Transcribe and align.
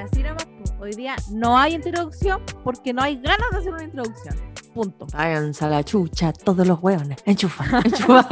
Ya, 0.00 0.06
así 0.06 0.20
era 0.20 0.34
Hoy 0.78 0.92
día 0.92 1.14
no 1.30 1.58
hay 1.58 1.74
introducción 1.74 2.42
porque 2.64 2.94
no 2.94 3.02
hay 3.02 3.16
ganas 3.16 3.50
de 3.52 3.58
hacer 3.58 3.72
una 3.72 3.84
introducción. 3.84 4.34
Punto. 4.72 5.06
Váyanse 5.12 5.64
a 5.66 5.68
la 5.68 5.84
chucha, 5.84 6.32
todos 6.32 6.66
los 6.66 6.80
hueones. 6.82 7.18
Enchufa, 7.26 7.64
enchufa, 7.84 8.26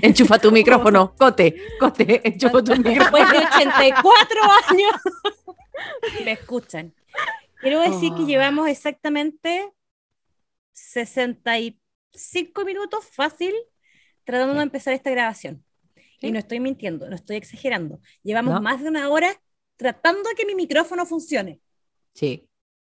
enchufa 0.00 0.38
tu 0.38 0.50
micrófono. 0.50 1.14
Cote, 1.16 1.54
cote, 1.78 2.26
enchufa 2.26 2.62
tu 2.64 2.74
micrófono. 2.76 2.94
Después 3.18 3.30
de 3.30 3.38
84 3.38 4.40
años 4.70 4.92
me 6.24 6.32
escuchan. 6.32 6.94
Quiero 7.60 7.80
decir 7.80 8.14
que 8.14 8.22
Oh. 8.22 8.26
llevamos 8.26 8.68
exactamente 8.68 9.70
65 10.72 12.64
minutos 12.64 13.04
fácil 13.04 13.52
tratando 14.24 14.54
de 14.54 14.62
empezar 14.62 14.94
esta 14.94 15.10
grabación. 15.10 15.62
Sí. 16.20 16.28
Y 16.28 16.32
no 16.32 16.38
estoy 16.38 16.58
mintiendo, 16.60 17.06
no 17.10 17.16
estoy 17.16 17.36
exagerando. 17.36 18.00
Llevamos 18.22 18.54
No. 18.54 18.62
más 18.62 18.80
de 18.82 18.88
una 18.88 19.10
hora 19.10 19.28
tratando 19.82 20.28
de 20.28 20.34
que 20.34 20.46
mi 20.46 20.54
micrófono 20.54 21.04
funcione. 21.06 21.60
Sí, 22.14 22.48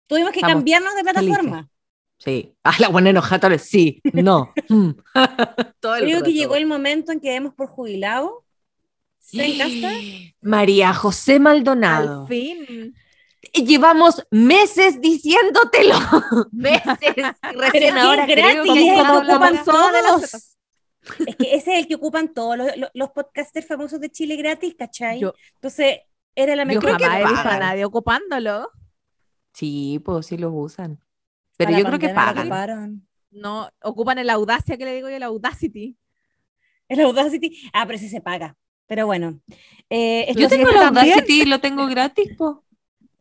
Tuvimos 0.08 0.32
que 0.32 0.40
Estamos 0.40 0.56
cambiarnos 0.58 0.96
de 0.96 1.04
plataforma. 1.04 1.70
sí. 2.18 2.54
Ah, 2.64 2.76
la 2.80 2.90
buena 2.90 3.10
enojada, 3.10 3.58
sí, 3.58 4.02
no. 4.14 4.54
mm. 4.70 4.90
Todo 5.80 5.96
Creo 5.98 6.08
que 6.08 6.14
rato. 6.20 6.30
llegó 6.32 6.56
el 6.56 6.66
momento 6.66 7.12
en 7.12 7.20
que 7.20 7.32
demos 7.32 7.54
por 7.54 7.68
jubilado. 7.68 8.46
Zencaster. 9.20 10.34
María 10.42 10.94
José 10.94 11.40
Maldonado. 11.40 12.22
Al 12.22 12.28
fin. 12.28 12.96
Llevamos 13.54 14.26
meses 14.32 15.02
diciéndotelo. 15.02 15.96
meses. 16.52 16.98
Recién 17.54 17.94
que 17.94 18.00
ahora 18.00 18.26
gratis, 18.26 18.74
que 18.74 18.84
que 18.84 19.02
ocupan 19.02 19.64
todos. 19.66 20.34
Es 21.28 21.36
que 21.36 21.56
ese 21.56 21.74
es 21.74 21.80
el 21.80 21.88
que 21.88 21.96
ocupan 21.96 22.34
todos 22.34 22.58
los, 22.58 22.78
los, 22.78 22.90
los 22.94 23.12
podcasters 23.12 23.68
famosos 23.68 24.00
de 24.00 24.10
Chile 24.10 24.36
gratis, 24.36 24.76
¿cachai? 24.78 25.20
Yo, 25.20 25.34
Entonces, 25.56 26.00
era 26.36 26.56
la 26.56 26.66
mejor 26.66 26.92
jamás 27.00 27.18
he 27.20 27.24
visto 27.24 27.40
a 27.40 27.44
pagan. 27.44 27.60
nadie 27.60 27.86
ocupándolo. 27.86 28.70
Sí, 29.54 30.02
pues 30.04 30.26
sí 30.28 30.38
los 30.38 30.52
usan. 30.54 31.00
Pero 31.58 31.70
Para 31.72 31.80
yo 31.80 31.86
creo 31.86 32.00
que 32.00 32.10
pagan. 32.10 33.08
No, 33.32 33.70
ocupan 33.84 34.18
el 34.18 34.30
audacia 34.30 34.78
que 34.78 34.86
le 34.86 34.94
digo 34.96 35.10
yo, 35.10 35.16
el 35.16 35.24
audacity. 35.24 35.98
El 36.88 37.00
Audacity. 37.02 37.70
Ah, 37.74 37.86
pero 37.86 37.98
ese 37.98 38.10
se 38.10 38.22
paga. 38.22 38.56
Pero 38.86 39.08
bueno. 39.08 39.40
Eh, 39.90 40.32
Yo 40.36 40.48
sí 40.48 40.56
tengo 40.58 40.70
es 40.70 40.76
la 40.76 40.82
también- 40.82 41.14
Audacity 41.14 41.42
y 41.42 41.46
lo 41.46 41.60
tengo 41.60 41.88
gratis, 41.88 42.36
po. 42.38 42.64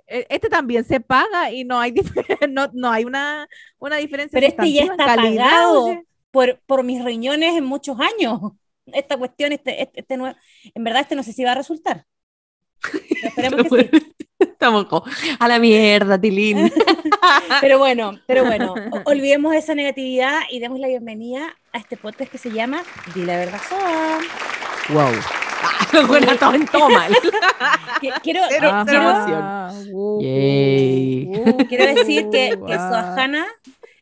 E- 0.06 0.27
Este 0.28 0.51
también 0.51 0.84
se 0.84 1.01
paga 1.01 1.51
y 1.51 1.65
no 1.65 1.81
hay, 1.81 1.95
no, 2.51 2.69
no 2.75 2.91
hay 2.91 3.05
una, 3.06 3.49
una 3.78 3.97
diferencia. 3.97 4.37
Pero 4.39 4.49
este 4.49 4.71
ya 4.73 4.83
está 4.84 5.06
calidad, 5.06 5.45
pagado 5.51 5.84
oye. 5.87 6.06
por, 6.31 6.61
por 6.67 6.83
mis 6.84 7.03
riñones 7.03 7.56
en 7.56 7.65
muchos 7.65 7.97
años. 7.99 8.41
Esta 8.87 9.17
cuestión, 9.17 9.53
este, 9.53 9.81
este, 9.83 10.01
este 10.01 10.17
nuevo- 10.19 10.37
en 10.75 10.84
verdad, 10.84 11.01
este 11.01 11.17
no 11.17 11.23
sé 11.23 11.33
si 11.33 11.43
va 11.45 11.53
a 11.53 11.56
resultar. 11.56 12.05
Esperemos 13.23 13.69
que 13.69 13.89
sí. 13.93 14.15
Estamos 14.39 14.87
como, 14.87 15.05
a 15.39 15.49
la 15.49 15.59
mierda, 15.59 16.21
Tilín. 16.21 16.71
Pero 17.61 17.79
bueno, 17.79 18.19
pero 18.27 18.45
bueno, 18.45 18.75
olvidemos 19.07 19.55
esa 19.55 19.75
negatividad 19.75 20.41
y 20.51 20.59
demos 20.59 20.79
la 20.79 20.89
bienvenida 20.89 21.55
a 21.73 21.79
este 21.79 21.97
podcast 21.97 22.31
que 22.31 22.37
se 22.39 22.51
llama 22.51 22.83
Di 23.15 23.25
la 23.25 23.37
verdad 23.37 23.61
Soa. 23.69 24.19
wow. 24.91 25.12
Ah, 25.62 26.05
bueno, 26.07 26.37
todo 26.37 26.55
en 26.55 26.67
toma. 26.67 27.07
Que- 28.01 28.12
Quiero, 28.23 28.41
Cero, 28.51 28.51
que- 28.51 28.55
cero 28.59 28.85
quiero, 28.87 29.11
emoción. 29.11 29.89
uh, 29.95 30.21
Yay. 30.23 31.27
uh, 31.31 31.57
quiero 31.69 31.95
decir 31.95 32.29
que, 32.31 32.59
que 32.67 32.75
Soajana, 32.75 33.47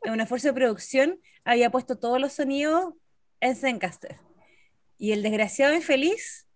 en 0.03 0.13
un 0.13 0.21
esfuerzo 0.21 0.49
de 0.49 0.55
producción, 0.55 1.21
había 1.45 1.71
puesto 1.71 1.97
todos 1.99 2.21
los 2.21 2.33
sonidos 2.33 2.95
en 3.41 3.55
Zencaster. 3.57 4.17
Y 4.99 5.13
el 5.13 5.23
desgraciado 5.23 5.75
infeliz 5.75 6.47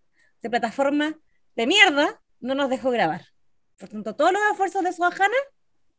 de 0.42 0.50
plataforma 0.50 1.14
de 1.56 1.66
mierda 1.66 2.20
no 2.40 2.54
nos 2.54 2.70
dejó 2.70 2.90
grabar. 2.90 3.22
Por 3.78 3.88
tanto, 3.88 4.14
todos 4.14 4.32
los 4.32 4.40
esfuerzos 4.52 4.82
de 4.84 4.92
Soajana 4.92 5.34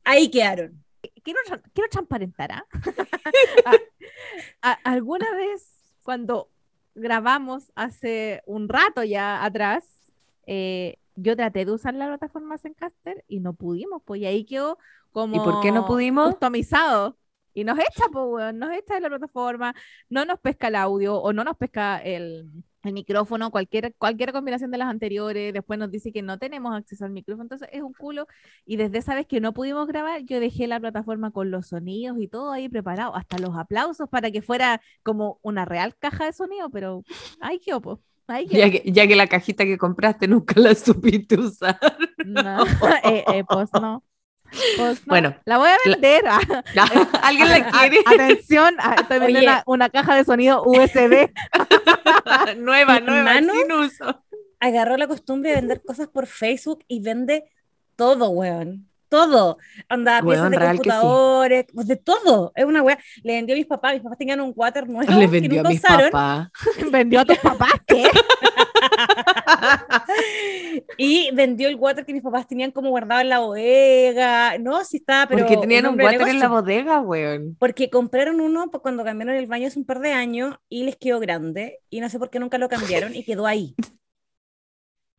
ahí 0.03 0.29
quedaron. 0.31 0.83
quiero, 1.23 1.39
quiero 1.73 1.89
transparentar, 1.89 2.51
¿ah? 2.51 2.65
A- 3.65 4.71
a- 4.71 4.79
alguna 4.83 5.29
vez 5.35 5.81
cuando 6.03 6.49
grabamos 6.95 7.71
hace 7.75 8.41
un 8.45 8.69
rato 8.69 9.03
ya 9.03 9.43
atrás, 9.43 9.83
eh, 10.45 10.97
yo 11.15 11.35
traté 11.35 11.65
de 11.65 11.71
usar 11.71 11.93
la 11.93 12.07
plataforma 12.07 12.57
Zencaster 12.57 13.23
y 13.27 13.39
no 13.39 13.53
pudimos, 13.53 14.01
pues 14.05 14.21
y 14.21 14.25
ahí 14.25 14.45
quedó 14.45 14.77
como 15.11 15.35
¿Y 15.35 15.39
por 15.39 15.61
qué 15.61 15.71
no 15.71 15.85
pudimos? 15.85 16.29
customizado. 16.29 17.17
Y 17.53 17.63
nos 17.63 17.79
echa, 17.79 18.05
pues, 18.11 18.23
weón, 18.27 18.59
nos 18.59 18.71
echa 18.71 18.93
de 18.95 19.01
la 19.01 19.09
plataforma, 19.09 19.73
no 20.09 20.25
nos 20.25 20.39
pesca 20.39 20.67
el 20.67 20.75
audio 20.75 21.15
o 21.17 21.33
no 21.33 21.43
nos 21.43 21.57
pesca 21.57 21.97
el, 21.97 22.47
el 22.83 22.93
micrófono, 22.93 23.51
cualquier, 23.51 23.93
cualquier 23.95 24.31
combinación 24.31 24.71
de 24.71 24.77
las 24.77 24.87
anteriores, 24.87 25.53
después 25.53 25.79
nos 25.79 25.91
dice 25.91 26.11
que 26.11 26.21
no 26.21 26.37
tenemos 26.37 26.75
acceso 26.75 27.05
al 27.05 27.11
micrófono, 27.11 27.43
entonces 27.43 27.69
es 27.71 27.81
un 27.81 27.93
culo. 27.93 28.27
Y 28.65 28.77
desde 28.77 28.99
esa 28.99 29.15
vez 29.15 29.27
que 29.27 29.41
no 29.41 29.53
pudimos 29.53 29.87
grabar, 29.87 30.23
yo 30.23 30.39
dejé 30.39 30.67
la 30.67 30.79
plataforma 30.79 31.31
con 31.31 31.51
los 31.51 31.67
sonidos 31.67 32.17
y 32.19 32.27
todo 32.27 32.51
ahí 32.51 32.69
preparado, 32.69 33.15
hasta 33.15 33.37
los 33.39 33.55
aplausos 33.57 34.07
para 34.09 34.31
que 34.31 34.41
fuera 34.41 34.81
como 35.03 35.39
una 35.41 35.65
real 35.65 35.95
caja 35.97 36.25
de 36.25 36.33
sonido, 36.33 36.69
pero 36.69 37.03
ahí 37.39 37.59
quedó, 37.59 37.81
pues. 37.81 37.99
Ahí 38.27 38.45
quedó. 38.45 38.59
Ya 38.59 38.69
que, 38.69 38.91
ya 38.91 39.07
que 39.07 39.15
la 39.15 39.27
cajita 39.27 39.63
que 39.63 39.77
compraste 39.77 40.27
nunca 40.27 40.59
la 40.59 40.75
supiste 40.75 41.39
usar. 41.39 41.79
No, 42.25 42.65
eh, 43.03 43.23
eh, 43.33 43.43
pues 43.47 43.69
no. 43.73 44.03
Pues 44.77 44.99
no. 45.01 45.05
Bueno, 45.07 45.35
la 45.45 45.57
voy 45.57 45.69
a 45.69 45.77
la- 45.85 45.91
vender. 45.95 46.23
ah. 46.27 46.39
¿Alguien 47.23 47.49
la 47.49 47.55
A- 47.55 47.71
quiere? 47.71 47.99
Atención, 48.05 48.75
ah, 48.79 48.95
estoy 48.99 49.19
vendiendo 49.19 49.51
una, 49.51 49.63
una 49.65 49.89
caja 49.89 50.15
de 50.15 50.23
sonido 50.23 50.63
USB. 50.63 51.29
nueva, 52.57 52.99
nueva, 52.99 53.35
hermano- 53.37 53.53
sin 53.53 53.71
uso. 53.71 54.23
agarró 54.59 54.97
la 54.97 55.07
costumbre 55.07 55.49
de 55.51 55.55
vender 55.57 55.81
cosas 55.85 56.07
por 56.07 56.27
Facebook 56.27 56.83
y 56.87 57.01
vende 57.01 57.45
todo, 57.95 58.29
weón. 58.29 58.87
Todo. 59.09 59.57
Anda, 59.87 60.21
piezas 60.21 60.51
de 60.51 60.57
que 60.57 60.63
sí. 60.63 60.69
computadores, 60.69 61.65
pues 61.73 61.87
de 61.87 61.95
todo. 61.95 62.51
Es 62.55 62.65
una 62.65 62.81
weá. 62.81 62.99
Le 63.23 63.35
vendió 63.35 63.55
a 63.55 63.57
mis 63.57 63.65
papás. 63.65 63.93
Mis 63.93 64.01
papás 64.03 64.17
tenían 64.17 64.41
un 64.41 64.51
water 64.53 64.85
nuevo 64.89 65.09
Le 65.09 65.19
que 65.21 65.27
vendió 65.27 65.61
a 65.61 65.63
nunca 65.63 65.69
mis 65.69 65.79
usaron. 65.81 66.11
papás. 66.11 66.49
Vendió 66.91 67.21
a 67.21 67.25
tus 67.25 67.37
papás, 67.37 67.71
¿qué? 67.85 68.03
Y 70.97 71.29
vendió 71.33 71.67
el 71.69 71.75
water 71.75 72.05
que 72.05 72.13
mis 72.13 72.21
papás 72.21 72.47
tenían 72.47 72.71
como 72.71 72.89
guardado 72.89 73.21
en 73.21 73.29
la 73.29 73.39
bodega. 73.39 74.57
No, 74.59 74.83
sí 74.85 74.97
estaba, 74.97 75.27
pero. 75.27 75.45
Porque 75.45 75.57
tenían 75.57 75.87
un 75.87 75.99
water 76.01 76.27
en 76.27 76.39
la 76.39 76.47
bodega, 76.47 76.99
weón. 77.01 77.55
Porque 77.59 77.89
compraron 77.89 78.39
uno 78.41 78.69
pa- 78.69 78.79
cuando 78.79 79.03
cambiaron 79.03 79.35
el 79.35 79.47
baño 79.47 79.67
hace 79.67 79.79
un 79.79 79.85
par 79.85 79.99
de 79.99 80.13
años 80.13 80.55
y 80.69 80.83
les 80.83 80.95
quedó 80.95 81.19
grande. 81.19 81.79
Y 81.89 81.99
no 81.99 82.09
sé 82.09 82.19
por 82.19 82.29
qué 82.29 82.39
nunca 82.39 82.57
lo 82.57 82.69
cambiaron 82.69 83.15
y 83.15 83.23
quedó 83.23 83.47
ahí. 83.47 83.75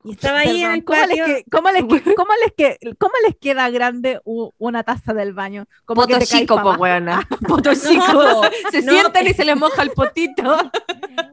Y 0.05 0.13
estaba 0.13 0.39
ahí 0.39 0.63
en 0.63 0.63
Perdón, 0.63 0.75
el 0.77 0.85
¿cómo, 0.85 1.07
les 1.07 1.27
que- 1.27 1.45
cómo 1.51 1.71
les 1.71 1.83
que- 2.05 2.15
cómo 2.15 2.31
les 2.45 2.53
que- 2.57 2.79
cómo 2.99 3.13
les 3.27 3.37
queda 3.37 3.69
grande 3.69 4.21
u- 4.25 4.51
una 4.59 4.85
taza 4.85 5.13
del 5.13 5.33
baño? 5.35 5.67
Como 5.85 6.03
Poto 6.03 6.19
chico, 6.25 6.63
po, 6.63 6.75
weona. 6.75 7.27
Poto 7.49 7.75
chico. 7.75 8.13
No, 8.13 8.43
Se 8.71 8.83
no, 8.83 8.93
sientan 8.93 9.27
y 9.27 9.33
se 9.35 9.45
les 9.45 9.57
moja 9.57 9.83
el 9.83 9.91
potito. 9.91 10.57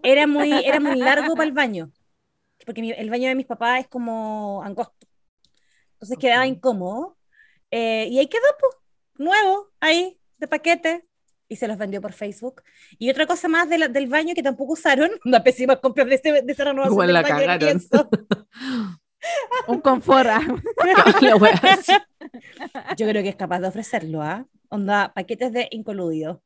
era 0.01 0.25
muy, 0.25 0.51
era 0.65 0.79
muy 0.79 0.95
largo 0.95 1.35
para 1.35 1.45
el 1.47 1.53
baño, 1.53 1.91
porque 2.65 2.81
mi- 2.81 2.91
el 2.91 3.09
baño 3.09 3.27
de 3.29 3.35
mis 3.35 3.45
papás 3.45 3.81
es 3.81 3.87
como 3.87 4.61
angosto, 4.63 5.07
entonces 5.93 6.17
quedaba 6.17 6.43
Ok. 6.43 6.49
incómodo, 6.49 7.17
eh, 7.71 8.07
y 8.09 8.19
ahí 8.19 8.27
quedó, 8.27 8.43
pues, 8.59 8.73
nuevo, 9.17 9.71
ahí, 9.79 10.19
de 10.37 10.47
paquete, 10.47 11.05
y 11.47 11.55
se 11.57 11.67
los 11.67 11.77
vendió 11.77 12.01
por 12.01 12.13
Facebook. 12.13 12.63
Y 12.97 13.09
otra 13.11 13.27
cosa 13.27 13.47
más 13.47 13.69
de 13.69 13.77
la- 13.77 13.87
del 13.87 14.07
baño 14.07 14.33
que 14.35 14.41
tampoco 14.43 14.73
usaron, 14.73 15.11
una 15.25 15.43
pésima 15.43 15.79
compra 15.79 16.03
de, 16.05 16.15
ese, 16.15 16.41
de 16.41 16.51
esa 16.51 16.63
renovación 16.65 16.93
Igual 16.93 17.13
la 17.13 17.23
cagaron. 17.23 17.81
Un 19.67 19.81
confort. 19.81 20.29
ah. 20.29 20.41
Yo 22.97 23.07
creo 23.07 23.23
que 23.23 23.29
es 23.29 23.35
capaz 23.35 23.59
de 23.59 23.67
ofrecerlo, 23.67 24.21
¿ah? 24.21 24.45
Onda, 24.69 25.11
paquetes 25.15 25.51
de 25.51 25.67
incoluido. 25.71 26.43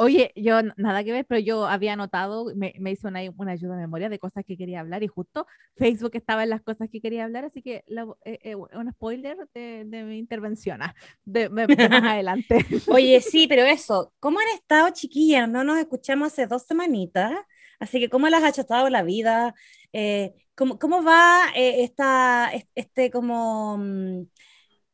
Oye, 0.00 0.32
yo 0.36 0.62
nada 0.76 1.02
que 1.02 1.10
ver, 1.10 1.26
pero 1.26 1.40
yo 1.40 1.66
había 1.66 1.94
anotado, 1.94 2.54
me, 2.54 2.72
me 2.78 2.92
hizo 2.92 3.08
una, 3.08 3.20
una 3.36 3.52
ayuda 3.52 3.74
de 3.74 3.80
memoria 3.82 4.08
de 4.08 4.20
cosas 4.20 4.44
que 4.46 4.56
quería 4.56 4.78
hablar 4.80 5.02
y 5.02 5.08
justo 5.08 5.44
Facebook 5.76 6.12
estaba 6.14 6.44
en 6.44 6.50
las 6.50 6.62
cosas 6.62 6.88
que 6.90 7.00
quería 7.00 7.24
hablar, 7.24 7.44
así 7.46 7.62
que 7.62 7.82
la- 7.88 8.06
eh, 8.24 8.38
eh, 8.44 8.54
un 8.54 8.92
spoiler 8.92 9.36
de, 9.54 9.84
de 9.86 10.04
mi 10.04 10.18
intervención, 10.18 10.82
ah, 10.82 10.94
de, 11.24 11.48
de- 11.48 11.66
de 11.68 11.88
más 11.88 12.04
adelante. 12.12 12.64
Oye, 12.86 13.20
sí, 13.20 13.48
pero 13.48 13.62
eso, 13.64 14.12
¿cómo 14.20 14.38
han 14.38 14.48
estado, 14.54 14.88
chiquillas? 14.92 15.48
No 15.48 15.64
nos 15.64 15.78
escuchamos 15.78 16.28
hace 16.32 16.46
dos 16.46 16.62
semanitas, 16.62 17.32
así 17.80 17.98
que 17.98 18.08
¿cómo 18.08 18.28
las 18.28 18.44
ha 18.44 18.52
chatado 18.52 18.88
la 18.90 19.02
vida? 19.02 19.54
Eh, 19.92 20.32
¿cómo, 20.54 20.78
cómo 20.78 21.02
va 21.02 21.40
eh, 21.56 21.82
esta, 21.82 22.50
es- 22.54 22.68
este 22.76 23.10
como, 23.10 23.78
mm, 23.78 24.22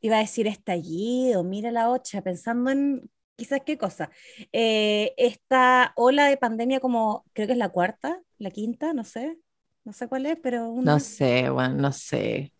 iba 0.01 0.17
a 0.17 0.19
decir 0.19 0.47
estallido, 0.47 1.43
mira 1.43 1.71
la 1.71 1.89
ocha, 1.89 2.21
pensando 2.21 2.71
en 2.71 3.09
quizás 3.35 3.61
qué 3.65 3.77
cosa? 3.77 4.09
Eh, 4.51 5.13
esta 5.17 5.93
ola 5.95 6.25
de 6.27 6.37
pandemia 6.37 6.79
como, 6.79 7.25
creo 7.33 7.47
que 7.47 7.53
es 7.53 7.59
la 7.59 7.69
cuarta, 7.69 8.21
la 8.37 8.51
quinta, 8.51 8.93
no 8.93 9.03
sé, 9.03 9.37
no 9.83 9.93
sé 9.93 10.07
cuál 10.07 10.25
es, 10.25 10.37
pero 10.41 10.69
una... 10.69 10.93
No 10.93 10.99
sé, 10.99 11.49
weón, 11.51 11.77
no 11.77 11.91
sé. 11.91 12.53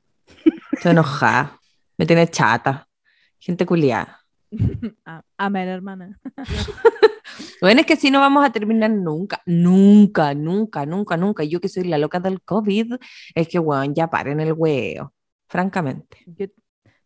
Estoy 0.72 0.92
enojada. 0.92 1.60
Me 1.98 2.06
tiene 2.06 2.28
chata. 2.28 2.88
Gente 3.40 3.66
culiada. 3.66 4.22
Ah, 5.06 5.22
Amén, 5.38 5.68
hermana. 5.68 6.20
Bueno, 7.60 7.82
es 7.82 7.88
que 7.88 7.94
así 7.94 8.12
no 8.12 8.20
vamos 8.20 8.46
a 8.46 8.52
terminar 8.52 8.92
nunca, 8.92 9.42
nunca, 9.46 10.34
nunca, 10.34 10.86
nunca, 10.86 11.18
nunca. 11.18 11.44
Yo 11.44 11.60
que 11.60 11.68
soy 11.68 11.84
la 11.86 11.98
loca 11.98 12.20
del 12.20 12.42
COVID, 12.42 12.94
es 13.34 13.48
que, 13.48 13.60
weón, 13.60 13.94
ya 13.96 14.10
paren 14.10 14.40
el 14.40 14.54
huevo. 14.54 15.12
francamente. 15.48 16.20
Yo, 16.28 16.46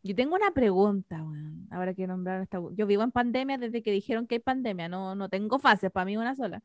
yo 0.03 0.15
tengo 0.15 0.35
una 0.35 0.51
pregunta, 0.51 1.17
weón, 1.23 1.67
ahora 1.71 1.93
que 1.93 2.07
nombraron 2.07 2.43
esta. 2.43 2.59
Yo 2.73 2.85
vivo 2.87 3.03
en 3.03 3.11
pandemia 3.11 3.57
desde 3.57 3.81
que 3.83 3.91
dijeron 3.91 4.27
que 4.27 4.35
hay 4.35 4.39
pandemia, 4.39 4.87
no, 4.89 5.15
no 5.15 5.29
tengo 5.29 5.59
fases, 5.59 5.91
para 5.91 6.05
mí 6.05 6.17
una 6.17 6.35
sola. 6.35 6.61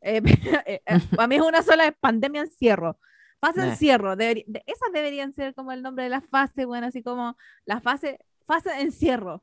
Eh, 0.00 0.20
para 1.16 1.28
mí 1.28 1.36
es 1.36 1.42
una 1.42 1.62
sola 1.62 1.86
es 1.86 1.94
pandemia 2.00 2.42
encierro. 2.42 2.98
Fase 3.40 3.60
Eh. 3.60 3.68
encierro, 3.70 4.16
deberí- 4.16 4.44
de- 4.46 4.62
esas 4.66 4.92
deberían 4.92 5.32
ser 5.32 5.54
como 5.54 5.72
el 5.72 5.82
nombre 5.82 6.04
de 6.04 6.10
las 6.10 6.24
fases, 6.26 6.64
bueno, 6.66 6.86
así 6.86 7.02
como 7.02 7.36
la 7.64 7.80
fase, 7.80 8.18
fase 8.46 8.70
encierro. 8.80 9.42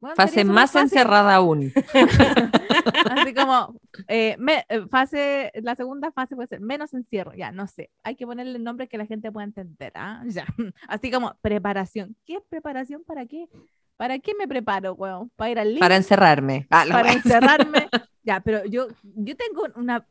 Bueno, 0.00 0.14
Fase 0.16 0.44
más 0.44 0.70
fase- 0.72 0.84
encerrada 0.84 1.34
aún. 1.34 1.72
Así 3.10 3.34
como 3.34 3.74
eh, 4.06 4.36
me- 4.38 4.64
eh, 4.68 4.86
fase, 4.88 5.50
la 5.62 5.74
segunda 5.74 6.12
fase 6.12 6.36
puede 6.36 6.48
ser 6.48 6.60
menos 6.60 6.94
encierro, 6.94 7.34
ya, 7.34 7.50
no 7.52 7.66
sé. 7.66 7.90
Hay 8.02 8.14
que 8.14 8.26
ponerle 8.26 8.56
el 8.56 8.64
nombre 8.64 8.88
que 8.88 8.98
la 8.98 9.06
gente 9.06 9.32
pueda 9.32 9.44
entender, 9.44 9.92
¿ah? 9.94 10.22
Ya. 10.26 10.46
Así 10.88 11.10
como 11.10 11.34
preparación. 11.42 12.16
¿Qué 12.24 12.34
es 12.36 12.42
preparación 12.48 13.02
para 13.04 13.26
qué? 13.26 13.48
¿Para 13.96 14.18
qué 14.20 14.32
me 14.38 14.46
preparo, 14.46 14.94
weón? 14.94 15.30
¿Para 15.34 15.50
ir 15.50 15.58
al 15.58 15.66
Para 15.74 15.86
líder? 15.88 15.92
encerrarme. 15.92 16.66
Ah, 16.70 16.84
¿Para 16.88 17.12
encerrarme? 17.12 17.88
ya, 18.22 18.40
pero 18.40 18.64
yo, 18.66 18.86
yo 19.02 19.36
tengo 19.36 19.62
una, 19.74 20.06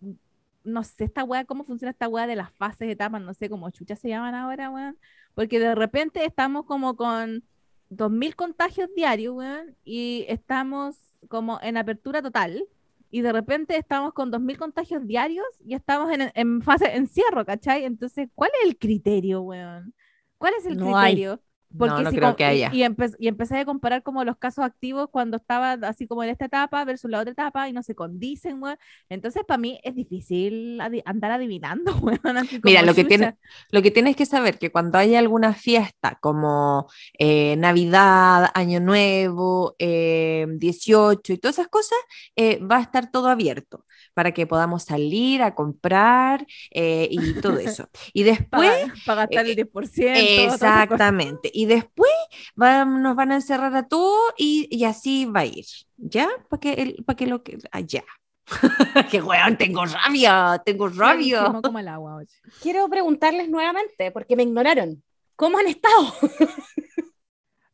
no 0.65 0.83
sé, 0.83 1.05
esta 1.05 1.23
weá, 1.23 1.45
cómo 1.45 1.63
funciona 1.63 1.91
esta 1.91 2.09
weá 2.09 2.27
de 2.27 2.35
las 2.35 2.51
fases, 2.51 2.89
etapas, 2.89 3.21
no 3.21 3.33
sé 3.33 3.49
cómo 3.49 3.69
chuchas 3.69 3.99
se 3.99 4.09
llaman 4.09 4.35
ahora, 4.35 4.69
weón. 4.69 4.97
Porque 5.35 5.59
de 5.59 5.73
repente 5.75 6.25
estamos 6.25 6.65
como 6.65 6.97
con 6.97 7.43
2.000 7.89 8.35
contagios 8.35 8.89
diarios, 8.95 9.35
weón, 9.35 9.75
y 9.83 10.25
estamos 10.27 10.95
como 11.27 11.59
en 11.61 11.77
apertura 11.77 12.21
total. 12.21 12.63
Y 13.09 13.21
de 13.21 13.31
repente 13.31 13.77
estamos 13.77 14.13
con 14.13 14.31
2.000 14.31 14.57
contagios 14.57 15.07
diarios 15.07 15.47
y 15.65 15.75
estamos 15.75 16.11
en, 16.11 16.29
en 16.33 16.61
fase 16.61 16.95
encierro, 16.95 17.45
¿cachai? 17.45 17.85
Entonces, 17.85 18.27
¿cuál 18.35 18.51
es 18.61 18.69
el 18.69 18.77
criterio, 18.77 19.41
weón? 19.41 19.93
¿Cuál 20.37 20.53
es 20.57 20.65
el 20.65 20.77
No 20.77 20.97
hay. 20.97 21.25
Criterio? 21.69 21.97
No, 21.97 22.01
no 22.03 22.09
si 22.11 22.17
creo 22.17 22.35
que 22.35 22.43
y- 22.43 22.45
haya. 22.45 22.69
Y, 22.73 22.81
empe- 22.83 23.15
y 23.19 23.27
empecé 23.27 23.57
a 23.59 23.65
comparar 23.65 24.03
como 24.03 24.23
los 24.23 24.37
casos 24.37 24.63
activos 24.65 25.09
cuando 25.11 25.37
estaba 25.37 25.73
así 25.73 26.07
como 26.07 26.23
en 26.23 26.29
esta 26.29 26.45
etapa 26.45 26.83
versus 26.85 27.09
la 27.11 27.19
otra 27.19 27.31
etapa 27.31 27.67
y 27.69 27.73
no 27.73 27.83
se 27.83 27.95
condicen, 27.95 28.61
weón. 28.61 28.77
Entonces, 29.09 29.43
para 29.47 29.57
mí 29.57 29.79
es 29.83 29.95
difícil 29.95 30.79
adi- 30.81 31.03
andar 31.05 31.31
adivinando, 31.31 31.95
weón. 32.01 32.37
así 32.37 32.59
Mira, 32.63 32.81
lo 32.81 32.93
que 32.93 33.03
tiene- 33.05 33.37
Lo 33.71 33.81
que 33.81 33.91
tienes 33.91 34.15
que 34.15 34.25
saber 34.25 34.57
que 34.59 34.71
cuando 34.71 34.97
hay 34.97 35.15
alguna 35.15 35.53
fiesta 35.53 36.17
como 36.21 36.87
eh, 37.19 37.55
Navidad, 37.57 38.49
Año 38.53 38.79
Nuevo, 38.79 39.75
eh, 39.79 40.45
18 40.49 41.33
y 41.33 41.37
todas 41.37 41.55
esas 41.59 41.67
cosas, 41.69 41.97
eh, 42.35 42.59
va 42.59 42.77
a 42.77 42.81
estar 42.81 43.11
todo 43.11 43.27
abierto 43.27 43.83
para 44.17 44.31
que 44.33 44.47
podamos 44.47 44.81
salir 44.83 45.43
a 45.43 45.53
comprar 45.53 46.47
eh, 46.71 47.07
y 47.11 47.33
todo 47.35 47.59
eso. 47.59 47.87
Y 48.13 48.23
después, 48.23 48.71
Para, 49.05 49.27
gastar 49.27 49.45
eh, 49.45 49.51
el 49.51 49.57
10%. 49.57 49.71
todas 49.71 49.89
esas 49.95 50.53
cosas. 50.53 50.83
exactamente, 50.83 51.51
y 51.53 51.67
después 51.67 52.11
va- 52.59 52.83
nos 52.83 53.15
van 53.15 53.31
a 53.31 53.35
encerrar 53.35 53.75
a 53.75 53.87
todos 53.87 54.33
y, 54.37 54.67
y 54.71 54.85
así 54.85 55.25
va 55.25 55.41
a 55.41 55.45
ir, 55.45 55.65
¿ya? 55.97 56.27
Para 56.49 56.59
que, 56.59 56.73
el- 56.73 57.03
pa' 57.05 57.15
que 57.15 57.27
lo 57.27 57.43
que... 57.43 57.59
ah, 57.71 57.81
ya. 57.81 58.03
¡Qué 59.11 59.21
weón! 59.21 59.55
Tengo 59.57 59.85
rabia, 59.85 60.59
tengo 60.65 60.87
rabia. 60.89 61.37
Clarísimo 61.39 61.61
como 61.61 61.77
el 61.79 61.87
agua. 61.89 62.23
Quiero 62.61 62.89
preguntarles 62.89 63.49
nuevamente, 63.49 64.09
porque 64.11 64.35
me 64.35 64.43
ignoraron. 64.43 65.03
¿Cómo 65.35 65.59
han 65.59 65.67
estado? 65.67 66.13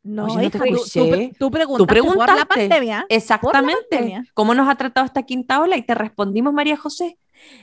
No, 0.04 0.26
Oye, 0.26 0.34
no 0.34 0.40
te 0.50 0.58
hija, 0.58 0.58
tú- 0.58 0.64
tú, 0.74 0.82
escuché. 0.84 1.32
tú 1.38 1.50
preguntaste 1.50 2.02
por 2.02 2.36
la 2.36 2.44
pandemia. 2.44 3.06
Exactamente. 3.08 3.86
pandemia. 3.90 4.24
¿Cómo 4.34 4.54
nos 4.54 4.68
ha 4.68 4.74
tratado 4.76 5.06
esta 5.06 5.22
quinta 5.22 5.60
ola? 5.60 5.76
Y 5.78 5.82
te 5.82 5.94
respondimos, 5.94 6.52
María 6.52 6.76
José. 6.76 7.18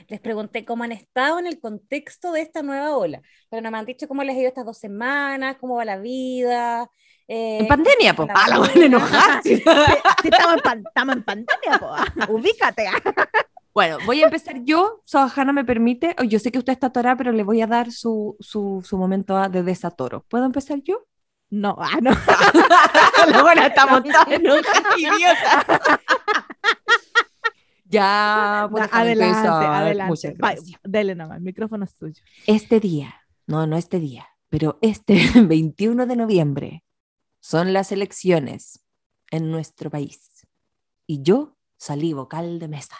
Les 0.08 0.20
pregunté 0.20 0.64
cómo 0.64 0.84
han 0.84 0.92
estado 0.92 1.38
en 1.38 1.46
el 1.46 1.58
contexto 1.60 2.32
de 2.32 2.42
esta 2.42 2.62
nueva 2.62 2.96
ola, 2.96 3.22
pero 3.48 3.62
no 3.62 3.70
me 3.70 3.78
han 3.78 3.86
dicho 3.86 4.06
cómo 4.08 4.22
les 4.24 4.36
ha 4.36 4.40
ido 4.40 4.48
estas 4.48 4.66
dos 4.66 4.76
semanas, 4.76 5.56
cómo 5.60 5.76
va 5.76 5.84
la 5.84 5.96
vida. 5.98 6.90
eh, 7.28 7.58
En 7.60 7.68
pandemia, 7.68 8.14
po. 8.14 8.26
Ah, 8.34 8.48
la 8.48 8.64
sí. 8.66 8.80
Sí, 9.42 9.56
sí, 9.56 10.28
estamos, 10.28 10.54
en 10.54 10.60
pan- 10.60 10.82
estamos 10.86 11.16
en 11.16 11.22
pandemia, 11.22 11.78
po. 11.80 11.88
Ubícate. 12.32 12.88
Bueno, 13.74 13.98
voy 14.04 14.20
a 14.22 14.24
empezar 14.26 14.56
yo. 14.64 15.00
Sohana 15.04 15.52
me 15.52 15.64
permite. 15.64 16.14
Oh, 16.18 16.24
Yo 16.24 16.38
sé 16.38 16.52
que 16.52 16.58
usted 16.58 16.72
está 16.74 16.88
atorada, 16.88 17.16
pero 17.16 17.32
le 17.32 17.42
voy 17.42 17.62
a 17.62 17.66
dar 17.66 17.90
su, 17.92 18.36
su, 18.40 18.82
su 18.84 18.98
momento 18.98 19.36
a- 19.36 19.48
de 19.48 19.62
desatoro. 19.62 20.24
¿Puedo 20.28 20.44
empezar 20.44 20.80
yo? 20.82 21.06
No, 21.52 21.76
ah, 21.78 21.98
no. 22.00 22.10
la 23.30 23.42
buena 23.42 23.66
estamos 23.66 24.02
tan 24.04 24.32
enojadas, 24.32 24.98
idiota. 24.98 26.00
Ya, 27.84 28.68
pues, 28.70 28.84
déjame 28.84 29.02
adelante, 29.02 29.38
empezar. 29.38 29.74
adelante. 29.74 30.08
Muchas 30.08 30.34
gracias. 30.38 30.80
dele 30.82 31.14
nomás, 31.14 31.36
el 31.36 31.42
micrófono 31.42 31.84
es 31.84 31.90
suyo. 31.90 32.22
Este 32.46 32.80
día, 32.80 33.14
no, 33.46 33.66
no 33.66 33.76
este 33.76 34.00
día, 34.00 34.26
pero 34.48 34.78
este 34.80 35.20
21 35.42 36.06
de 36.06 36.16
noviembre 36.16 36.84
son 37.40 37.74
las 37.74 37.92
elecciones 37.92 38.86
en 39.30 39.50
nuestro 39.50 39.90
país. 39.90 40.46
Y 41.06 41.22
yo 41.22 41.58
salí 41.76 42.14
vocal 42.14 42.60
de 42.60 42.68
mesa. 42.68 42.96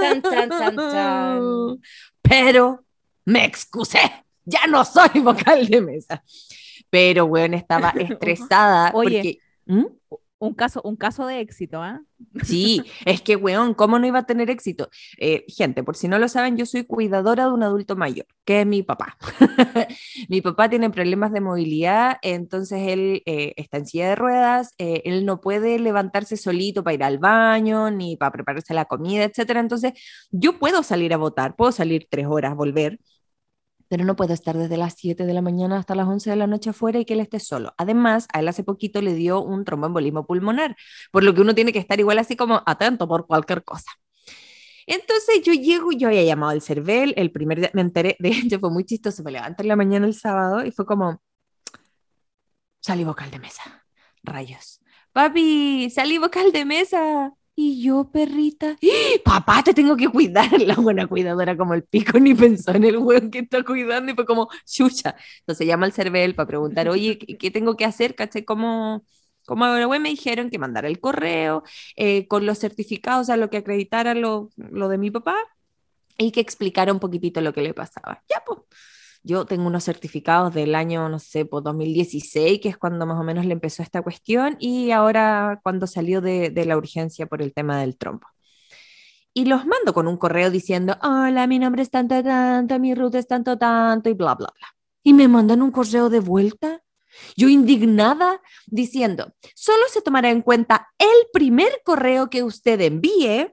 Chan, 0.00 0.22
chan, 0.22 0.76
chan. 0.76 1.80
Pero 2.22 2.84
me 3.24 3.44
excusé. 3.44 3.98
Ya 4.44 4.66
no 4.68 4.84
soy 4.84 5.20
vocal 5.20 5.66
de 5.66 5.80
mesa. 5.80 6.22
Pero, 6.92 7.24
weón, 7.24 7.54
estaba 7.54 7.88
estresada 7.96 8.92
Oye. 8.94 9.16
porque... 9.16 9.38
¿Mm? 9.64 9.86
Un 10.38 10.54
caso, 10.54 10.80
un 10.82 10.96
caso 10.96 11.24
de 11.24 11.38
éxito, 11.38 11.80
¿ah? 11.80 12.02
Sí, 12.42 12.82
es 13.04 13.22
que, 13.22 13.36
weón, 13.36 13.74
¿cómo 13.74 14.00
no 14.00 14.08
iba 14.08 14.18
a 14.18 14.26
tener 14.26 14.50
éxito? 14.50 14.90
Eh, 15.16 15.44
gente, 15.46 15.84
por 15.84 15.94
si 15.94 16.08
no 16.08 16.18
lo 16.18 16.26
saben, 16.26 16.56
yo 16.56 16.66
soy 16.66 16.82
cuidadora 16.82 17.44
de 17.44 17.52
un 17.52 17.62
adulto 17.62 17.94
mayor, 17.94 18.26
que 18.44 18.62
es 18.62 18.66
mi 18.66 18.82
papá. 18.82 19.16
mi 20.28 20.40
papá 20.40 20.68
tiene 20.68 20.90
problemas 20.90 21.30
de 21.30 21.40
movilidad, 21.40 22.16
entonces 22.22 22.88
él 22.88 23.22
eh, 23.24 23.52
está 23.56 23.76
en 23.76 23.86
silla 23.86 24.08
de 24.08 24.16
ruedas, 24.16 24.74
eh, 24.78 25.02
él 25.04 25.24
no 25.24 25.40
puede 25.40 25.78
levantarse 25.78 26.36
solito 26.36 26.82
para 26.82 26.94
ir 26.94 27.04
al 27.04 27.18
baño, 27.18 27.92
ni 27.92 28.16
para 28.16 28.32
prepararse 28.32 28.74
la 28.74 28.86
comida, 28.86 29.22
etcétera. 29.22 29.60
Entonces, 29.60 29.92
yo 30.32 30.58
puedo 30.58 30.82
salir 30.82 31.14
a 31.14 31.18
votar, 31.18 31.54
puedo 31.54 31.70
salir 31.70 32.08
tres 32.10 32.26
horas, 32.26 32.56
volver, 32.56 32.98
pero 33.92 34.06
no 34.06 34.16
puedo 34.16 34.32
estar 34.32 34.56
desde 34.56 34.78
las 34.78 34.94
7 34.96 35.26
de 35.26 35.34
la 35.34 35.42
mañana 35.42 35.76
hasta 35.76 35.94
las 35.94 36.08
11 36.08 36.30
de 36.30 36.36
la 36.36 36.46
noche 36.46 36.70
afuera 36.70 36.98
y 36.98 37.04
que 37.04 37.12
él 37.12 37.20
esté 37.20 37.38
solo. 37.38 37.74
Además, 37.76 38.26
a 38.32 38.40
él 38.40 38.48
hace 38.48 38.64
poquito 38.64 39.02
le 39.02 39.12
dio 39.12 39.42
un 39.42 39.66
tromboembolismo 39.66 40.26
pulmonar, 40.26 40.76
por 41.10 41.22
lo 41.22 41.34
que 41.34 41.42
uno 41.42 41.54
tiene 41.54 41.74
que 41.74 41.78
estar 41.78 42.00
igual 42.00 42.18
así 42.18 42.34
como 42.34 42.62
atento 42.64 43.06
por 43.06 43.26
cualquier 43.26 43.62
cosa. 43.64 43.90
Entonces 44.86 45.42
yo 45.44 45.52
llego, 45.52 45.92
yo 45.92 46.08
había 46.08 46.24
llamado 46.24 46.52
al 46.52 46.62
CERVEL, 46.62 47.12
el 47.18 47.32
primer 47.32 47.60
día, 47.60 47.70
me 47.74 47.82
enteré, 47.82 48.16
de 48.18 48.30
hecho 48.30 48.58
fue 48.58 48.70
muy 48.70 48.84
chistoso, 48.86 49.22
me 49.24 49.30
levanté 49.30 49.62
en 49.62 49.68
la 49.68 49.76
mañana 49.76 50.06
el 50.06 50.14
sábado 50.14 50.64
y 50.64 50.70
fue 50.70 50.86
como, 50.86 51.20
salí 52.80 53.04
vocal 53.04 53.30
de 53.30 53.40
mesa, 53.40 53.84
rayos. 54.22 54.80
Papi, 55.12 55.90
salí 55.90 56.16
vocal 56.16 56.50
de 56.50 56.64
mesa. 56.64 57.34
Y 57.54 57.82
yo, 57.82 58.10
perrita, 58.10 58.78
¡Ah! 58.82 59.18
papá, 59.24 59.62
te 59.62 59.74
tengo 59.74 59.96
que 59.96 60.08
cuidar. 60.08 60.50
La 60.60 60.74
buena 60.76 61.06
cuidadora 61.06 61.56
como 61.56 61.74
el 61.74 61.84
pico 61.84 62.18
ni 62.18 62.34
pensó 62.34 62.72
en 62.72 62.84
el 62.84 62.96
hueón 62.96 63.30
que 63.30 63.40
está 63.40 63.62
cuidando 63.62 64.12
y 64.12 64.14
fue 64.14 64.24
como, 64.24 64.48
chucha. 64.64 65.16
Entonces 65.40 65.66
llama 65.66 65.86
al 65.86 65.92
CERVEL 65.92 66.34
para 66.34 66.46
preguntar, 66.46 66.88
oye, 66.88 67.18
¿qué, 67.18 67.50
tengo 67.50 67.76
que 67.76 67.84
hacer? 67.84 68.14
¿Caché? 68.14 68.44
¿Cómo, 68.44 69.04
como 69.46 69.66
me 69.66 70.08
dijeron 70.08 70.50
que 70.50 70.58
mandara 70.58 70.88
el 70.88 71.00
correo 71.00 71.62
eh, 71.96 72.26
con 72.26 72.46
los 72.46 72.58
certificados, 72.58 73.26
sea, 73.26 73.36
lo 73.36 73.50
que 73.50 73.58
acreditara 73.58 74.14
lo, 74.14 74.50
lo 74.56 74.88
de 74.88 74.98
mi 74.98 75.10
papá 75.10 75.36
y 76.18 76.30
que 76.32 76.40
explicara 76.40 76.92
un 76.92 77.00
poquitito 77.00 77.40
lo 77.40 77.52
que 77.52 77.62
le 77.62 77.74
pasaba. 77.74 78.22
Ya, 78.28 78.42
pues, 78.46 78.60
yo 79.22 79.46
tengo 79.46 79.66
unos 79.66 79.84
certificados 79.84 80.54
del 80.54 80.74
año, 80.74 81.08
no 81.08 81.18
sé, 81.18 81.44
pues 81.44 81.64
2016, 81.64 82.60
que 82.60 82.68
es 82.70 82.76
cuando 82.78 83.06
más 83.06 83.18
o 83.20 83.24
menos 83.24 83.46
le 83.46 83.52
empezó 83.52 83.82
esta 83.82 84.02
cuestión, 84.02 84.56
y 84.60 84.90
ahora 84.90 85.60
cuando 85.62 85.86
salió 85.86 86.20
de, 86.20 86.50
de 86.50 86.64
la 86.64 86.76
urgencia 86.76 87.26
por 87.26 87.42
el 87.42 87.52
tema 87.54 87.80
del 87.80 87.96
trombo. 87.96 88.26
Y 89.34 89.46
los 89.46 89.64
mando 89.66 89.94
con 89.94 90.08
un 90.08 90.16
correo 90.18 90.50
diciendo, 90.50 90.96
hola, 91.02 91.46
mi 91.46 91.58
nombre 91.58 91.82
es 91.82 91.90
tanto, 91.90 92.22
tanto, 92.22 92.78
mi 92.78 92.94
ruta 92.94 93.18
es 93.18 93.26
tanto, 93.26 93.56
tanto, 93.58 94.10
y 94.10 94.14
bla, 94.14 94.34
bla, 94.34 94.48
bla. 94.54 94.68
Y 95.02 95.14
me 95.14 95.28
mandan 95.28 95.62
un 95.62 95.70
correo 95.70 96.10
de 96.10 96.20
vuelta 96.20 96.82
yo 97.36 97.48
indignada 97.48 98.40
diciendo, 98.66 99.32
solo 99.54 99.82
se 99.88 100.02
tomará 100.02 100.30
en 100.30 100.42
cuenta 100.42 100.88
el 100.98 101.28
primer 101.32 101.80
correo 101.84 102.30
que 102.30 102.42
usted 102.42 102.80
envíe, 102.80 103.52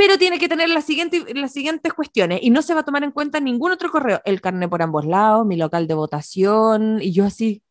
pero 0.00 0.16
tiene 0.16 0.38
que 0.38 0.48
tener 0.48 0.70
las 0.70 0.86
siguientes, 0.86 1.26
las 1.34 1.52
siguientes 1.52 1.92
cuestiones 1.92 2.40
y 2.42 2.48
no 2.48 2.62
se 2.62 2.72
va 2.72 2.80
a 2.80 2.84
tomar 2.84 3.04
en 3.04 3.10
cuenta 3.10 3.38
ningún 3.38 3.70
otro 3.70 3.90
correo. 3.90 4.22
El 4.24 4.40
carnet 4.40 4.70
por 4.70 4.80
ambos 4.80 5.04
lados, 5.04 5.44
mi 5.44 5.58
local 5.58 5.86
de 5.86 5.92
votación 5.92 7.02
y 7.02 7.12
yo 7.12 7.26
así, 7.26 7.62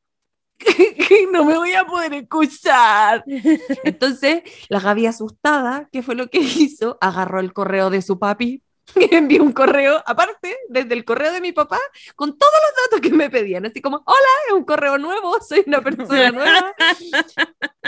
no 1.33 1.43
me 1.43 1.57
voy 1.57 1.74
a 1.74 1.86
poder 1.86 2.13
escuchar. 2.13 3.24
Entonces, 3.83 4.43
la 4.67 4.79
Gaby 4.79 5.07
asustada, 5.07 5.89
¿qué 5.91 6.03
fue 6.03 6.13
lo 6.13 6.27
que 6.27 6.38
hizo? 6.38 7.00
Agarró 7.01 7.39
el 7.39 7.51
correo 7.51 7.89
de 7.89 8.03
su 8.03 8.19
papi 8.19 8.62
envió 9.12 9.43
un 9.43 9.51
correo, 9.51 10.01
aparte, 10.05 10.55
desde 10.69 10.93
el 10.93 11.05
correo 11.05 11.31
de 11.31 11.41
mi 11.41 11.51
papá, 11.51 11.79
con 12.15 12.38
todos 12.38 12.53
los 12.53 12.86
datos 12.86 13.01
que 13.01 13.15
me 13.15 13.29
pedían, 13.29 13.65
así 13.65 13.81
como, 13.81 13.98
hola, 14.05 14.29
es 14.48 14.53
un 14.53 14.63
correo 14.63 14.98
nuevo, 14.98 15.39
soy 15.41 15.63
una 15.67 15.81
persona 15.81 16.31
nueva. 16.31 16.75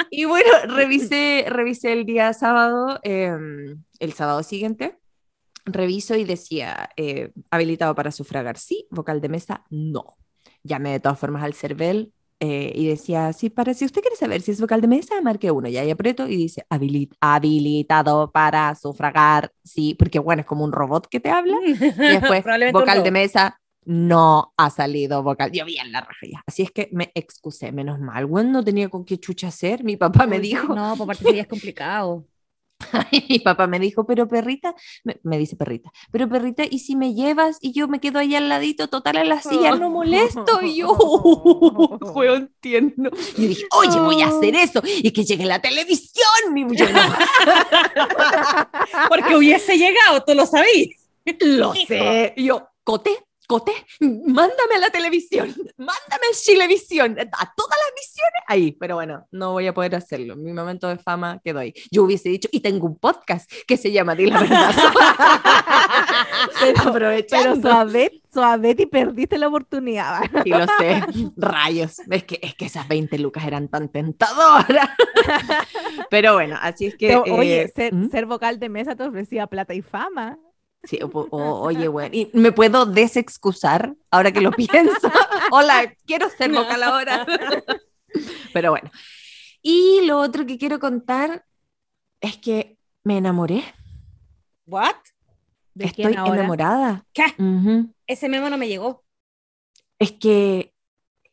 y 0.09 0.25
bueno, 0.25 0.49
revisé, 0.65 1.45
revisé 1.47 1.93
el 1.93 2.05
día 2.05 2.33
sábado, 2.33 2.99
eh, 3.03 3.35
el 3.99 4.13
sábado 4.13 4.43
siguiente, 4.43 4.97
reviso 5.65 6.15
y 6.15 6.23
decía, 6.23 6.89
eh, 6.97 7.31
habilitado 7.49 7.95
para 7.95 8.11
sufragar, 8.11 8.57
sí, 8.57 8.87
vocal 8.89 9.21
de 9.21 9.29
mesa, 9.29 9.65
no. 9.69 10.17
Llamé 10.63 10.91
de 10.91 10.99
todas 10.99 11.19
formas 11.19 11.43
al 11.43 11.53
CERVEL 11.53 12.13
eh, 12.43 12.73
y 12.75 12.87
decía, 12.87 13.31
sí, 13.33 13.49
para 13.51 13.73
si 13.73 13.85
usted 13.85 14.01
quiere 14.01 14.17
saber 14.17 14.41
si 14.41 14.51
es 14.51 14.59
vocal 14.59 14.81
de 14.81 14.87
mesa, 14.87 15.21
marque 15.21 15.51
uno. 15.51 15.69
Y 15.69 15.77
ahí 15.77 15.89
aprieto 15.91 16.27
y 16.27 16.35
dice, 16.35 16.65
"Habilit- 16.69 17.13
habilitado 17.21 18.31
para 18.31 18.73
sufragar. 18.75 19.51
Sí, 19.63 19.95
porque 19.97 20.19
bueno, 20.19 20.41
es 20.41 20.47
como 20.47 20.63
un 20.65 20.71
robot 20.71 21.07
que 21.07 21.19
te 21.19 21.29
habla. 21.29 21.57
Y 21.65 21.73
después, 22.33 22.43
vocal 22.73 23.03
de 23.03 23.09
robot. 23.09 23.11
mesa, 23.11 23.57
no 23.85 24.53
ha 24.57 24.69
salido 24.69 25.23
vocal. 25.23 25.51
Yo 25.51 25.65
vi 25.65 25.77
en 25.77 25.91
la 25.91 26.01
raja. 26.01 26.43
Así 26.47 26.63
es 26.63 26.71
que 26.71 26.89
me 26.91 27.11
excusé, 27.15 27.71
menos 27.71 27.99
mal. 27.99 28.25
Bueno, 28.25 28.51
no 28.51 28.63
tenía 28.63 28.89
con 28.89 29.05
qué 29.05 29.19
chucha 29.19 29.47
hacer. 29.47 29.83
Mi 29.83 29.95
papá 29.97 30.27
me 30.27 30.39
dijo, 30.39 30.73
No, 30.75 30.95
por 30.97 31.07
parte 31.07 31.33
ya 31.35 31.41
es 31.43 31.47
complicado. 31.47 32.25
y 33.11 33.25
mi 33.29 33.39
papá 33.39 33.67
me 33.67 33.79
dijo, 33.79 34.05
pero 34.05 34.27
perrita, 34.27 34.75
me, 35.03 35.19
me 35.23 35.37
dice 35.37 35.55
perrita, 35.55 35.91
pero 36.11 36.27
perrita, 36.27 36.63
¿y 36.69 36.79
si 36.79 36.95
me 36.95 37.13
llevas 37.13 37.57
y 37.61 37.73
yo 37.73 37.87
me 37.87 37.99
quedo 37.99 38.19
ahí 38.19 38.35
al 38.35 38.49
ladito, 38.49 38.87
total 38.87 39.17
en 39.17 39.29
la 39.29 39.41
silla, 39.41 39.75
no 39.75 39.89
molesto? 39.89 40.61
Y 40.61 40.77
yo, 40.77 40.95
fue 42.13 42.47
tierno. 42.59 43.09
Y 43.37 43.41
yo 43.41 43.47
dije, 43.47 43.63
oye, 43.71 43.99
voy 43.99 44.21
a 44.21 44.27
hacer 44.27 44.55
eso 44.55 44.81
y 44.83 45.11
que 45.11 45.23
llegue 45.23 45.45
la 45.45 45.59
televisión. 45.59 46.25
Y 46.55 46.75
yo, 46.75 46.85
no, 46.91 47.01
Porque 49.09 49.35
hubiese 49.35 49.77
llegado, 49.77 50.23
tú 50.25 50.33
lo 50.33 50.45
sabías. 50.45 50.89
lo 51.39 51.73
sé. 51.73 52.33
Y 52.35 52.45
yo, 52.45 52.67
Cote, 52.83 53.11
Cote, 53.51 53.73
mándame 53.99 54.75
a 54.77 54.79
la 54.79 54.89
televisión, 54.91 55.49
mándame 55.77 56.27
a 56.31 56.33
Chilevisión, 56.33 57.19
a 57.19 57.53
todas 57.53 57.77
las 57.77 57.93
visiones 57.99 58.41
ahí. 58.47 58.71
Pero 58.71 58.95
bueno, 58.95 59.27
no 59.31 59.51
voy 59.51 59.67
a 59.67 59.73
poder 59.73 59.93
hacerlo. 59.93 60.37
Mi 60.37 60.53
momento 60.53 60.87
de 60.87 60.97
fama 60.97 61.41
quedó 61.43 61.59
ahí. 61.59 61.73
Yo 61.91 62.03
hubiese 62.03 62.29
dicho, 62.29 62.47
y 62.49 62.61
tengo 62.61 62.87
un 62.87 62.97
podcast 62.97 63.51
que 63.67 63.75
se 63.75 63.91
llama 63.91 64.15
Di 64.15 64.27
la 64.27 64.39
verdad. 64.39 64.73
Pero 66.61 66.81
Aprovechando. 66.91 67.61
suave, 67.61 68.21
suave 68.33 68.73
y 68.79 68.85
perdiste 68.85 69.37
la 69.37 69.49
oportunidad. 69.49 70.21
Sí, 70.45 70.49
lo 70.49 70.65
sé. 70.79 71.03
Rayos. 71.35 71.99
Es 72.09 72.23
que, 72.23 72.39
es 72.41 72.55
que 72.55 72.67
esas 72.67 72.87
20 72.87 73.17
lucas 73.19 73.43
eran 73.43 73.67
tan 73.67 73.89
tentadoras. 73.89 74.91
Pero 76.09 76.35
bueno, 76.35 76.57
así 76.61 76.85
es 76.85 76.95
que. 76.95 77.07
Pero, 77.07 77.23
oye, 77.23 77.63
eh, 77.63 77.71
ser, 77.75 77.93
¿mm? 77.93 78.11
ser 78.11 78.27
vocal 78.27 78.59
de 78.59 78.69
mesa 78.69 78.95
te 78.95 79.03
ofrecía 79.03 79.45
plata 79.47 79.73
y 79.73 79.81
fama. 79.81 80.39
Sí, 80.83 80.99
o- 81.01 81.07
o- 81.09 81.61
oye, 81.61 81.87
bueno. 81.87 82.15
Y 82.15 82.29
me 82.33 82.51
puedo 82.51 82.85
desexcusar 82.85 83.95
ahora 84.09 84.31
que 84.31 84.41
lo 84.41 84.51
pienso. 84.51 85.11
Hola, 85.51 85.93
quiero 86.05 86.29
ser 86.29 86.51
vocal 86.51 86.83
ahora. 86.83 87.25
Pero 88.53 88.71
bueno. 88.71 88.89
Y 89.61 90.01
lo 90.05 90.19
otro 90.19 90.45
que 90.45 90.57
quiero 90.57 90.79
contar 90.79 91.45
es 92.19 92.37
que 92.37 92.77
me 93.03 93.17
enamoré. 93.17 93.63
¿What? 94.65 94.95
¿De 95.73 95.85
Estoy 95.85 96.05
quién 96.05 96.17
ahora? 96.17 96.35
enamorada. 96.39 97.05
¿Qué? 97.13 97.23
Ese 98.07 98.27
memo 98.27 98.49
no 98.49 98.57
me 98.57 98.67
llegó. 98.67 99.03
Es 99.99 100.11
que, 100.11 100.73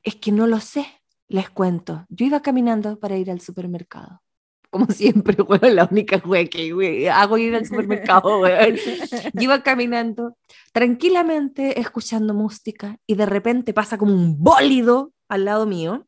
es 0.02 0.14
que 0.16 0.30
no 0.30 0.46
lo 0.46 0.60
sé, 0.60 0.86
les 1.26 1.48
cuento. 1.50 2.04
Yo 2.10 2.26
iba 2.26 2.40
caminando 2.42 3.00
para 3.00 3.16
ir 3.16 3.30
al 3.30 3.40
supermercado. 3.40 4.22
Como 4.70 4.86
siempre, 4.86 5.36
weón, 5.42 5.76
la 5.76 5.88
única 5.90 6.18
wea 6.24 6.44
que 6.46 6.74
we- 6.74 7.08
hago 7.10 7.38
ir 7.38 7.54
al 7.54 7.66
supermercado, 7.66 8.40
weón. 8.40 8.76
Iba 9.40 9.62
caminando 9.62 10.36
tranquilamente, 10.72 11.80
escuchando 11.80 12.34
música, 12.34 12.98
y 13.06 13.14
de 13.14 13.26
repente 13.26 13.72
pasa 13.72 13.96
como 13.98 14.12
un 14.12 14.42
bólido 14.42 15.12
al 15.28 15.44
lado 15.46 15.66
mío, 15.66 16.06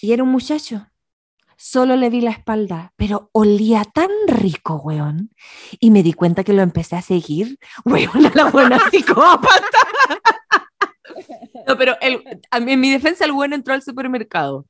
y 0.00 0.12
era 0.12 0.22
un 0.22 0.30
muchacho. 0.30 0.86
Solo 1.56 1.96
le 1.96 2.10
vi 2.10 2.20
la 2.20 2.32
espalda, 2.32 2.92
pero 2.96 3.30
olía 3.32 3.84
tan 3.84 4.10
rico, 4.26 4.76
weón. 4.76 5.30
Y 5.78 5.90
me 5.90 6.02
di 6.02 6.12
cuenta 6.12 6.42
que 6.44 6.52
lo 6.52 6.62
empecé 6.62 6.96
a 6.96 7.02
seguir, 7.02 7.58
weón, 7.84 8.26
a 8.26 8.32
la 8.34 8.50
buena 8.50 8.78
psicópata. 8.90 9.78
No, 11.66 11.78
pero 11.78 11.96
el, 12.00 12.22
a 12.50 12.60
mí, 12.60 12.72
en 12.72 12.80
mi 12.80 12.90
defensa, 12.90 13.24
el 13.24 13.32
weón 13.32 13.52
entró 13.52 13.72
al 13.74 13.82
supermercado. 13.82 14.66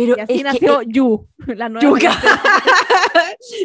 Pero 0.00 0.16
Y 0.16 0.20
así 0.20 0.32
es 0.32 0.38
que- 0.38 0.44
nació 0.44 0.82
Yu, 0.82 1.28
la 1.46 1.68
nueva. 1.68 1.98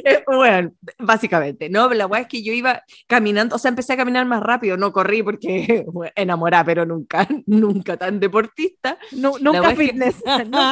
Eh, 0.06 0.24
bueno, 0.26 0.72
básicamente, 1.00 1.70
¿no? 1.70 1.90
La 1.94 2.08
weá 2.08 2.22
es 2.22 2.28
que 2.28 2.42
yo 2.44 2.54
iba 2.54 2.82
caminando, 3.08 3.56
o 3.56 3.60
sea, 3.60 3.70
empecé 3.70 3.94
a 3.94 3.98
caminar 3.98 4.26
más 4.26 4.42
rápido, 4.42 4.78
no 4.78 4.92
corrí 4.92 5.22
porque 5.22 5.86
bueno, 5.92 6.12
enamorada, 6.16 6.64
pero 6.64 6.86
nunca, 6.86 7.28
nunca 7.46 7.98
tan 7.98 8.20
deportista, 8.20 8.98
wea 9.12 9.32
nunca 9.42 9.72
es 9.72 9.78
que- 9.78 9.86
fitness. 9.88 10.16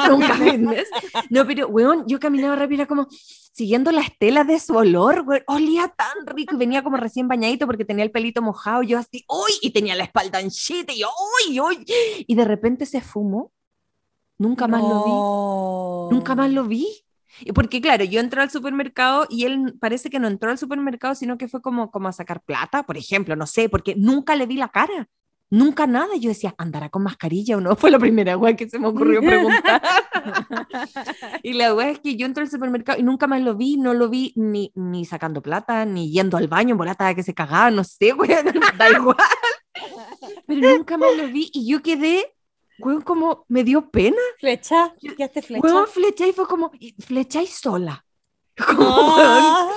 nunca 0.10 0.34
fitness. 0.36 0.88
No, 1.30 1.46
pero, 1.46 1.68
weón, 1.68 2.06
yo 2.08 2.20
caminaba 2.20 2.56
rápido, 2.56 2.82
era 2.84 2.88
como 2.88 3.08
siguiendo 3.10 3.92
la 3.92 4.02
estela 4.02 4.44
de 4.46 4.60
su 4.60 4.76
olor, 4.76 5.24
weón, 5.28 5.44
olía 5.48 5.88
tan 5.96 6.26
rico 6.26 6.56
y 6.56 6.58
venía 6.58 6.82
como 6.84 6.98
recién 6.98 7.28
bañadito 7.28 7.66
porque 7.68 7.86
tenía 7.86 8.06
el 8.06 8.12
pelito 8.12 8.42
mojado, 8.42 8.84
yo 8.84 8.98
así, 9.00 9.26
¡uy! 9.28 9.52
Y 9.62 9.72
tenía 9.72 9.96
la 9.96 10.06
espalda 10.06 10.40
anchita 10.40 10.94
y 10.94 11.00
yo, 11.02 11.10
¡uy! 11.50 11.60
¡uy! 11.60 11.86
Y 12.26 12.36
de 12.36 12.46
repente 12.46 12.86
se 12.86 13.02
fumó, 13.02 13.52
nunca 14.38 14.68
más 14.68 14.82
lo 14.82 16.10
vi. 16.10 16.16
Nunca 16.16 16.36
más 16.36 16.52
lo 16.52 16.64
vi. 16.66 16.88
Y 17.42 17.52
Porque 17.52 17.82
claro, 17.82 18.04
yo 18.04 18.20
entré 18.20 18.42
al 18.42 18.52
supermercado 18.52 19.26
y 19.30 19.46
él 19.46 19.76
parece 19.80 20.10
que 20.10 20.20
no 20.20 20.28
entró 20.28 20.52
al 20.52 20.58
supermercado, 20.58 21.16
sino 21.16 21.38
que 21.38 21.48
fue 21.48 21.62
como, 21.62 21.92
como 21.92 22.08
a 22.08 22.12
sacar 22.12 22.42
plata, 22.42 22.84
por 22.84 22.98
ejemplo, 22.98 23.36
no 23.36 23.48
sé, 23.48 23.70
porque 23.70 23.96
nunca 23.96 24.36
le 24.36 24.46
vi 24.46 24.58
la 24.58 24.70
cara. 24.70 25.10
Nunca 25.54 25.86
nada. 25.86 26.16
Yo 26.20 26.30
decía, 26.30 26.56
¿andará 26.58 26.90
con 26.90 27.04
mascarilla 27.04 27.58
o 27.58 27.62
no? 27.62 27.76
Fue 27.76 27.92
la 27.92 28.00
primera 28.00 28.36
wea 28.38 28.56
que 28.56 28.68
se 28.68 28.80
me 28.80 28.88
ocurrió 28.88 29.22
preguntar. 29.22 29.84
y 31.44 31.54
la 31.54 31.76
wea 31.76 31.92
es 31.92 32.00
que 32.00 32.16
yo 32.16 32.26
entré 32.26 32.42
al 32.42 32.50
supermercado 32.50 33.00
y 33.00 33.04
nunca 33.04 33.28
más 33.28 33.40
lo 33.40 33.56
vi, 33.56 33.78
no 33.78 33.94
lo 33.94 34.10
vi 34.10 34.34
ni, 34.36 34.72
ni 34.74 35.06
sacando 35.06 35.44
plata, 35.44 35.86
ni 35.86 36.12
yendo 36.12 36.38
al 36.38 36.48
baño 36.48 36.76
volata 36.76 37.14
que 37.14 37.22
se 37.22 37.36
cagaba, 37.36 37.70
no 37.70 37.84
sé, 37.84 38.14
wea, 38.14 38.42
da 38.80 38.90
igual. 38.90 39.16
Pero 40.48 40.78
nunca 40.78 40.98
más 40.98 41.16
lo 41.16 41.28
vi 41.28 41.52
y 41.54 41.70
yo 41.70 41.84
quedé, 41.84 42.34
weón, 42.84 43.02
como 43.02 43.46
me 43.48 43.64
dio 43.64 43.90
pena. 43.90 44.18
Flecha. 44.40 44.94
¿Qué 45.18 45.24
hace 45.24 45.42
flecha? 45.42 45.64
Weón, 45.66 45.88
flecha 45.88 46.28
y 46.28 46.34
fue 46.34 46.48
como, 46.48 46.72
flecha 47.00 47.42
y 47.42 47.48
sola. 47.48 48.06
Como, 48.68 48.82
weón, 49.16 49.18
Ah. 49.20 49.72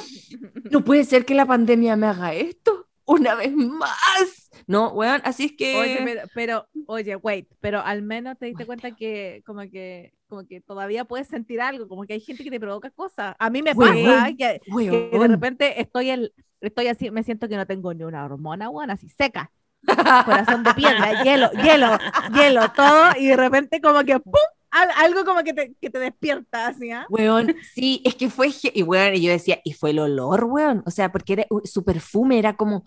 no 0.70 0.84
puede 0.84 1.04
ser 1.04 1.24
que 1.24 1.34
la 1.34 1.46
pandemia 1.46 1.96
me 1.96 2.06
haga 2.08 2.34
esto 2.34 2.86
una 3.06 3.34
vez 3.34 3.54
más. 3.56 4.50
No, 4.66 4.90
weón, 4.90 5.22
así 5.24 5.46
es 5.46 5.52
que... 5.56 5.76
Oye, 5.78 6.00
pero, 6.04 6.20
pero, 6.34 6.66
oye, 6.86 7.16
wait, 7.16 7.48
pero 7.60 7.80
al 7.80 8.02
menos 8.02 8.36
te 8.38 8.46
diste 8.46 8.66
cuenta 8.66 8.90
que 8.94 9.42
como 9.46 9.62
que 9.70 10.12
como 10.28 10.44
que 10.44 10.60
todavía 10.60 11.04
puedes 11.04 11.28
sentir 11.28 11.60
algo, 11.60 11.86
como 11.88 12.02
que 12.04 12.14
hay 12.14 12.20
gente 12.20 12.42
que 12.42 12.50
te 12.50 12.58
provoca 12.58 12.90
cosas. 12.90 13.36
A 13.38 13.48
mí 13.48 13.62
me 13.62 13.72
Weón, 13.72 14.04
pasa 14.04 14.26
que, 14.36 14.36
que 14.36 14.60
de 14.90 15.10
weón. 15.12 15.30
repente 15.30 15.80
estoy 15.80 16.10
el, 16.10 16.34
estoy 16.60 16.88
así, 16.88 17.10
me 17.12 17.22
siento 17.22 17.48
que 17.48 17.56
no 17.56 17.64
tengo 17.64 17.94
ni 17.94 18.02
una 18.02 18.24
hormona, 18.24 18.68
weón, 18.68 18.90
así 18.90 19.08
seca. 19.08 19.52
Corazón 19.86 20.62
de 20.64 20.74
piedra, 20.74 21.22
hielo, 21.22 21.50
hielo, 21.52 21.98
hielo, 22.34 22.68
todo, 22.74 23.10
y 23.18 23.26
de 23.26 23.36
repente 23.36 23.80
como 23.80 24.04
que 24.04 24.18
¡pum! 24.20 24.34
Al- 24.70 24.90
algo 24.96 25.24
como 25.24 25.42
que 25.42 25.54
te, 25.54 25.74
que 25.80 25.88
te 25.90 25.98
despierta 25.98 26.66
así, 26.66 26.90
¿ah? 26.90 27.06
Weón, 27.08 27.54
sí, 27.74 28.02
es 28.04 28.14
que 28.14 28.28
fue, 28.28 28.50
y 28.74 28.82
weón, 28.82 29.14
y 29.14 29.22
yo 29.22 29.30
decía, 29.30 29.60
y 29.64 29.72
fue 29.72 29.90
el 29.90 30.00
olor, 30.00 30.44
weón, 30.44 30.82
o 30.84 30.90
sea, 30.90 31.10
porque 31.10 31.34
era, 31.34 31.46
uh, 31.50 31.60
su 31.64 31.84
perfume 31.84 32.38
era 32.38 32.56
como, 32.56 32.84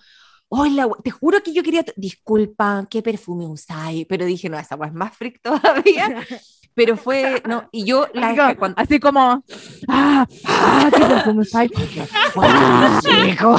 hola, 0.50 0.88
te 1.04 1.10
juro 1.10 1.42
que 1.42 1.54
yo 1.54 1.64
quería, 1.64 1.84
disculpa, 1.96 2.86
¿qué 2.90 3.02
perfume 3.02 3.46
usáis? 3.48 4.06
Pero 4.08 4.26
dije, 4.26 4.50
no, 4.50 4.60
esa 4.60 4.76
weá 4.76 4.90
es 4.90 4.94
más 4.96 5.16
freak 5.18 5.40
todavía, 5.42 6.24
pero 6.76 6.96
fue, 6.98 7.42
no, 7.48 7.68
y 7.72 7.86
yo, 7.86 8.08
la 8.14 8.30
Así 8.30 8.56
cuando, 8.56 8.82
así 8.82 9.00
como, 9.00 9.44
ah, 9.88 10.28
ah, 10.46 10.90
qué 10.94 11.06
perfume. 11.06 11.46
¡Guau, 12.36 13.02
chico! 13.02 13.56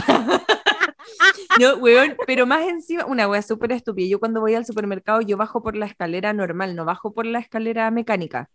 No, 1.60 1.76
weón, 1.76 2.16
pero 2.26 2.46
más 2.46 2.66
encima, 2.68 3.06
una 3.06 3.28
wea 3.28 3.42
súper 3.42 3.72
estúpida. 3.72 4.08
Yo 4.08 4.20
cuando 4.20 4.40
voy 4.40 4.54
al 4.54 4.66
supermercado, 4.66 5.20
yo 5.20 5.37
bajo 5.37 5.62
por 5.62 5.76
la 5.76 5.87
escalera 5.87 6.32
normal, 6.32 6.76
no 6.76 6.84
bajo 6.84 7.12
por 7.12 7.26
la 7.26 7.38
escalera 7.38 7.90
mecánica. 7.90 8.50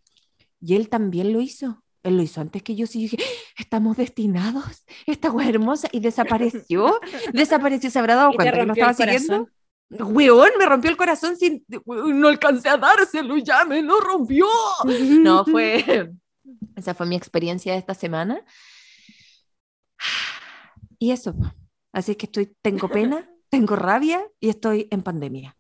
Y 0.61 0.75
él 0.75 0.89
también 0.89 1.33
lo 1.33 1.41
hizo. 1.41 1.83
Él 2.03 2.17
lo 2.17 2.23
hizo 2.23 2.39
antes 2.39 2.61
que 2.61 2.75
yo, 2.75 2.85
sí 2.85 2.99
dije, 2.99 3.17
estamos 3.57 3.97
destinados, 3.97 4.85
esta 5.07 5.31
wea 5.31 5.49
hermosa, 5.49 5.87
y 5.91 6.01
desapareció, 6.01 6.99
desapareció, 7.33 7.89
se 7.89 7.97
habrá 7.97 8.13
dado 8.13 8.31
cuenta 8.33 8.53
que 8.53 8.61
el 8.61 8.69
estaba 8.69 8.93
siguiendo. 8.93 9.49
Weón, 9.89 10.51
me 10.59 10.65
rompió 10.65 10.91
el 10.91 10.97
corazón 10.97 11.35
sin, 11.35 11.65
weón, 11.83 12.19
no 12.19 12.27
alcancé 12.27 12.69
a 12.69 12.77
dárselo, 12.77 13.37
ya 13.37 13.65
me 13.65 13.81
lo 13.81 13.99
rompió. 13.99 14.45
No, 15.19 15.45
fue, 15.45 16.11
esa 16.75 16.93
fue 16.93 17.07
mi 17.07 17.15
experiencia 17.15 17.73
de 17.73 17.79
esta 17.79 17.95
semana. 17.95 18.43
Y 20.99 21.11
eso, 21.11 21.35
así 21.95 22.15
que 22.15 22.27
estoy, 22.27 22.53
tengo 22.61 22.87
pena, 22.89 23.27
tengo 23.49 23.75
rabia 23.75 24.21
y 24.39 24.49
estoy 24.49 24.87
en 24.91 25.01
pandemia. 25.01 25.55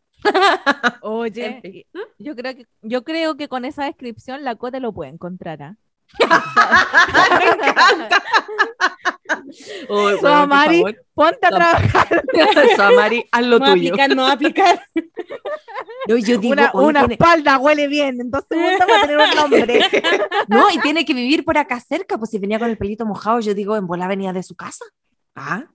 Oye, 1.01 1.45
En 1.45 1.61
fin. 1.61 1.73
y- 1.75 1.85
yo 2.17 2.35
creo 2.35 2.55
que 2.55 2.65
yo 2.81 3.03
creo 3.03 3.37
que 3.37 3.47
con 3.47 3.65
esa 3.65 3.85
descripción 3.85 4.43
la 4.43 4.55
Cote 4.55 4.79
lo 4.79 4.91
puede 4.93 5.11
encontrar, 5.11 5.61
¿ah? 5.63 5.75
me 6.19 7.45
encanta. 7.69 8.23
Oh, 9.89 10.47
Mari. 10.47 10.83
Ponte 11.13 11.45
a 11.47 11.49
trabajar. 11.49 12.23
Samari, 12.75 13.25
haz 13.31 13.45
lo 13.45 13.59
No 13.59 13.65
tuyo. 13.73 13.73
aplicar, 13.93 14.15
no 14.15 14.27
aplicar. 14.27 14.81
No, 16.07 16.17
yo 16.17 16.37
digo, 16.37 16.53
Una, 16.53 16.71
oye, 16.73 16.87
una 16.87 16.99
tiene- 17.01 17.13
espalda 17.15 17.57
huele 17.57 17.87
bien, 17.87 18.19
entonces 18.21 18.57
va 18.57 18.83
a 18.83 19.01
tener 19.01 19.17
un 19.17 19.35
nombre. 19.35 19.79
no, 20.47 20.69
y 20.71 20.79
tiene 20.79 21.05
que 21.05 21.13
vivir 21.13 21.43
por 21.45 21.57
acá 21.57 21.79
cerca, 21.79 22.17
pues 22.17 22.31
si 22.31 22.37
venía 22.39 22.59
con 22.59 22.69
el 22.69 22.77
pelito 22.77 23.05
mojado, 23.05 23.39
yo 23.39 23.53
digo, 23.53 23.75
en 23.77 23.87
bola 23.87 24.07
venía 24.07 24.33
de 24.33 24.43
su 24.43 24.55
casa. 24.55 24.85
Ah, 25.35 25.65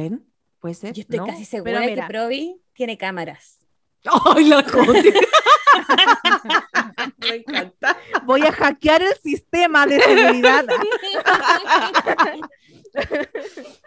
ven, 0.00 0.26
puede 0.60 0.74
ser. 0.74 0.94
Yo 0.94 1.02
estoy 1.02 1.18
¿no? 1.18 1.26
casi 1.26 1.44
segura 1.44 1.80
mira. 1.80 2.06
que 2.06 2.12
Provi 2.12 2.60
tiene 2.72 2.96
cámaras. 2.96 3.58
Ay, 4.34 4.44
la 4.44 4.64
Cote. 4.64 5.12
Me 7.18 7.34
encanta. 7.36 7.96
Voy 8.24 8.42
a 8.42 8.52
hackear 8.52 9.02
el 9.02 9.14
sistema 9.16 9.86
de 9.86 10.00
seguridad. 10.00 10.64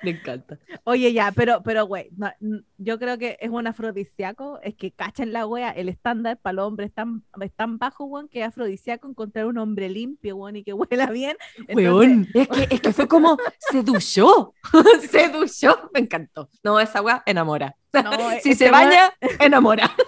Me 0.01 0.11
encanta. 0.11 0.59
Oye, 0.83 1.13
ya, 1.13 1.31
pero, 1.31 1.61
pero, 1.63 1.85
güey, 1.85 2.09
no, 2.17 2.31
yo 2.77 2.99
creo 2.99 3.17
que 3.17 3.37
es 3.39 3.49
un 3.49 3.67
afrodisíaco, 3.67 4.59
es 4.61 4.75
que 4.75 4.91
cachen 4.91 5.33
la 5.33 5.45
wea, 5.45 5.71
el 5.71 5.89
estándar 5.89 6.37
para 6.37 6.53
los 6.53 6.67
hombres 6.67 6.89
es 6.89 6.95
tan, 6.95 7.23
es 7.41 7.53
tan 7.53 7.77
bajo, 7.77 8.05
weón, 8.05 8.27
que 8.27 8.41
es 8.41 8.47
afrodisíaco 8.47 9.07
encontrar 9.07 9.45
un 9.45 9.57
hombre 9.57 9.89
limpio, 9.89 10.35
weón, 10.35 10.57
y 10.57 10.63
que 10.63 10.73
huela 10.73 11.09
bien. 11.11 11.37
Weón, 11.73 12.27
es 12.33 12.47
que, 12.47 12.67
es 12.69 12.81
que 12.81 12.93
fue 12.93 13.07
como 13.07 13.37
se 13.59 13.81
duchó, 13.83 14.53
se 15.09 15.29
duchó, 15.29 15.89
me 15.93 16.01
encantó. 16.01 16.49
No, 16.63 16.79
esa 16.79 17.01
weá 17.01 17.23
enamora. 17.25 17.75
no, 17.93 18.11
Si 18.41 18.51
este 18.51 18.65
se 18.65 18.71
baña, 18.71 19.13
enamora. 19.39 19.89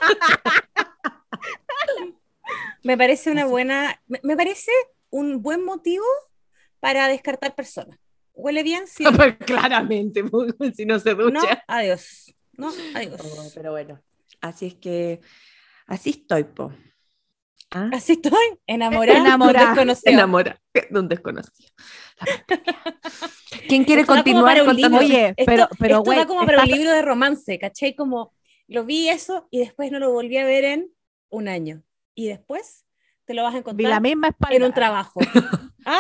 Me 2.84 2.98
parece 2.98 3.32
una 3.32 3.46
buena, 3.48 4.00
me, 4.06 4.20
me 4.22 4.38
parece 4.38 4.72
un 5.10 5.42
buen 5.42 5.66
motivo 5.66 6.06
para 6.80 7.08
descartar 7.08 7.56
personas. 7.56 7.98
¿Huele 8.36 8.64
bien? 8.64 8.86
Sí. 8.88 9.04
Pero 9.18 9.38
claramente, 9.40 10.24
si 10.76 10.86
no 10.86 11.00
se 11.00 11.16
No, 11.16 11.24
ducha. 11.26 11.64
adiós. 11.68 12.34
No, 12.54 12.72
adiós. 12.96 13.22
Oh, 13.24 13.50
pero 13.54 13.72
bueno, 13.72 14.00
así 14.42 14.68
es 14.68 14.76
que, 14.76 15.20
así 15.88 16.12
estoy, 16.12 16.44
po. 16.46 16.72
¿Ah? 17.72 17.90
Así 17.92 18.14
estoy, 18.14 18.32
enamorada. 18.68 19.20
Enamorada. 19.20 19.68
desconocida. 19.70 20.12
Enamora 20.12 20.62
de 20.90 21.00
un 21.00 21.08
desconocido. 21.10 21.70
¿Quién 23.68 23.84
quiere 23.84 24.02
Esto 24.02 24.14
continuar 24.14 24.52
para 24.58 24.62
un 24.64 24.68
contando? 24.70 25.02
libro. 25.02 25.16
Oye, 25.18 25.28
Esto- 25.36 25.44
pero, 25.46 25.68
pero, 25.80 25.96
esto 25.96 26.04
güey, 26.04 26.18
da 26.20 26.26
como 26.28 26.46
para 26.46 26.62
un 26.64 26.70
libro 26.70 26.92
de 26.92 27.02
romance, 27.02 27.60
¿cachai? 27.60 27.96
Como 27.96 28.34
lo 28.68 28.86
vi 28.86 29.10
eso 29.10 29.48
y 29.52 29.60
después 29.60 29.92
no 29.92 30.00
lo 30.00 30.12
volví 30.12 30.38
a 30.38 30.46
ver 30.46 30.64
en 30.66 30.92
un 31.30 31.48
año. 31.48 31.84
Y 32.14 32.28
después 32.28 32.86
te 33.26 33.34
lo 33.34 33.44
vas 33.44 33.52
a 33.52 33.58
vi 33.58 33.60
encontrar 33.60 33.90
la 33.90 34.00
misma 34.00 34.28
espalda. 34.30 34.56
en 34.56 34.64
un 34.64 34.74
trabajo. 34.74 35.20
¿Ah? 35.86 36.00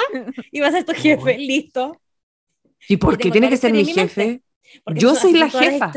Y 0.51 0.61
vas 0.61 0.69
a 0.73 0.77
ser 0.77 0.85
tu 0.85 0.93
jefe, 0.93 1.37
listo. 1.37 1.99
¿Y 2.87 2.97
por 2.97 3.17
qué 3.17 3.31
tiene 3.31 3.49
que 3.49 3.57
ser 3.57 3.71
mi 3.71 3.85
jefe? 3.85 4.41
Porque 4.83 4.99
Yo 4.99 5.15
soy 5.15 5.33
la 5.33 5.49
jefa. 5.49 5.91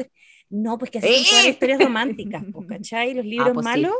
No, 0.50 0.78
pues 0.78 0.90
que 0.90 0.98
así 0.98 1.08
son 1.08 1.24
todas 1.24 1.32
las 1.32 1.44
¡Eh! 1.44 1.50
historias 1.50 1.80
románticas, 1.80 2.42
pues, 2.52 2.68
¿cachai? 2.68 3.14
Los 3.14 3.26
libros 3.26 3.52
pues 3.52 3.66
sí. 3.66 3.70
malos. 3.70 3.94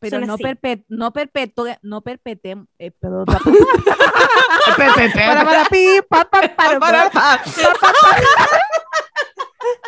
Pero 0.00 0.18
son 0.18 0.26
no, 0.26 0.34
así. 0.34 0.42
perpet 0.42 0.84
no 0.88 1.12
perpetúe, 1.12 1.76
no 1.80 2.02
perpetem, 2.02 2.66
eh, 2.78 2.90
perdón, 2.90 3.24
para 4.76 5.44
para 5.44 5.64
pi, 5.70 6.00
pa, 6.06 6.24
pa, 6.26 6.40
para, 6.54 6.78
para, 6.78 7.10
pa. 7.10 7.42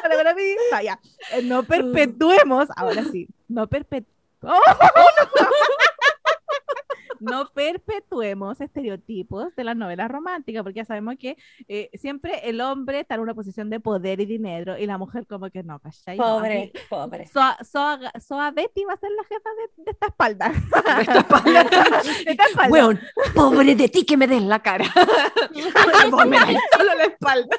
para, 0.02 0.16
para, 0.16 0.34
pi. 0.34 0.54
No, 0.72 0.80
ya. 0.80 0.98
No 1.42 1.64
perpetuemos, 1.64 2.68
ahora 2.76 3.04
sí, 3.04 3.28
no 3.48 3.66
perpetuemos. 3.66 4.16
No 4.42 4.54
perpetuemos 7.54 8.60
estereotipos 8.60 9.54
de 9.56 9.64
las 9.64 9.76
novelas 9.76 10.10
románticas, 10.10 10.62
porque 10.62 10.78
ya 10.78 10.84
sabemos 10.84 11.16
que 11.18 11.36
eh, 11.68 11.90
siempre 11.94 12.48
el 12.48 12.60
hombre 12.60 13.00
está 13.00 13.14
en 13.16 13.20
una 13.22 13.34
posición 13.34 13.70
de 13.70 13.80
poder 13.80 14.20
y 14.20 14.26
dinero, 14.26 14.78
y 14.78 14.86
la 14.86 14.98
mujer 14.98 15.26
como 15.26 15.50
que 15.50 15.62
no, 15.62 15.78
¿cachai? 15.80 16.16
No, 16.18 16.24
Pobre, 16.38 16.72
aquí- 16.74 16.84
pobre. 16.88 17.26
Soa, 17.28 17.56
Soa- 17.64 18.12
Soa 18.20 18.50
Betty 18.50 18.84
va 18.84 18.94
a 18.94 18.96
ser 18.98 19.10
la 19.10 19.24
jefa 19.24 19.48
de, 19.76 19.84
de 19.84 19.90
esta 19.90 20.06
espalda. 20.06 20.52
Esta 21.00 21.18
espalda. 21.18 21.64
De 22.24 22.30
esta 22.30 22.44
espalda. 22.46 22.70
Weón, 22.70 23.00
pobre 23.34 23.74
de 23.74 23.88
ti 23.88 24.04
que 24.04 24.16
me 24.16 24.26
des 24.26 24.42
la 24.42 24.60
cara. 24.60 24.84
Vos 26.10 26.26
me 26.26 26.38
solo 26.76 26.94
la 26.96 27.04
espalda. 27.04 27.56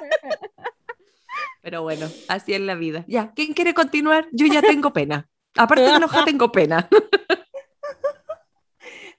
Pero 1.61 1.83
bueno, 1.83 2.07
así 2.27 2.53
es 2.53 2.61
la 2.61 2.75
vida. 2.75 3.03
Ya, 3.07 3.31
¿quién 3.33 3.53
quiere 3.53 3.73
continuar? 3.73 4.27
Yo 4.31 4.45
ya 4.47 4.61
tengo 4.61 4.93
pena. 4.93 5.27
Aparte 5.55 5.83
de 5.83 5.95
enojada, 5.95 6.25
tengo 6.25 6.51
pena. 6.51 6.87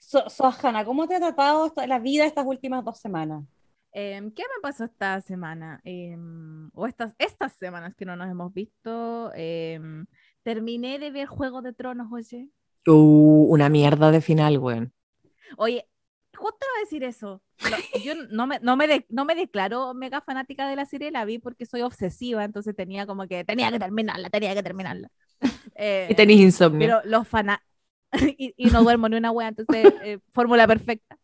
So, 0.08 0.24
so, 0.30 0.50
Hanna, 0.62 0.86
¿cómo 0.86 1.06
te 1.06 1.16
ha 1.16 1.18
tratado 1.20 1.70
la 1.86 1.98
vida 1.98 2.24
estas 2.24 2.46
últimas 2.46 2.82
dos 2.82 2.98
semanas? 2.98 3.44
Em, 3.92 4.30
¿qué 4.30 4.42
me 4.42 4.62
pasó 4.62 4.84
esta 4.84 5.20
semana? 5.20 5.82
Em, 5.84 6.70
o 6.72 6.86
estas, 6.86 7.14
estas 7.18 7.52
semanas 7.52 7.94
que 7.94 8.06
no 8.06 8.16
nos 8.16 8.30
hemos 8.30 8.54
visto. 8.54 9.30
em, 9.34 10.06
terminé 10.42 10.98
de 10.98 11.10
ver 11.10 11.26
Juego 11.26 11.60
de 11.60 11.74
Tronos, 11.74 12.08
oye. 12.10 12.48
Uh, 12.86 13.44
una 13.52 13.68
mierda 13.68 14.10
de 14.10 14.22
final, 14.22 14.56
weón. 14.56 14.94
Oye, 15.58 15.86
justo 16.34 16.56
iba 16.58 16.78
a 16.78 16.84
decir 16.84 17.04
eso. 17.04 17.42
Lo- 17.70 18.00
yo 18.02 18.14
no 18.30 18.46
me, 18.46 18.60
no, 18.60 18.76
me 18.76 18.86
de- 18.86 19.04
no 19.10 19.26
me 19.26 19.34
declaro 19.34 19.92
mega 19.92 20.22
fanática 20.22 20.66
de 20.70 20.76
la 20.76 20.86
serie, 20.86 21.10
la 21.10 21.26
vi 21.26 21.38
porque 21.38 21.66
soy 21.66 21.82
obsesiva, 21.82 22.44
entonces 22.44 22.74
tenía 22.74 23.06
como 23.06 23.26
que 23.26 23.44
tenía 23.44 23.70
que 23.70 23.78
terminarla, 23.78 24.30
tenía 24.30 24.54
que 24.54 24.62
terminarla. 24.62 25.10
Eh, 25.74 26.06
Y 26.12 26.14
tenéis 26.14 26.40
insomnio. 26.40 26.78
pero 26.80 27.00
los 27.04 27.28
fanáticos. 27.28 27.67
y, 28.38 28.54
y 28.56 28.70
no 28.70 28.82
duermo 28.82 29.08
ni 29.08 29.16
una 29.16 29.30
wea, 29.30 29.48
entonces, 29.48 29.92
eh, 30.04 30.18
fórmula 30.32 30.66
perfecta. 30.66 31.18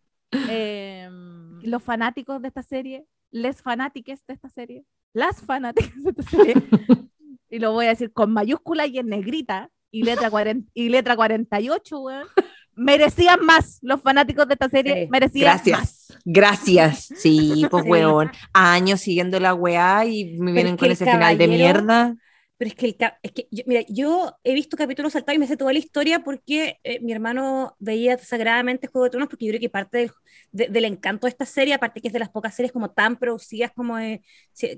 Em, 0.48 1.62
los 1.62 1.82
fanáticos 1.82 2.42
de 2.42 2.48
esta 2.48 2.62
serie, 2.62 3.06
les 3.30 3.62
fanátiques 3.62 4.26
de 4.26 4.34
esta 4.34 4.48
serie, 4.48 4.84
las 5.12 5.40
fanáticas 5.42 6.02
de 6.02 6.10
esta 6.10 6.22
serie, 6.22 6.54
y 7.50 7.58
lo 7.58 7.72
voy 7.72 7.86
a 7.86 7.90
decir 7.90 8.12
con 8.12 8.32
mayúscula 8.32 8.86
y 8.86 8.98
en 8.98 9.08
negrita, 9.08 9.70
y 9.90 10.02
letra, 10.02 10.28
40, 10.28 10.70
y 10.74 10.88
letra 10.88 11.14
48, 11.14 12.00
weón, 12.00 12.26
merecían 12.74 13.44
más. 13.44 13.78
Los 13.82 14.00
fanáticos 14.02 14.48
de 14.48 14.54
esta 14.54 14.68
serie 14.68 15.04
Sí, 15.04 15.08
merecían 15.08 15.44
Gracias. 15.44 15.78
más. 15.78 16.18
Gracias. 16.24 17.08
Sí, 17.16 17.64
pues 17.70 17.84
weón. 17.86 18.30
Años 18.52 19.00
siguiendo 19.00 19.38
la 19.38 19.54
weá 19.54 20.04
y 20.04 20.36
me 20.38 20.52
vienen 20.52 20.76
con 20.76 20.90
ese 20.90 21.04
final 21.04 21.38
de 21.38 21.48
mierda. 21.48 22.16
Pero 22.56 22.68
es 22.68 22.74
que, 22.76 22.86
el 22.86 22.96
es 23.22 23.32
que 23.32 23.48
yo, 23.50 23.64
mira, 23.66 23.82
yo 23.88 24.32
he 24.44 24.54
visto 24.54 24.76
capítulos 24.76 25.12
saltados 25.12 25.36
y 25.36 25.40
me 25.40 25.46
sé 25.48 25.56
toda 25.56 25.72
la 25.72 25.78
historia 25.80 26.20
porque 26.22 26.78
eh, 26.84 27.00
mi 27.00 27.12
hermano 27.12 27.74
veía 27.80 28.16
sagradamente 28.16 28.86
Juego 28.86 29.04
de 29.04 29.10
Tronos 29.10 29.28
porque 29.28 29.46
yo 29.46 29.50
creo 29.50 29.60
que 29.60 29.68
parte 29.68 29.98
del, 29.98 30.10
de- 30.52 30.68
del 30.68 30.84
encanto 30.84 31.26
de 31.26 31.30
esta 31.30 31.46
serie, 31.46 31.74
aparte 31.74 32.00
que 32.00 32.06
es 32.08 32.12
de 32.12 32.20
las 32.20 32.30
pocas 32.30 32.54
series 32.54 32.70
como 32.72 32.90
tan 32.92 33.16
producidas 33.18 33.72
como 33.72 33.96
de, 33.96 34.22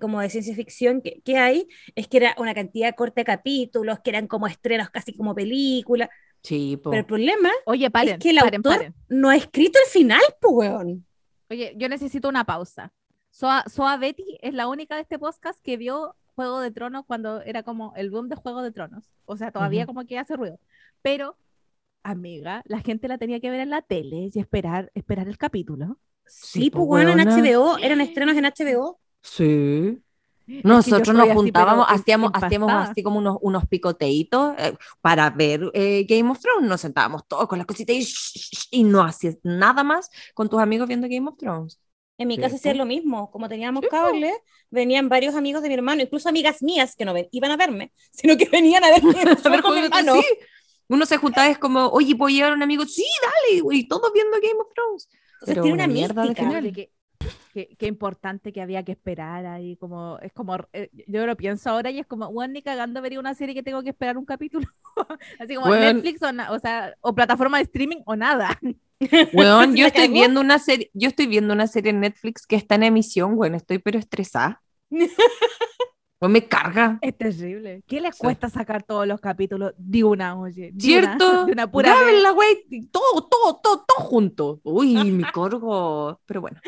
como 0.01 0.21
de 0.21 0.31
ciencia 0.31 0.55
ficción 0.55 1.03
que, 1.03 1.21
que 1.23 1.37
hay, 1.37 1.67
es 1.95 2.09
que 2.09 2.17
era 2.17 2.35
una 2.39 2.55
cantidad 2.55 2.95
corta 2.95 3.21
de 3.21 3.25
capítulos, 3.27 3.99
que 4.03 4.11
eran 4.11 4.27
como 4.27 4.47
estrenos 4.47 4.89
casi 4.91 5.15
como 5.15 5.35
películas. 5.35 6.09
Sí, 6.43 6.79
po. 6.79 6.91
Pero 6.91 7.01
el 7.01 7.07
problema 7.07 7.51
Oye, 7.67 7.91
paren, 7.91 8.15
es 8.15 8.19
que 8.21 8.31
el 8.31 8.37
paren, 8.39 8.55
autor 8.57 8.77
paren. 8.79 8.95
no 9.09 9.29
ha 9.29 9.37
escrito 9.37 9.79
el 9.85 9.91
final, 9.91 10.23
pues, 10.41 10.55
weón. 10.55 11.07
Oye, 11.51 11.75
yo 11.77 11.89
necesito 11.91 12.29
una 12.29 12.45
pausa. 12.45 12.93
Soa, 13.31 13.65
Soa 13.69 13.99
Betty 13.99 14.39
es 14.41 14.55
la 14.55 14.67
única 14.67 14.95
de 14.97 15.03
este 15.03 15.19
podcast 15.19 15.61
que 15.63 15.77
vio 15.77 16.17
Juego 16.37 16.61
de 16.61 16.71
Tronos 16.71 17.05
cuando 17.07 17.41
era 17.41 17.63
como 17.63 17.95
el 17.97 18.11
boom 18.11 18.29
de 18.29 18.37
Juego 18.37 18.63
de 18.63 18.71
Tronos. 18.71 19.11
O 19.25 19.37
sea, 19.37 19.51
todavía 19.51 19.87
como 19.87 20.05
que 20.07 20.19
hace 20.19 20.37
ruido. 20.37 20.61
Pero, 21.03 21.37
amiga, 22.03 22.63
la 22.67 22.81
gente 22.81 23.09
la 23.09 23.19
tenía 23.19 23.41
que 23.41 23.51
ver 23.51 23.61
en 23.61 23.71
la 23.71 23.83
tele 23.83 24.31
y 24.33 24.39
esperar, 24.39 24.93
esperar 24.95 25.29
el 25.29 25.39
capítulo. 25.39 25.99
Sí, 26.27 26.71
pues, 26.71 26.85
weón, 26.87 27.19
en. 27.19 27.27
HBO, 27.27 27.79
eran 27.79 28.03
estrenos 28.03 28.37
en 28.37 28.45
HBO. 28.45 29.01
Sí. 29.23 30.03
Es 30.47 30.63
que 30.63 30.63
yo 30.63 30.69
Nosotros 30.69 31.17
nos 31.17 31.29
juntábamos, 31.31 31.87
hacíamos, 31.89 32.31
hacíamos 32.35 32.71
así 32.71 33.03
como 33.03 33.19
unos, 33.19 33.39
unos 33.41 33.67
picoteitos 33.67 34.55
eh, 34.59 34.77
para 35.01 35.29
ver 35.31 35.71
eh, 35.75 36.05
Game 36.09 36.31
of 36.31 36.39
Thrones. 36.39 36.69
Nos 36.69 36.83
sentábamos 36.83 37.27
todos 37.27 37.49
con 37.49 37.59
las 37.59 37.67
cositas 37.67 37.97
y, 37.97 38.79
y 38.81 38.85
no 38.85 39.03
hacías 39.03 39.39
nada 39.43 39.83
más 39.83 40.09
con 40.35 40.49
tus 40.49 40.61
amigos 40.61 40.87
viendo 40.87 41.09
Game 41.09 41.29
of 41.29 41.37
Thrones. 41.37 41.81
En 42.19 42.29
mi 42.29 42.37
casa 42.39 42.51
po. 42.51 42.57
hacían 42.57 42.79
lo 42.79 42.87
mismo, 42.87 43.31
como 43.31 43.49
teníamos 43.49 43.85
cable, 43.91 44.33
venían 44.71 45.09
varios 45.09 45.35
amigos 45.35 45.63
de 45.63 45.69
mi 45.69 45.75
hermano, 45.75 46.03
incluso 46.03 46.29
amigas 46.29 46.63
mías 46.63 46.97
que 46.97 47.05
no 47.05 47.13
ven- 47.13 47.29
iban 47.31 47.51
a 47.51 47.57
verme, 47.57 47.93
sino 48.11 48.37
que 48.37 48.49
venían 48.49 48.83
a 48.85 48.91
ver 48.91 49.03
A 49.45 49.49
ver, 49.51 49.63
con 49.63 49.75
mi 49.75 49.81
hermano. 49.81 50.15
sí. 50.15 50.25
Uno 50.89 51.05
se 51.05 51.17
juntaba 51.17 51.49
es 51.49 51.59
como, 51.59 51.89
oye, 51.89 52.15
¿puedo 52.15 52.35
llevar 52.35 52.53
a 52.53 52.55
un 52.55 52.63
amigo? 52.63 52.85
Sí, 52.87 53.05
dale, 53.21 53.63
y 53.77 53.89
todos 53.89 54.13
viendo 54.13 54.37
Game 54.41 54.61
of 54.61 54.73
Thrones. 54.73 55.09
Entonces 55.11 55.47
Pero 55.47 55.63
tiene 55.63 55.75
una 55.75 55.85
una 55.85 55.93
mierda 55.93 56.23
de 56.27 56.35
final. 56.35 56.73
Qué- 57.53 57.75
qué 57.79 57.87
importante 57.87 58.53
que 58.53 58.61
había 58.61 58.85
que 58.85 58.93
esperar 58.93 59.47
ahí, 59.47 59.77
como, 59.77 60.19
es 60.21 60.33
como, 60.33 60.57
eh, 60.73 60.91
yo 61.09 61.27
lo 61.27 61.37
pienso 61.37 61.71
ahora 61.71 61.91
y 61.91 61.99
es 61.99 62.07
como, 62.07 62.31
bueno, 62.31 62.53
ni 62.53 62.63
cagando 62.63 63.01
vería 63.03 63.19
una 63.19 63.35
serie 63.35 63.55
que 63.55 63.63
tengo 63.63 63.83
que 63.83 63.89
esperar 63.91 64.17
un 64.19 64.25
capítulo. 64.27 64.67
Así 65.41 65.55
como 65.55 65.69
Bueno. 65.69 65.93
Netflix 65.93 66.23
o, 66.23 66.29
o 66.55 66.59
sea, 66.61 66.95
o 67.01 67.15
plataforma 67.15 67.57
de 67.59 67.65
streaming 67.65 68.03
o 68.07 68.15
nada. 68.15 68.59
Weón, 69.35 69.73
¿Se 69.73 69.79
yo 69.79 69.87
estoy 69.87 70.09
viendo 70.09 70.41
una 70.41 70.59
serie, 70.59 70.91
yo 70.95 71.09
estoy 71.09 71.27
viendo 71.27 71.53
una 71.53 71.67
serie 71.67 71.91
en 71.91 72.01
Netflix 72.01 72.47
que 72.47 72.57
está 72.57 72.77
en 72.77 72.85
emisión, 72.85 73.37
bueno, 73.37 73.57
estoy 73.57 73.79
pero 73.79 73.99
estresada. 73.99 74.63
No 76.19 76.31
me 76.31 76.49
carga. 76.49 76.99
Es 77.03 77.15
terrible. 77.19 77.83
¿Qué 77.87 78.01
les 78.01 78.15
Sí. 78.17 78.23
cuesta 78.23 78.49
sacar 78.49 78.83
todos 78.83 79.07
los 79.07 79.21
capítulos 79.21 79.75
de 79.77 80.03
una, 80.03 80.35
oye? 80.39 80.71
De 80.73 80.73
una- 80.73 80.81
¿Cierto? 80.81 81.45
de 81.47 81.53
una 81.53 81.71
pura. 81.71 81.91
Grábenla, 81.95 82.31
güey, 82.31 82.65
todo, 82.91 83.29
todo, 83.29 83.61
todo, 83.63 83.85
todo 83.87 83.99
junto. 84.07 84.61
Uy, 84.65 84.95
mi 85.13 85.25
cargo. 85.25 86.19
Pero 86.25 86.41
bueno. 86.41 86.59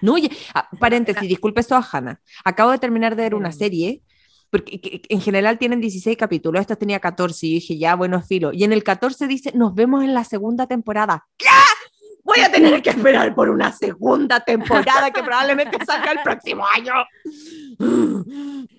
No, 0.00 0.14
oye, 0.14 0.30
ah, 0.54 0.70
paréntesis, 0.80 1.28
disculpe 1.28 1.60
esto 1.60 1.74
a 1.76 1.86
Hannah. 1.92 2.18
Acabo 2.46 2.70
de 2.70 2.78
terminar 2.78 3.14
de 3.14 3.24
ver 3.24 3.34
una 3.34 3.52
serie, 3.52 4.02
porque 4.54 4.80
que- 4.80 5.00
que 5.00 5.14
en 5.14 5.20
general 5.20 5.58
tienen 5.58 5.80
16 5.80 6.16
capítulos, 6.16 6.60
esta 6.60 6.76
tenía 6.76 7.00
14, 7.00 7.46
y 7.46 7.54
dije, 7.54 7.76
ya, 7.76 7.96
bueno, 7.96 8.22
filo. 8.22 8.52
Y 8.52 8.62
en 8.62 8.72
el 8.72 8.84
14 8.84 9.26
dice, 9.26 9.50
nos 9.54 9.74
vemos 9.74 10.04
en 10.04 10.14
la 10.14 10.22
segunda 10.22 10.68
temporada. 10.68 11.26
¿Qué? 11.36 11.46
Voy 12.22 12.38
a 12.40 12.50
tener 12.52 12.80
que 12.80 12.90
esperar 12.90 13.34
por 13.34 13.50
una 13.50 13.72
segunda 13.72 14.40
temporada 14.40 15.10
que 15.10 15.22
probablemente 15.22 15.76
salga 15.84 16.12
el 16.12 16.20
próximo 16.22 16.64
año. 16.74 16.92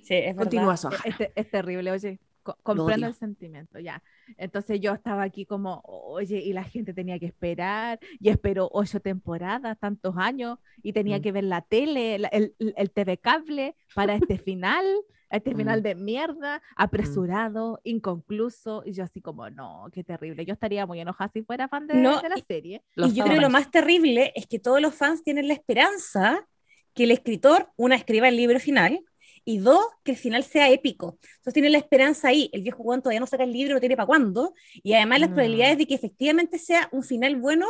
Sí, 0.03 0.13
es 0.15 0.35
Continúa, 0.35 0.75
verdad. 0.81 0.99
Es, 1.03 1.17
te- 1.17 1.31
es 1.35 1.51
terrible, 1.51 1.91
oye. 1.91 2.19
co- 2.43 2.57
comprendo 2.63 3.07
odio. 3.07 3.13
el 3.13 3.15
sentimiento, 3.15 3.79
ya. 3.79 4.01
Entonces 4.37 4.79
yo 4.79 4.93
estaba 4.93 5.23
aquí 5.23 5.45
como, 5.45 5.81
oye, 5.85 6.37
y 6.39 6.53
la 6.53 6.63
gente 6.63 6.93
tenía 6.93 7.17
que 7.19 7.25
esperar, 7.25 7.99
y 8.19 8.29
esperó 8.29 8.69
ocho 8.71 8.99
temporadas, 8.99 9.77
tantos 9.79 10.15
años, 10.17 10.59
y 10.83 10.93
tenía 10.93 11.17
Mm. 11.17 11.21
que 11.21 11.31
ver 11.31 11.43
la 11.43 11.61
tele, 11.61 12.19
la- 12.19 12.27
el, 12.29 12.53
el 12.59 12.91
TV 12.91 13.17
cable 13.17 13.75
para 13.95 14.15
este 14.15 14.37
final, 14.37 14.85
este 15.35 15.55
final 15.55 15.79
Mm. 15.79 15.83
de 15.83 15.95
mierda, 15.95 16.61
apresurado, 16.75 17.79
inconcluso, 17.83 18.83
y 18.85 18.93
yo 18.93 19.03
así 19.03 19.21
como, 19.21 19.49
no, 19.49 19.87
qué 19.91 20.03
terrible. 20.03 20.45
Yo 20.45 20.53
estaría 20.53 20.85
muy 20.85 20.99
enojada 20.99 21.29
si 21.33 21.41
fuera 21.43 21.67
fan 21.67 21.87
de, 21.87 21.95
No, 21.95 22.21
de 22.21 22.29
la 22.29 22.37
y- 22.37 22.41
serie. 22.47 22.81
Y 22.95 23.13
yo 23.13 23.23
creo 23.23 23.35
que 23.35 23.41
lo 23.41 23.49
fans. 23.49 23.53
más 23.53 23.71
terrible 23.71 24.31
es 24.35 24.47
que 24.47 24.59
todos 24.59 24.81
los 24.81 24.95
fans 24.95 25.23
tienen 25.23 25.47
la 25.47 25.53
esperanza 25.53 26.47
que 26.93 27.03
el 27.03 27.11
escritor, 27.11 27.69
una, 27.75 27.95
escriba 27.95 28.29
el 28.29 28.37
libro 28.37 28.59
final, 28.59 29.03
y 29.47 29.59
dos, 29.59 29.83
que 30.03 30.11
el 30.11 30.17
final 30.17 30.43
sea 30.43 30.71
épico. 30.71 31.19
Entonces 31.21 31.53
tienen 31.53 31.73
la 31.73 31.77
esperanza 31.77 32.29
ahí, 32.29 32.49
el 32.51 32.63
viejo 32.63 32.81
Juan 32.81 33.01
todavía 33.01 33.19
no 33.19 33.27
saca 33.27 33.43
el 33.43 33.51
libro, 33.53 33.75
no 33.75 33.79
tiene 33.79 33.95
para 33.95 34.07
cuándo, 34.07 34.53
y 34.81 34.93
además 34.93 35.19
las 35.19 35.29
No. 35.29 35.35
probabilidades 35.35 35.77
de 35.77 35.85
que 35.85 35.93
efectivamente 35.93 36.57
sea 36.57 36.89
un 36.91 37.03
final 37.03 37.35
bueno 37.35 37.67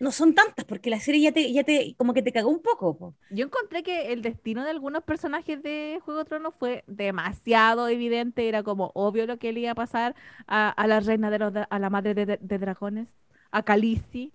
no 0.00 0.12
son 0.12 0.34
tantas, 0.34 0.64
porque 0.66 0.90
la 0.90 1.00
serie 1.00 1.22
ya 1.22 1.32
te, 1.32 1.52
ya 1.52 1.64
te 1.64 1.94
como 1.96 2.14
que 2.14 2.22
te 2.22 2.32
cagó 2.32 2.50
un 2.50 2.62
poco. 2.62 2.98
po. 2.98 3.16
Yo 3.28 3.44
encontré 3.46 3.82
que 3.84 4.12
el 4.12 4.22
destino 4.22 4.64
de 4.64 4.70
algunos 4.70 5.04
personajes 5.04 5.62
de 5.62 6.00
Juego 6.04 6.20
de 6.20 6.24
Tronos 6.24 6.54
fue 6.58 6.82
demasiado 6.88 7.86
evidente, 7.88 8.48
era 8.48 8.64
como 8.64 8.90
obvio 8.94 9.24
lo 9.26 9.38
que 9.38 9.52
le 9.52 9.60
iba 9.60 9.70
a 9.72 9.74
pasar 9.76 10.16
a, 10.48 10.68
a 10.70 10.86
la 10.88 10.98
reina 11.00 11.30
de 11.30 11.38
los 11.38 11.52
a 11.70 11.78
la 11.78 11.90
madre 11.90 12.14
de, 12.14 12.26
de- 12.26 12.38
de 12.40 12.58
dragones, 12.58 13.08
a 13.52 13.62
Khaleesi. 13.62 14.32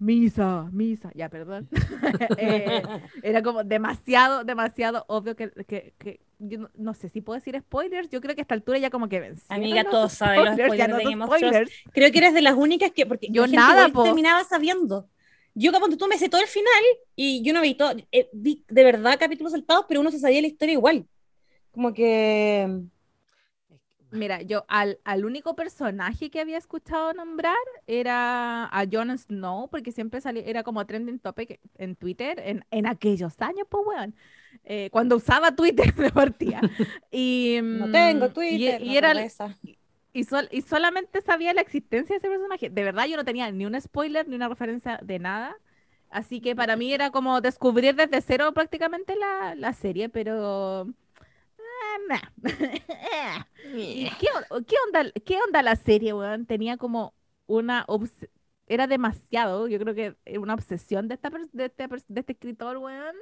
Misa, 0.00 0.68
misa, 0.72 1.10
ya, 1.14 1.28
perdón. 1.28 1.68
Eh, 2.38 2.82
era 3.22 3.42
como 3.42 3.64
demasiado, 3.64 4.44
demasiado 4.44 5.04
obvio 5.08 5.34
que, 5.34 5.50
que, 5.66 5.94
que- 5.98 6.20
yo 6.40 6.58
no, 6.60 6.70
no 6.76 6.94
sé 6.94 7.08
si 7.08 7.20
puedo 7.20 7.36
decir 7.36 7.58
spoilers, 7.58 8.08
yo 8.10 8.20
creo 8.20 8.36
que 8.36 8.40
a 8.40 8.44
esta 8.44 8.54
altura 8.54 8.78
ya 8.78 8.90
como 8.90 9.08
que 9.08 9.18
vencieron 9.18 9.60
Amiga, 9.64 9.82
todos 9.90 10.12
saben 10.12 10.44
los 10.44 10.54
spoilers 10.56 10.88
no 10.90 10.96
de 10.98 11.04
of 11.06 11.12
Thrones. 11.14 11.26
spoilers. 11.26 11.72
Creo 11.92 12.12
que 12.12 12.18
eres 12.18 12.34
de 12.34 12.42
las 12.42 12.54
únicas 12.54 12.92
que, 12.92 13.06
porque 13.06 13.28
Yo 13.32 13.46
nada, 13.48 13.88
po. 13.88 14.04
terminaba 14.04 14.44
sabiendo. 14.44 15.08
Yo 15.54 15.72
cuando 15.72 15.96
tú 15.96 16.06
me 16.06 16.16
sé 16.16 16.28
todo 16.28 16.40
el 16.40 16.46
final 16.46 16.84
y 17.16 17.42
yo 17.42 17.52
no 17.52 17.60
vi 17.60 17.74
todo, 17.74 17.92
eh, 18.12 18.28
vi 18.32 18.64
de 18.68 18.84
verdad 18.84 19.18
capítulos 19.18 19.50
saltados, 19.52 19.86
pero 19.88 20.00
uno 20.00 20.12
se 20.12 20.20
sabía 20.20 20.40
la 20.40 20.46
historia 20.46 20.74
igual. 20.74 21.08
Como 21.72 21.92
que 21.92 22.82
Mira, 24.10 24.40
yo 24.40 24.64
al, 24.68 24.98
al 25.04 25.26
único 25.26 25.54
personaje 25.54 26.30
que 26.30 26.40
había 26.40 26.56
escuchado 26.56 27.12
nombrar 27.12 27.56
era 27.86 28.64
a 28.66 28.84
Jon 28.90 29.16
Snow, 29.18 29.68
porque 29.68 29.92
siempre 29.92 30.20
salía, 30.22 30.44
era 30.46 30.62
como 30.62 30.86
trending 30.86 31.18
topic 31.18 31.60
en 31.76 31.94
Twitter 31.94 32.40
en, 32.42 32.64
en 32.70 32.86
aquellos 32.86 33.34
años, 33.40 33.66
pues 33.68 33.84
weón, 33.86 34.14
eh, 34.64 34.88
cuando 34.92 35.16
usaba 35.16 35.54
Twitter 35.54 35.94
de 35.94 36.10
partida. 36.10 36.64
Y, 37.10 37.58
no 37.62 37.86
mm, 37.88 37.92
tengo 37.92 38.26
y- 38.26 38.30
Twitter. 38.30 38.82
Y, 38.82 38.86
no 38.86 38.92
era, 38.98 39.14
y, 40.12 40.24
sol- 40.24 40.48
y 40.50 40.62
solamente 40.62 41.20
sabía 41.20 41.52
la 41.54 41.60
existencia 41.60 42.14
de 42.14 42.18
ese 42.18 42.28
personaje. 42.28 42.70
De 42.70 42.84
verdad, 42.84 43.06
yo 43.06 43.16
no 43.16 43.24
tenía 43.24 43.50
ni 43.52 43.66
un 43.66 43.80
spoiler 43.80 44.26
ni 44.28 44.36
una 44.36 44.48
referencia 44.48 44.98
de 45.02 45.18
nada. 45.18 45.56
Así 46.10 46.40
que 46.40 46.56
para 46.56 46.76
mí 46.76 46.92
era 46.92 47.10
como 47.10 47.40
descubrir 47.42 47.94
desde 47.94 48.22
cero 48.22 48.52
prácticamente 48.54 49.14
la, 49.16 49.54
la 49.54 49.72
serie, 49.74 50.08
pero... 50.08 50.88
eh, 51.96 52.08
nah. 52.08 53.44
¿Y 53.74 54.10
qué, 54.18 54.26
on- 54.50 54.64
qué 54.64 54.74
onda, 54.86 55.12
qué 55.24 55.36
onda 55.46 55.62
la 55.62 55.76
serie, 55.76 56.12
weón? 56.12 56.46
Tenía 56.46 56.76
como 56.76 57.14
una... 57.46 57.86
Era 58.66 58.86
demasiado, 58.86 59.66
yo 59.68 59.78
creo 59.78 59.94
que 59.94 60.16
era 60.26 60.40
una 60.40 60.52
obsesión 60.54 61.08
de, 61.08 61.14
esta 61.14 61.30
de, 61.52 61.64
este, 61.66 61.88
de 62.08 62.20
este 62.20 62.32
escritor, 62.32 62.76
weón. 62.76 63.16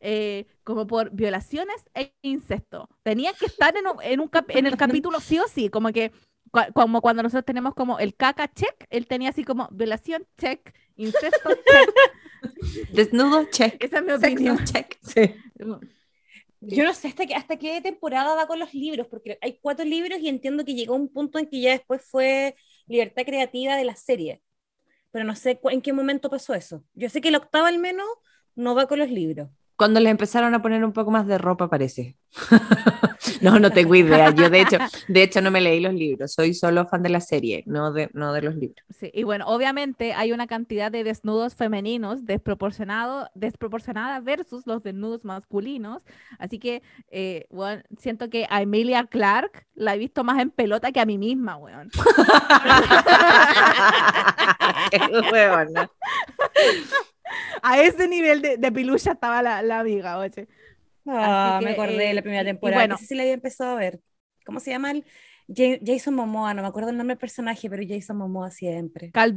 eh, 0.00 0.46
como 0.64 0.86
por 0.86 1.10
violaciones 1.10 1.76
e 1.94 2.12
incesto. 2.22 2.88
Tenía 3.04 3.32
que 3.32 3.46
estar 3.46 3.76
en, 3.76 3.86
un- 3.86 4.02
en, 4.02 4.20
un 4.20 4.28
cap- 4.28 4.50
en 4.50 4.66
el 4.66 4.76
capítulo 4.76 5.20
sí 5.20 5.38
o 5.38 5.46
sí, 5.48 5.68
como 5.70 5.90
que 5.92 6.12
como 6.74 7.02
cuando 7.02 7.22
nosotros 7.22 7.44
tenemos 7.44 7.74
como 7.74 7.98
el 7.98 8.14
caca 8.16 8.48
check, 8.52 8.86
él 8.88 9.06
tenía 9.06 9.28
así 9.30 9.44
como 9.44 9.68
violación 9.70 10.26
check, 10.38 10.74
incesto 10.96 11.50
check. 11.50 11.94
Desnudo, 12.92 13.44
check. 13.50 13.76
Esa 13.84 13.98
es 13.98 14.04
mi 14.04 14.10
Sexo, 14.12 14.26
opinión. 14.26 14.64
check. 14.64 14.96
Sí. 15.02 15.34
Yo 16.60 16.84
no 16.84 16.92
sé 16.92 17.08
hasta 17.08 17.26
qué, 17.26 17.34
hasta 17.34 17.56
qué 17.56 17.80
temporada 17.80 18.34
va 18.34 18.46
con 18.46 18.58
los 18.58 18.74
libros, 18.74 19.06
porque 19.06 19.38
hay 19.40 19.58
cuatro 19.60 19.84
libros 19.84 20.18
y 20.18 20.28
entiendo 20.28 20.64
que 20.64 20.74
llegó 20.74 20.94
un 20.96 21.08
punto 21.08 21.38
en 21.38 21.46
que 21.46 21.60
ya 21.60 21.70
después 21.70 22.02
fue 22.04 22.56
libertad 22.86 23.22
creativa 23.24 23.76
de 23.76 23.84
la 23.84 23.94
serie. 23.94 24.42
Pero 25.12 25.24
no 25.24 25.36
sé 25.36 25.60
en 25.64 25.80
qué 25.80 25.92
momento 25.92 26.30
pasó 26.30 26.54
eso. 26.54 26.84
Yo 26.94 27.08
sé 27.08 27.20
que 27.20 27.28
el 27.28 27.36
octavo 27.36 27.66
al 27.66 27.78
menos 27.78 28.06
no 28.54 28.74
va 28.74 28.86
con 28.86 28.98
los 28.98 29.10
libros. 29.10 29.48
Cuando 29.76 30.00
les 30.00 30.10
empezaron 30.10 30.54
a 30.54 30.62
poner 30.62 30.84
un 30.84 30.92
poco 30.92 31.10
más 31.10 31.26
de 31.26 31.38
ropa, 31.38 31.70
parece. 31.70 32.16
no, 33.40 33.58
no 33.58 33.70
tengo 33.70 33.94
idea. 33.94 34.30
Yo, 34.30 34.50
de 34.50 34.60
hecho, 34.60 34.78
de 35.08 35.22
hecho, 35.22 35.40
no 35.40 35.50
me 35.50 35.60
leí 35.60 35.80
los 35.80 35.94
libros. 35.94 36.32
Soy 36.32 36.54
solo 36.54 36.86
fan 36.86 37.02
de 37.02 37.08
la 37.08 37.20
serie, 37.20 37.62
no 37.66 37.92
de, 37.92 38.10
no 38.12 38.32
de 38.32 38.42
los 38.42 38.54
libros. 38.54 38.84
Sí, 38.98 39.10
y 39.12 39.22
bueno, 39.22 39.46
obviamente 39.46 40.12
hay 40.12 40.32
una 40.32 40.46
cantidad 40.46 40.90
de 40.90 41.04
desnudos 41.04 41.54
femeninos 41.54 42.24
desproporcionado, 42.24 43.28
desproporcionada 43.34 44.20
versus 44.20 44.66
los 44.66 44.82
desnudos 44.82 45.24
masculinos. 45.24 46.02
Así 46.38 46.58
que, 46.58 46.82
eh, 47.10 47.46
bueno, 47.50 47.82
siento 47.98 48.30
que 48.30 48.46
a 48.50 48.62
Emilia 48.62 49.04
Clark 49.04 49.66
la 49.74 49.94
he 49.94 49.98
visto 49.98 50.24
más 50.24 50.40
en 50.40 50.50
pelota 50.50 50.92
que 50.92 51.00
a 51.00 51.06
mí 51.06 51.18
misma, 51.18 51.56
weón. 51.56 51.90
A 57.62 57.80
ese 57.80 58.08
nivel 58.08 58.42
de, 58.42 58.56
de 58.56 58.72
pilucha 58.72 59.12
estaba 59.12 59.42
la, 59.42 59.62
la 59.62 59.80
amiga, 59.80 60.18
oye. 60.18 60.48
Ah, 61.16 61.60
me 61.62 61.70
acordé 61.70 62.04
de 62.08 62.14
eh, 62.14 62.14
la 62.14 62.22
primera 62.22 62.44
y- 62.44 62.68
y 62.68 62.70
temporada. 62.70 62.72
bueno. 62.72 62.96
que 62.96 62.96
sí, 62.96 63.06
sí 63.06 63.14
la 63.14 63.22
había 63.22 63.34
empezado 63.34 63.72
a 63.76 63.80
ver. 63.80 64.00
¿Cómo 64.44 64.60
se 64.60 64.70
llama? 64.70 64.90
El? 64.92 65.04
Ja- 65.48 65.78
Jason 65.84 66.14
Momoa, 66.14 66.54
no 66.54 66.62
me 66.62 66.68
acuerdo 66.68 66.90
el 66.90 66.96
nombre 66.96 67.14
del 67.14 67.20
personaje, 67.20 67.70
pero 67.70 67.82
Jason 67.88 68.16
Momoa 68.18 68.50
siempre. 68.50 69.14
Cal 69.14 69.34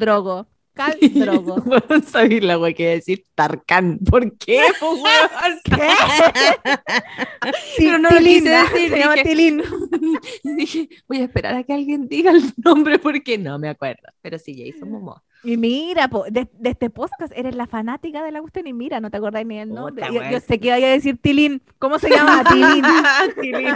Bueno, 1.65 2.01
sabía 2.05 2.41
la 2.41 2.57
wea 2.57 2.73
que 2.73 2.83
iba 2.83 2.91
a 2.91 2.95
decir 2.95 3.25
Tarkan. 3.35 3.99
¿Por 3.99 4.37
qué? 4.37 4.59
¿Qué? 5.63 5.77
Pero 7.77 7.99
no 7.99 8.09
lo 8.09 8.19
quise 8.19 8.49
decir, 8.49 8.89
Se 8.89 8.99
llama 8.99 9.15
Tilín. 9.15 9.61
Dije, 10.43 10.89
voy 11.07 11.19
a 11.19 11.23
esperar 11.23 11.55
a 11.55 11.63
que 11.63 11.73
alguien 11.73 12.07
diga 12.07 12.31
el 12.31 12.41
nombre 12.57 12.99
porque 12.99 13.37
no 13.37 13.59
me 13.59 13.69
acuerdo. 13.69 14.09
Pero 14.21 14.39
sí, 14.39 14.55
Jason 14.57 14.91
Momoa. 14.91 15.23
Y 15.43 15.57
mira, 15.57 16.07
po, 16.07 16.25
de, 16.29 16.47
de 16.53 16.69
este 16.69 16.91
podcast 16.91 17.33
eres 17.35 17.55
la 17.55 17.65
fanática 17.65 18.23
de 18.23 18.31
la 18.31 18.41
cuestión 18.41 18.67
y 18.67 18.73
mira, 18.73 18.99
no 18.99 19.09
te 19.09 19.17
acordás 19.17 19.45
ni 19.45 19.59
el 19.59 19.69
nombre. 19.69 20.05
Yo, 20.13 20.21
yo 20.29 20.39
sé 20.39 20.59
que 20.59 20.67
iba 20.67 20.75
a 20.75 20.79
decir 20.79 21.17
Tilín. 21.19 21.63
¿Cómo 21.79 21.97
se 21.97 22.09
llama? 22.09 22.43
Tilín. 22.43 22.85
Tilín. 23.41 23.75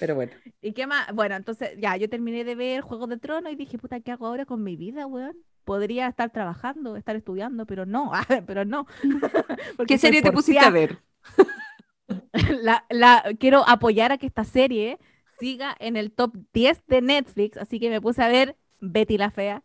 Pero 0.00 0.14
bueno. 0.14 0.32
¿Y 0.62 0.72
qué 0.72 0.86
más? 0.86 1.12
Bueno, 1.14 1.36
entonces 1.36 1.70
ya, 1.78 1.96
yo 1.96 2.08
terminé 2.08 2.44
de 2.44 2.54
ver 2.54 2.80
Juego 2.82 3.06
de 3.06 3.18
Tronos 3.18 3.52
y 3.52 3.56
dije, 3.56 3.78
puta, 3.78 4.00
¿qué 4.00 4.12
hago 4.12 4.26
ahora 4.26 4.44
con 4.46 4.62
mi 4.62 4.76
vida, 4.76 5.06
weón? 5.06 5.36
Podría 5.64 6.06
estar 6.08 6.30
trabajando, 6.30 6.96
estar 6.96 7.16
estudiando, 7.16 7.66
pero 7.66 7.84
no, 7.86 8.12
pero 8.46 8.64
no. 8.64 8.86
¿Qué 9.86 9.98
serie 9.98 10.22
te 10.22 10.32
pusiste 10.32 10.64
a 10.64 10.70
ver? 10.70 10.98
La, 12.62 12.84
la, 12.88 13.22
quiero 13.38 13.68
apoyar 13.68 14.12
a 14.12 14.18
que 14.18 14.26
esta 14.26 14.44
serie 14.44 14.98
siga 15.38 15.76
en 15.78 15.96
el 15.96 16.10
top 16.10 16.34
10 16.54 16.86
de 16.86 17.02
Netflix, 17.02 17.58
así 17.58 17.78
que 17.78 17.90
me 17.90 18.00
puse 18.00 18.22
a 18.22 18.28
ver 18.28 18.56
Betty 18.80 19.18
la 19.18 19.30
Fea. 19.30 19.62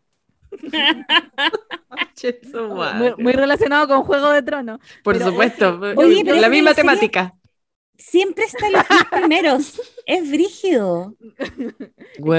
Muy, 2.96 3.13
muy 3.17 3.34
relacionado 3.34 3.88
con 3.88 4.04
Juego 4.04 4.30
de 4.30 4.41
Tronos. 4.43 4.80
Por 5.04 5.17
pero- 5.17 5.30
supuesto. 5.30 5.80
Oye, 5.96 6.24
la 6.24 6.50
misma 6.50 6.74
temática. 6.74 7.36
Siempre 7.97 8.45
está 8.45 8.67
en 8.67 8.73
los 8.73 8.86
primeros. 9.12 9.82
Es 10.06 10.29
brígido. 10.29 11.15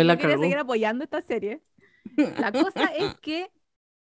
Yo 0.06 0.18
quería 0.18 0.36
cagó. 0.36 0.42
seguir 0.42 0.58
apoyando 0.58 1.04
esta 1.04 1.20
serie. 1.22 1.62
La 2.34 2.52
cosa 2.52 2.86
es 2.86 3.14
que 3.20 3.50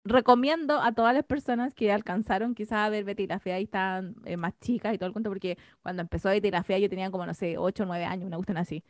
recomiendo 0.04 0.80
a 0.80 0.92
todas 0.92 1.14
las 1.14 1.24
personas 1.24 1.74
que 1.74 1.92
alcanzaron 1.92 2.54
quizás 2.54 2.78
a 2.80 2.90
ver 2.90 3.04
Betty 3.04 3.26
la 3.26 3.40
Fea 3.40 3.60
y 3.60 3.64
están 3.64 4.16
eh, 4.24 4.36
más 4.36 4.54
chicas 4.60 4.94
y 4.94 4.98
todo 4.98 5.06
el 5.08 5.12
cuento, 5.12 5.30
porque 5.30 5.58
cuando 5.82 6.02
empezó 6.02 6.30
Betty 6.30 6.50
la 6.50 6.64
Fea 6.64 6.78
yo 6.78 6.90
tenía 6.90 7.10
como, 7.10 7.26
no 7.26 7.34
sé, 7.34 7.58
8 7.58 7.84
o 7.84 7.86
9 7.86 8.04
años, 8.04 8.26
una 8.26 8.36
gustan 8.36 8.58
así. 8.58 8.84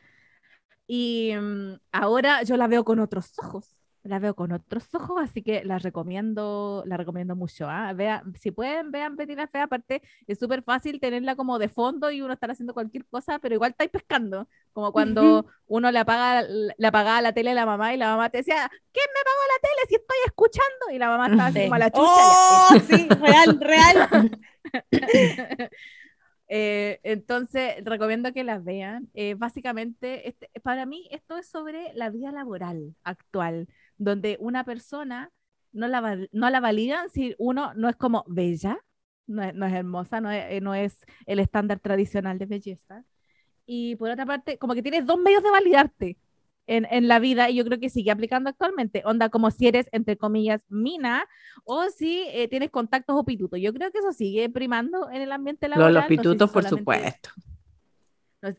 Y 0.86 1.32
mm, 1.36 1.74
ahora 1.92 2.42
yo 2.44 2.56
la 2.56 2.68
veo 2.68 2.84
con 2.84 3.00
otros 3.00 3.38
ojos. 3.38 3.83
La 4.04 4.18
veo 4.18 4.34
con 4.34 4.52
otros 4.52 4.94
ojos, 4.94 5.16
así 5.18 5.42
que 5.42 5.64
la 5.64 5.78
recomiendo, 5.78 6.82
la 6.86 6.98
recomiendo 6.98 7.34
mucho. 7.34 7.66
Vean, 7.94 8.34
si 8.38 8.50
pueden, 8.50 8.90
vean 8.90 9.16
Betty 9.16 9.34
la 9.34 9.46
Fea. 9.48 9.62
Aparte, 9.64 10.02
es 10.26 10.38
súper 10.38 10.62
fácil 10.62 11.00
tenerla 11.00 11.36
como 11.36 11.58
de 11.58 11.70
fondo 11.70 12.10
y 12.10 12.20
uno 12.20 12.34
estar 12.34 12.50
haciendo 12.50 12.74
cualquier 12.74 13.06
cosa, 13.06 13.38
pero 13.38 13.54
igual 13.54 13.70
estáis 13.70 13.90
pescando. 13.90 14.46
Como 14.74 14.92
cuando 14.92 15.46
uno 15.68 15.90
le 15.90 15.98
apaga, 16.00 16.42
le 16.42 16.86
apagaba 16.86 17.22
la 17.22 17.32
tele 17.32 17.52
a 17.52 17.54
la 17.54 17.64
mamá 17.64 17.94
y 17.94 17.96
la 17.96 18.10
mamá 18.10 18.28
te 18.28 18.38
decía, 18.38 18.70
¿quién 18.92 19.06
me 19.14 19.20
apagó 19.20 19.40
la 19.54 19.68
tele 19.68 19.88
si 19.88 19.94
estoy 19.94 20.16
escuchando? 20.26 20.90
Y 20.92 20.98
la 20.98 21.08
mamá 21.08 21.26
estaba 21.28 21.46
así 21.46 21.58
Sí. 21.60 21.64
como 21.64 21.74
a 21.74 21.78
la 21.78 21.90
chucha. 21.90 22.04
Oh, 22.04 22.68
sí, 22.86 23.08
real, 23.08 23.58
real. 23.60 24.40
Eh, 26.46 27.00
entonces, 27.04 27.76
recomiendo 27.84 28.32
que 28.34 28.44
las 28.44 28.62
vean. 28.64 29.08
Eh, 29.14 29.34
básicamente, 29.34 30.28
este, 30.28 30.50
para 30.62 30.84
mí, 30.84 31.08
esto 31.10 31.38
es 31.38 31.48
sobre 31.48 31.92
la 31.94 32.10
vida 32.10 32.32
laboral 32.32 32.94
actual, 33.02 33.66
donde 33.98 34.36
una 34.40 34.64
persona 34.64 35.30
no 35.72 35.88
la, 35.88 36.18
no 36.32 36.50
la 36.50 36.60
validan 36.60 37.10
si 37.10 37.34
uno 37.38 37.74
no 37.74 37.88
es 37.88 37.96
como 37.96 38.24
bella, 38.28 38.78
no 39.26 39.42
es, 39.42 39.54
no 39.54 39.66
es 39.66 39.72
hermosa, 39.72 40.20
no 40.20 40.30
es, 40.30 40.62
no 40.62 40.74
es 40.74 41.04
el 41.26 41.38
estándar 41.38 41.80
tradicional 41.80 42.38
de 42.38 42.46
belleza. 42.46 43.04
y 43.66 43.96
por 43.96 44.10
otra 44.10 44.26
parte, 44.26 44.58
como 44.58 44.74
que 44.74 44.82
tienes 44.82 45.06
dos 45.06 45.18
medios 45.18 45.42
de 45.42 45.50
validarte 45.50 46.18
en, 46.66 46.86
en, 46.90 47.08
la 47.08 47.18
vida 47.18 47.50
y 47.50 47.56
yo 47.56 47.64
creo 47.64 47.78
que 47.78 47.90
sigue 47.90 48.10
aplicando 48.10 48.50
actualmente. 48.50 49.02
Onda 49.04 49.28
como 49.28 49.50
si 49.50 49.68
eres, 49.68 49.88
entre 49.92 50.16
comillas, 50.16 50.64
mina 50.68 51.26
o 51.64 51.88
si 51.90 52.24
eh, 52.28 52.48
tienes 52.48 52.70
contactos 52.70 53.16
o 53.18 53.24
pitutos. 53.24 53.60
Yo 53.60 53.72
creo 53.72 53.90
que 53.90 53.98
eso 53.98 54.12
sigue 54.12 54.48
primando 54.48 55.10
en 55.10 55.22
el 55.22 55.32
ambiente 55.32 55.68
laboral. 55.68 55.94
Los, 55.94 56.02
los 56.02 56.08
pitutos, 56.08 56.54
no 56.54 56.62
sé 56.62 56.68
si 56.68 56.74
por 56.74 56.78
supuesto. 56.78 57.30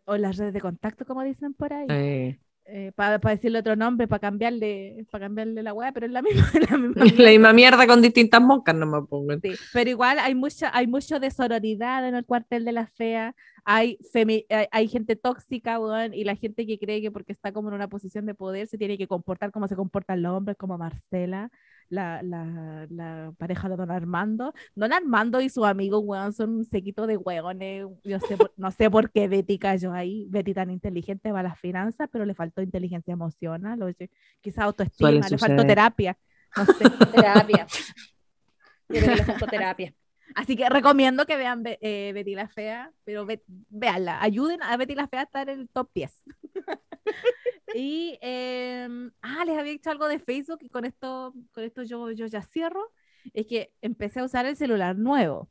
O 0.06 0.18
las 0.18 0.38
redes 0.38 0.54
de 0.54 0.62
contacto, 0.62 1.06
como 1.06 1.24
dicen 1.24 1.54
por 1.54 1.74
ahí. 1.74 1.88
Eh. 1.90 2.40
Eh, 2.68 2.92
para 2.96 3.20
decirle 3.20 3.60
otro 3.60 3.76
nombre, 3.76 4.08
para 4.08 4.20
cambiarle, 4.20 5.06
para 5.12 5.26
cambiarle 5.26 5.62
la 5.62 5.72
weá, 5.72 5.92
pero 5.92 6.08
es 6.08 6.12
la 6.12 6.24
misma, 6.24 6.50
la 6.72 6.78
misma, 6.78 7.04
mierda. 7.04 7.24
la 7.24 7.30
misma 7.30 7.54
mierda 7.54 7.88
con 7.88 8.02
distintas 8.02 8.42
moscas, 8.42 8.74
no 8.74 8.88
me 8.88 9.04
pongo. 9.04 9.34
Sí, 9.40 9.52
pero 9.72 9.90
igual 9.92 10.18
hay 10.18 10.34
mucha, 10.34 10.76
hay 10.76 10.88
mucho 10.88 11.20
de 11.20 11.30
sororidad 11.30 12.08
en 12.08 12.16
el 12.16 12.26
cuartel 12.26 12.66
de 12.66 12.72
la 12.72 12.88
fea, 12.88 13.36
hay, 13.66 14.00
hay, 14.16 14.68
hay, 14.72 14.88
gente 14.88 15.16
tóxica, 15.16 15.80
weón, 15.80 16.16
y 16.16 16.24
la 16.24 16.36
gente 16.36 16.66
que 16.66 16.80
cree 16.80 17.02
que 17.02 17.12
porque 17.12 17.34
está 17.34 17.52
como 17.52 17.70
en 17.70 17.76
una 17.76 17.88
posición 17.88 18.26
de 18.26 18.34
poder 18.34 18.66
se 18.68 18.80
tiene 18.80 18.98
que 18.98 19.08
comportar 19.08 19.52
como 19.52 19.68
se 19.68 19.76
comportan 19.76 20.24
los 20.24 20.34
hombres, 20.34 20.58
como 20.58 20.80
Marcela 20.80 21.52
la, 21.90 22.22
la, 22.24 22.88
la, 22.90 23.34
pareja 23.38 23.70
de 23.70 23.76
Don 23.76 23.92
Armando. 23.92 24.54
Don 24.76 24.94
Armando 24.94 25.42
y 25.42 25.50
su 25.50 25.66
amigo, 25.66 26.00
weón, 26.00 26.34
son 26.34 26.58
un 26.58 26.66
sequito 26.66 27.08
de 27.08 27.18
weones. 27.18 27.88
Yo 28.04 28.20
sé 28.20 28.38
no 28.58 28.72
sé 28.72 28.90
por 28.90 29.12
qué 29.12 29.28
Betty 29.28 29.58
cayó 29.58 29.94
ahí. 29.94 30.28
Betty 30.30 30.54
tan 30.54 30.70
inteligente 30.70 31.32
va 31.32 31.42
a 31.42 31.44
las 31.44 31.60
finanzas, 31.60 32.10
pero 32.12 32.26
le 32.26 32.34
faltó 32.34 32.62
inteligencia 32.62 33.14
emocional, 33.14 33.82
oye, 33.82 34.10
quizá 34.42 34.64
autoestima, 34.64 35.12
le 35.12 35.38
faltó 35.38 35.66
terapia. 35.66 36.18
No 36.56 36.66
sé, 36.66 36.86
terapia. 37.14 37.68
Yo 38.90 39.02
creo 39.02 39.10
que 39.10 39.16
le 39.16 39.26
faltó 39.26 39.48
terapia. 39.48 39.94
Así 40.36 40.58
que 40.58 40.68
recomiendo 40.68 41.26
que 41.26 41.38
vean 41.38 41.64
eh, 41.66 42.12
Betty 42.14 42.36
la 42.36 42.50
Fea, 42.50 42.92
pero 43.06 43.26
ve, 43.26 43.42
véanla, 43.48 44.22
ayuden 44.22 44.62
a 44.62 44.76
Betty 44.76 44.94
la 44.94 45.08
Fea 45.08 45.22
a 45.22 45.24
estar 45.24 45.50
en 45.50 45.62
el 45.62 45.70
top 45.70 45.90
10. 45.96 46.24
y, 47.76 48.20
eh, 48.22 48.88
ah, 49.22 49.46
les 49.46 49.58
había 49.58 49.72
dicho 49.72 49.90
algo 49.90 50.10
de 50.10 50.20
Facebook 50.20 50.60
y 50.62 50.70
con 50.70 50.84
esto, 50.84 51.34
con 51.54 51.64
esto 51.64 51.84
yo, 51.84 52.12
yo 52.12 52.26
ya 52.28 52.42
cierro. 52.42 52.92
Es 53.34 53.48
que 53.48 53.72
empecé 53.82 54.20
a 54.20 54.26
usar 54.26 54.46
el 54.46 54.58
celular 54.58 54.98
nuevo. 54.98 55.50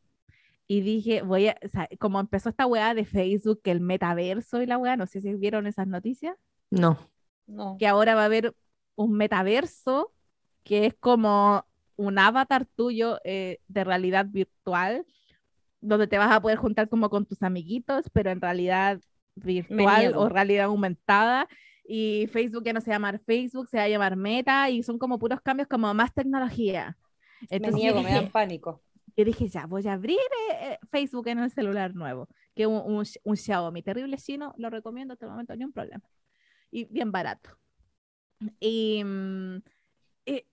Y 0.67 0.83
dije, 0.83 1.23
voy 1.23 1.49
a, 1.49 1.57
o 1.65 1.69
sea, 1.69 1.89
como 1.99 2.21
empezó 2.21 2.51
esta 2.51 2.67
weá 2.67 2.93
de 2.93 3.07
Facebook, 3.07 3.63
que 3.63 3.71
el 3.71 3.81
metaverso 3.81 4.61
y 4.61 4.67
la 4.67 4.77
weá, 4.77 4.97
no 4.97 5.07
sé 5.07 5.23
si 5.23 5.35
vieron 5.35 5.67
esas 5.67 5.87
noticias. 5.87 6.37
No. 6.71 6.99
no. 7.47 7.77
Que 7.79 7.87
ahora 7.87 8.15
va 8.15 8.23
a 8.23 8.27
haber 8.27 8.55
un 8.97 9.13
metaverso 9.13 10.13
que 10.63 10.87
es 10.87 10.95
como 10.95 11.67
un 11.97 12.19
avatar 12.19 12.67
tuyo 12.67 13.21
eh, 13.25 13.59
de 13.69 13.85
realidad 13.85 14.27
virtual, 14.27 15.05
donde 15.81 16.07
te 16.07 16.19
vas 16.19 16.33
a 16.33 16.41
poder 16.41 16.59
juntar 16.59 16.89
como 16.89 17.11
con 17.11 17.27
tus 17.27 17.43
amiguitos, 17.43 18.09
pero 18.13 18.31
en 18.31 18.41
realidad 18.41 19.01
virtual 19.35 20.15
o 20.17 20.29
realidad 20.29 20.67
aumentada. 20.67 21.49
Y 21.87 22.29
Facebook 22.33 22.65
ya 22.65 22.73
no 22.73 22.81
se 22.81 22.91
va 22.91 22.97
a 22.97 22.99
llamar 22.99 23.21
Facebook, 23.21 23.69
se 23.69 23.77
va 23.77 23.83
a 23.85 23.89
llamar 23.89 24.17
Meta, 24.17 24.71
y 24.71 24.83
son 24.83 24.99
como 24.99 25.19
puros 25.19 25.41
cambios, 25.41 25.69
como 25.69 25.93
más 25.93 26.15
tecnología. 26.15 26.97
Entonces, 27.51 27.75
me 27.75 27.81
niego, 27.81 28.03
me 28.03 28.11
dan 28.11 28.31
pánico. 28.31 28.83
Yo 29.17 29.25
dije, 29.25 29.49
ya, 29.49 29.67
voy 29.67 29.87
a 29.87 29.93
abrir 29.93 30.19
eh, 30.19 30.57
eh, 30.61 30.79
Facebook 30.91 31.29
en 31.29 31.39
el 31.39 31.51
celular 31.51 31.95
nuevo, 31.95 32.29
que 32.55 32.67
un, 32.67 32.83
un, 32.85 33.05
un 33.23 33.37
Xiaomi 33.37 33.83
terrible 33.83 34.17
chino, 34.17 34.55
lo 34.57 34.71
recomiendo 34.71 35.13
hasta 35.13 35.27
el 35.27 35.33
momento, 35.33 35.55
ni 35.55 35.65
un 35.65 35.73
problema. 35.73 36.03
Y 36.71 36.87
bien 36.87 37.13
barato. 37.13 37.51
Y, 38.59 39.05
mm, 39.05 39.63
eh, 40.27 40.47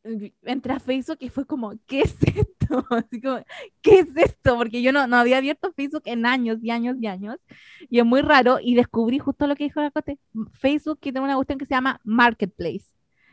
entré 0.44 0.74
a 0.74 0.80
Facebook 0.80 1.18
y 1.20 1.30
fue 1.30 1.46
como, 1.46 1.74
¿qué 1.88 2.02
es 2.02 2.16
esto? 2.24 2.86
Así 2.90 3.22
como, 3.22 3.44
¿qué 3.82 4.00
es 4.00 4.08
esto? 4.16 4.58
Porque 4.58 4.82
yo 4.82 4.92
no, 4.92 5.08
no 5.08 5.18
había 5.18 5.38
abierto 5.38 5.74
Facebook 5.74 6.04
en 6.06 6.26
años 6.26 6.60
y 6.62 6.72
años 6.72 6.98
y 7.00 7.08
años. 7.08 7.38
Y 7.90 8.00
es 8.00 8.06
muy 8.06 8.22
raro. 8.22 8.60
Y 8.62 8.76
descubrí 8.76 9.20
justo 9.20 9.48
lo 9.48 9.56
que 9.56 9.66
dijo 9.66 9.82
la 9.82 9.92
Cote. 9.92 10.20
Facebook 10.54 11.00
tiene 11.00 11.20
una 11.20 11.36
cuestión 11.36 11.60
que 11.60 11.66
se 11.66 11.76
llama 11.76 12.02
Marketplace 12.04 12.86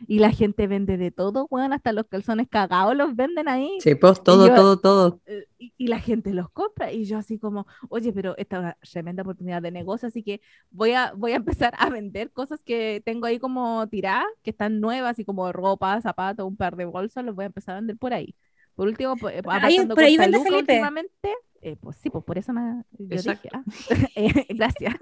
y 0.06 0.18
la 0.18 0.30
gente 0.30 0.66
vende 0.66 0.96
de 0.96 1.10
todo, 1.10 1.46
bueno, 1.50 1.74
hasta 1.74 1.92
los 1.92 2.06
calzones 2.06 2.48
cagados 2.48 2.96
los 2.96 3.16
venden 3.16 3.48
ahí. 3.48 3.78
Sí, 3.80 3.94
pues 3.94 4.22
todo, 4.22 4.54
todo, 4.54 4.78
todo. 4.78 5.20
Eh, 5.26 5.46
y, 5.58 5.88
la 5.88 5.98
gente 5.98 6.32
los 6.32 6.50
compra 6.50 6.92
y 6.92 7.04
yo 7.04 7.18
así 7.18 7.38
como, 7.38 7.66
oye, 7.88 8.12
pero 8.12 8.36
esta 8.36 8.56
es 8.56 8.60
una 8.60 8.76
tremenda 8.92 9.22
oportunidad 9.22 9.62
de 9.62 9.70
negocio, 9.70 10.08
así 10.08 10.22
que 10.22 10.40
voy 10.70 10.92
a, 10.92 11.12
voy 11.16 11.32
a 11.32 11.36
empezar 11.36 11.74
a 11.78 11.90
vender 11.90 12.30
cosas 12.30 12.62
que 12.62 13.02
tengo 13.04 13.26
ahí 13.26 13.38
como 13.38 13.86
tiradas, 13.88 14.26
que 14.42 14.50
están 14.50 14.80
nuevas 14.80 15.18
y 15.18 15.24
como 15.24 15.50
ropa, 15.52 16.00
zapatos, 16.00 16.46
un 16.46 16.56
par 16.56 16.76
de 16.76 16.84
bolsas, 16.84 17.24
los 17.24 17.34
voy 17.34 17.44
a 17.44 17.46
empezar 17.46 17.74
a 17.74 17.78
vender 17.80 17.96
por 17.96 18.12
ahí. 18.12 18.34
Por 18.74 18.86
último, 18.86 19.16
pues, 19.16 19.42
por 19.42 19.54
ahí 19.54 19.78
vende 19.78 20.38
Felipe. 20.38 20.56
últimamente, 20.56 21.34
eh, 21.62 21.76
pues 21.80 21.96
sí, 21.96 22.10
pues 22.10 22.24
por 22.24 22.38
eso 22.38 22.52
me... 22.52 22.60
Ah, 22.60 22.84
eh, 24.14 24.46
gracias. 24.50 24.94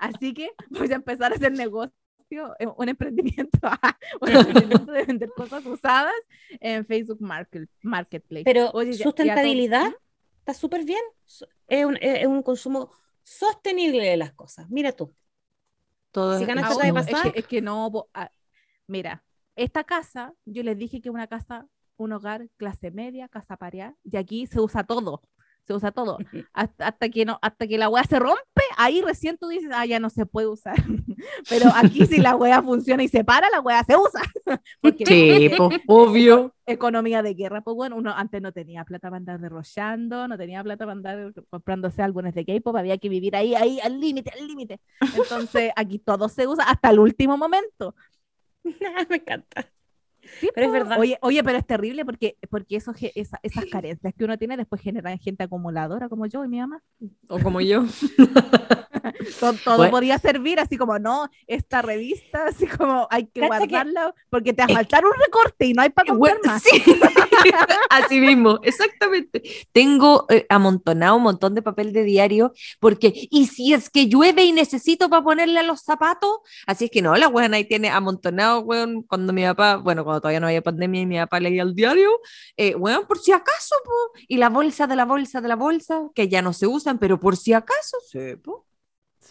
Así 0.00 0.34
que 0.34 0.50
voy 0.70 0.90
a 0.90 0.96
empezar 0.96 1.32
a 1.32 1.36
hacer 1.36 1.52
negocio 1.52 1.94
eh, 2.58 2.66
un 2.76 2.88
emprendimiento, 2.88 3.58
un 4.20 4.28
emprendimiento 4.28 4.92
de 4.92 5.04
vender 5.04 5.30
cosas 5.36 5.64
usadas 5.66 6.12
en 6.60 6.84
Facebook 6.86 7.20
Market, 7.20 7.68
Marketplace. 7.82 8.44
Pero 8.44 8.72
sustentabilidad 8.92 9.92
está 10.38 10.54
súper 10.54 10.84
bien. 10.84 11.02
Es 11.68 11.84
un, 11.84 11.96
es 12.00 12.26
un, 12.26 12.42
consumo 12.42 12.90
sostenible 13.22 14.04
de 14.04 14.16
las 14.16 14.32
cosas. 14.32 14.68
Mira 14.70 14.92
tú. 14.92 15.14
Todo 16.10 16.38
si 16.38 16.44
ganas 16.44 16.76
de 16.76 16.92
pasar. 16.92 17.26
Es 17.26 17.32
que, 17.32 17.38
es 17.40 17.46
que 17.46 17.62
no. 17.62 18.08
Ah, 18.12 18.30
mira, 18.86 19.24
esta 19.56 19.84
casa, 19.84 20.34
yo 20.44 20.62
les 20.62 20.76
dije 20.76 21.00
que 21.00 21.08
es 21.08 21.14
una 21.14 21.26
casa, 21.26 21.66
un 21.96 22.12
hogar 22.12 22.48
clase 22.56 22.90
media, 22.90 23.28
casa 23.28 23.56
pareada, 23.56 23.96
y 24.02 24.16
aquí 24.16 24.46
se 24.46 24.60
usa 24.60 24.84
todo 24.84 25.22
se 25.66 25.74
usa 25.74 25.92
todo. 25.92 26.18
Hasta, 26.52 27.08
que 27.08 27.24
no, 27.24 27.38
hasta 27.42 27.66
que 27.66 27.78
la 27.78 27.88
wea 27.88 28.04
se 28.04 28.18
rompe, 28.18 28.62
ahí 28.76 29.00
recién 29.00 29.38
tú 29.38 29.48
dices, 29.48 29.70
ah, 29.72 29.86
ya 29.86 30.00
no 30.00 30.10
se 30.10 30.26
puede 30.26 30.48
usar. 30.48 30.76
Pero 31.48 31.70
aquí 31.74 32.06
si 32.06 32.18
la 32.18 32.36
wea 32.36 32.62
funciona 32.62 33.02
y 33.02 33.08
se 33.08 33.24
para, 33.24 33.48
la 33.50 33.60
wea 33.60 33.82
se 33.84 33.96
usa. 33.96 34.22
Porque 34.80 35.06
sí, 35.06 35.50
obvio. 35.86 36.54
Economía 36.66 37.22
de 37.22 37.34
guerra, 37.34 37.60
pues 37.60 37.74
bueno, 37.74 37.96
uno 37.96 38.12
antes 38.14 38.40
no 38.40 38.52
tenía 38.52 38.84
plata 38.84 39.08
para 39.08 39.16
andar 39.16 39.40
derrochando, 39.40 40.28
no 40.28 40.38
tenía 40.38 40.62
plata 40.62 40.84
para 40.84 40.92
andar 40.92 41.32
comprándose 41.50 42.02
álbumes 42.02 42.34
de 42.34 42.44
K-pop, 42.44 42.76
había 42.76 42.98
que 42.98 43.08
vivir 43.08 43.34
ahí, 43.34 43.54
ahí, 43.54 43.80
al 43.80 44.00
límite, 44.00 44.30
al 44.30 44.46
límite. 44.46 44.80
Entonces 45.16 45.72
aquí 45.74 45.98
todo 45.98 46.28
se 46.28 46.46
usa 46.46 46.64
hasta 46.64 46.90
el 46.90 47.00
último 47.00 47.36
momento. 47.36 47.94
Me 48.62 49.16
encanta 49.16 49.68
pero 50.54 50.66
es 50.66 50.72
verdad. 50.72 50.98
Oye, 50.98 51.18
oye, 51.22 51.42
pero 51.42 51.58
es 51.58 51.66
terrible 51.66 52.04
porque, 52.04 52.36
porque 52.50 52.76
eso, 52.76 52.92
esas 53.14 53.64
carencias 53.70 54.14
que 54.14 54.24
uno 54.24 54.38
tiene 54.38 54.56
después 54.56 54.80
generan 54.80 55.18
gente 55.18 55.44
acumuladora 55.44 56.08
como 56.08 56.26
yo 56.26 56.44
y 56.44 56.48
mi 56.48 56.58
mamá. 56.58 56.82
O 57.28 57.38
como 57.38 57.60
yo. 57.60 57.84
todo, 59.64 59.90
podía 59.90 60.18
servir, 60.18 60.60
así 60.60 60.76
como, 60.76 60.98
no, 60.98 61.28
esta 61.46 61.82
revista, 61.82 62.46
así 62.46 62.66
como 62.66 63.06
hay 63.10 63.26
que 63.26 63.46
guardarla 63.46 64.14
porque 64.30 64.52
te 64.52 64.62
va 64.62 64.66
a 64.66 64.76
faltar 64.76 65.04
un 65.04 65.12
recorte 65.12 65.66
y 65.66 65.72
no 65.74 65.82
hay 65.82 65.90
para 65.90 66.08
comprar 66.08 66.38
más. 66.44 66.62
así 67.90 68.20
mismo, 68.20 68.60
exactamente. 68.62 69.42
Tengo 69.72 70.26
eh, 70.28 70.46
amontonado 70.48 71.16
un 71.16 71.22
montón 71.22 71.54
de 71.54 71.62
papel 71.62 71.92
de 71.92 72.04
diario 72.04 72.52
porque, 72.80 73.12
y 73.14 73.46
si 73.46 73.72
es 73.72 73.90
que 73.90 74.08
llueve 74.08 74.44
y 74.44 74.52
necesito 74.52 75.08
para 75.08 75.22
ponerle 75.22 75.60
a 75.60 75.62
los 75.62 75.82
zapatos, 75.82 76.38
así 76.66 76.86
es 76.86 76.90
que 76.90 77.02
no, 77.02 77.14
la 77.16 77.28
weón 77.28 77.54
ahí 77.54 77.64
tiene 77.64 77.88
amontonado, 77.90 78.60
weón, 78.60 79.02
cuando 79.02 79.32
mi 79.32 79.42
papá, 79.42 79.76
bueno, 79.76 80.04
cuando 80.04 80.20
todavía 80.20 80.40
no 80.40 80.46
había 80.46 80.62
pandemia 80.62 81.02
y 81.02 81.06
mi 81.06 81.16
papá 81.16 81.40
leía 81.40 81.62
el 81.62 81.74
diario, 81.74 82.10
eh, 82.56 82.74
weón, 82.74 83.06
por 83.06 83.18
si 83.18 83.32
acaso, 83.32 83.74
po. 83.84 84.18
y 84.28 84.36
la 84.36 84.48
bolsa 84.48 84.86
de 84.86 84.96
la 84.96 85.04
bolsa 85.04 85.40
de 85.40 85.48
la 85.48 85.56
bolsa, 85.56 86.08
que 86.14 86.28
ya 86.28 86.42
no 86.42 86.52
se 86.52 86.66
usan, 86.66 86.98
pero 86.98 87.18
por 87.18 87.36
si 87.36 87.52
acaso, 87.52 87.98
sí, 88.10 88.36
po. 88.36 88.66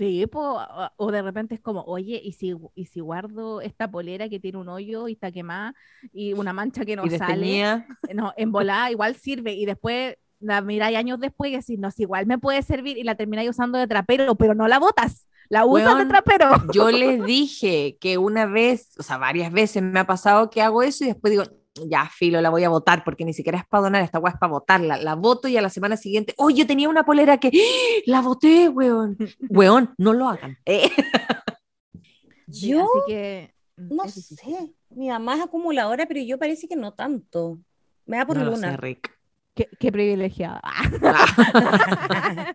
Sí, 0.02 0.26
o 0.34 1.12
de 1.12 1.22
repente 1.22 1.54
es 1.54 1.62
como, 1.62 1.84
oye, 1.84 2.20
¿y 2.24 2.32
si, 2.32 2.56
y 2.74 2.86
si 2.88 3.02
guardo 3.02 3.62
esta 3.62 3.92
polera 3.92 4.28
que 4.30 4.40
tiene 4.40 4.58
un 4.58 4.68
hoyo 4.68 5.08
y 5.08 5.12
está 5.12 5.32
quemada 5.32 5.76
y 6.12 6.34
una 6.34 6.54
mancha 6.54 6.86
que 6.86 6.96
no 6.96 7.08
sale? 7.08 7.86
No, 8.12 8.34
en 8.36 8.52
volada 8.52 8.90
igual 8.90 9.16
sirve 9.16 9.54
y 9.54 9.68
después 9.68 10.18
la 10.40 10.62
miráis 10.62 10.98
años 10.98 11.20
después 11.20 11.52
y 11.52 11.58
decís, 11.58 11.78
no, 11.78 11.92
si 11.92 12.02
igual 12.02 12.26
me 12.26 12.40
puede 12.40 12.64
servir 12.64 12.98
y 12.98 13.04
la 13.04 13.14
termináis 13.14 13.52
usando 13.52 13.78
de 13.78 13.86
trapero, 13.86 14.34
pero 14.34 14.56
no 14.56 14.68
la 14.68 14.80
botas, 14.80 15.28
la 15.50 15.66
usas 15.66 16.00
de 16.00 16.06
trapero. 16.08 16.50
Yo 16.74 16.90
les 16.90 17.24
dije 17.24 18.00
que 18.02 18.18
una 18.18 18.48
vez, 18.48 18.98
o 18.98 19.04
sea, 19.04 19.20
varias 19.20 19.52
veces 19.52 19.84
me 19.84 20.00
ha 20.00 20.08
pasado 20.08 20.50
que 20.50 20.64
hago 20.64 20.82
eso 20.82 21.04
y 21.04 21.10
después 21.10 21.30
digo, 21.30 21.44
ya, 21.74 22.10
filo, 22.10 22.42
la 22.42 22.50
voy 22.50 22.64
a 22.64 22.70
votar 22.70 23.04
porque 23.04 23.26
ni 23.26 23.34
siquiera 23.34 23.60
es 23.60 23.66
para 23.66 23.84
donar, 23.84 24.04
esta 24.04 24.20
weá 24.20 24.34
es 24.34 24.40
para 24.40 24.52
votarla. 24.52 24.98
La 24.98 25.16
voto 25.16 25.48
y 25.48 25.58
a 25.58 25.62
la 25.62 25.70
semana 25.70 25.98
siguiente, 25.98 26.34
oh, 26.38 26.50
yo 26.50 26.68
tenía 26.68 26.90
una 26.90 27.04
polera 27.04 27.38
que 27.38 27.48
¡Ah! 27.48 28.02
la 28.06 28.22
voté, 28.22 28.70
weón. 28.70 29.18
weón, 29.50 29.94
no 29.98 30.14
lo 30.14 30.28
hagan. 30.28 30.58
Eh. 30.66 30.90
yo, 32.48 32.88
que, 33.08 33.54
mm, 33.78 33.96
no 33.96 34.08
sé, 34.08 34.74
mi 34.90 35.10
mamá 35.10 35.36
es 35.36 35.44
acumuladora, 35.44 36.06
pero 36.06 36.22
yo 36.22 36.38
parece 36.38 36.68
que 36.68 36.76
no 36.76 36.94
tanto. 36.94 37.60
Me 38.06 38.18
da 38.18 38.26
por 38.26 38.38
no 38.38 38.46
luna. 38.46 38.76
Rick. 38.78 39.22
Qué, 39.54 39.92
privilegiada. 39.92 40.62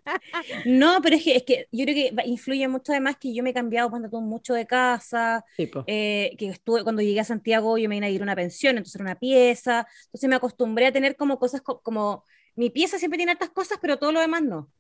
no, 0.67 1.01
pero 1.03 1.17
es 1.17 1.25
que, 1.25 1.37
es 1.37 1.43
que 1.45 1.69
yo 1.73 1.85
creo 1.85 1.95
que 1.95 2.29
influye 2.29 2.67
mucho 2.69 2.93
además 2.93 3.17
que 3.19 3.35
yo 3.35 3.43
me 3.43 3.51
he 3.51 3.55
cambiado 3.55 3.91
cuando 3.91 4.09
tuve 4.09 4.23
mucho 4.23 4.55
de 4.55 4.67
casa, 4.67 5.45
eh, 5.87 6.35
que 6.39 6.49
estuve, 6.49 6.83
cuando 6.83 7.03
llegué 7.03 7.21
a 7.21 7.25
Santiago 7.25 7.79
yo 7.79 7.89
me 7.89 7.97
vine 7.97 8.07
a 8.07 8.11
ir 8.11 8.21
a 8.21 8.25
una 8.25 8.37
pensión, 8.37 8.77
entonces 8.77 8.95
era 8.97 9.05
una 9.05 9.19
pieza, 9.19 9.87
entonces 10.07 10.29
me 10.29 10.37
acostumbré 10.37 10.87
a 10.87 10.93
tener 10.93 11.17
como 11.17 11.39
cosas 11.39 11.61
como, 11.63 12.25
mi 12.55 12.71
pieza 12.71 12.99
siempre 12.99 13.17
tiene 13.19 13.33
estas 13.33 13.51
cosas, 13.51 13.79
pero 13.81 13.99
todo 13.99 14.13
lo 14.13 14.21
demás 14.21 14.43
no. 14.43 14.71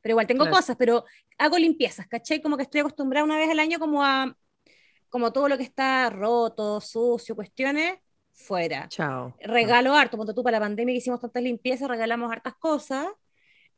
pero 0.00 0.12
igual 0.12 0.26
tengo 0.26 0.44
Claro. 0.44 0.56
cosas, 0.56 0.76
pero 0.76 1.04
hago 1.38 1.58
limpiezas, 1.58 2.06
¿cachai? 2.06 2.40
Como 2.40 2.56
que 2.56 2.62
estoy 2.62 2.80
acostumbrada 2.80 3.24
una 3.24 3.36
vez 3.38 3.50
al 3.50 3.58
año 3.58 3.78
como 3.78 4.04
a, 4.04 4.36
como 5.08 5.32
todo 5.32 5.48
lo 5.48 5.56
que 5.56 5.64
está 5.64 6.10
roto, 6.10 6.80
sucio, 6.80 7.34
cuestiones, 7.34 7.98
fuera. 8.32 8.88
Chao. 8.88 9.34
Regalo 9.40 9.94
harto, 9.94 10.16
cuando 10.16 10.34
tú 10.34 10.42
para 10.44 10.58
la 10.58 10.64
pandemia 10.64 10.92
que 10.92 10.98
hicimos 10.98 11.20
tantas 11.20 11.42
limpiezas, 11.42 11.88
regalamos 11.88 12.30
hartas 12.30 12.54
cosas. 12.56 13.06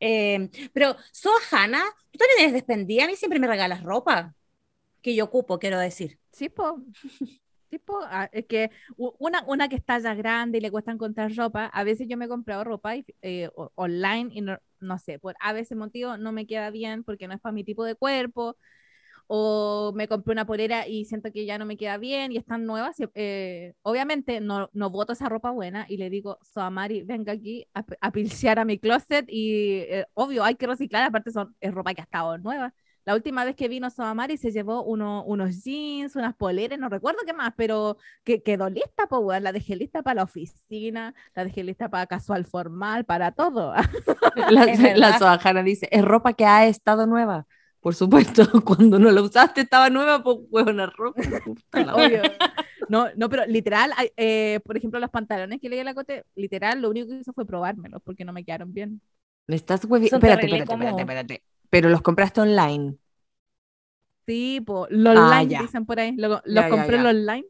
Eh, 0.00 0.50
pero, 0.72 0.96
Sohana, 1.12 1.82
tú 2.10 2.18
también 2.18 2.40
eres 2.40 2.52
despendida, 2.52 3.04
a 3.04 3.06
mí 3.06 3.16
siempre 3.16 3.38
me 3.40 3.46
regalas 3.48 3.82
ropa 3.82 4.34
que 5.02 5.14
yo 5.14 5.24
ocupo, 5.26 5.58
quiero 5.58 5.78
decir. 5.78 6.18
Sí, 6.32 6.48
po. 6.48 6.82
Sí, 7.70 7.78
po. 7.78 8.00
Ah, 8.04 8.30
es 8.32 8.46
que 8.46 8.70
una, 8.96 9.44
una 9.46 9.68
que 9.68 9.76
está 9.76 9.98
ya 9.98 10.14
grande 10.14 10.58
y 10.58 10.60
le 10.62 10.70
cuesta 10.70 10.92
encontrar 10.92 11.34
ropa, 11.36 11.66
a 11.66 11.84
veces 11.84 12.08
yo 12.08 12.16
me 12.16 12.24
he 12.26 12.28
comprado 12.28 12.64
ropa 12.64 12.96
y, 12.96 13.04
eh, 13.22 13.50
online 13.74 14.30
y 14.32 14.40
no, 14.40 14.58
no 14.80 14.98
sé, 14.98 15.18
por 15.18 15.36
a 15.40 15.52
veces 15.52 15.76
motivo 15.76 16.16
no 16.16 16.32
me 16.32 16.46
queda 16.46 16.70
bien 16.70 17.04
porque 17.04 17.28
no 17.28 17.34
es 17.34 17.40
para 17.40 17.52
mi 17.52 17.64
tipo 17.64 17.84
de 17.84 17.94
cuerpo, 17.94 18.56
o 19.28 19.92
me 19.94 20.08
compré 20.08 20.32
una 20.32 20.46
polera 20.46 20.88
y 20.88 21.04
siento 21.04 21.30
que 21.32 21.46
ya 21.46 21.58
no 21.58 21.66
me 21.66 21.76
queda 21.76 21.98
bien 21.98 22.32
y 22.32 22.38
están 22.38 22.66
nuevas. 22.66 22.96
eh, 23.14 23.74
obviamente 23.82 24.40
no, 24.40 24.70
no 24.72 24.90
boto 24.90 25.12
esa 25.12 25.28
ropa 25.28 25.50
buena 25.50 25.86
y 25.88 25.98
le 25.98 26.10
digo, 26.10 26.38
Soamari, 26.42 27.02
venga 27.04 27.32
aquí 27.34 27.66
a, 27.74 27.84
a 28.00 28.12
pilsear 28.12 28.58
a 28.58 28.64
mi 28.64 28.78
closet 28.78 29.26
y 29.28 29.80
eh, 29.88 30.06
obvio, 30.14 30.44
hay 30.44 30.56
que 30.56 30.66
reciclar, 30.66 31.04
aparte 31.04 31.30
son, 31.32 31.54
es 31.60 31.72
ropa 31.74 31.94
que 31.94 32.00
ha 32.02 32.04
estado 32.04 32.38
nueva. 32.38 32.74
La 33.04 33.14
última 33.14 33.44
vez 33.44 33.56
que 33.56 33.68
vino 33.68 33.88
Soamari 33.90 34.36
se 34.36 34.50
llevó 34.52 34.82
uno- 34.84 35.24
unos 35.24 35.64
jeans, 35.64 36.14
unas 36.16 36.34
poleras, 36.34 36.78
no 36.78 36.90
recuerdo 36.90 37.20
qué 37.26 37.32
más, 37.32 37.54
pero 37.56 37.96
que 38.24 38.42
quedó 38.42 38.68
lista, 38.68 39.06
pues. 39.08 39.40
La 39.42 39.52
dejé 39.52 39.76
lista 39.76 40.02
para 40.02 40.16
la 40.16 40.22
oficina, 40.24 41.14
la 41.34 41.44
dejé 41.44 41.64
lista 41.64 41.88
para 41.88 42.06
casual 42.06 42.44
formal, 42.44 43.04
para 43.06 43.32
todo. 43.32 43.72
La, 44.34 44.68
la. 44.94 45.12
Sohana 45.14 45.62
dice, 45.62 45.88
es 45.90 46.04
ropa 46.04 46.32
que 46.34 46.44
ha 46.46 46.66
estado 46.66 47.06
nueva. 47.06 47.46
Por 47.88 47.94
supuesto, 47.94 48.42
cuando 48.66 48.98
no 48.98 49.10
la 49.10 49.22
usaste 49.22 49.62
estaba 49.62 49.88
nueva, 49.88 50.22
pues 50.22 50.36
huevona 50.50 50.92
la 51.72 51.94
Obvio. 51.94 52.22
No, 52.90 53.06
no, 53.16 53.30
pero 53.30 53.46
literal, 53.46 53.92
eh, 54.18 54.60
por 54.62 54.76
ejemplo, 54.76 55.00
los 55.00 55.08
pantalones 55.08 55.58
que 55.58 55.70
leí 55.70 55.78
a 55.78 55.84
la 55.84 55.94
cote, 55.94 56.24
literal, 56.34 56.82
lo 56.82 56.90
único 56.90 57.08
que 57.08 57.16
hizo 57.20 57.32
fue 57.32 57.46
probármelos 57.46 58.02
porque 58.04 58.26
no 58.26 58.34
me 58.34 58.44
quedaron 58.44 58.74
bien. 58.74 59.00
Me 59.46 59.56
estás 59.56 59.84
Espérate, 59.84 60.44
espérate, 60.44 60.72
espérate, 60.74 61.00
espérate. 61.02 61.42
Pero 61.70 61.88
los 61.88 62.02
compraste 62.02 62.42
online. 62.42 62.98
Sí, 64.26 64.60
los 64.90 65.16
Ah, 65.16 65.24
online 65.40 65.48
ya. 65.48 65.60
dicen 65.62 65.86
por 65.86 65.98
ahí, 65.98 66.14
lo- 66.16 66.42
los 66.44 66.64
Ya, 66.64 66.68
compré 66.70 66.98
los 66.98 67.10
online 67.14 67.46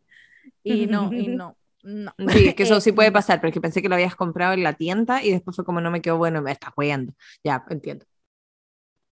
y 0.62 0.86
no, 0.86 1.12
y 1.16 1.26
no, 1.28 1.56
no. 1.82 2.12
Sí, 2.28 2.48
es 2.48 2.54
que 2.54 2.62
eso 2.64 2.80
sí 2.80 2.92
puede 2.92 3.12
pasar, 3.12 3.40
pero 3.40 3.48
es 3.48 3.54
que 3.54 3.60
pensé 3.60 3.80
que 3.82 3.88
lo 3.88 3.94
habías 3.94 4.14
comprado 4.16 4.52
en 4.54 4.62
la 4.62 4.74
tienda 4.74 5.22
y 5.22 5.30
después 5.32 5.56
fue 5.56 5.64
como 5.64 5.80
no 5.80 5.90
me 5.90 6.02
quedó 6.02 6.18
bueno, 6.18 6.42
me 6.42 6.52
estás 6.52 6.72
jugando. 6.74 7.12
Ya, 7.44 7.64
entiendo. 7.70 8.06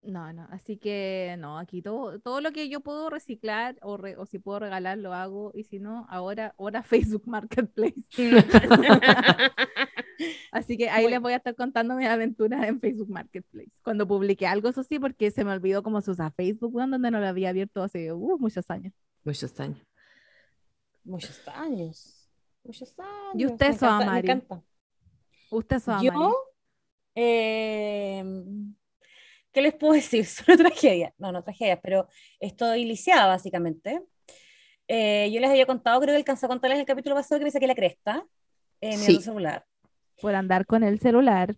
No, 0.02 0.32
no, 0.32 0.48
así 0.50 0.78
que 0.78 1.36
no, 1.40 1.60
aquí 1.60 1.82
todo, 1.82 2.20
todo 2.20 2.40
lo 2.40 2.52
que 2.54 2.70
yo 2.70 2.80
puedo 2.80 3.10
reciclar 3.10 3.76
o, 3.82 3.98
re- 3.98 4.16
o 4.16 4.26
si 4.26 4.40
puedo 4.40 4.60
regalar 4.60 4.98
lo 4.98 5.14
hago 5.14 5.52
y 5.54 5.66
si 5.66 5.80
no, 5.80 6.08
ahora, 6.10 6.56
ahora 6.58 6.84
Facebook 6.84 7.28
Marketplace. 7.28 7.96
Así 10.52 10.78
que 10.78 10.90
ahí 10.90 11.08
les 11.10 11.22
voy 11.22 11.34
a 11.34 11.38
estar 11.38 11.56
contando 11.56 11.96
mis 11.96 12.08
aventuras 12.08 12.68
en 12.68 12.80
Facebook 12.80 13.10
Marketplace. 13.10 13.72
Cuando 13.84 14.08
publiqué 14.08 14.48
algo, 14.48 14.70
eso 14.70 14.84
sí, 14.84 15.00
porque 15.00 15.32
se 15.32 15.46
me 15.46 15.52
olvidó 15.54 15.82
cómo 15.84 16.02
se 16.02 16.12
usa 16.12 16.32
Facebook, 16.32 16.76
weón, 16.76 16.92
donde 16.92 17.12
no 17.12 17.20
lo 17.20 17.28
había 17.28 17.50
abierto 17.50 17.84
hace 17.84 18.12
uh, 18.12 18.38
muchos 18.38 18.70
años. 18.70 18.94
Muchos 19.24 19.58
años. 19.60 19.86
Muchos 21.04 21.48
años. 21.48 22.30
Muchos 22.64 23.00
años. 23.00 23.36
¿Y 23.36 23.46
usted, 23.46 23.70
me 23.70 23.76
encanta, 23.76 24.12
me 24.12 24.20
encanta. 24.20 24.64
Usted. 25.52 25.82
Yo, 26.02 26.36
eh, 27.16 28.24
¿qué 29.52 29.62
les 29.62 29.74
puedo 29.74 29.94
decir? 30.02 30.26
Solo 30.26 30.58
tragedia. 30.58 31.14
No, 31.18 31.32
no 31.32 31.44
tragedia, 31.44 31.80
pero 31.82 32.08
estoy 32.40 32.86
lisiada 32.86 33.28
básicamente. 33.28 34.02
Eh, 34.88 35.30
yo 35.32 35.40
les 35.40 35.50
había 35.50 35.66
contado, 35.68 36.00
creo 36.02 36.14
que 36.14 36.18
alcancé 36.18 36.46
a 36.48 36.50
contarles 36.50 36.78
en 36.78 36.82
el 36.82 36.88
capítulo 36.88 37.16
pasado 37.16 37.38
que 37.40 37.46
me 37.46 37.52
saqué 37.52 37.68
la 37.68 37.76
cresta 37.76 38.26
en 38.82 38.98
Sí. 38.98 39.16
el 39.18 39.22
celular. 39.24 39.66
por 40.22 40.36
andar 40.36 40.66
con 40.66 40.84
el 40.84 41.00
celular. 41.00 41.56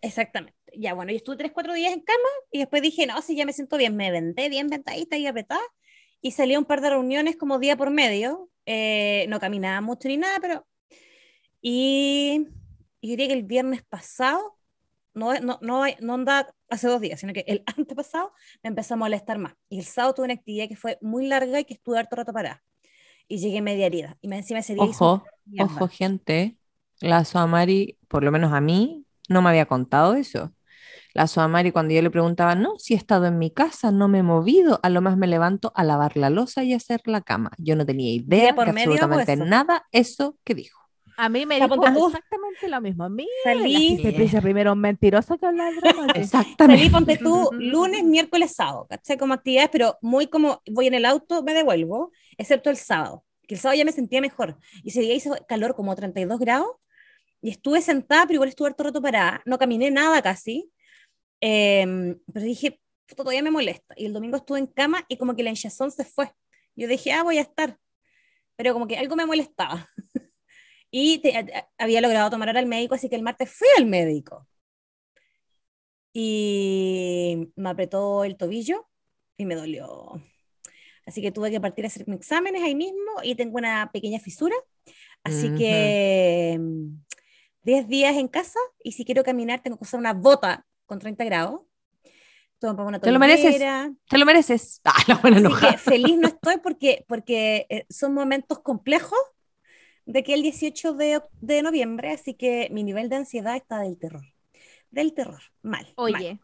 Exactamente. 0.00 0.56
Ya, 0.74 0.94
bueno, 0.94 1.10
yo 1.12 1.16
estuve 1.18 1.36
tres, 1.36 1.52
cuatro 1.52 1.74
días 1.74 1.92
en 1.92 2.00
cama 2.00 2.28
y 2.50 2.58
después 2.60 2.80
dije, 2.82 3.06
no, 3.06 3.20
si 3.20 3.36
ya 3.36 3.44
me 3.44 3.52
siento 3.52 3.76
bien, 3.76 3.94
me 3.96 4.10
vendé 4.10 4.48
bien 4.48 4.68
ventadita 4.68 5.16
y 5.18 5.26
apretada. 5.26 5.60
Y 6.22 6.30
salí 6.30 6.54
a 6.54 6.58
un 6.58 6.64
par 6.64 6.80
de 6.80 6.88
reuniones 6.90 7.36
como 7.36 7.58
día 7.58 7.76
por 7.76 7.90
medio. 7.90 8.48
Eh, 8.64 9.26
no 9.28 9.38
caminaba 9.40 9.80
mucho 9.82 10.08
ni 10.08 10.16
nada, 10.16 10.38
pero... 10.40 10.66
Y, 11.60 12.48
y 13.00 13.08
yo 13.08 13.10
diría 13.10 13.26
que 13.28 13.34
el 13.34 13.42
viernes 13.42 13.82
pasado, 13.82 14.56
no, 15.14 15.34
no, 15.40 15.58
no, 15.60 15.84
no 16.00 16.14
anda 16.14 16.54
hace 16.68 16.88
dos 16.88 17.00
días, 17.00 17.20
sino 17.20 17.32
que 17.32 17.44
el 17.46 17.62
antepasado 17.76 18.32
me 18.62 18.68
empezó 18.68 18.94
a 18.94 18.96
molestar 18.96 19.38
más. 19.38 19.54
Y 19.68 19.78
el 19.78 19.84
sábado 19.84 20.14
tuve 20.14 20.24
una 20.26 20.34
actividad 20.34 20.68
que 20.68 20.76
fue 20.76 20.98
muy 21.00 21.26
larga 21.26 21.60
y 21.60 21.64
que 21.64 21.74
estuve 21.74 21.98
harto 21.98 22.16
rato 22.16 22.32
parada. 22.32 22.62
Y 23.28 23.38
llegué 23.38 23.62
media 23.62 23.86
herida. 23.86 24.18
Y 24.20 24.28
me 24.28 24.36
encima 24.36 24.60
ese 24.60 24.74
día 24.74 24.84
Ojo, 24.84 25.88
gente. 25.88 26.56
La 27.00 27.24
Soamari, 27.24 27.98
por 28.08 28.22
lo 28.22 28.30
menos 28.30 28.52
a 28.52 28.60
mí, 28.60 29.06
no 29.28 29.42
me 29.42 29.48
había 29.48 29.66
contado 29.66 30.14
eso. 30.14 30.52
La 31.14 31.26
Soamari, 31.26 31.72
cuando 31.72 31.92
yo 31.92 32.02
le 32.02 32.10
preguntaba, 32.10 32.54
no, 32.54 32.78
si 32.78 32.94
he 32.94 32.96
estado 32.96 33.26
en 33.26 33.38
mi 33.38 33.50
casa, 33.50 33.90
no 33.90 34.08
me 34.08 34.18
he 34.18 34.22
movido, 34.22 34.80
a 34.82 34.88
lo 34.88 35.02
más 35.02 35.16
me 35.16 35.26
levanto 35.26 35.72
a 35.74 35.84
lavar 35.84 36.16
la 36.16 36.30
losa 36.30 36.64
y 36.64 36.72
hacer 36.72 37.02
la 37.04 37.20
cama. 37.20 37.50
Yo 37.58 37.76
no 37.76 37.84
tenía 37.84 38.12
idea 38.12 38.54
por 38.54 38.64
de 38.64 38.70
absolutamente 38.70 39.34
eso. 39.34 39.44
nada 39.44 39.86
eso 39.92 40.38
que 40.44 40.54
dijo. 40.54 40.81
A 41.16 41.28
mí 41.28 41.46
me 41.46 41.56
dijo 41.56 41.74
exactamente 42.08 42.68
lo 42.68 42.80
mismo. 42.80 43.08
Mira, 43.08 43.30
Salí- 43.44 44.00
se 44.02 44.12
piensa 44.12 44.40
primero 44.40 44.72
un 44.72 44.80
mentiroso 44.80 45.38
que 45.38 45.46
hablar 45.46 45.72
de. 45.74 46.20
Exactamente. 46.20 46.80
Salí, 46.82 46.90
ponte 46.90 47.16
tú, 47.18 47.50
lunes, 47.52 48.04
miércoles, 48.04 48.52
sábado, 48.54 48.86
¿cachai? 48.88 49.16
Como 49.18 49.34
actividades, 49.34 49.70
pero 49.70 49.98
muy 50.02 50.26
como 50.26 50.62
voy 50.70 50.86
en 50.86 50.94
el 50.94 51.04
auto, 51.04 51.42
me 51.42 51.54
devuelvo, 51.54 52.12
excepto 52.38 52.70
el 52.70 52.76
sábado, 52.76 53.24
que 53.46 53.54
el 53.54 53.60
sábado 53.60 53.78
ya 53.78 53.84
me 53.84 53.92
sentía 53.92 54.20
mejor. 54.20 54.56
Y 54.82 54.88
ese 54.90 55.00
día 55.00 55.14
hizo 55.14 55.36
calor, 55.48 55.74
como 55.74 55.94
32 55.94 56.38
grados, 56.38 56.70
y 57.40 57.50
estuve 57.50 57.80
sentada, 57.82 58.22
pero 58.26 58.34
igual 58.36 58.48
estuve 58.48 58.68
harto 58.68 58.82
rato 58.84 59.02
parada, 59.02 59.42
no 59.46 59.58
caminé 59.58 59.90
nada 59.90 60.22
casi, 60.22 60.70
Em, 61.44 62.18
pero 62.32 62.44
dije, 62.46 62.80
"Puta, 63.08 63.24
todavía 63.24 63.42
me 63.42 63.50
molesta. 63.50 63.94
Y 63.96 64.06
el 64.06 64.12
domingo 64.12 64.36
estuve 64.36 64.60
en 64.60 64.68
cama 64.68 65.04
y 65.08 65.16
como 65.16 65.34
que 65.34 65.42
la 65.42 65.50
hinchazón 65.50 65.90
se 65.90 66.04
fue. 66.04 66.30
Yo 66.76 66.86
dije, 66.86 67.12
ah, 67.12 67.24
voy 67.24 67.38
a 67.38 67.40
estar. 67.42 67.76
Pero 68.54 68.72
como 68.74 68.86
que 68.86 68.96
algo 68.96 69.16
me 69.16 69.26
molestaba. 69.26 69.88
Y 70.92 71.18
te- 71.18 71.66
había 71.78 72.00
logrado 72.02 72.30
tomar 72.30 72.50
hora 72.50 72.60
al 72.60 72.66
médico, 72.66 72.94
así 72.94 73.08
que 73.08 73.16
el 73.16 73.22
martes 73.22 73.50
fui 73.50 73.66
al 73.78 73.86
médico 73.86 74.46
y 76.12 77.50
me 77.56 77.70
apretó 77.70 78.24
el 78.24 78.36
tobillo 78.36 78.88
y 79.38 79.46
me 79.46 79.54
dolió. 79.54 80.12
Así 81.06 81.22
que 81.22 81.32
tuve 81.32 81.50
que 81.50 81.60
partir 81.60 81.84
a 81.84 81.88
hacer 81.88 82.06
mis 82.06 82.18
exámenes 82.18 82.62
ahí 82.62 82.74
mismo 82.74 83.10
y 83.22 83.34
tengo 83.34 83.56
una 83.56 83.90
pequeña 83.90 84.20
fisura. 84.20 84.54
Así 85.24 85.46
Ujú. 85.48 85.56
que 85.56 86.58
mm, 86.60 86.86
10 87.62 87.88
días 87.88 88.16
en 88.16 88.28
casa 88.28 88.58
y 88.84 88.92
si 88.92 89.04
quiero 89.04 89.24
caminar 89.24 89.62
tengo 89.62 89.78
que 89.78 89.84
usar 89.84 89.98
una 89.98 90.12
bota 90.12 90.66
con 90.84 90.98
30 90.98 91.24
grados. 91.24 91.62
Que 92.60 92.66
una 92.68 93.00
Te 93.00 93.10
lo 93.10 93.18
mereces. 93.18 93.58
Te 94.08 94.18
lo 94.18 94.26
mereces. 94.26 94.80
Ah, 94.84 94.92
la 95.08 95.14
buena 95.16 95.38
Así 95.38 95.66
que 95.66 95.78
feliz 95.78 96.18
no 96.18 96.28
estoy 96.28 96.58
porque, 96.58 97.04
porque 97.08 97.66
eh, 97.70 97.86
son 97.88 98.14
momentos 98.14 98.60
complejos 98.60 99.18
de 100.06 100.22
que 100.22 100.34
el 100.34 100.42
18 100.42 100.94
de, 100.94 101.20
de 101.40 101.62
noviembre, 101.62 102.10
así 102.10 102.34
que 102.34 102.68
mi 102.70 102.82
nivel 102.82 103.08
de 103.08 103.16
ansiedad 103.16 103.56
está 103.56 103.80
del 103.80 103.98
terror. 103.98 104.24
Del 104.90 105.14
terror. 105.14 105.40
Mal. 105.62 105.84
mal. 105.84 105.94
Oye, 105.96 106.38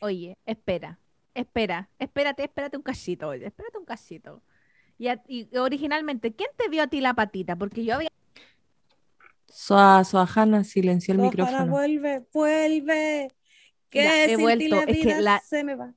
oye, 0.00 0.36
espera, 0.46 0.98
espera, 1.34 1.88
espérate, 1.98 2.44
espérate 2.44 2.76
un 2.76 2.82
cachito, 2.82 3.28
oye, 3.28 3.46
espérate 3.46 3.78
un 3.78 3.84
cachito. 3.84 4.42
Y, 4.98 5.08
a- 5.08 5.22
y 5.28 5.48
originalmente, 5.56 6.34
¿quién 6.34 6.50
te 6.56 6.68
vio 6.68 6.82
a 6.82 6.86
ti 6.86 7.00
la 7.00 7.14
patita? 7.14 7.56
Porque 7.56 7.84
yo 7.84 7.94
había 7.96 8.08
Soa, 9.46 10.02
Soajana 10.04 10.64
silenció 10.64 11.14
el 11.14 11.20
micrófono. 11.20 11.66
vuelve, 11.68 12.24
vuelve. 12.32 13.28
Que 13.88 14.02
Ya, 14.02 14.24
he 14.24 14.36
vuelto. 14.36 14.74
la 14.74 14.80
Es 14.82 14.86
que 14.86 14.92
vida 15.04 15.20
la- 15.20 15.40
se 15.40 15.62
me 15.62 15.76
va. 15.76 15.94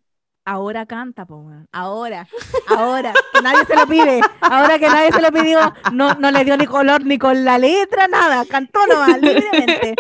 Ahora 0.48 0.86
canta, 0.86 1.26
po, 1.26 1.38
weón. 1.38 1.68
ahora, 1.72 2.28
ahora, 2.68 3.14
que 3.34 3.42
nadie 3.42 3.66
se 3.66 3.76
lo 3.76 3.86
pide, 3.88 4.22
ahora 4.42 4.80
que 4.80 4.88
nadie 4.88 5.12
se 5.12 5.22
lo 5.22 5.32
pidió, 5.32 5.60
no, 5.92 6.14
no 6.16 6.32
le 6.32 6.46
dio 6.46 6.56
ni 6.58 6.66
color 6.66 7.04
ni 7.06 7.18
con 7.18 7.44
la 7.44 7.58
letra, 7.58 8.08
nada, 8.08 8.46
cantó 8.46 8.80
nomás, 8.88 9.20
libremente. 9.22 9.96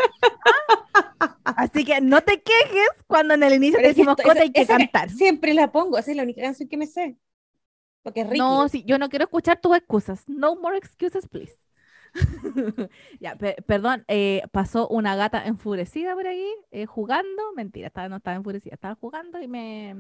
¿Ah? 1.43 1.53
Así 1.57 1.83
que 1.85 1.99
no 2.01 2.21
te 2.21 2.41
quejes 2.41 2.89
cuando 3.07 3.33
en 3.33 3.43
el 3.43 3.53
inicio 3.55 3.77
Pero 3.77 3.83
te 3.83 3.89
decimos 3.89 4.15
esto- 4.17 4.31
esa- 4.31 4.41
hay 4.41 4.51
que 4.51 4.65
cantar. 4.65 5.09
Siempre 5.09 5.53
la 5.53 5.71
pongo, 5.71 5.97
esa 5.97 6.11
es 6.11 6.17
la 6.17 6.23
única 6.23 6.41
canción 6.41 6.69
que 6.69 6.77
me 6.77 6.87
sé. 6.87 7.17
Porque 8.03 8.21
es. 8.21 8.29
No, 8.37 8.69
sí, 8.69 8.83
yo 8.85 8.97
no 8.97 9.09
quiero 9.09 9.25
escuchar 9.25 9.59
tus 9.59 9.75
excusas. 9.75 10.23
No 10.27 10.55
more 10.55 10.77
excuses, 10.77 11.27
please. 11.27 11.57
ya, 13.19 13.35
pe- 13.35 13.57
perdón, 13.67 14.05
eh, 14.07 14.43
pasó 14.51 14.87
una 14.87 15.15
gata 15.15 15.45
enfurecida 15.45 16.13
por 16.15 16.25
ahí, 16.27 16.47
eh, 16.71 16.85
jugando. 16.85 17.41
Mentira, 17.55 17.87
estaba, 17.87 18.07
no 18.09 18.17
estaba 18.17 18.37
enfurecida, 18.37 18.73
estaba 18.75 18.95
jugando 18.95 19.41
y 19.41 19.47
me, 19.47 19.95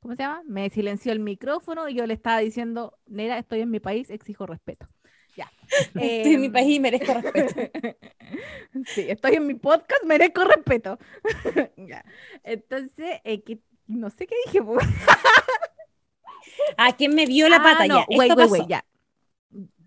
¿cómo 0.00 0.14
se 0.16 0.22
llama? 0.22 0.42
Me 0.46 0.70
silenció 0.70 1.12
el 1.12 1.20
micrófono 1.20 1.88
y 1.88 1.94
yo 1.94 2.06
le 2.06 2.14
estaba 2.14 2.38
diciendo, 2.40 2.98
Nera, 3.06 3.38
estoy 3.38 3.60
en 3.60 3.70
mi 3.70 3.80
país, 3.80 4.10
exijo 4.10 4.46
respeto. 4.46 4.86
Ya. 5.36 5.50
Estoy 5.96 6.34
en 6.34 6.40
mi 6.40 6.48
Em, 6.48 6.50
país 6.50 6.76
y 6.76 6.80
merezco 6.80 7.14
respeto. 7.14 7.54
sí, 8.86 9.06
estoy 9.08 9.36
en 9.36 9.46
mi 9.46 9.54
podcast, 9.54 10.04
merezco 10.04 10.44
respeto. 10.44 10.98
ya. 11.76 12.04
Entonces, 12.42 13.20
eh, 13.24 13.42
¿qué, 13.42 13.60
No 13.86 14.10
sé 14.10 14.26
qué 14.26 14.34
dije. 14.46 14.60
¿A 16.76 16.96
quién 16.96 17.14
me 17.14 17.26
vio 17.26 17.48
la 17.48 17.60
Ah, 17.60 17.62
pata? 17.62 17.86
no, 17.86 17.94
ya, 17.94 18.06
wait, 18.08 18.34
wait, 18.34 18.36
pasó. 18.36 18.48
wait, 18.50 18.66
ya. 18.68 18.84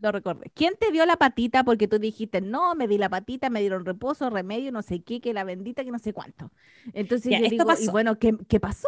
Lo 0.01 0.12
recordé. 0.12 0.51
¿Quién 0.55 0.74
te 0.80 0.89
vio 0.91 1.05
la 1.05 1.18
patita? 1.18 1.64
Porque 1.64 1.88
tú 1.88 1.99
dijiste, 1.99 2.41
no, 2.41 2.74
me 2.76 2.88
di 2.88 2.97
la 2.97 3.09
patita, 3.09 3.49
me 3.51 3.59
dieron 3.62 3.86
reposo, 3.86 4.30
remedio, 4.32 4.72
no 4.72 4.82
sé 4.82 5.03
qué, 5.03 5.22
que 5.22 5.34
la 5.34 5.43
bendita, 5.43 5.84
que 5.84 5.91
no 5.91 5.99
sé 5.99 6.12
cuánto. 6.14 6.51
Entonces 6.93 7.36
Ya, 7.36 7.43
yo 7.47 7.47
digo, 7.47 7.78
y 7.78 7.88
pasó. 7.88 7.91
bueno, 7.91 8.18
¿qué, 8.18 8.36
qué 8.49 8.59
pasó? 8.59 8.88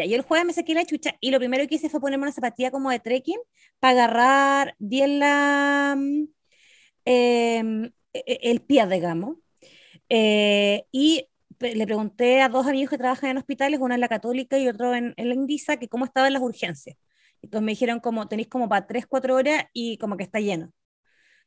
Ya, 0.00 0.06
yo 0.06 0.16
el 0.16 0.22
jueves 0.22 0.46
me 0.46 0.52
saqué 0.52 0.74
la 0.74 0.84
chucha 0.86 1.16
y 1.20 1.30
lo 1.30 1.38
primero 1.38 1.66
que 1.68 1.76
hice 1.76 1.88
fue 1.90 2.00
ponerme 2.00 2.24
una 2.24 2.32
zapatilla 2.32 2.70
como 2.70 2.90
de 2.90 3.00
trekking 3.00 3.38
para 3.80 3.92
agarrar 4.04 4.74
bien 4.78 5.18
la, 5.20 5.94
mm, 5.98 6.24
em, 7.04 7.84
e- 8.12 8.24
e- 8.26 8.40
el 8.50 8.62
pie, 8.62 8.86
digamos. 8.86 9.36
Eh, 10.08 10.86
y 10.92 11.26
le 11.60 11.86
pregunté 11.86 12.42
a 12.42 12.48
dos 12.48 12.66
amigos 12.66 12.90
que 12.90 12.98
trabajan 12.98 13.30
en 13.30 13.38
hospitales, 13.38 13.80
uno 13.82 13.94
en 13.94 14.00
la 14.00 14.08
católica 14.08 14.58
y 14.58 14.68
otro 14.68 14.94
en, 14.94 15.14
en 15.16 15.28
la 15.28 15.34
Indisa, 15.34 15.76
que 15.78 15.88
cómo 15.88 16.04
estaban 16.06 16.32
las 16.32 16.42
urgencias. 16.42 16.96
Entonces 17.42 17.64
me 17.64 17.72
dijeron 17.72 18.00
como 18.00 18.28
tenéis 18.28 18.48
como 18.48 18.68
para 18.68 18.86
3, 18.86 19.06
4 19.06 19.36
horas 19.36 19.64
y 19.72 19.98
como 19.98 20.16
que 20.16 20.24
está 20.24 20.40
lleno. 20.40 20.72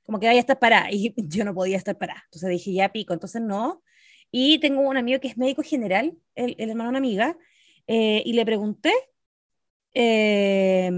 Como 0.03 0.19
que 0.19 0.27
vaya 0.27 0.39
a 0.39 0.41
estar 0.41 0.59
parada. 0.59 0.89
Y 0.91 1.13
yo 1.29 1.45
no 1.45 1.53
podía 1.53 1.77
estar 1.77 1.97
parada. 1.97 2.23
Entonces 2.25 2.49
dije, 2.49 2.73
ya 2.73 2.89
pico, 2.91 3.13
entonces 3.13 3.41
no. 3.41 3.83
Y 4.31 4.59
tengo 4.59 4.81
un 4.81 4.97
amigo 4.97 5.19
que 5.19 5.27
es 5.27 5.37
médico 5.37 5.61
general, 5.63 6.17
el, 6.35 6.55
el 6.57 6.69
hermano 6.71 6.85
de 6.85 6.89
una 6.89 6.97
amiga, 6.99 7.37
eh, 7.87 8.23
y 8.25 8.33
le 8.33 8.45
pregunté, 8.45 8.93
eh, 9.93 10.89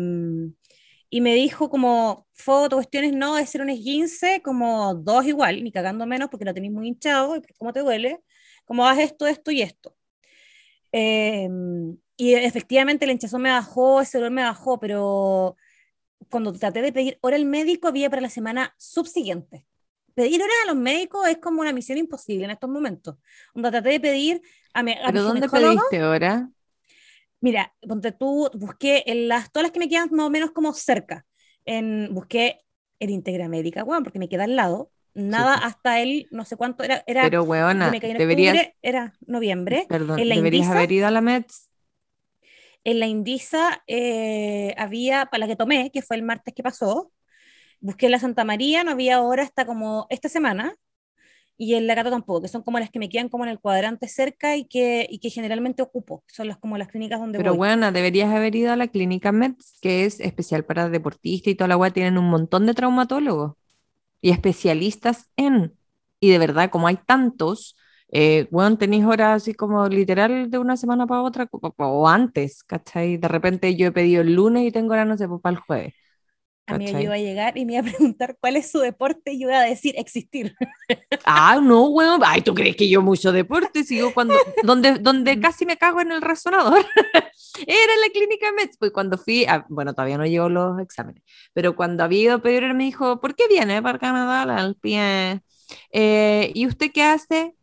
y 1.09 1.21
me 1.21 1.33
dijo 1.33 1.69
como 1.69 2.27
foto, 2.33 2.75
cuestiones, 2.77 3.13
no, 3.13 3.35
de 3.35 3.45
ser 3.45 3.61
un 3.61 3.69
esguince, 3.69 4.41
como 4.43 4.95
dos 4.95 5.25
igual, 5.25 5.63
ni 5.63 5.71
cagando 5.71 6.05
menos 6.05 6.29
porque 6.29 6.45
lo 6.45 6.53
tenéis 6.53 6.73
muy 6.73 6.87
hinchado, 6.87 7.35
y 7.35 7.41
cómo 7.57 7.73
te 7.73 7.81
duele, 7.81 8.21
como 8.65 8.87
haz 8.87 8.99
esto, 8.99 9.27
esto 9.27 9.51
y 9.51 9.61
esto. 9.61 9.95
Eh, 10.91 11.49
y 12.17 12.33
efectivamente 12.33 13.05
el 13.05 13.11
hinchazón 13.11 13.41
me 13.41 13.49
bajó, 13.49 14.01
ese 14.01 14.17
dolor 14.17 14.31
me 14.31 14.43
bajó, 14.43 14.79
pero 14.79 15.57
cuando 16.29 16.53
traté 16.53 16.81
de 16.81 16.93
pedir 16.93 17.17
hora 17.21 17.35
al 17.35 17.45
médico, 17.45 17.87
había 17.87 18.09
para 18.09 18.21
la 18.21 18.29
semana 18.29 18.73
subsiguiente. 18.77 19.67
Pedir 20.13 20.41
horas 20.41 20.55
a 20.63 20.67
los 20.67 20.77
médicos 20.77 21.27
es 21.27 21.37
como 21.37 21.61
una 21.61 21.73
misión 21.73 21.97
imposible 21.97 22.45
en 22.45 22.51
estos 22.51 22.69
momentos. 22.69 23.17
Cuando 23.51 23.69
traté 23.69 23.89
de 23.89 23.99
pedir 23.99 24.41
a 24.73 24.81
mi, 24.81 24.93
a 24.93 24.95
mi 24.95 25.01
¿Pero 25.07 25.23
dónde 25.23 25.47
ginecólogo, 25.47 25.75
pediste 25.75 25.99
ahora? 25.99 26.49
Mira, 27.45 27.75
ponte 27.87 28.11
tú, 28.11 28.49
busqué 28.55 29.03
en 29.05 29.27
las, 29.27 29.51
todas 29.51 29.65
las 29.65 29.71
que 29.71 29.77
me 29.77 29.87
quedan 29.87 30.09
más 30.13 30.25
o 30.25 30.29
menos 30.31 30.49
como 30.49 30.73
cerca. 30.73 31.27
En, 31.63 32.09
busqué 32.11 32.61
el 32.99 33.11
Integra 33.11 33.47
Médica, 33.47 33.83
weón, 33.83 34.03
porque 34.03 34.17
me 34.17 34.27
queda 34.27 34.45
al 34.45 34.55
lado. 34.55 34.89
Nada 35.13 35.53
hasta 35.53 36.01
el, 36.01 36.27
no 36.31 36.43
sé 36.43 36.55
cuánto, 36.57 36.83
era, 36.83 37.03
era 37.05 37.21
Pero, 37.21 37.43
weona, 37.43 37.91
me 37.91 38.01
caí 38.01 38.09
en 38.09 38.17
deberías, 38.17 38.55
octubre, 38.55 38.75
era 38.81 39.13
noviembre. 39.27 39.85
perdón, 39.87 40.19
en 40.19 40.29
la 40.29 40.35
deberías 40.35 40.65
Indisa- 40.65 40.77
haber 40.79 40.91
ido 40.91 41.05
a 41.05 41.11
la 41.11 41.21
Mets. 41.21 41.69
En 42.83 42.99
la 42.99 43.05
Indisa 43.05 43.83
eh, 43.85 44.73
había, 44.79 45.27
para 45.27 45.41
la 45.41 45.47
que 45.47 45.55
tomé, 45.55 45.91
que 45.91 46.01
fue 46.01 46.15
el 46.15 46.23
martes 46.23 46.51
que 46.55 46.63
pasó, 46.63 47.11
busqué 47.79 48.09
la 48.09 48.17
Santa 48.17 48.43
María, 48.43 48.83
no 48.83 48.89
había 48.89 49.21
hora 49.21 49.43
hasta 49.43 49.67
como 49.67 50.07
esta 50.09 50.29
semana, 50.29 50.73
y 51.57 51.75
en 51.75 51.87
la 51.87 51.95
Cato 51.95 52.09
tampoco, 52.11 52.41
que 52.41 52.47
son 52.49 52.63
como 52.63 52.79
las 52.79 52.91
que 52.91 52.99
me 52.99 53.09
quedan 53.09 53.29
como 53.29 53.45
en 53.45 53.51
el 53.51 53.59
cuadrante 53.59 54.07
cerca 54.07 54.55
y 54.57 54.65
que, 54.65 55.07
y 55.09 55.19
que 55.19 55.29
generalmente 55.29 55.81
ocupo, 55.83 56.23
son 56.27 56.47
las 56.47 56.57
como 56.57 56.77
las 56.77 56.87
clínicas 56.89 57.19
donde 57.19 57.37
Pero 57.37 57.55
voy. 57.55 57.55
bueno, 57.55 57.91
deberías 57.91 58.33
haber 58.33 58.55
ido 58.55 58.71
a 58.71 58.75
la 58.77 58.87
clínica 58.87 59.31
Mets, 59.31 59.77
que 59.81 60.05
es 60.05 60.19
especial 60.21 60.63
para 60.65 60.89
deportistas 60.89 61.51
y 61.51 61.55
toda 61.55 61.67
la 61.67 61.77
weá, 61.77 61.91
tienen 61.91 62.17
un 62.17 62.29
montón 62.29 62.65
de 62.65 62.73
traumatólogos 62.73 63.55
y 64.21 64.31
especialistas 64.31 65.29
en. 65.37 65.75
Y 66.19 66.31
de 66.31 66.39
verdad, 66.39 66.69
como 66.71 66.87
hay 66.87 66.97
tantos, 66.97 67.77
eh, 68.09 68.47
bueno, 68.51 68.77
tenéis 68.77 69.05
horas 69.05 69.43
así 69.43 69.53
como 69.55 69.87
literal 69.89 70.51
de 70.51 70.59
una 70.59 70.77
semana 70.77 71.07
para 71.07 71.23
otra 71.23 71.47
o, 71.51 71.73
o 71.77 72.07
antes, 72.09 72.63
¿cachai? 72.63 73.17
De 73.17 73.27
repente 73.29 73.75
yo 73.77 73.87
he 73.87 73.91
pedido 73.93 74.21
el 74.23 74.35
lunes 74.35 74.65
y 74.65 74.71
tengo 74.71 74.93
horas, 74.93 75.07
no 75.07 75.17
sé, 75.17 75.27
pues, 75.27 75.41
para 75.41 75.55
el 75.57 75.61
jueves. 75.63 75.93
Amigo, 76.67 76.93
yo 76.93 76.97
¿cachai? 76.97 77.05
iba 77.05 77.13
a 77.15 77.17
llegar 77.19 77.57
y 77.57 77.65
me 77.65 77.73
iba 77.73 77.81
a 77.81 77.83
preguntar 77.91 78.37
cuál 78.39 78.55
es 78.57 78.71
su 78.71 78.79
deporte 78.79 79.31
y 79.33 79.39
yo 79.39 79.47
iba 79.49 79.59
a 79.59 79.63
decir 79.65 79.93
existir. 79.97 80.55
Ah, 81.23 81.59
no, 81.61 81.87
weón. 81.89 82.21
Ay, 82.23 82.41
¿tú 82.41 82.53
crees 82.53 82.75
que 82.75 82.87
yo 82.89 83.01
mucho 83.01 83.31
deporte? 83.31 83.83
Sigo 83.83 84.13
cuando, 84.13 84.47
donde, 84.61 84.99
donde 84.99 85.39
casi 85.39 85.65
me 85.65 85.77
cago 85.77 86.01
en 86.01 86.11
el 86.11 86.21
resonador. 86.21 86.85
Era 87.67 87.93
en 87.95 88.01
la 88.01 88.09
clínica 88.13 88.51
Mets, 88.53 88.77
pues 88.77 88.91
cuando 88.91 89.17
fui, 89.17 89.45
a- 89.45 89.65
bueno, 89.69 89.93
todavía 89.93 90.17
no 90.17 90.25
llevo 90.25 90.49
los 90.49 90.79
exámenes, 90.79 91.23
pero 91.53 91.75
cuando 91.75 92.03
había 92.03 92.21
ido 92.21 92.35
a 92.35 92.41
pedir, 92.41 92.73
me 92.75 92.83
dijo, 92.85 93.19
¿por 93.21 93.35
qué 93.35 93.47
viene 93.47 93.81
para 93.81 93.97
Canadá 93.99 94.43
al 94.43 94.75
pie? 94.75 95.41
Eh, 95.91 96.51
¿y 96.53 96.67
usted 96.67 96.91
qué 96.93 97.03
hace? 97.03 97.55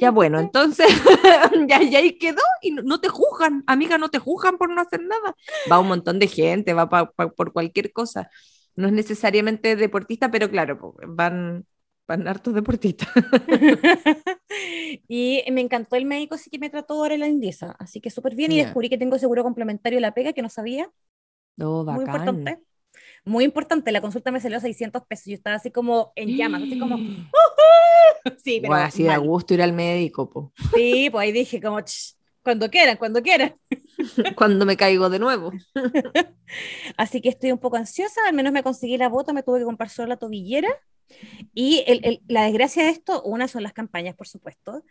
Ya 0.00 0.10
bueno, 0.10 0.40
entonces 0.40 0.86
ya, 1.68 1.82
ya 1.82 1.98
ahí 1.98 2.18
quedó 2.18 2.42
y 2.62 2.72
no, 2.72 2.82
no 2.82 3.00
te 3.00 3.08
juzgan, 3.08 3.62
amiga, 3.66 3.98
no 3.98 4.08
te 4.08 4.18
juzgan 4.18 4.58
por 4.58 4.70
no 4.70 4.80
hacer 4.80 5.00
nada. 5.02 5.34
Va 5.70 5.78
un 5.78 5.88
montón 5.88 6.18
de 6.18 6.26
gente, 6.28 6.74
va 6.74 6.88
pa- 6.88 7.10
pa- 7.12 7.28
por 7.30 7.52
cualquier 7.52 7.92
cosa. 7.92 8.30
No 8.76 8.86
es 8.88 8.92
necesariamente 8.92 9.76
deportista, 9.76 10.30
pero 10.30 10.50
claro, 10.50 10.94
van, 11.06 11.66
van 12.08 12.26
hartos 12.28 12.54
deportistas. 12.54 13.08
y 15.08 15.42
me 15.50 15.60
encantó 15.60 15.96
el 15.96 16.04
médico, 16.06 16.34
así 16.34 16.50
que 16.50 16.58
me 16.58 16.70
trató 16.70 16.94
ahora 16.94 17.14
en 17.14 17.20
la 17.20 17.28
Indisa. 17.28 17.76
Así 17.78 18.00
que 18.00 18.10
súper 18.10 18.34
bien. 18.34 18.52
Y 18.52 18.58
descubrí 18.62 18.88
que 18.88 18.98
tengo 18.98 19.18
seguro 19.18 19.42
complementario 19.42 19.96
de 19.98 20.02
la 20.02 20.14
pega, 20.14 20.32
que 20.32 20.42
no 20.42 20.48
sabía. 20.48 20.90
No, 21.56 21.84
Muy 21.84 22.04
bacán. 22.04 22.06
importante. 22.06 22.58
Muy 23.24 23.44
importante. 23.44 23.92
La 23.92 24.00
consulta 24.00 24.30
me 24.30 24.40
salió 24.40 24.60
600 24.60 25.02
pesos. 25.06 25.26
Yo 25.26 25.34
estaba 25.34 25.56
así 25.56 25.70
como 25.70 26.12
en 26.16 26.36
llamas, 26.36 26.62
así 26.62 26.78
como. 26.78 26.96
Sí, 28.44 28.60
pero. 28.60 28.72
Bueno, 28.72 28.84
así 28.86 29.04
da 29.04 29.16
gusto 29.18 29.54
ir 29.54 29.62
al 29.62 29.72
médico, 29.72 30.28
po. 30.30 30.52
Sí, 30.74 31.08
pues 31.10 31.22
ahí 31.24 31.32
dije 31.32 31.60
como. 31.60 31.80
"Ch, 31.80 32.14
cuando 32.42 32.70
quieran, 32.70 32.96
cuando 32.96 33.22
quieran. 33.22 33.54
cuando 34.36 34.64
me 34.66 34.76
caigo 34.76 35.10
de 35.10 35.18
nuevo. 35.18 35.52
Así 36.96 37.20
que 37.20 37.28
estoy 37.28 37.52
un 37.52 37.58
poco 37.58 37.76
ansiosa, 37.76 38.20
al 38.26 38.34
menos 38.34 38.52
me 38.52 38.62
conseguí 38.62 38.96
la 38.96 39.08
bota, 39.08 39.32
me 39.32 39.42
tuve 39.42 39.58
que 39.60 39.64
comprar 39.64 39.90
solo 39.90 40.08
la 40.08 40.16
tobillera. 40.16 40.68
Y 41.54 41.84
el- 41.86 42.00
el- 42.04 42.22
la 42.28 42.44
desgracia 42.44 42.84
de 42.84 42.90
esto, 42.90 43.22
una 43.22 43.48
son 43.48 43.62
las 43.62 43.72
campañas, 43.72 44.14
por 44.14 44.28
supuesto. 44.28 44.84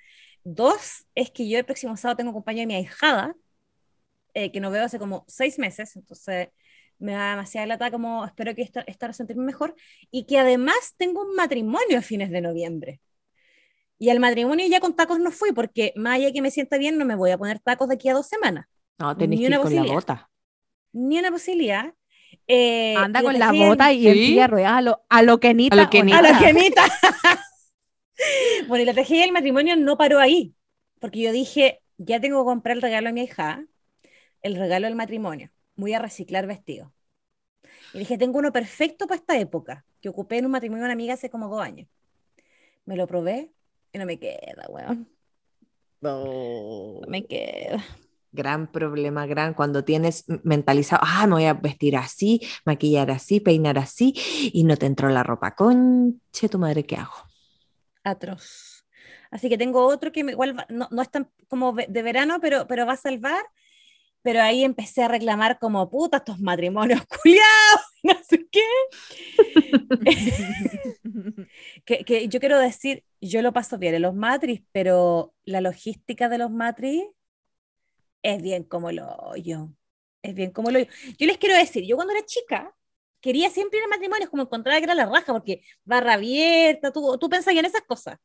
Dos, 0.43 1.05
es 1.15 1.31
que 1.31 1.47
yo 1.49 1.57
el 1.57 1.65
próximo 1.65 1.97
sábado 1.97 2.17
tengo 2.17 2.33
compañía 2.33 2.63
de 2.63 2.67
mi 2.67 2.75
ahijada, 2.75 3.35
eh, 4.33 4.51
que 4.51 4.59
no 4.59 4.71
veo 4.71 4.83
hace 4.85 4.99
como 4.99 5.25
seis 5.27 5.57
meses, 5.59 5.95
entonces 5.95 6.49
me 6.99 7.13
da 7.13 7.31
demasiada 7.31 7.65
lata, 7.67 7.91
como 7.91 8.25
espero 8.25 8.53
que 8.55 8.61
esta, 8.61 8.81
esta 8.81 9.11
sentirme 9.13 9.43
mejor. 9.45 9.75
Y 10.11 10.25
que 10.25 10.37
además 10.37 10.93
tengo 10.97 11.21
un 11.23 11.35
matrimonio 11.35 11.97
a 11.97 12.01
fines 12.01 12.29
de 12.29 12.41
noviembre. 12.41 13.01
Y 13.99 14.09
al 14.09 14.19
matrimonio 14.19 14.65
ya 14.67 14.79
con 14.79 14.95
tacos 14.95 15.19
no 15.19 15.29
fui, 15.31 15.51
porque 15.51 15.91
más 15.95 16.15
allá 16.15 16.31
que 16.31 16.41
me 16.41 16.51
sienta 16.51 16.77
bien, 16.77 16.97
no 16.97 17.05
me 17.05 17.15
voy 17.15 17.31
a 17.31 17.37
poner 17.37 17.59
tacos 17.59 17.89
de 17.89 17.95
aquí 17.95 18.07
a 18.09 18.13
dos 18.13 18.27
semanas. 18.27 18.65
No, 18.97 19.15
tenés 19.15 19.31
Ni 19.31 19.37
que 19.37 19.41
ir 19.43 19.47
una 19.49 19.57
con 19.57 19.65
la 19.65 19.69
posibilidad. 19.81 19.93
bota. 19.93 20.29
Ni 20.93 21.19
una 21.19 21.31
posibilidad. 21.31 21.93
Eh, 22.47 22.95
Anda 22.95 23.19
y 23.19 23.23
con 23.23 23.37
la 23.39 23.49
el- 23.49 23.57
bota 23.59 23.91
y 23.93 24.03
Sí. 24.11 24.25
silla 24.27 24.41
de 24.43 24.47
ruedas 24.47 24.71
a 24.73 24.81
lo, 24.81 25.01
a 25.09 25.21
lo 25.21 25.39
Kenita. 25.39 25.75
A 25.75 25.83
lo 25.83 25.89
Kenita. 25.89 26.17
A 26.19 26.21
la 26.21 26.29
Onita. 26.29 26.45
gemita. 26.47 26.83
bueno, 28.67 28.83
y 28.83 28.85
la 28.85 28.93
tragedia 28.93 29.23
del 29.23 29.31
matrimonio 29.31 29.75
no 29.75 29.97
paró 29.97 30.19
ahí, 30.19 30.53
porque 30.99 31.19
yo 31.21 31.31
dije, 31.31 31.81
ya 31.97 32.19
tengo 32.19 32.43
que 32.43 32.45
comprar 32.49 32.75
el 32.77 32.81
regalo 32.81 33.09
a 33.09 33.11
mi 33.11 33.21
hija, 33.23 33.65
el 34.41 34.55
regalo 34.55 34.85
del 34.87 34.95
matrimonio, 34.95 35.51
voy 35.75 35.93
a 35.93 35.99
reciclar 35.99 36.47
vestidos. 36.47 36.89
Y 37.93 37.99
dije, 37.99 38.17
tengo 38.17 38.39
uno 38.39 38.51
perfecto 38.51 39.07
para 39.07 39.19
esta 39.19 39.37
época, 39.37 39.85
que 40.01 40.09
ocupé 40.09 40.37
en 40.37 40.45
un 40.45 40.51
matrimonio 40.51 40.83
de 40.83 40.85
una 40.87 40.93
amiga 40.93 41.13
hace 41.15 41.29
como 41.29 41.47
dos 41.49 41.61
años. 41.61 41.87
Me 42.85 42.95
lo 42.95 43.07
probé 43.07 43.51
y 43.93 43.97
no 43.99 44.05
me 44.05 44.19
queda, 44.19 44.65
weón. 44.69 45.09
No 46.01 47.01
me 47.07 47.25
queda. 47.25 47.83
Gran 48.31 48.71
problema, 48.71 49.25
gran, 49.25 49.53
cuando 49.55 49.83
tienes 49.83 50.23
mentalizado, 50.43 51.01
ah, 51.03 51.25
me 51.25 51.33
voy 51.33 51.45
a 51.45 51.53
vestir 51.55 51.97
así, 51.97 52.41
maquillar 52.63 53.09
así, 53.11 53.39
peinar 53.39 53.79
así, 53.79 54.13
y 54.53 54.63
no 54.63 54.77
te 54.77 54.85
entró 54.85 55.09
la 55.09 55.23
ropa. 55.23 55.55
Conche 55.55 56.47
tu 56.49 56.59
madre, 56.59 56.85
¿qué 56.85 56.95
hago? 56.95 57.13
atroz. 58.03 58.85
Así 59.29 59.49
que 59.49 59.57
tengo 59.57 59.85
otro 59.85 60.11
que 60.11 60.23
me- 60.23 60.31
igual 60.31 60.57
va- 60.57 60.65
no, 60.69 60.87
no 60.91 61.01
es 61.01 61.11
tan 61.11 61.29
como 61.47 61.73
de 61.73 62.01
verano, 62.01 62.39
pero, 62.41 62.65
pero 62.67 62.85
va 62.85 62.93
a 62.93 62.97
salvar. 62.97 63.43
Pero 64.21 64.41
ahí 64.41 64.63
empecé 64.63 65.03
a 65.03 65.07
reclamar 65.07 65.59
como 65.59 65.89
puta 65.89 66.17
estos 66.17 66.39
matrimonios 66.39 67.01
culiados, 67.23 67.81
no 68.03 68.13
sé 68.27 68.47
qué. 68.51 68.61
que, 71.85 72.03
que 72.03 72.27
yo 72.27 72.39
quiero 72.39 72.57
decir, 72.59 73.03
yo 73.21 73.41
lo 73.41 73.51
paso 73.53 73.77
bien 73.77 73.95
en 73.95 74.01
los 74.03 74.15
matris, 74.15 74.61
pero 74.71 75.33
la 75.45 75.61
logística 75.61 76.29
de 76.29 76.37
los 76.37 76.51
matris 76.51 77.03
es 78.23 78.41
bien 78.41 78.63
como 78.63 78.91
lo 78.91 79.35
yo. 79.37 79.69
Es 80.21 80.33
bien 80.35 80.51
como 80.51 80.71
lo 80.71 80.79
yo. 80.79 80.85
Yo 81.17 81.27
les 81.27 81.37
quiero 81.37 81.55
decir, 81.55 81.85
yo 81.85 81.95
cuando 81.95 82.13
era 82.13 82.25
chica 82.25 82.73
quería 83.21 83.49
siempre 83.49 83.79
ir 83.79 83.85
a 83.85 83.89
matrimonios, 83.89 84.29
como 84.29 84.43
encontraba 84.43 84.77
que 84.79 84.85
era 84.85 84.95
la 84.95 85.05
raja, 85.05 85.33
porque 85.33 85.61
barra 85.83 86.13
abierta, 86.13 86.91
tú, 86.91 87.17
tú 87.19 87.29
pensas 87.29 87.53
en 87.55 87.65
esas 87.65 87.81
cosas. 87.81 88.17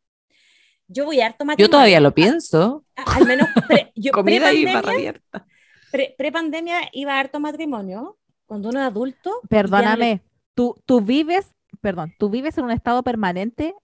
Yo 0.87 1.05
voy 1.07 1.21
a 1.21 1.27
harto 1.27 1.45
matrimonio. 1.45 1.67
Yo 1.67 1.71
todavía 1.71 2.01
lo 2.01 2.13
pienso. 2.15 2.85
a- 2.97 3.17
al 3.17 3.25
menos 3.27 3.49
pre, 3.67 3.91
yo 3.97 4.13
Comida 4.13 4.53
y 4.53 4.63
pre-pandemia- 4.65 4.75
barra 4.75 4.93
abierta. 4.93 5.47
pre- 5.91 6.15
pre-pandemia 6.19 6.89
iba 6.93 7.15
a 7.15 7.21
harto 7.21 7.41
matrimonio, 7.41 8.19
cuando 8.47 8.69
uno 8.69 8.81
es 8.81 8.87
adulto. 8.87 9.31
y 9.43 9.45
le- 9.45 9.49
Perdóname, 9.49 10.23
tú, 10.55 10.77
tú 10.85 11.01
vives, 11.01 11.51
perdón, 11.81 12.13
tú 12.19 12.29
vives 12.31 12.57
en 12.59 12.65
un 12.65 12.71
estado 12.71 13.03
permanente 13.03 13.75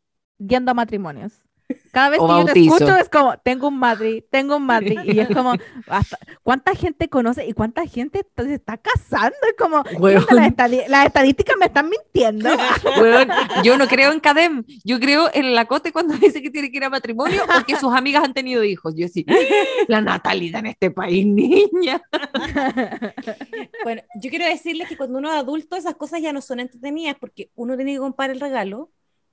yendo 0.40 0.70
a 0.72 0.74
matrimonios. 0.74 1.32
Cada 1.92 2.08
vez 2.10 2.18
O 2.20 2.26
que 2.26 2.32
yo 2.32 2.38
te 2.38 2.44
bautizo. 2.46 2.74
escucho 2.74 2.96
es 2.96 3.08
como, 3.08 3.38
tengo 3.38 3.68
un 3.68 3.78
Madrid, 3.78 4.24
tengo 4.28 4.56
un 4.56 4.66
Madrid. 4.66 4.98
Y 5.04 5.20
es 5.20 5.28
como, 5.28 5.52
hasta- 5.86 6.18
¿cuánta 6.42 6.74
gente 6.74 7.08
conoce 7.08 7.46
y 7.46 7.52
cuánta 7.52 7.86
gente 7.86 8.26
se 8.36 8.54
está 8.54 8.76
casando? 8.76 9.36
Es 9.46 9.54
como, 9.56 9.84
las, 10.32 10.56
las 10.88 11.06
estadísticas 11.06 11.54
me 11.60 11.66
están 11.66 11.88
mintiendo. 11.88 12.50
Weón, 13.00 13.28
yo 13.62 13.78
no 13.78 13.86
creo 13.86 14.10
en 14.10 14.18
Cadem, 14.18 14.64
yo 14.84 14.98
creo 14.98 15.30
en 15.32 15.54
la 15.54 15.66
Cote 15.66 15.92
cuando 15.92 16.14
dice 16.18 16.42
que 16.42 16.50
tiene 16.50 16.72
que 16.72 16.78
ir 16.78 16.84
a 16.84 16.90
matrimonio 16.90 17.44
o 17.44 17.64
que 17.64 17.76
sus 17.76 17.94
amigas 17.94 18.24
han 18.24 18.34
tenido 18.34 18.64
hijos. 18.64 18.94
Yo 18.96 19.06
sí, 19.06 19.24
la 19.86 20.00
natalidad 20.00 20.58
en 20.60 20.66
este 20.66 20.90
país, 20.90 21.24
niña. 21.24 22.02
Bueno, 23.84 24.02
yo 24.20 24.30
quiero 24.30 24.44
decirles 24.44 24.88
que 24.88 24.96
cuando 24.96 25.18
uno 25.18 25.30
es 25.32 25.38
adulto 25.38 25.76
esas 25.76 25.94
cosas 25.94 26.20
ya 26.20 26.32
no 26.32 26.40
son 26.40 26.60
entretenidas 26.60 27.16
porque 27.20 27.50
uno 27.54 27.76
tiene 27.76 27.92
que 27.92 27.98
comprar 27.98 28.30
el 28.30 28.40
regalo, 28.40 28.90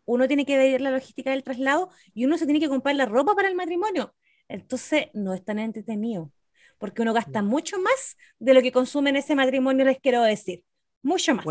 uno 0.07 0.27
tiene 0.27 0.45
que 0.45 0.57
ver 0.57 0.81
la 0.81 0.89
logística 0.91 1.29
del 1.31 1.43
traslado 1.43 1.89
y 2.13 2.25
uno 2.25 2.37
se 2.37 2.45
tiene 2.45 2.59
que 2.59 2.69
comprar 2.69 2.95
la 2.95 3.05
ropa 3.05 3.35
para 3.35 3.47
el 3.49 3.55
matrimonio. 3.55 4.15
Entonces 4.47 5.07
no 5.13 5.33
es 5.33 5.43
tan 5.43 5.59
entretenido 5.59 6.31
porque 6.79 7.01
uno 7.01 7.13
gasta 7.13 7.41
mucho 7.41 7.77
más 7.79 8.17
de 8.39 8.53
lo 8.53 8.61
que 8.61 8.71
consume 8.71 9.09
en 9.09 9.17
ese 9.17 9.35
matrimonio, 9.35 9.83
les 9.85 9.99
quiero 9.99 10.21
decir. 10.23 10.63
Mucho 11.03 11.35
más. 11.35 11.43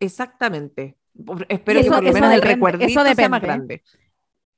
Exactamente. 0.00 0.96
Espero 1.48 1.80
Y 1.80 1.82
que 1.82 1.88
eso- 1.88 1.94
por 1.96 2.02
lo 2.04 2.10
eso 2.10 2.14
menos 2.20 2.32
el 2.34 2.42
recuerdito 2.42 3.00
eso 3.04 3.14
sea 3.14 3.28
más 3.28 3.42
grande. 3.42 3.82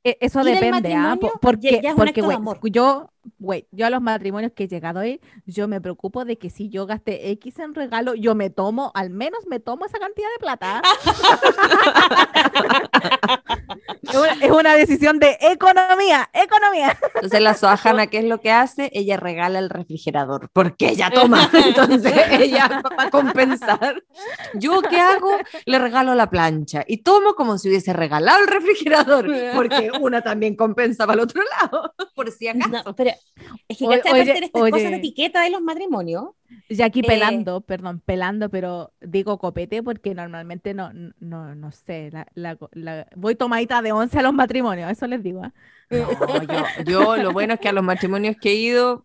E- 0.03 0.16
Eso 0.20 0.42
depende, 0.55 0.94
¿ah? 0.94 1.11
Porque, 1.42 1.80
ya- 1.82 1.94
porque 1.94 2.22
yo, 2.70 3.11
güey, 3.38 3.66
yo 3.70 3.86
a 3.86 3.90
los 3.90 4.01
matrimonios 4.01 4.53
que 4.53 4.64
he 4.64 4.68
llegado 4.68 5.05
ir, 5.05 5.20
yo 5.44 5.68
me 5.68 5.78
preocupo 5.80 6.24
de 6.24 6.38
que 6.38 6.48
si 6.48 6.70
yo 6.70 6.86
gasté 6.86 7.30
X 7.32 7.59
en 7.59 7.74
regalo, 7.74 8.14
yo 8.14 8.34
me 8.34 8.48
tomo, 8.48 8.92
al 8.94 9.11
menos 9.11 9.46
me 9.46 9.61
tomo 9.61 9.84
esa 9.84 9.98
cantidad 9.98 10.28
de 10.34 10.40
plata. 10.40 10.82
es, 14.11 14.16
una, 14.16 14.32
es 14.32 14.50
una 14.50 14.74
decisión 14.74 15.18
de 15.18 15.38
economía, 15.40 16.28
economía. 16.32 16.98
Entonces 17.14 17.40
la 17.40 17.54
Soajana, 17.54 18.06
¿qué 18.08 18.18
es 18.18 18.24
lo 18.24 18.40
que 18.40 18.50
hace? 18.50 18.90
Ella 18.92 19.16
regala 19.16 19.58
el 19.58 19.70
refrigerador, 19.70 20.50
porque 20.52 20.90
ella 20.90 21.11
toma. 21.11 21.50
Entonces 21.52 22.12
ella, 22.32 22.82
para 22.96 23.11
compensar. 23.11 24.02
¿Yo 24.54 24.82
qué 24.82 24.98
hago? 24.98 25.30
Le 25.66 25.78
regalo 25.78 26.14
la 26.14 26.28
plancha 26.28 26.84
y 26.86 26.98
tomo 26.98 27.34
como 27.34 27.58
si 27.58 27.68
hubiese 27.68 27.92
regalado 27.92 28.40
el 28.42 28.48
refrigerador, 28.48 29.26
porque 29.54 29.90
una 30.00 30.22
también 30.22 30.56
compensa 30.56 31.06
para 31.06 31.14
el 31.14 31.20
otro 31.20 31.42
lado, 31.61 31.94
por 32.14 32.30
si 32.30 32.48
acaso. 32.48 32.82
No, 32.84 32.96
pero 32.96 33.12
es 33.68 33.78
que 33.78 33.86
Oye, 33.86 34.02
oye, 34.12 34.22
estas 34.32 34.50
cosas 34.50 34.72
de 34.72 34.86
oye. 34.86 34.96
etiqueta 34.96 35.42
de 35.42 35.50
los 35.50 35.62
matrimonios, 35.62 36.30
Y 36.68 36.82
aquí 36.82 37.01
Eh, 37.01 37.05
pelando, 37.07 37.61
perdón, 37.62 38.01
pelando, 38.01 38.48
pero 38.51 38.92
digo 39.01 39.38
copete 39.38 39.82
porque 39.82 40.14
normalmente 40.14 40.74
no, 40.74 40.92
no, 41.18 41.55
no 41.55 41.72
sé, 41.72 42.11
la, 42.12 42.26
la- 42.34 42.59
la- 42.72 43.07
voy 43.16 43.34
tomadita 43.34 43.82
de 43.82 43.92
once 43.92 44.18
a 44.18 44.22
los 44.22 44.32
matrimonios, 44.34 44.90
eso 44.90 45.07
les 45.07 45.22
digo. 45.22 45.42
¿ah? 45.44 45.53
No, 45.90 46.42
yo, 46.44 46.72
yo 46.84 47.16
lo 47.16 47.32
bueno 47.32 47.55
es 47.55 47.61
que 47.61 47.68
a 47.68 47.72
los 47.72 47.84
matrimonios 47.84 48.36
que 48.40 48.51
he 48.53 48.55
ido 48.55 49.05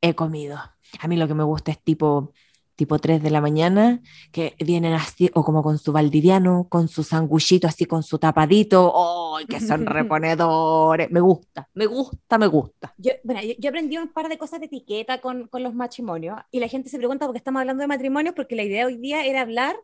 he 0.00 0.14
comido. 0.14 0.58
A 1.00 1.08
mí 1.08 1.16
lo 1.16 1.28
que 1.28 1.34
me 1.34 1.44
gusta 1.44 1.70
es 1.72 1.82
tipo 1.82 2.32
tipo 2.78 2.98
3 3.00 3.20
de 3.20 3.30
la 3.30 3.40
mañana, 3.40 4.00
que 4.30 4.54
vienen 4.60 4.92
así, 4.94 5.30
o 5.34 5.42
como 5.44 5.64
con 5.64 5.78
su 5.78 5.90
valdiviano, 5.92 6.68
con 6.68 6.86
su 6.86 7.02
sanguchito 7.02 7.66
así, 7.66 7.86
con 7.86 8.04
su 8.04 8.18
tapadito, 8.20 8.92
¡ay, 9.36 9.46
que 9.46 9.58
son 9.60 9.84
reponedores! 9.98 11.10
Me 11.10 11.18
gusta, 11.20 11.68
me 11.74 11.86
gusta, 11.86 12.38
me 12.38 12.46
gusta. 12.46 12.94
yo, 12.96 13.12
bueno, 13.24 13.42
yo, 13.42 13.54
yo 13.58 13.68
aprendí 13.70 13.98
un 13.98 14.08
par 14.12 14.28
de 14.28 14.38
cosas 14.38 14.60
de 14.60 14.66
etiqueta 14.66 15.20
con, 15.20 15.48
con 15.48 15.62
los 15.64 15.74
matrimonios 15.74 16.38
y 16.52 16.60
la 16.60 16.68
gente 16.68 16.88
se 16.88 16.98
pregunta 16.98 17.26
por 17.26 17.34
qué 17.34 17.38
estamos 17.38 17.60
hablando 17.60 17.80
de 17.82 17.88
matrimonios, 17.88 18.34
porque 18.36 18.54
la 18.54 18.62
idea 18.62 18.86
hoy 18.86 18.96
día 18.96 19.24
era 19.26 19.40
hablar 19.40 19.74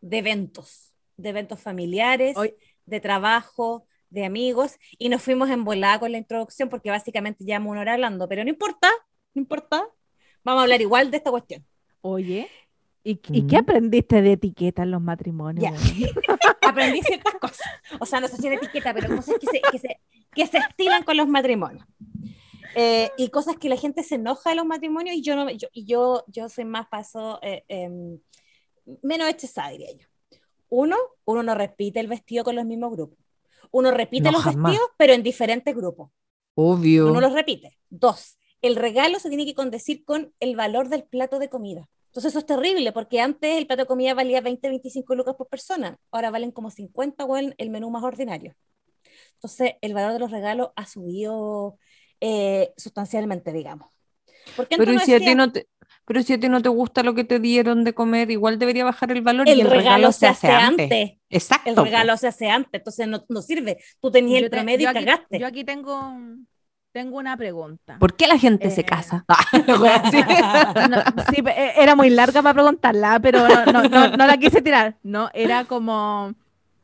de 0.00 0.18
eventos, 0.18 0.92
de 1.16 1.30
eventos 1.30 1.60
familiares, 1.60 2.36
Hoy- 2.36 2.54
de 2.86 3.00
trabajo, 3.00 3.86
de 4.10 4.24
amigos, 4.26 4.76
y 4.96 5.08
nos 5.08 5.22
fuimos 5.22 5.50
en 5.50 5.64
volada 5.64 5.98
con 5.98 6.12
la 6.12 6.18
introducción 6.18 6.68
porque 6.68 6.90
básicamente 6.90 7.44
llevamos 7.44 7.72
una 7.72 7.80
hora 7.80 7.94
hablando, 7.94 8.28
pero 8.28 8.44
no 8.44 8.50
importa, 8.50 8.88
no 9.34 9.40
importa, 9.40 9.88
vamos 10.44 10.60
a 10.60 10.62
hablar 10.64 10.80
igual 10.82 11.10
de 11.10 11.16
esta 11.16 11.30
cuestión. 11.32 11.66
Oye, 12.06 12.50
¿y, 13.02 13.18
y 13.30 13.46
qué 13.46 13.56
aprendiste 13.56 14.20
de 14.20 14.32
etiqueta 14.32 14.82
en 14.82 14.90
los 14.90 15.00
matrimonios? 15.00 15.72
Weón? 15.72 16.10
aprendí 16.60 17.00
ciertas 17.00 17.34
cosas. 17.36 17.66
O 17.98 18.04
sea, 18.04 18.20
no 18.20 18.28
sé 18.28 18.36
si 18.36 18.46
era 18.46 18.56
etiqueta, 18.56 18.92
pero 18.92 19.16
cosas 19.16 19.36
que 19.40 19.46
se, 19.46 19.62
que 19.72 19.78
se, 19.78 20.00
que 20.34 20.46
se 20.46 20.58
estilan 20.58 21.02
con 21.02 21.16
los 21.16 21.26
matrimonios. 21.28 21.86
Eh, 22.74 23.10
y 23.16 23.30
cosas 23.30 23.56
que 23.56 23.70
la 23.70 23.76
gente 23.78 24.02
se 24.02 24.16
enoja 24.16 24.50
de 24.50 24.56
los 24.56 24.66
matrimonios 24.66 25.16
y 25.16 25.22
yo 25.22 25.34
no 25.34 25.48
yo, 25.48 25.68
yo, 25.74 26.24
yo 26.26 26.48
soy 26.50 26.66
más 26.66 26.88
paso 26.88 27.38
eh, 27.40 27.64
em, 27.68 28.18
menos 29.00 29.28
hechizada, 29.30 29.70
diría 29.70 29.92
yo. 29.92 30.06
Uno, 30.68 30.96
uno 31.24 31.42
no 31.42 31.54
repite 31.54 32.00
el 32.00 32.08
vestido 32.08 32.44
con 32.44 32.54
los 32.54 32.66
mismos 32.66 32.90
grupos. 32.92 33.18
Uno 33.70 33.92
repite 33.92 34.24
No, 34.24 34.32
los 34.32 34.42
jamás. 34.42 34.72
vestidos, 34.72 34.90
pero 34.98 35.14
en 35.14 35.22
diferentes 35.22 35.74
grupos. 35.74 36.10
Obvio. 36.54 37.08
Uno 37.08 37.20
los 37.22 37.32
repite. 37.32 37.78
Dos, 37.88 38.36
el 38.66 38.76
regalo 38.76 39.18
se 39.18 39.28
tiene 39.28 39.44
que 39.46 39.54
condecir 39.54 40.04
con 40.04 40.32
el 40.40 40.56
valor 40.56 40.88
del 40.88 41.04
plato 41.04 41.38
de 41.38 41.48
comida. 41.48 41.88
Entonces 42.06 42.30
eso 42.32 42.38
es 42.38 42.46
terrible, 42.46 42.92
porque 42.92 43.20
antes 43.20 43.56
el 43.56 43.66
plato 43.66 43.82
de 43.82 43.86
comida 43.88 44.14
valía 44.14 44.40
20, 44.40 44.68
25 44.68 45.14
lucas 45.16 45.34
por 45.36 45.48
persona, 45.48 45.98
ahora 46.12 46.30
valen 46.30 46.52
como 46.52 46.70
50 46.70 47.24
o 47.24 47.36
el, 47.36 47.54
el 47.58 47.70
menú 47.70 47.90
más 47.90 48.04
ordinario. 48.04 48.54
Entonces 49.34 49.72
el 49.80 49.94
valor 49.94 50.12
de 50.12 50.18
los 50.20 50.30
regalos 50.30 50.70
ha 50.76 50.86
subido 50.86 51.78
eh, 52.20 52.72
sustancialmente, 52.76 53.52
digamos. 53.52 53.88
Porque 54.56 54.76
Pero 54.76 54.92
¿y 54.92 54.94
antes 54.96 55.06
si 55.06 55.12
a 55.12 55.16
uno 55.16 55.18
ti 55.18 55.24
decía, 55.24 55.34
no 55.34 55.52
te, 55.52 55.68
pero 56.06 56.22
si 56.22 56.32
a 56.34 56.38
ti 56.40 56.48
no 56.48 56.62
te 56.62 56.68
gusta 56.68 57.02
lo 57.02 57.14
que 57.14 57.24
te 57.24 57.40
dieron 57.40 57.82
de 57.82 57.94
comer, 57.94 58.30
igual 58.30 58.58
debería 58.58 58.84
bajar 58.84 59.10
el 59.10 59.22
valor 59.22 59.48
y 59.48 59.52
el, 59.52 59.60
el 59.60 59.70
regalo 59.70 60.12
se 60.12 60.26
hace 60.26 60.48
antes. 60.48 61.14
Exacto. 61.30 61.68
El 61.70 61.76
regalo 61.76 62.16
se 62.16 62.28
hace 62.28 62.48
antes, 62.48 62.70
entonces 62.80 63.08
no, 63.08 63.24
no 63.28 63.42
sirve. 63.42 63.78
Tú 64.00 64.10
tenías 64.10 64.40
Yo 64.40 64.44
el 64.46 64.50
te- 64.50 64.56
promedio 64.56 64.84
yo 64.90 64.92
y 64.92 64.96
aquí- 64.96 65.04
cagaste. 65.04 65.38
Yo 65.40 65.46
aquí 65.46 65.64
tengo, 65.64 66.12
tengo 66.94 67.18
una 67.18 67.36
pregunta. 67.36 67.98
¿Por 67.98 68.14
qué 68.14 68.28
la 68.28 68.38
gente 68.38 68.70
se 68.70 68.84
casa? 68.84 69.24
Sí. 70.10 70.22
No, 70.88 71.02
era 71.76 71.96
muy 71.96 72.08
larga 72.08 72.40
para 72.40 72.54
preguntarla, 72.54 73.18
pero 73.20 73.48
no, 73.48 73.64
no, 73.72 73.82
no, 73.88 74.16
no 74.16 74.26
la 74.26 74.36
quise 74.38 74.62
tirar. 74.62 74.96
No, 75.02 75.28
era 75.34 75.64
como, 75.64 76.34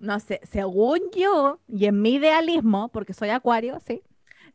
no 0.00 0.18
sé, 0.18 0.40
según 0.42 0.98
yo 1.16 1.60
y 1.68 1.86
en 1.86 2.02
mi 2.02 2.14
idealismo, 2.14 2.88
porque 2.88 3.14
soy 3.14 3.28
acuario, 3.28 3.78
sí. 3.86 4.02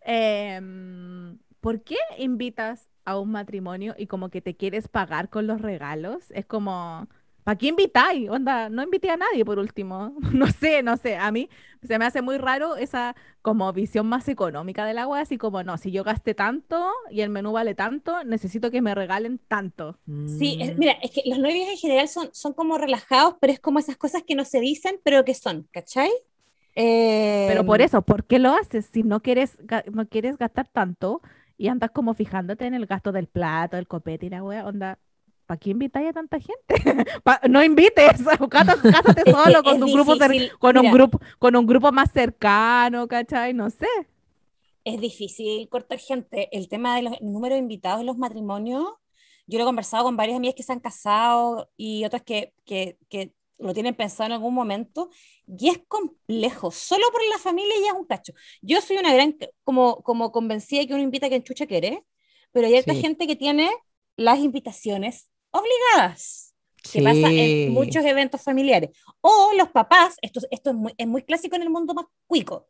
em, 0.02 1.38
¿por 1.62 1.82
qué 1.84 1.96
invitas 2.18 2.90
a 3.06 3.18
un 3.18 3.32
matrimonio 3.32 3.96
y 3.98 4.08
como 4.08 4.28
que 4.30 4.42
te 4.42 4.58
quieres 4.58 4.90
pagar 4.90 5.30
con 5.30 5.48
los 5.48 5.62
regalos? 5.62 6.32
Es 6.32 6.46
como, 6.46 7.08
¿para 7.46 7.58
qué 7.58 7.68
invitáis? 7.70 8.30
Onda, 8.30 8.70
no 8.70 8.84
invité 8.84 9.12
a 9.12 9.18
nadie 9.18 9.46
por 9.46 9.60
último. 9.60 10.16
No 10.34 10.48
sé, 10.50 10.84
no 10.84 10.98
sé. 10.98 11.18
A 11.18 11.32
mí 11.32 11.50
se 11.84 12.00
me 12.00 12.06
hace 12.06 12.22
muy 12.24 12.38
raro 12.40 12.78
esa 12.78 13.16
como 13.44 13.72
visión 13.74 14.08
más 14.08 14.28
económica 14.30 14.86
del 14.86 15.00
agua, 15.00 15.22
así 15.22 15.38
como, 15.40 15.64
no, 15.64 15.78
si 15.78 15.92
yo 15.92 16.04
gasté 16.04 16.36
tanto 16.36 16.92
y 17.12 17.22
el 17.22 17.30
menú 17.32 17.54
vale 17.54 17.76
tanto, 17.76 18.24
necesito 18.26 18.72
que 18.72 18.82
me 18.84 18.96
regalen 18.96 19.40
tanto. 19.48 20.00
Sí, 20.26 20.58
es- 20.60 20.74
Mm. 20.74 20.80
mira, 20.80 20.94
es 21.04 21.12
que 21.12 21.24
los 21.28 21.40
novios 21.40 21.70
en 21.70 21.78
general 21.78 22.08
son, 22.10 22.30
son 22.34 22.54
como 22.54 22.78
relajados, 22.80 23.36
pero 23.42 23.54
es 23.54 23.60
como 23.62 23.80
esas 23.80 23.98
cosas 23.98 24.24
que 24.24 24.36
no 24.36 24.46
se 24.46 24.60
dicen, 24.60 25.00
pero 25.04 25.24
que 25.26 25.36
son, 25.36 25.68
¿cachai? 25.72 26.12
Pero 27.46 27.64
por 27.66 27.82
Em, 27.82 27.82
eso, 27.82 28.02
¿por 28.02 28.26
qué 28.26 28.40
lo 28.40 28.52
haces? 28.54 28.86
Si 28.88 29.04
no 29.04 29.22
quieres, 29.22 29.58
no 29.92 30.08
quieres 30.08 30.38
gastar 30.38 30.68
tanto 30.68 31.22
y 31.58 31.68
andas 31.68 31.92
como 31.92 32.14
fijándote 32.16 32.66
en 32.66 32.74
el 32.74 32.86
gasto 32.88 33.12
del 33.12 33.28
plato, 33.28 33.76
del 33.78 33.88
copete 33.88 34.26
y 34.26 34.30
la 34.30 34.44
wea, 34.44 34.66
onda, 34.66 35.00
¿para 35.46 35.60
qué 35.60 35.72
invitáis 35.72 36.10
a 36.10 36.14
tanta 36.14 36.40
gente? 36.40 36.76
No 37.50 37.64
invites, 37.64 38.22
cásate, 38.50 38.90
solo 39.32 39.64
con 39.64 39.82
un 39.84 39.92
grupo 39.92 40.14
con 40.60 40.78
un 40.78 40.92
grupo, 40.92 41.20
con 41.40 41.56
un 41.56 41.66
grupo 41.66 41.92
más 41.92 42.12
cercano, 42.12 43.08
¿cachai? 43.08 43.54
No 43.54 43.70
sé. 43.70 43.88
es 44.84 45.00
difícil 45.02 45.68
cortar 45.70 46.00
gente. 46.00 46.50
El 46.56 46.68
tema 46.70 46.96
de 46.96 47.04
los 47.04 47.14
el 47.20 47.32
número 47.32 47.56
de 47.56 47.60
invitados 47.60 48.02
en 48.02 48.08
los 48.08 48.18
matrimonios, 48.18 48.84
yo 49.48 49.58
lo 49.58 49.64
he 49.64 49.68
conversado 49.68 50.04
con 50.06 50.18
varias 50.18 50.38
amigas 50.38 50.56
que 50.56 50.64
se 50.64 50.74
han 50.74 50.80
casado 50.80 51.70
y 51.78 52.06
otras 52.06 52.24
que, 52.24 52.54
que, 52.66 52.98
que 53.10 53.34
lo 53.58 53.74
tienen 53.74 53.96
pensado 53.96 54.28
en 54.28 54.34
algún 54.34 54.54
momento, 54.54 55.10
y 55.48 55.70
es 55.70 55.80
complejo. 55.88 56.72
Solo 56.72 57.06
por 57.12 57.22
la 57.32 57.38
familia 57.40 57.74
ya 57.82 57.88
es 57.94 57.94
un 58.00 58.06
cacho. 58.06 58.34
Yo 58.62 58.82
soy 58.82 58.98
una 58.98 59.14
gran, 59.14 59.38
como, 59.64 60.04
como 60.04 60.32
convencida 60.32 60.82
de 60.82 60.88
que 60.88 60.94
uno 60.94 61.04
invita 61.04 61.28
a 61.28 61.30
quien 61.30 61.44
chucha 61.44 61.66
quiere, 61.68 62.04
pero 62.52 62.68
hay 62.68 62.76
Sí. 62.82 62.96
gente 62.96 63.28
que 63.28 63.36
tiene 63.36 63.70
las 64.18 64.40
invitaciones 64.40 65.30
obligadas. 65.60 66.54
que 66.92 67.02
pasa 67.02 67.32
en 67.32 67.74
muchos 67.74 68.06
eventos 68.06 68.42
familiares. 68.44 68.92
O 69.22 69.52
los 69.58 69.70
papás, 69.70 70.18
esto, 70.22 70.40
esto 70.52 70.70
es, 70.70 70.76
muy, 70.76 70.94
es 70.98 71.08
muy 71.08 71.24
clásico 71.24 71.56
en 71.56 71.64
el 71.64 71.70
mundo 71.72 71.94
más 71.96 72.06
cuico, 72.28 72.68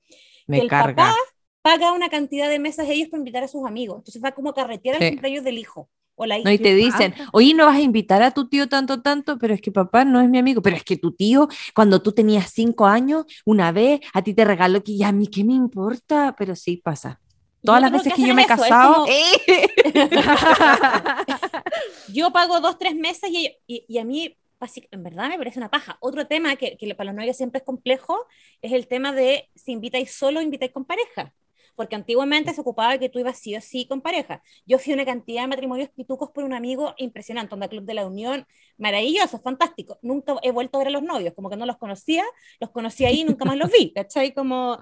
Me 0.47 0.59
el 0.59 0.69
carga. 0.69 0.95
papá 0.95 1.15
paga 1.61 1.91
una 1.91 2.07
cantidad 2.09 2.47
de 2.47 2.57
mesas 2.59 2.87
ellos 2.87 3.09
para 3.09 3.19
invitar 3.19 3.43
a 3.43 3.47
sus 3.49 3.65
amigos. 3.65 3.97
Entonces 3.97 4.23
va 4.23 4.31
como 4.31 4.51
a 4.51 4.53
carretear 4.53 4.97
Sí. 4.99 5.03
al 5.03 5.09
cumpleaños 5.11 5.43
del 5.43 5.57
hijo 5.57 5.89
o 6.15 6.25
la 6.25 6.37
hija. 6.37 6.47
No, 6.47 6.53
y 6.53 6.59
te 6.59 6.73
dicen, 6.75 7.13
oye, 7.33 7.53
no 7.53 7.65
vas 7.65 7.75
a 7.75 7.81
invitar 7.81 8.21
a 8.23 8.31
tu 8.31 8.47
tío 8.47 8.69
tanto, 8.69 9.01
tanto, 9.01 9.37
pero 9.37 9.53
es 9.53 9.59
que 9.59 9.71
papá 9.73 10.05
no 10.05 10.21
es 10.21 10.29
mi 10.29 10.37
amigo, 10.37 10.61
pero 10.61 10.77
es 10.77 10.83
que 10.85 10.95
tu 10.95 11.11
tío, 11.11 11.49
cuando 11.75 12.01
tú 12.01 12.13
tenías 12.13 12.51
cinco 12.53 12.85
años, 12.85 13.25
una 13.45 13.73
vez, 13.73 13.99
a 14.13 14.21
ti 14.21 14.33
te 14.33 14.45
regaló 14.45 14.81
que 14.81 14.95
ya 14.95 15.09
a 15.09 15.11
mí 15.11 15.27
qué 15.27 15.43
me 15.43 15.53
importa, 15.53 16.35
pero 16.37 16.55
sí 16.55 16.77
pasa. 16.77 17.19
Todas 17.65 17.81
las 17.81 17.91
veces 17.91 18.13
que 18.13 18.21
hacen 18.21 18.27
yo 18.27 18.35
me 18.35 18.43
he 18.43 18.45
casado, 18.45 19.05
¡eh! 19.07 19.67
yo 22.13 22.31
pago 22.31 22.59
dos, 22.59 22.77
tres 22.77 22.95
mesas 22.95 23.29
y, 23.31 23.57
y, 23.67 23.85
y 23.87 23.97
a 23.97 24.05
mí 24.05 24.37
en 24.91 25.03
verdad 25.03 25.29
me 25.29 25.37
parece 25.37 25.59
una 25.59 25.69
paja. 25.69 25.97
Otro 25.99 26.27
tema 26.27 26.55
que, 26.55 26.77
que 26.77 26.95
para 26.95 27.11
los 27.11 27.15
novios 27.15 27.37
siempre 27.37 27.59
es 27.59 27.65
complejo 27.65 28.25
es 28.61 28.73
el 28.73 28.87
tema 28.87 29.11
de 29.11 29.49
si 29.55 29.71
invitáis 29.71 30.11
solo 30.11 30.39
o 30.39 30.43
invitáis 30.43 30.71
con 30.71 30.85
pareja. 30.85 31.33
Porque 31.75 31.97
antiguamente 31.97 32.53
se 32.53 32.61
ocupaba 32.61 32.93
de 32.93 32.99
que 32.99 33.09
tú 33.09 33.19
ibas 33.19 33.37
sí 33.37 33.53
o 33.53 33.59
sí 33.59 33.85
con 33.85 33.99
pareja. 33.99 34.41
Yo 34.65 34.79
fui 34.79 34.93
una 34.93 35.03
cantidad 35.03 35.41
de 35.41 35.49
matrimonios 35.49 35.89
pitucos 35.89 36.31
por 36.31 36.45
un 36.45 36.53
amigo 36.53 36.93
impresionante, 36.97 37.53
onda 37.53 37.67
Club 37.67 37.83
de 37.83 37.93
la 37.93 38.07
Unión, 38.07 38.47
maravilloso, 38.77 39.39
fantástico. 39.39 39.99
Nunca 40.01 40.35
he 40.41 40.51
vuelto 40.51 40.77
a 40.77 40.79
ver 40.79 40.87
a 40.87 40.91
los 40.91 41.03
novios, 41.03 41.33
como 41.33 41.49
que 41.49 41.57
no 41.57 41.65
los 41.65 41.75
conocía, 41.75 42.23
los 42.61 42.69
conocí 42.69 43.03
ahí 43.03 43.21
y 43.21 43.23
nunca 43.25 43.43
más 43.43 43.57
los 43.57 43.69
vi, 43.69 43.91
¿cachai? 43.91 44.33
Como 44.33 44.81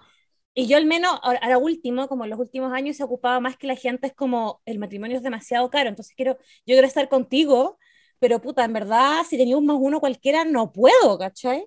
y 0.53 0.67
yo 0.67 0.77
al 0.77 0.85
menos, 0.85 1.11
ahora 1.21 1.57
último, 1.57 2.07
como 2.07 2.23
en 2.23 2.29
los 2.29 2.39
últimos 2.39 2.71
años, 2.73 2.97
se 2.97 3.03
ocupaba 3.03 3.39
más 3.39 3.57
que 3.57 3.67
la 3.67 3.75
gente 3.75 4.07
es 4.07 4.13
como, 4.13 4.61
el 4.65 4.79
matrimonio 4.79 5.17
es 5.17 5.23
demasiado 5.23 5.69
caro, 5.69 5.89
entonces 5.89 6.13
quiero, 6.15 6.37
yo 6.65 6.75
quiero 6.75 6.87
estar 6.87 7.09
contigo, 7.09 7.77
pero 8.19 8.41
puta, 8.41 8.63
en 8.63 8.73
verdad, 8.73 9.23
si 9.27 9.37
tenía 9.37 9.57
un 9.57 9.65
más 9.65 9.77
uno 9.79 9.99
cualquiera, 9.99 10.45
no 10.45 10.71
puedo, 10.71 11.17
¿cachai? 11.17 11.65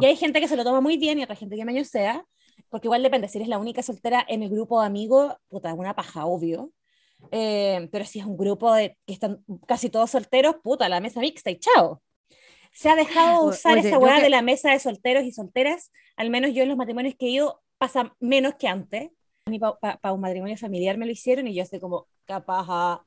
y 0.00 0.04
hay 0.04 0.16
gente 0.16 0.40
que 0.40 0.48
se 0.48 0.56
lo 0.56 0.64
toma 0.64 0.80
muy 0.80 0.98
bien 0.98 1.18
y 1.18 1.22
otra 1.22 1.34
gente 1.34 1.56
que 1.56 1.64
menos 1.64 1.88
sea, 1.88 2.24
porque 2.68 2.86
igual 2.86 3.02
depende, 3.02 3.28
si 3.28 3.38
eres 3.38 3.48
la 3.48 3.58
única 3.58 3.82
soltera 3.82 4.24
en 4.28 4.42
el 4.42 4.50
grupo 4.50 4.80
de 4.80 4.86
amigos, 4.86 5.34
puta, 5.48 5.70
es 5.70 5.76
una 5.76 5.94
paja, 5.94 6.26
obvio. 6.26 6.72
Eh, 7.30 7.88
pero 7.92 8.04
si 8.04 8.18
es 8.18 8.26
un 8.26 8.36
grupo 8.36 8.72
de 8.74 8.98
que 9.06 9.12
están 9.12 9.44
casi 9.66 9.90
todos 9.90 10.10
solteros, 10.10 10.56
puta, 10.62 10.88
la 10.88 11.00
mesa 11.00 11.20
mixta 11.20 11.50
y 11.50 11.58
chao. 11.58 12.02
Se 12.72 12.88
ha 12.88 12.96
dejado 12.96 13.44
usar 13.44 13.78
esa 13.78 13.98
hueá 13.98 14.20
de 14.20 14.30
la 14.30 14.42
mesa 14.42 14.70
de 14.70 14.78
solteros 14.78 15.24
y 15.24 15.32
solteras, 15.32 15.92
al 16.16 16.30
menos 16.30 16.54
yo 16.54 16.62
en 16.62 16.70
los 16.70 16.78
matrimonios 16.78 17.14
que 17.18 17.26
he 17.26 17.30
ido, 17.30 17.61
pasa 17.82 18.14
menos 18.20 18.54
que 18.54 18.68
antes. 18.68 19.10
Para 19.80 20.12
un 20.12 20.20
matrimonio 20.20 20.56
familiar 20.56 20.96
me 20.96 21.04
lo 21.04 21.10
hicieron 21.10 21.48
y 21.48 21.54
yo 21.54 21.64
estoy 21.64 21.80
como, 21.80 22.06
capaz. 22.24 23.04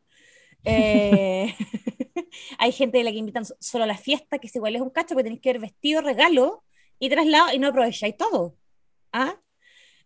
Eh, 0.65 1.55
hay 2.59 2.71
gente 2.73 2.97
de 2.97 3.05
la 3.05 3.11
que 3.11 3.17
invitan 3.17 3.45
solo 3.45 3.85
a 3.85 3.87
la 3.87 3.97
fiesta, 3.97 4.37
que 4.37 4.47
es 4.47 4.55
igual 4.57 4.75
es 4.75 4.81
un 4.81 4.89
cacho, 4.89 5.15
porque 5.15 5.23
tenéis 5.23 5.41
que 5.41 5.53
ver 5.53 5.61
vestido, 5.61 6.01
regalo 6.01 6.65
y 6.99 7.09
traslado 7.09 7.53
y 7.53 7.59
no 7.59 7.69
aprovecháis 7.69 8.17
todo. 8.17 8.57
¿Ah? 9.13 9.39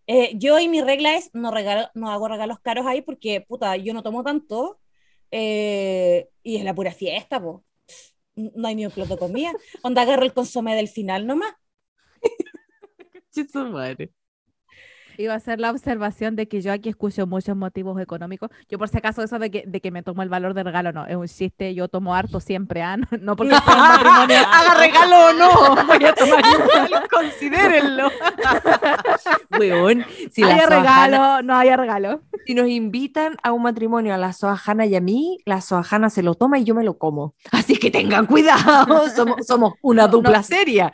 Eh, 0.05 0.33
yo 0.35 0.59
y 0.59 0.67
mi 0.67 0.81
regla 0.81 1.15
es 1.17 1.31
no, 1.33 1.49
regalo, 1.49 1.89
no 1.95 2.11
hago 2.11 2.27
regalos 2.27 2.59
caros 2.59 2.85
ahí 2.85 3.01
porque, 3.01 3.41
puta, 3.41 3.75
yo 3.75 3.95
no 3.95 4.03
tomo 4.03 4.23
tanto 4.23 4.79
eh, 5.31 6.29
y 6.43 6.57
es 6.57 6.63
la 6.63 6.75
pura 6.75 6.91
fiesta, 6.91 7.41
pues. 7.41 7.57
No 8.35 8.67
hay 8.67 8.75
ni 8.75 8.85
un 8.85 8.91
plato 8.91 9.15
de 9.15 9.19
comida. 9.19 9.51
Onda 9.81 10.03
agarro 10.03 10.25
el 10.25 10.33
consomé 10.33 10.75
del 10.75 10.89
final 10.89 11.25
nomás. 11.25 11.53
madre 13.71 14.11
iba 15.23 15.33
a 15.33 15.37
hacer 15.37 15.59
la 15.59 15.69
observación 15.69 16.35
de 16.37 16.47
que 16.47 16.61
yo 16.61 16.71
aquí 16.71 16.87
escucho 16.87 17.27
muchos 17.27 17.55
motivos 17.55 17.99
económicos. 18.01 18.49
Yo 18.69 18.77
por 18.77 18.87
si 18.87 18.97
acaso 18.97 19.21
eso 19.21 19.37
de 19.37 19.51
que, 19.51 19.63
de 19.67 19.81
que 19.81 19.91
me 19.91 20.01
tomo 20.01 20.23
el 20.23 20.29
valor 20.29 20.53
de 20.53 20.63
regalo, 20.63 20.93
no, 20.93 21.05
es 21.05 21.15
un 21.15 21.27
chiste, 21.27 21.75
yo 21.75 21.89
tomo 21.89 22.15
harto 22.15 22.39
siempre, 22.39 22.81
¿ah? 22.81 22.97
No, 23.19 23.35
porque 23.35 23.51
sea 23.51 23.75
un 23.75 23.79
matrimonio. 23.89 24.37
Haga 24.49 24.73
regalo 24.75 25.15
o 25.25 25.33
no, 25.33 25.85
voy 25.87 26.05
a 26.05 26.13
tomar 26.13 26.39
igual, 26.39 27.07
considérenlo. 27.09 28.09
Weón, 29.59 30.05
si 30.31 30.43
hay 30.43 30.65
regalo, 30.65 31.41
no 31.41 31.55
hay 31.55 31.75
regalo. 31.75 32.21
Si 32.45 32.53
nos 32.53 32.67
invitan 32.69 33.35
a 33.43 33.51
un 33.51 33.63
matrimonio 33.63 34.13
a 34.13 34.17
la 34.17 34.31
Soajana 34.31 34.85
y 34.85 34.95
a 34.95 35.01
mí, 35.01 35.39
la 35.45 35.59
Soajana 35.59 36.09
se 36.09 36.23
lo 36.23 36.35
toma 36.35 36.59
y 36.59 36.63
yo 36.63 36.73
me 36.73 36.85
lo 36.85 36.97
como. 36.97 37.35
Así 37.51 37.75
que 37.75 37.91
tengan 37.91 38.25
cuidado, 38.25 39.09
somos, 39.09 39.45
somos 39.45 39.73
una 39.81 40.07
dupla 40.07 40.43
seria. 40.43 40.91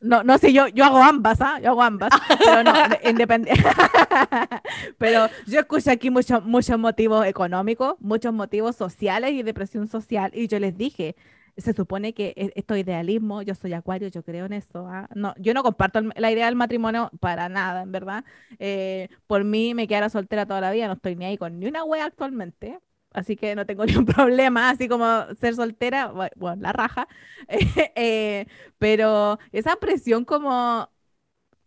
No, 0.00 0.22
no 0.22 0.36
sé, 0.38 0.52
yo, 0.52 0.68
yo 0.68 0.84
hago 0.84 1.02
ambas, 1.02 1.40
¿ah? 1.40 1.58
Yo 1.60 1.70
hago 1.70 1.82
ambas. 1.82 2.10
Pero 2.38 2.62
no, 2.62 2.72
independiente. 3.08 3.62
pero 4.98 5.28
yo 5.46 5.60
escucho 5.60 5.90
aquí 5.90 6.10
muchos 6.10 6.44
muchos 6.44 6.78
motivos 6.78 7.26
económicos, 7.26 7.96
muchos 8.00 8.32
motivos 8.32 8.76
sociales 8.76 9.32
y 9.32 9.42
depresión 9.42 9.88
social. 9.88 10.30
Y 10.34 10.48
yo 10.48 10.58
les 10.58 10.76
dije, 10.76 11.16
se 11.56 11.72
supone 11.72 12.12
que 12.12 12.34
e, 12.36 12.52
esto 12.56 12.76
idealismo, 12.76 13.42
yo 13.42 13.54
soy 13.54 13.72
acuario, 13.72 14.08
yo 14.08 14.22
creo 14.22 14.46
en 14.46 14.52
eso. 14.52 14.86
¿ah? 14.86 15.08
No, 15.14 15.34
yo 15.38 15.54
no 15.54 15.62
comparto 15.62 16.00
la 16.00 16.30
idea 16.30 16.46
del 16.46 16.56
matrimonio 16.56 17.10
para 17.20 17.48
nada, 17.48 17.82
en 17.82 17.92
verdad. 17.92 18.24
Eh, 18.58 19.08
por 19.26 19.44
mí 19.44 19.74
me 19.74 19.88
quedara 19.88 20.10
soltera 20.10 20.46
toda 20.46 20.60
la 20.60 20.72
vida, 20.72 20.88
no 20.88 20.94
estoy 20.94 21.16
ni 21.16 21.24
ahí 21.24 21.38
con 21.38 21.58
ni 21.58 21.66
una 21.66 21.84
wea 21.84 22.04
actualmente 22.04 22.78
así 23.16 23.36
que 23.36 23.54
no 23.56 23.66
tengo 23.66 23.84
ningún 23.86 24.06
problema, 24.06 24.70
así 24.70 24.88
como 24.88 25.06
ser 25.40 25.54
soltera, 25.54 26.12
bueno, 26.36 26.62
la 26.62 26.72
raja, 26.72 27.08
eh, 27.48 28.46
pero 28.78 29.38
esa 29.52 29.76
presión 29.76 30.24
como 30.24 30.90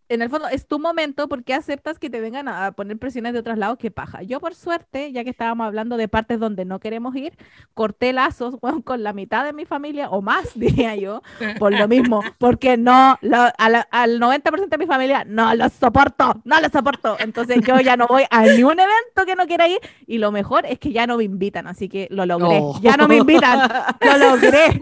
en 0.09 0.23
el 0.23 0.29
fondo 0.29 0.47
es 0.47 0.67
tu 0.67 0.79
momento 0.79 1.29
porque 1.29 1.53
aceptas 1.53 1.99
que 1.99 2.09
te 2.09 2.19
vengan 2.19 2.47
a 2.47 2.71
poner 2.71 2.97
presiones 2.97 3.33
de 3.33 3.39
otros 3.39 3.57
lados 3.59 3.77
que 3.77 3.91
paja. 3.91 4.23
Yo 4.23 4.39
por 4.39 4.55
suerte, 4.55 5.11
ya 5.11 5.23
que 5.23 5.29
estábamos 5.29 5.67
hablando 5.67 5.97
de 5.97 6.07
partes 6.07 6.39
donde 6.39 6.65
no 6.65 6.79
queremos 6.79 7.15
ir, 7.15 7.33
corté 7.75 8.11
lazos 8.11 8.55
con 8.83 9.03
la 9.03 9.13
mitad 9.13 9.45
de 9.45 9.53
mi 9.53 9.65
familia 9.65 10.09
o 10.09 10.21
más, 10.21 10.51
diría 10.55 10.95
yo, 10.95 11.21
por 11.59 11.77
lo 11.77 11.87
mismo, 11.87 12.21
porque 12.39 12.75
no, 12.75 13.17
al 13.21 14.19
90% 14.19 14.67
de 14.67 14.77
mi 14.77 14.87
familia 14.87 15.23
no 15.25 15.53
los 15.53 15.73
soporto, 15.73 16.41
no 16.43 16.59
los 16.59 16.71
soporto. 16.71 17.15
Entonces 17.19 17.61
yo 17.65 17.79
ya 17.79 17.95
no 17.95 18.07
voy 18.07 18.23
a 18.31 18.43
ningún 18.43 18.79
evento 18.79 19.25
que 19.25 19.35
no 19.35 19.45
quiera 19.45 19.67
ir 19.67 19.79
y 20.07 20.17
lo 20.17 20.31
mejor 20.31 20.65
es 20.65 20.79
que 20.79 20.91
ya 20.91 21.05
no 21.05 21.17
me 21.17 21.23
invitan, 21.23 21.67
así 21.67 21.87
que 21.87 22.07
lo 22.09 22.25
logré. 22.25 22.61
Ya 22.81 22.97
no 22.97 23.07
me 23.07 23.17
invitan, 23.17 23.69
lo 24.01 24.17
logré. 24.17 24.81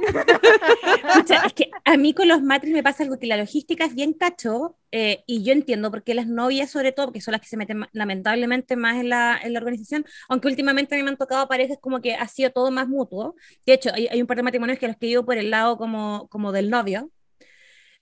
es 1.45 1.53
que 1.53 1.69
a 1.83 1.97
mí 1.97 2.13
con 2.13 2.29
los 2.29 2.41
matris 2.41 2.73
me 2.73 2.83
pasa 2.83 3.03
algo 3.03 3.19
que 3.19 3.27
la 3.27 3.35
logística 3.35 3.83
es 3.83 3.93
bien 3.93 4.13
cacho 4.13 4.77
eh, 4.91 5.16
y 5.25 5.43
yo 5.43 5.53
entiendo 5.53 5.91
porque 5.91 6.13
las 6.13 6.27
novias, 6.27 6.69
sobre 6.69 6.91
todo, 6.91 7.07
porque 7.07 7.21
son 7.21 7.31
las 7.33 7.41
que 7.41 7.47
se 7.47 7.57
meten 7.57 7.85
lamentablemente 7.93 8.75
más 8.75 8.97
en 8.97 9.09
la, 9.09 9.39
en 9.41 9.53
la 9.53 9.59
organización, 9.59 10.05
aunque 10.29 10.47
últimamente 10.47 10.95
a 10.95 10.97
mí 10.97 11.03
me 11.03 11.09
han 11.09 11.17
tocado 11.17 11.47
parejas 11.47 11.77
como 11.81 12.01
que 12.01 12.15
ha 12.15 12.27
sido 12.27 12.51
todo 12.51 12.71
más 12.71 12.87
mutuo. 12.87 13.35
De 13.65 13.73
hecho, 13.73 13.89
hay, 13.93 14.07
hay 14.07 14.21
un 14.21 14.27
par 14.27 14.37
de 14.37 14.43
matrimonios 14.43 14.79
que 14.79 14.87
los 14.87 14.97
que 14.97 15.07
he 15.07 15.09
ido 15.09 15.25
por 15.25 15.37
el 15.37 15.49
lado 15.51 15.77
como, 15.77 16.27
como 16.29 16.51
del 16.51 16.69
novio, 16.69 17.11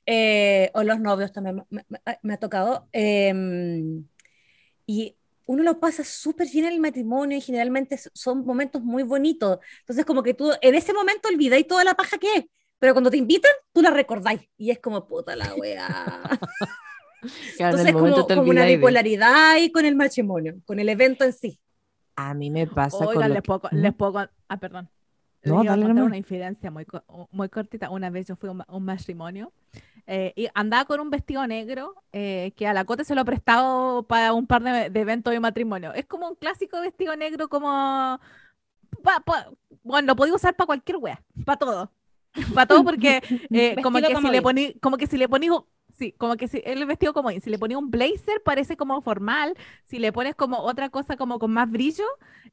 eh, 0.05 0.71
o 0.73 0.83
los 0.83 0.99
novios 0.99 1.31
también 1.31 1.63
me, 1.69 2.33
ha 2.33 2.37
tocado. 2.37 2.87
Em, 2.91 4.05
y 4.85 5.15
uno 5.47 5.63
lo 5.63 5.79
pasa 5.79 6.03
súper 6.03 6.47
bien 6.49 6.65
en 6.65 6.73
el 6.73 6.79
matrimonio 6.79 7.37
y 7.37 7.41
generalmente 7.41 7.99
son 8.13 8.45
momentos 8.45 8.83
muy 8.83 9.03
bonitos. 9.03 9.59
Entonces, 9.81 10.05
como 10.05 10.23
que 10.23 10.33
tú 10.33 10.51
en 10.61 10.75
ese 10.75 10.93
momento 10.93 11.29
olvidáis 11.29 11.67
toda 11.67 11.83
la 11.83 11.95
paja 11.95 12.17
que 12.17 12.27
es 12.35 12.45
pero 12.79 12.93
cuando 12.93 13.09
te 13.09 13.17
invitan, 13.17 13.51
tú 13.73 13.81
la 13.81 13.91
recordáis. 13.91 14.41
Y 14.57 14.71
es 14.71 14.79
como, 14.79 15.07
puta 15.07 15.35
la 15.35 15.53
wea. 15.55 16.21
Entonces 17.57 17.87
es 17.87 17.93
como, 17.93 18.27
como 18.27 18.49
una 18.49 18.65
bipolaridad 18.65 19.57
y 19.57 19.71
con 19.71 19.85
el 19.85 19.95
matrimonio, 19.95 20.55
con 20.65 20.79
el 20.79 20.89
evento 20.89 21.23
en 21.23 21.33
sí. 21.33 21.59
A 22.15 22.33
mí 22.33 22.49
me 22.49 22.67
pasa 22.67 22.97
Oigan, 23.05 23.23
con 23.23 23.33
les, 23.33 23.41
puedo, 23.41 23.61
les 23.71 23.93
puedo... 23.93 24.29
Ah, 24.47 24.57
perdón. 24.57 24.89
No, 25.43 25.63
dale, 25.63 25.85
contar 25.85 26.05
una 26.05 26.17
infidencia 26.17 26.71
muy, 26.71 26.85
muy 27.31 27.49
cortita. 27.49 27.89
Una 27.89 28.09
vez 28.09 28.27
yo 28.27 28.35
fui 28.35 28.49
a 28.49 28.53
un, 28.67 28.83
matrimonio 28.83 29.51
eh, 30.07 30.33
y 30.35 30.47
andaba 30.55 30.85
con 30.85 30.99
un 30.99 31.09
vestido 31.09 31.45
negro 31.45 31.95
eh, 32.13 32.53
que 32.55 32.67
a 32.67 32.73
la 32.73 32.85
Cote 32.85 33.03
se 33.03 33.13
lo 33.13 33.21
he 33.21 33.25
prestado 33.25 34.03
para 34.03 34.33
un 34.33 34.47
par 34.47 34.63
de, 34.63 34.89
de 34.89 34.99
eventos 34.99 35.31
de 35.31 35.39
matrimonio. 35.39 35.93
Es 35.93 36.05
como 36.05 36.27
un 36.27 36.35
clásico 36.35 36.81
vestido 36.81 37.15
negro 37.15 37.47
como... 37.47 38.19
bueno, 39.83 40.07
lo 40.07 40.15
podía 40.15 40.33
usar 40.33 40.55
para 40.55 40.65
cualquier 40.65 40.97
wea, 40.97 41.21
para 41.45 41.57
todo. 41.57 41.91
para 42.53 42.65
todo 42.65 42.83
porque 42.83 43.21
eh, 43.51 43.75
como, 43.81 43.99
que 43.99 44.15
si 44.15 44.29
le 44.29 44.41
poní, 44.41 44.73
como 44.81 44.97
que 44.97 45.07
si 45.07 45.17
le 45.17 45.29
ponís 45.29 45.51
Sí, 45.97 46.13
como 46.17 46.35
que 46.35 46.49
si 46.49 46.61
el 46.65 46.85
vestido 46.85 47.13
como 47.13 47.29
si 47.31 47.49
le 47.49 47.57
ponía 47.57 47.77
un 47.77 47.89
blazer 47.89 48.41
parece 48.43 48.75
como 48.75 49.01
formal, 49.01 49.55
si 49.85 49.97
le 49.97 50.11
pones 50.11 50.35
como 50.35 50.57
otra 50.57 50.89
cosa 50.89 51.15
como 51.15 51.39
con 51.39 51.51
más 51.51 51.71
brillo, 51.71 52.03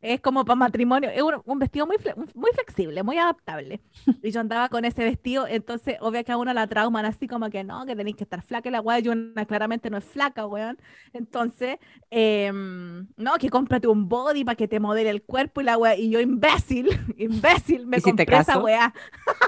es 0.01 0.21
como 0.21 0.45
para 0.45 0.57
matrimonio, 0.57 1.11
es 1.11 1.23
un, 1.45 1.59
vestido 1.59 1.87
muy, 1.87 1.97
muy 2.35 2.51
flexible, 2.53 3.03
muy 3.03 3.19
adaptable. 3.19 3.81
Y 4.23 4.31
yo 4.31 4.41
andaba 4.41 4.69
con 4.69 4.85
ese 4.85 5.03
vestido, 5.05 5.47
entonces 5.49 5.97
obvio 6.01 6.25
que 6.25 6.31
a 6.31 6.37
uno 6.37 6.53
la 6.53 6.69
trauman 6.69 7.05
así 7.05 7.27
como 7.27 7.51
que 7.51 7.65
no, 7.65 7.85
que 7.85 7.97
tenéis 7.97 8.17
que 8.17 8.25
estar 8.25 8.43
flaca 8.43 8.71
la 8.71 8.81
weá, 8.81 9.01
yo 9.01 9.13
claramente 9.49 9.91
no 9.91 9.97
es 9.97 10.05
flaca, 10.05 10.47
weón. 10.47 10.79
Entonces, 11.13 11.79
em, 12.11 13.09
no, 13.17 13.35
que 13.41 13.51
cómprate 13.51 13.89
un 13.89 14.09
body 14.09 14.45
para 14.45 14.57
que 14.57 14.69
te 14.69 14.79
modele 14.79 15.11
el 15.11 15.23
cuerpo 15.23 15.61
y 15.61 15.65
la 15.65 15.77
weá, 15.77 15.97
y 15.97 16.11
yo 16.11 16.21
imbécil, 16.21 16.89
imbécil, 17.17 17.87
me 17.87 18.01
compré 18.01 18.37
esa 18.37 18.59
weá. 18.59 18.95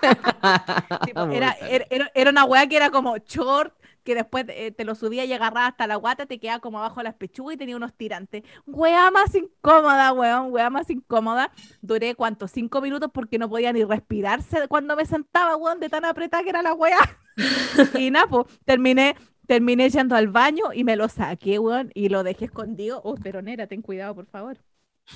era, 1.32 1.56
era, 1.90 2.10
era, 2.12 2.30
una 2.30 2.44
weá 2.44 2.66
que 2.66 2.76
era 2.76 2.90
como 2.90 3.16
short, 3.18 3.72
que 4.04 4.14
después 4.14 4.44
eh, 4.48 4.70
te 4.70 4.84
lo 4.84 4.94
subía 4.94 5.24
y 5.24 5.32
agarraba 5.32 5.66
hasta 5.66 5.86
la 5.86 5.96
guata, 5.96 6.26
te 6.26 6.38
quedaba 6.38 6.60
como 6.60 6.78
abajo 6.78 7.00
de 7.00 7.04
las 7.04 7.14
pechugas 7.14 7.54
y 7.54 7.58
tenía 7.58 7.76
unos 7.76 7.94
tirantes. 7.94 8.42
Weá 8.66 9.10
más 9.10 9.34
incómoda, 9.34 10.12
weón, 10.12 10.52
weá 10.52 10.70
más 10.70 10.90
incómoda. 10.90 11.50
Duré, 11.80 12.14
¿cuánto? 12.14 12.46
Cinco 12.46 12.80
minutos 12.80 13.10
porque 13.12 13.38
no 13.38 13.48
podía 13.48 13.72
ni 13.72 13.84
respirarse 13.84 14.68
cuando 14.68 14.94
me 14.96 15.06
sentaba, 15.06 15.56
weón, 15.56 15.80
de 15.80 15.88
tan 15.88 16.04
apretada 16.04 16.42
que 16.42 16.50
era 16.50 16.62
la 16.62 16.74
weá. 16.74 16.98
y 17.98 18.10
nada, 18.10 18.26
pues, 18.28 18.46
terminé, 18.64 19.16
terminé 19.46 19.88
yendo 19.90 20.14
al 20.14 20.28
baño 20.28 20.72
y 20.74 20.84
me 20.84 20.96
lo 20.96 21.08
saqué, 21.08 21.58
weón, 21.58 21.90
y 21.94 22.08
lo 22.10 22.22
dejé 22.22 22.46
escondido. 22.46 23.00
Oh, 23.04 23.16
pero 23.16 23.42
nera, 23.42 23.66
ten 23.66 23.82
cuidado, 23.82 24.14
por 24.14 24.26
favor. 24.26 24.58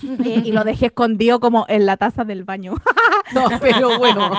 Eh, 0.03 0.43
y 0.45 0.53
lo 0.53 0.65
dejé 0.65 0.87
escondido 0.87 1.41
como 1.41 1.65
en 1.69 1.87
la 1.87 1.97
taza 1.97 2.25
del 2.25 2.45
baño. 2.45 2.75
no, 3.35 3.47
pero 3.61 3.99
bueno. 3.99 4.31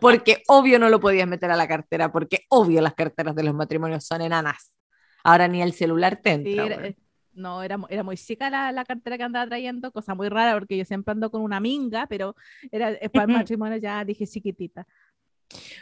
porque 0.00 0.42
obvio 0.48 0.78
no 0.78 0.88
lo 0.88 1.00
podías 1.00 1.28
meter 1.28 1.50
a 1.50 1.56
la 1.56 1.68
cartera, 1.68 2.10
porque 2.12 2.44
obvio 2.48 2.80
las 2.80 2.94
carteras 2.94 3.34
de 3.34 3.42
los 3.44 3.54
matrimonios 3.54 4.04
son 4.04 4.22
enanas. 4.22 4.76
Ahora 5.22 5.48
ni 5.48 5.62
el 5.62 5.72
celular 5.72 6.16
te 6.22 6.30
entra. 6.32 6.64
No, 7.32 7.62
era, 7.62 7.78
mu- 7.78 7.86
era 7.88 8.02
muy 8.02 8.16
chica 8.16 8.50
la, 8.50 8.72
la 8.72 8.84
cartera 8.84 9.16
que 9.16 9.22
andaba 9.22 9.46
trayendo, 9.46 9.92
cosa 9.92 10.14
muy 10.14 10.28
rara 10.28 10.54
porque 10.54 10.76
yo 10.76 10.84
siempre 10.84 11.12
ando 11.12 11.30
con 11.30 11.42
una 11.42 11.60
minga, 11.60 12.06
pero 12.06 12.34
era 12.72 12.90
eh, 12.90 13.08
para 13.08 13.24
el 13.24 13.38
matrimonio 13.38 13.76
ya 13.78 14.04
dije 14.04 14.26
chiquitita. 14.26 14.86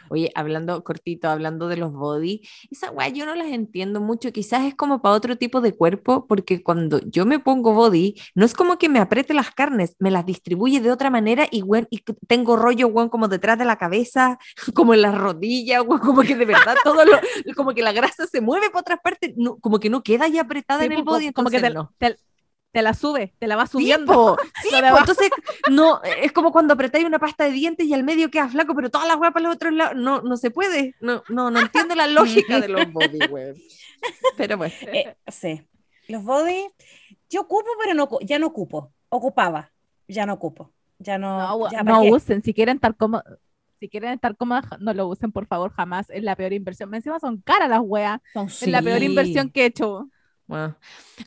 Oye, 0.09 0.31
hablando 0.35 0.83
cortito, 0.83 1.29
hablando 1.29 1.67
de 1.67 1.77
los 1.77 1.91
body, 1.93 2.41
esa 2.71 2.91
weá 2.91 3.09
yo 3.09 3.25
no 3.25 3.35
las 3.35 3.47
entiendo 3.47 4.01
mucho, 4.01 4.31
quizás 4.31 4.65
es 4.65 4.75
como 4.75 5.01
para 5.01 5.15
otro 5.15 5.37
tipo 5.37 5.61
de 5.61 5.75
cuerpo, 5.75 6.25
porque 6.27 6.63
cuando 6.63 6.99
yo 7.05 7.25
me 7.25 7.39
pongo 7.39 7.73
body, 7.73 8.15
no 8.35 8.45
es 8.45 8.53
como 8.53 8.77
que 8.77 8.89
me 8.89 8.99
apriete 8.99 9.33
las 9.33 9.51
carnes, 9.51 9.95
me 9.99 10.11
las 10.11 10.25
distribuye 10.25 10.81
de 10.81 10.91
otra 10.91 11.09
manera 11.09 11.47
y, 11.51 11.61
weón, 11.61 11.87
y 11.89 11.97
c- 11.97 12.15
tengo 12.27 12.55
rollo, 12.55 12.87
weón, 12.87 13.09
como 13.09 13.27
detrás 13.27 13.57
de 13.59 13.65
la 13.65 13.77
cabeza, 13.77 14.39
como 14.73 14.93
en 14.93 15.01
las 15.03 15.15
rodillas, 15.17 15.83
weón, 15.85 15.99
como 16.01 16.21
que 16.21 16.35
de 16.35 16.45
verdad 16.45 16.75
todo 16.83 17.05
lo, 17.05 17.19
como 17.55 17.73
que 17.73 17.81
la 17.83 17.91
grasa 17.91 18.25
se 18.27 18.41
mueve 18.41 18.69
por 18.69 18.81
otras 18.81 18.99
partes, 19.03 19.33
no- 19.37 19.57
como 19.59 19.79
que 19.79 19.89
no 19.89 20.01
queda 20.03 20.27
ya 20.27 20.41
apretada 20.41 20.79
Sí, 20.81 20.85
en 20.87 20.91
el 20.93 21.03
body, 21.03 21.31
como 21.33 21.49
que 21.49 21.59
te, 21.59 21.69
no. 21.69 21.93
te- 21.97 22.17
te 22.71 22.81
la 22.81 22.93
sube, 22.93 23.33
te 23.39 23.47
la 23.47 23.55
va 23.55 23.65
Sí, 23.65 23.71
subiendo. 23.73 24.13
po, 24.13 24.37
sí, 24.61 24.69
po, 24.69 24.97
entonces 24.97 25.29
no, 25.71 26.01
es 26.03 26.31
como 26.31 26.51
cuando 26.51 26.73
apretáis 26.73 27.05
una 27.05 27.19
pasta 27.19 27.45
de 27.45 27.51
dientes 27.51 27.87
y 27.87 27.93
al 27.93 28.03
medio 28.03 28.29
queda 28.29 28.47
flaco, 28.49 28.75
pero 28.75 28.89
todas 28.89 29.07
las 29.07 29.17
weas 29.17 29.33
para 29.33 29.47
los 29.47 29.55
otros 29.55 29.73
lados, 29.73 29.95
no, 29.95 30.21
no 30.21 30.37
se 30.37 30.51
puede, 30.51 30.95
no, 30.99 31.23
no, 31.29 31.49
no 31.51 31.59
entiendo 31.59 31.95
la 31.95 32.07
lógica 32.07 32.59
de 32.59 32.67
los 32.67 32.91
body. 32.91 33.19
Pero 34.37 34.57
bueno. 34.57 34.73
Eh, 34.93 35.15
sí. 35.27 35.61
Los 36.07 36.23
body, 36.23 36.65
yo 37.29 37.41
ocupo, 37.41 37.67
pero 37.81 37.93
no, 37.93 38.07
ya 38.21 38.39
no 38.39 38.47
ocupo. 38.47 38.91
Ocupaba, 39.09 39.71
ya 40.07 40.25
no 40.25 40.33
ocupo. 40.33 40.71
Ya 40.97 41.17
no. 41.17 41.37
No, 41.37 41.71
ya, 41.71 41.83
no 41.83 42.03
usen, 42.03 42.43
si 42.43 42.53
quieren 42.53 42.75
estar 42.77 42.95
cómodos, 42.95 43.23
si 43.79 43.87
quieren 43.89 44.11
estar 44.11 44.35
cómodas, 44.35 44.65
no 44.79 44.93
lo 44.93 45.07
usen, 45.07 45.31
por 45.31 45.45
favor, 45.47 45.71
jamás. 45.71 46.09
Es 46.09 46.23
la 46.23 46.35
peor 46.35 46.51
inversión. 46.53 46.93
Encima 46.93 47.19
son 47.19 47.41
caras 47.41 47.69
las 47.69 47.81
weas. 47.83 48.19
Son 48.33 48.47
Es 48.47 48.67
la 48.67 48.81
peor 48.81 49.01
inversión 49.03 49.49
que 49.49 49.63
he 49.63 49.65
hecho. 49.65 50.09
Bueno, 50.49 50.75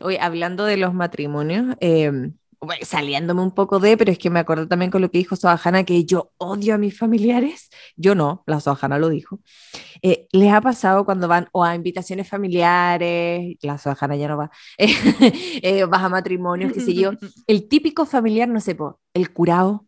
oye, 0.00 0.18
hablando 0.20 0.64
de 0.64 0.76
los 0.76 0.94
matrimonios, 0.94 1.76
eh, 1.80 2.10
bueno, 2.60 2.84
saliéndome 2.84 3.40
un 3.42 3.52
poco 3.52 3.78
de, 3.78 3.96
pero 3.96 4.10
es 4.10 4.18
que 4.18 4.30
me 4.30 4.40
acuerdo 4.40 4.66
también 4.66 4.90
con 4.90 5.00
lo 5.00 5.12
que 5.12 5.18
dijo 5.18 5.36
Sohajana, 5.36 5.84
que 5.84 6.04
yo 6.04 6.32
odio 6.38 6.74
a 6.74 6.78
mis 6.78 6.98
familiares. 6.98 7.70
Yo 7.96 8.16
no, 8.16 8.42
la 8.46 8.58
Sohajana 8.58 8.98
lo 8.98 9.10
dijo. 9.10 9.38
Eh, 10.02 10.26
¿Les 10.32 10.52
ha 10.52 10.60
pasado 10.60 11.04
cuando 11.04 11.28
van 11.28 11.48
o 11.52 11.62
a 11.62 11.76
invitaciones 11.76 12.28
familiares, 12.28 13.56
la 13.62 13.78
Sohajana 13.78 14.16
ya 14.16 14.26
no 14.26 14.38
va, 14.38 14.50
eh, 14.78 15.84
vas 15.84 16.02
a 16.02 16.08
matrimonios, 16.08 16.72
qué 16.72 16.80
sé 16.80 16.94
yo, 16.94 17.12
el 17.46 17.68
típico 17.68 18.04
familiar, 18.06 18.48
no 18.48 18.58
sé, 18.60 18.74
po, 18.74 19.00
el 19.14 19.32
curado, 19.32 19.86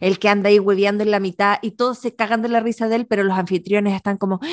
el 0.00 0.18
que 0.18 0.28
anda 0.28 0.48
ahí 0.48 0.58
hueveando 0.58 1.02
en 1.02 1.10
la 1.10 1.20
mitad 1.20 1.58
y 1.62 1.72
todos 1.72 1.98
se 1.98 2.14
cagan 2.14 2.42
de 2.42 2.48
la 2.48 2.60
risa 2.60 2.88
de 2.88 2.96
él, 2.96 3.06
pero 3.06 3.24
los 3.24 3.36
anfitriones 3.36 3.94
están 3.94 4.16
como, 4.18 4.38
"Ah, 4.42 4.46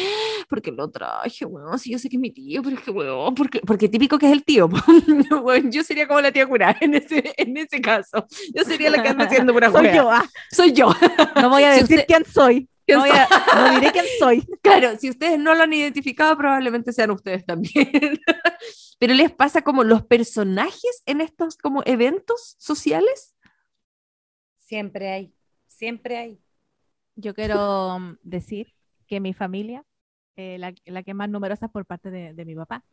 porque 0.50 0.72
lo 0.72 0.90
traje, 0.90 1.46
weón, 1.46 1.78
si 1.80 1.92
yo 1.92 2.00
sé 2.00 2.10
que 2.10 2.16
es 2.16 2.20
mi 2.22 2.32
tío, 2.32 2.62
pero 2.64 2.76
es 2.78 2.82
que, 2.82 2.92
weón, 2.92 3.36
porque, 3.36 3.60
porque 3.66 3.90
típico 3.90 4.18
que 4.18 4.28
es 4.28 4.32
el 4.32 4.44
tío. 4.44 4.70
Weón, 5.44 5.72
yo 5.72 5.84
sería 5.84 6.08
como 6.08 6.22
la 6.22 6.32
tía 6.32 6.48
curada 6.48 6.78
en 6.82 6.96
ese, 6.96 7.34
en 7.38 7.58
ese 7.58 7.82
caso, 7.82 8.26
yo 8.56 8.64
sería 8.64 8.90
la 8.90 9.02
que 9.04 9.10
anda 9.10 9.26
haciendo 9.26 9.54
pura 9.54 9.72
Soy 9.72 9.94
yo, 9.94 10.10
ah, 10.10 10.26
Soy 10.52 10.72
yo. 10.74 10.94
no 11.42 11.50
voy 11.50 11.64
a 11.64 11.74
Si 11.76 11.82
decir 11.82 11.98
usted- 12.00 12.08
quién 12.08 12.26
soy. 12.26 12.70
¿Quién 12.86 13.00
No, 13.00 13.06
voy 13.06 13.14
a- 13.14 13.28
no 13.56 13.72
diré 13.80 13.92
quién 13.92 14.06
soy. 14.18 14.48
Claro, 14.62 14.98
si 14.98 15.10
ustedes 15.10 15.38
no 15.38 15.54
lo 15.54 15.64
han 15.64 15.74
identificado, 15.74 16.38
probablemente 16.38 16.94
sean 16.94 17.12
ustedes 17.12 17.46
también. 17.46 17.92
Pero 19.00 19.14
les 19.14 19.30
pasa 19.32 19.62
como 19.62 19.84
los 19.84 20.04
personajes 20.04 21.04
en 21.06 21.20
estos 21.22 21.58
como 21.58 21.84
eventos 21.86 22.56
sociales. 22.58 23.36
Siempre 24.68 25.10
hay. 25.10 25.34
Siempre 25.66 26.18
hay. 26.18 26.42
Yo 27.16 27.34
quiero 27.34 27.98
mm, 28.00 28.18
decir 28.22 28.76
que 29.08 29.22
mi 29.22 29.34
familia, 29.34 29.86
eh, 30.36 30.58
la, 30.60 31.04
que 31.04 31.14
más 31.14 31.30
numerosa 31.30 31.68
es 31.68 31.72
por 31.72 31.86
parte 31.86 32.12
de 32.12 32.46
mi 32.46 32.54
papá. 32.54 32.84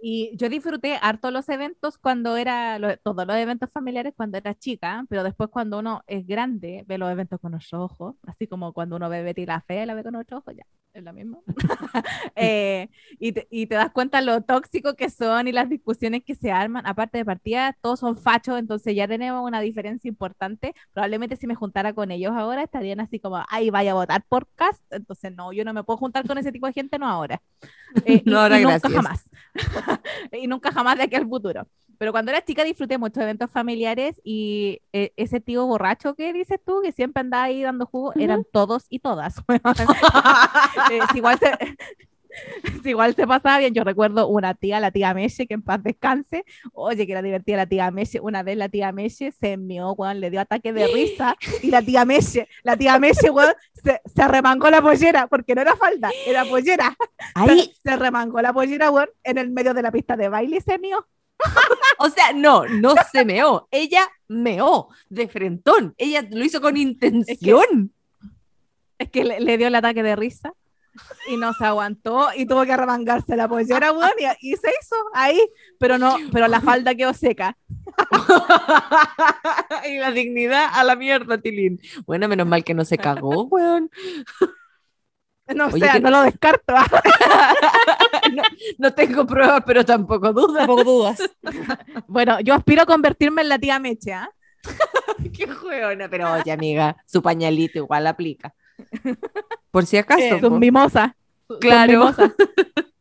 Y 0.00 0.30
yo 0.36 0.48
disfruté 0.48 0.96
harto 1.02 1.30
los 1.32 1.48
eventos 1.48 1.98
cuando 1.98 2.36
era, 2.36 2.78
lo- 2.78 2.96
todos 2.98 3.26
los 3.26 3.36
eventos 3.36 3.70
familiares 3.72 4.14
cuando 4.16 4.38
era 4.38 4.54
chica, 4.54 5.04
pero 5.08 5.24
después 5.24 5.50
cuando 5.50 5.78
uno 5.80 6.02
es 6.06 6.26
grande, 6.26 6.84
ve 6.86 6.98
los 6.98 7.10
eventos 7.10 7.40
con 7.40 7.54
otros 7.54 7.72
ojos, 7.74 8.14
así 8.26 8.46
como 8.46 8.72
cuando 8.72 8.96
uno 8.96 9.08
ve 9.08 9.22
Betty 9.24 9.44
la 9.46 9.60
Fea, 9.62 9.86
la 9.86 9.94
ve 9.94 10.04
con 10.04 10.14
otros 10.14 10.38
ojos, 10.40 10.54
ya, 10.56 10.64
es 10.94 11.02
lo 11.02 11.12
mismo. 11.12 11.42
Eh, 12.40 12.88
y, 13.18 13.32
te, 13.32 13.48
y 13.50 13.66
te 13.66 13.74
das 13.74 13.90
cuenta 13.90 14.20
lo 14.20 14.40
tóxico 14.42 14.94
que 14.94 15.10
son 15.10 15.48
y 15.48 15.52
las 15.52 15.68
discusiones 15.68 16.22
que 16.24 16.36
se 16.36 16.52
arman. 16.52 16.86
Aparte 16.86 17.18
de 17.18 17.24
partida, 17.24 17.76
todos 17.80 17.98
son 18.00 18.16
fachos, 18.16 18.58
entonces 18.60 18.94
ya 18.94 19.08
tenemos 19.08 19.44
una 19.44 19.60
diferencia 19.60 20.08
importante. 20.08 20.72
Probablemente 20.92 21.34
si 21.36 21.48
me 21.48 21.56
juntara 21.56 21.92
con 21.94 22.12
ellos 22.12 22.32
ahora, 22.36 22.62
estarían 22.62 23.00
así 23.00 23.18
como, 23.18 23.42
ay, 23.48 23.70
vaya 23.70 23.90
a 23.90 23.94
votar 23.94 24.24
por 24.28 24.46
cast. 24.54 24.80
Entonces, 24.92 25.34
no, 25.34 25.52
yo 25.52 25.64
no 25.64 25.74
me 25.74 25.82
puedo 25.82 25.96
juntar 25.96 26.24
con 26.28 26.38
ese 26.38 26.52
tipo 26.52 26.68
de 26.68 26.72
gente, 26.72 26.98
no 26.98 27.08
ahora. 27.08 27.42
Eh, 28.04 28.22
y- 28.24 28.30
No 28.30 28.38
ahora, 28.40 28.60
y 28.60 28.62
nunca 28.62 28.78
gracias. 28.78 28.92
jamás. 28.92 29.30
y 30.32 30.46
nunca 30.46 30.72
jamás 30.72 30.96
de 30.96 31.04
aquí 31.04 31.16
al 31.16 31.28
futuro. 31.28 31.66
Pero 31.98 32.12
cuando 32.12 32.30
era 32.30 32.44
chica 32.44 32.62
disfruté 32.62 32.96
muchos 32.96 33.22
eventos 33.22 33.50
familiares 33.50 34.20
y 34.22 34.82
eh, 34.92 35.12
ese 35.16 35.40
tío 35.40 35.66
borracho 35.66 36.14
que 36.14 36.32
dices 36.32 36.60
tú, 36.64 36.80
que 36.82 36.92
siempre 36.92 37.22
andaba 37.22 37.44
ahí 37.44 37.62
dando 37.62 37.86
jugo, 37.86 38.12
eran 38.14 38.44
todos 38.52 38.86
y 38.88 39.00
todas. 39.00 39.36
Eh, 40.90 41.00
igual 41.14 41.38
se, 41.38 41.50
igual 42.84 43.14
se 43.14 43.26
pasaba 43.26 43.58
bien, 43.58 43.74
yo 43.74 43.84
recuerdo 43.84 44.28
una 44.28 44.54
tía, 44.54 44.80
la 44.80 44.90
tía 44.90 45.14
Meche, 45.14 45.46
que 45.46 45.54
en 45.54 45.62
paz 45.62 45.82
descanse. 45.82 46.44
Oye, 46.72 47.06
que 47.06 47.12
era 47.12 47.22
divertida 47.22 47.56
la 47.58 47.66
tía 47.66 47.90
Meche. 47.90 48.20
Una 48.20 48.42
vez 48.42 48.56
la 48.56 48.68
tía 48.68 48.92
Meche 48.92 49.32
se 49.32 49.56
mió, 49.56 49.92
weón, 49.92 50.20
le 50.20 50.30
dio 50.30 50.40
ataque 50.40 50.72
de 50.72 50.86
risa. 50.88 51.36
Y 51.62 51.68
la 51.68 51.82
tía 51.82 52.04
Meche, 52.04 52.48
la 52.62 52.76
tía 52.76 52.98
Meche, 52.98 53.30
weón, 53.30 53.54
se, 53.72 54.00
se 54.14 54.22
arremangó 54.22 54.70
la 54.70 54.82
pollera, 54.82 55.26
porque 55.26 55.54
no 55.54 55.62
era 55.62 55.76
falda, 55.76 56.10
era 56.26 56.44
pollera. 56.44 56.96
Ahí, 57.34 57.72
Se 57.82 57.96
remangó 57.96 58.40
la 58.40 58.52
pollera, 58.52 58.90
weón, 58.90 59.08
en 59.24 59.38
el 59.38 59.50
medio 59.50 59.74
de 59.74 59.82
la 59.82 59.92
pista 59.92 60.16
de 60.16 60.28
baile 60.28 60.58
y 60.58 60.60
se 60.60 60.78
mió. 60.78 61.06
o 61.98 62.08
sea, 62.10 62.32
no, 62.32 62.66
no 62.66 62.94
se 63.12 63.24
meó. 63.24 63.68
Ella 63.70 64.08
meó 64.26 64.88
de 65.08 65.28
frentón. 65.28 65.94
Ella 65.96 66.26
lo 66.30 66.44
hizo 66.44 66.60
con 66.60 66.76
intención. 66.76 67.92
Es 68.98 69.10
que 69.10 69.24
le, 69.24 69.40
le 69.40 69.58
dio 69.58 69.68
el 69.68 69.74
ataque 69.74 70.02
de 70.02 70.16
risa 70.16 70.52
y 71.28 71.36
no 71.36 71.52
se 71.52 71.64
aguantó 71.64 72.28
y 72.36 72.46
tuvo 72.46 72.64
que 72.64 72.76
remangarse 72.76 73.36
la 73.36 73.48
pollera, 73.48 73.92
weón, 73.92 74.10
y, 74.18 74.52
y 74.52 74.56
se 74.56 74.68
hizo 74.80 74.96
ahí, 75.14 75.40
pero 75.78 75.98
no, 75.98 76.16
pero 76.32 76.48
la 76.48 76.60
falda 76.60 76.94
quedó 76.94 77.12
seca. 77.14 77.56
y 79.88 79.98
la 79.98 80.10
dignidad 80.10 80.68
a 80.72 80.84
la 80.84 80.96
mierda, 80.96 81.38
Tilín. 81.38 81.80
Bueno, 82.06 82.28
menos 82.28 82.46
mal 82.46 82.64
que 82.64 82.74
no 82.74 82.84
se 82.84 82.98
cagó, 82.98 83.44
weón. 83.50 83.90
No 85.54 85.66
Oye, 85.68 85.86
sé, 85.86 85.92
que- 85.92 86.00
no 86.00 86.10
lo 86.10 86.22
descarto. 86.22 86.74
no, 88.34 88.42
no 88.78 88.94
tengo 88.94 89.26
pruebas, 89.26 89.62
pero 89.66 89.84
tampoco 89.84 90.32
dudas. 90.32 90.66
Tampoco 90.66 90.84
dudas. 90.84 91.22
bueno, 92.06 92.40
yo 92.40 92.54
aspiro 92.54 92.82
a 92.82 92.86
convertirme 92.86 93.42
en 93.42 93.48
la 93.48 93.58
tía 93.58 93.78
Meche, 93.78 94.12
¿ah? 94.12 94.28
Qué 95.34 95.46
juegona, 95.46 96.08
pero 96.10 96.32
oye, 96.34 96.52
amiga, 96.52 96.96
su 97.06 97.22
pañalito 97.22 97.78
igual 97.78 98.06
aplica. 98.06 98.54
Por 99.70 99.86
si 99.86 99.96
acaso. 99.96 100.20
Eh, 100.22 100.40
Sus 100.40 100.50
mimosas. 100.52 101.12
sus 101.46 101.58
Claro. 101.58 101.92
mimosas. 101.92 102.32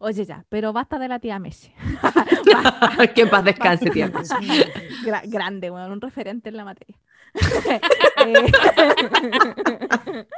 Oye, 0.00 0.24
ya, 0.24 0.44
pero 0.48 0.72
basta 0.72 0.96
de 1.00 1.08
la 1.08 1.18
tía 1.18 1.40
Meche. 1.40 1.74
que 3.16 3.22
en 3.22 3.30
paz 3.30 3.42
descanse, 3.44 3.90
tía. 3.90 4.08
Gra- 4.12 5.28
grande, 5.28 5.72
weón, 5.72 5.90
un 5.90 6.00
referente 6.00 6.50
en 6.50 6.56
la 6.56 6.64
materia. 6.64 6.96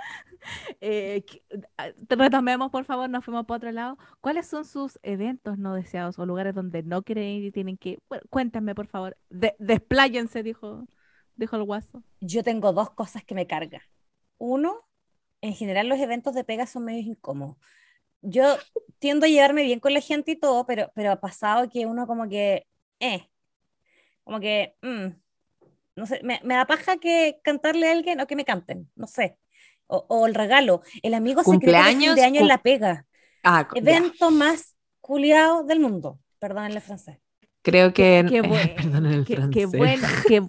Eh, 0.81 1.25
eh, 1.51 1.61
ah, 1.77 1.89
retomemos, 2.09 2.71
por 2.71 2.85
favor, 2.85 3.09
nos 3.11 3.25
fuimos 3.25 3.45
para 3.47 3.57
otro 3.59 3.73
lado. 3.73 3.99
¿Cuáles 4.21 4.47
son 4.49 4.65
sus 4.65 4.99
eventos 5.03 5.59
no 5.59 5.75
deseados 5.75 6.19
o 6.19 6.27
lugares 6.27 6.55
donde 6.55 6.83
no 6.83 7.03
quieren 7.03 7.25
ir 7.25 7.45
y 7.45 7.53
tienen 7.53 7.77
que 7.77 7.91
ir? 7.91 7.99
Bueno, 8.09 8.25
cuéntame, 8.31 8.75
por 8.75 8.87
favor. 8.87 9.17
De- 9.29 9.55
despláyense, 9.59 10.43
dijo, 10.43 10.87
dijo 11.37 11.57
el 11.57 11.65
guaso. 11.65 12.03
Yo 12.21 12.43
tengo 12.43 12.73
dos 12.73 12.91
cosas 12.91 13.23
que 13.25 13.35
me 13.35 13.47
cargan. 13.47 13.83
Uno, 14.41 14.89
en 15.43 15.55
general 15.55 15.87
los 15.89 15.99
eventos 16.01 16.35
de 16.35 16.45
pega 16.45 16.67
son 16.67 16.85
medios 16.87 17.07
incómodos. 17.07 17.57
Yo 18.23 18.57
tiendo 18.99 19.27
a 19.27 19.29
llevarme 19.29 19.63
bien 19.63 19.81
con 19.81 19.95
la 19.95 20.01
gente 20.01 20.33
y 20.33 20.37
todo, 20.37 20.67
pero, 20.67 20.91
pero 20.95 21.13
ha 21.13 21.21
pasado 21.21 21.69
que 21.71 21.87
uno 21.87 22.07
como 22.07 22.29
que, 22.29 22.67
eh, 23.01 23.29
como 24.25 24.41
que, 24.41 24.77
mm, 24.83 25.07
no 25.97 26.07
sé, 26.07 26.21
me, 26.23 26.41
me 26.43 26.55
da 26.55 26.67
paja 26.67 26.97
que 26.99 27.39
cantarle 27.45 27.89
a 27.89 27.93
alguien 27.93 28.21
o 28.21 28.27
que 28.27 28.37
me 28.37 28.45
canten, 28.45 28.91
no 28.97 29.07
sé. 29.07 29.39
O, 29.87 30.07
o 30.09 30.27
el 30.27 30.35
regalo, 30.35 30.83
el 31.03 31.15
amigo 31.15 31.43
secreto 31.43 31.59
de 31.59 31.61
Cumpleaños, 31.83 32.19
año 32.21 32.41
en 32.41 32.49
la 32.49 32.63
pega. 32.63 33.07
Ah, 33.43 33.69
ya. 33.75 33.79
Evento 33.81 34.31
más 34.31 34.77
culiado 35.01 35.65
del 35.65 35.81
mundo. 35.81 36.19
Perdón 36.39 36.67
el 36.67 36.81
francés. 36.81 37.19
Creo 37.63 37.93
que. 37.93 38.25
Qué, 38.29 38.41
buen- 38.49 38.75
Perdón 38.77 39.07
el 39.07 39.25
qué- 39.25 39.37
francés. 39.37 39.55
qué 39.55 39.67
bueno, 39.79 40.09
qué, 40.29 40.41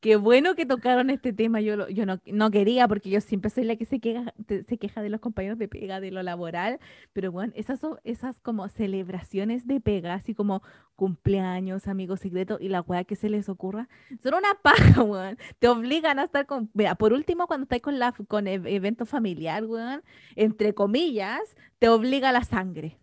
qué 0.00 0.16
bueno 0.16 0.54
que 0.54 0.66
tocaron 0.66 1.10
este 1.10 1.32
tema. 1.32 1.60
Yo, 1.60 1.76
lo- 1.76 1.88
yo 1.88 2.06
no, 2.06 2.20
no 2.26 2.50
quería 2.50 2.86
porque 2.88 3.10
yo 3.10 3.20
siempre 3.20 3.50
soy 3.50 3.64
la 3.64 3.76
que 3.76 3.84
se 3.86 4.00
queja, 4.00 4.32
se 4.48 4.78
queja 4.78 5.02
de 5.02 5.10
los 5.10 5.20
compañeros 5.20 5.58
de 5.58 5.68
pega, 5.68 6.00
de 6.00 6.10
lo 6.10 6.22
laboral, 6.22 6.78
pero 7.12 7.32
bueno, 7.32 7.52
esas 7.56 7.80
esas 8.04 8.40
como 8.40 8.68
celebraciones 8.68 9.66
de 9.66 9.80
pega, 9.80 10.14
así 10.14 10.34
como 10.34 10.62
cumpleaños, 10.94 11.88
amigos 11.88 12.20
secretos 12.20 12.60
y 12.60 12.68
la 12.68 12.80
weá 12.82 13.04
que 13.04 13.16
se 13.16 13.28
les 13.28 13.48
ocurra, 13.48 13.88
son 14.22 14.34
una 14.34 14.54
paja, 14.62 15.02
weón. 15.02 15.38
Te 15.58 15.68
obligan 15.68 16.18
a 16.18 16.24
estar 16.24 16.46
con, 16.46 16.70
mira, 16.74 16.94
por 16.94 17.12
último, 17.12 17.46
cuando 17.46 17.64
estás 17.64 17.80
con 17.80 17.98
la 17.98 18.12
con 18.12 18.46
e- 18.46 18.54
evento 18.74 19.06
familiar, 19.06 19.64
weón, 19.64 20.02
entre 20.36 20.74
comillas, 20.74 21.40
te 21.78 21.88
obliga 21.88 22.32
la 22.32 22.44
sangre, 22.44 22.98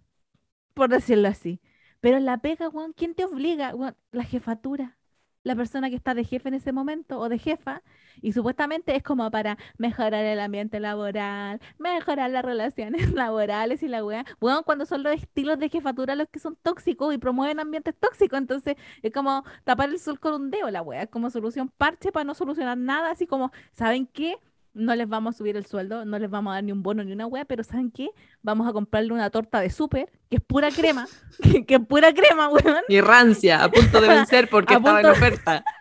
por 0.74 0.89
decirlo 0.89 1.28
así. 1.28 1.62
Pero 2.02 2.20
la 2.20 2.39
pega, 2.39 2.70
weón, 2.70 2.94
¿quién 2.94 3.16
te 3.16 3.26
obliga? 3.26 3.76
Weón, 3.76 3.96
la 4.12 4.24
jefatura. 4.24 4.98
La 5.44 5.56
persona 5.56 5.89
que 5.89 5.96
está 5.96 6.14
de 6.14 6.24
jefe 6.24 6.50
en 6.50 6.56
ese 6.56 6.72
momento 6.72 7.20
o 7.20 7.30
de 7.30 7.38
jefa. 7.38 7.82
Y 8.22 8.34
supuestamente 8.34 8.96
es 8.96 9.04
como 9.04 9.30
para 9.32 9.58
mejorar 9.78 10.24
el 10.26 10.39
ambiente 10.39 10.80
laboral, 10.80 11.60
mejorar 11.78 12.30
las 12.32 12.46
relaciones 12.46 13.12
laborales 13.14 13.84
y 13.84 13.88
la 13.88 14.06
weá. 14.06 14.26
Bueno, 14.39 14.64
cuando 14.64 14.86
son 14.86 15.04
los 15.04 15.14
estilos 15.14 15.60
de 15.60 15.70
jefatura 15.70 16.16
los 16.16 16.28
que 16.30 16.39
son 16.39 16.56
tóxicos 16.62 17.14
y 17.14 17.18
promueven 17.18 17.60
ambientes 17.60 17.96
tóxicos, 18.00 18.38
entonces 18.39 18.76
es 19.02 19.12
como 19.12 19.44
tapar 19.64 19.89
el 19.89 20.00
sol 20.00 20.20
con 20.20 20.34
un 20.34 20.52
dedo 20.52 20.70
la 20.72 20.82
weá. 20.82 21.08
Como 21.08 21.30
solución 21.30 21.70
parche 21.78 22.12
para 22.12 22.24
no 22.24 22.34
solucionar 22.36 22.78
nada, 22.78 23.12
así 23.12 23.28
como, 23.28 23.52
¿saben 23.72 24.08
qué? 24.08 24.38
No 24.74 24.96
les 24.96 25.08
vamos 25.08 25.36
a 25.36 25.38
subir 25.38 25.56
el 25.56 25.66
sueldo, 25.66 26.06
no 26.06 26.20
les 26.20 26.30
vamos 26.30 26.52
a 26.52 26.56
dar 26.56 26.64
ni 26.64 26.72
un 26.72 26.84
bono 26.84 27.04
ni 27.04 27.12
una 27.12 27.28
wea, 27.28 27.46
pero 27.46 27.64
¿saben 27.64 27.92
qué? 27.92 28.10
Vamos 28.42 28.68
a 28.68 28.74
comprarle 28.74 29.14
una 29.14 29.30
torta 29.30 29.60
de 29.60 29.70
súper, 29.70 30.12
que 30.30 30.38
es 30.38 30.42
pura 30.42 30.72
crema, 30.72 31.08
que, 31.44 31.66
que 31.66 31.76
es 31.76 31.86
pura 31.86 32.14
crema, 32.14 32.50
weón. 32.50 32.84
Y 32.88 33.02
rancia, 33.02 33.64
a 33.64 33.70
punto 33.70 34.02
de 34.02 34.08
vencer 34.08 34.50
porque 34.52 34.74
A 34.74 34.78
estaba 34.78 35.00
en 35.02 35.06
oferta. 35.08 35.66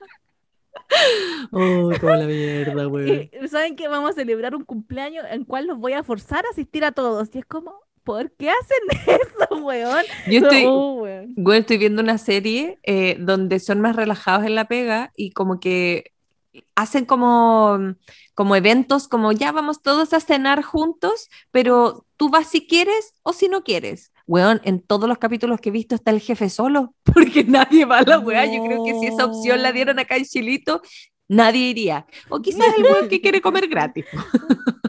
Oh, 1.52 1.90
toda 1.98 2.18
la 2.18 2.26
mierda, 2.26 2.86
weón. 2.86 3.30
¿saben 3.48 3.76
qué? 3.76 3.88
Vamos 3.88 4.10
a 4.10 4.12
celebrar 4.12 4.54
un 4.54 4.62
cumpleaños 4.62 5.24
en 5.30 5.44
cual 5.44 5.66
los 5.66 5.78
voy 5.78 5.94
a 5.94 6.02
forzar 6.02 6.44
a 6.44 6.50
asistir 6.50 6.84
a 6.84 6.92
todos. 6.92 7.30
Y 7.34 7.38
es 7.38 7.46
como, 7.46 7.74
¿por 8.04 8.30
qué 8.32 8.50
hacen 8.50 9.16
eso, 9.22 9.64
weón? 9.64 10.04
Yo 10.26 10.40
estoy, 10.40 10.64
Oh, 10.66 11.00
weón. 11.00 11.34
Estoy 11.54 11.78
viendo 11.78 12.02
una 12.02 12.18
serie 12.18 12.78
eh, 12.82 13.16
donde 13.18 13.58
son 13.58 13.80
más 13.80 13.96
relajados 13.96 14.44
en 14.44 14.54
la 14.54 14.66
pega 14.68 15.12
y 15.16 15.30
como 15.30 15.60
que 15.60 16.11
hacen 16.74 17.04
como, 17.04 17.78
como 18.34 18.56
eventos, 18.56 19.08
como 19.08 19.32
ya 19.32 19.52
vamos 19.52 19.82
todos 19.82 20.12
a 20.12 20.20
cenar 20.20 20.62
juntos, 20.62 21.28
pero 21.50 22.06
tú 22.16 22.30
vas 22.30 22.48
si 22.48 22.66
quieres 22.66 23.14
o 23.22 23.32
si 23.32 23.48
no 23.48 23.64
quieres. 23.64 24.12
Weón, 24.26 24.60
en 24.64 24.80
todos 24.80 25.08
los 25.08 25.18
capítulos 25.18 25.60
que 25.60 25.70
he 25.70 25.72
visto 25.72 25.94
está 25.94 26.10
el 26.10 26.20
jefe 26.20 26.48
solo, 26.48 26.94
porque 27.02 27.44
nadie 27.44 27.84
va 27.84 27.98
a 27.98 28.02
la 28.02 28.18
weá. 28.18 28.46
Yo 28.46 28.64
creo 28.64 28.84
que 28.84 28.98
si 28.98 29.06
esa 29.06 29.24
opción 29.24 29.62
la 29.62 29.72
dieran 29.72 29.98
acá 29.98 30.16
en 30.16 30.24
Chilito, 30.24 30.82
nadie 31.28 31.68
iría. 31.68 32.06
O 32.28 32.40
quizás 32.40 32.76
el 32.76 32.84
weón 32.84 33.08
que 33.08 33.20
quiere 33.20 33.40
comer 33.40 33.68
gratis. 33.68 34.06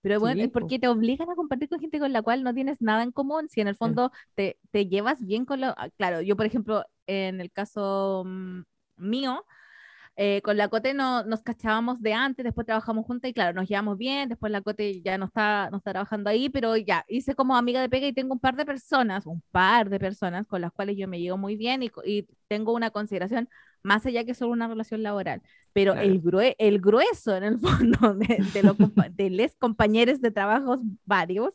Pero 0.00 0.20
bueno, 0.20 0.42
es 0.42 0.50
porque 0.50 0.76
po. 0.76 0.80
te 0.80 0.88
obligan 0.88 1.28
a 1.28 1.34
compartir 1.34 1.68
con 1.68 1.80
gente 1.80 1.98
con 1.98 2.12
la 2.12 2.22
cual 2.22 2.42
no 2.42 2.54
tienes 2.54 2.80
nada 2.80 3.02
en 3.02 3.12
común. 3.12 3.48
Si 3.48 3.60
en 3.60 3.68
el 3.68 3.76
fondo 3.76 4.12
te, 4.34 4.56
te 4.70 4.86
llevas 4.86 5.24
bien 5.24 5.44
con 5.44 5.60
lo... 5.60 5.74
ah, 5.76 5.90
Claro, 5.96 6.22
yo 6.22 6.36
por 6.36 6.46
ejemplo, 6.46 6.84
en 7.06 7.40
el 7.40 7.50
caso 7.50 8.22
mm, 8.24 8.60
mío, 8.96 9.44
eh, 10.20 10.42
con 10.42 10.56
la 10.56 10.66
Cote 10.68 10.94
no, 10.94 11.22
nos 11.22 11.42
cachábamos 11.42 12.02
de 12.02 12.12
antes, 12.12 12.42
después 12.44 12.66
trabajamos 12.66 13.06
juntas 13.06 13.30
y 13.30 13.32
claro, 13.34 13.54
nos 13.54 13.68
llevamos 13.68 13.96
bien, 13.96 14.28
después 14.28 14.50
la 14.50 14.60
Cote 14.62 15.00
ya 15.00 15.16
no 15.16 15.26
está, 15.26 15.70
no 15.70 15.76
está 15.78 15.92
trabajando 15.92 16.28
ahí, 16.28 16.48
pero 16.48 16.76
ya 16.76 17.04
hice 17.08 17.36
como 17.36 17.56
amiga 17.56 17.80
de 17.80 17.88
pega 17.88 18.08
y 18.08 18.12
tengo 18.12 18.32
un 18.34 18.40
par 18.40 18.56
de 18.56 18.66
personas, 18.66 19.26
un 19.26 19.40
par 19.52 19.88
de 19.90 20.00
personas 20.00 20.44
con 20.48 20.60
las 20.60 20.72
cuales 20.72 20.96
yo 20.96 21.06
me 21.06 21.20
llevo 21.20 21.38
muy 21.38 21.54
bien 21.56 21.84
y, 21.84 21.90
y 22.04 22.26
tengo 22.48 22.72
una 22.74 22.90
consideración 22.90 23.48
más 23.84 24.04
allá 24.06 24.24
que 24.24 24.34
solo 24.34 24.52
una 24.52 24.66
relación 24.66 25.04
laboral. 25.04 25.40
Pero 25.72 25.92
Claro. 25.92 26.08
el, 26.08 26.20
grue- 26.20 26.56
el 26.58 26.80
grueso 26.80 27.36
en 27.36 27.44
el 27.44 27.58
fondo 27.60 28.14
de, 28.14 28.42
de, 29.14 29.30
les 29.30 29.54
compañeros 29.54 30.20
de 30.20 30.32
trabajos 30.32 30.80
varios, 31.04 31.54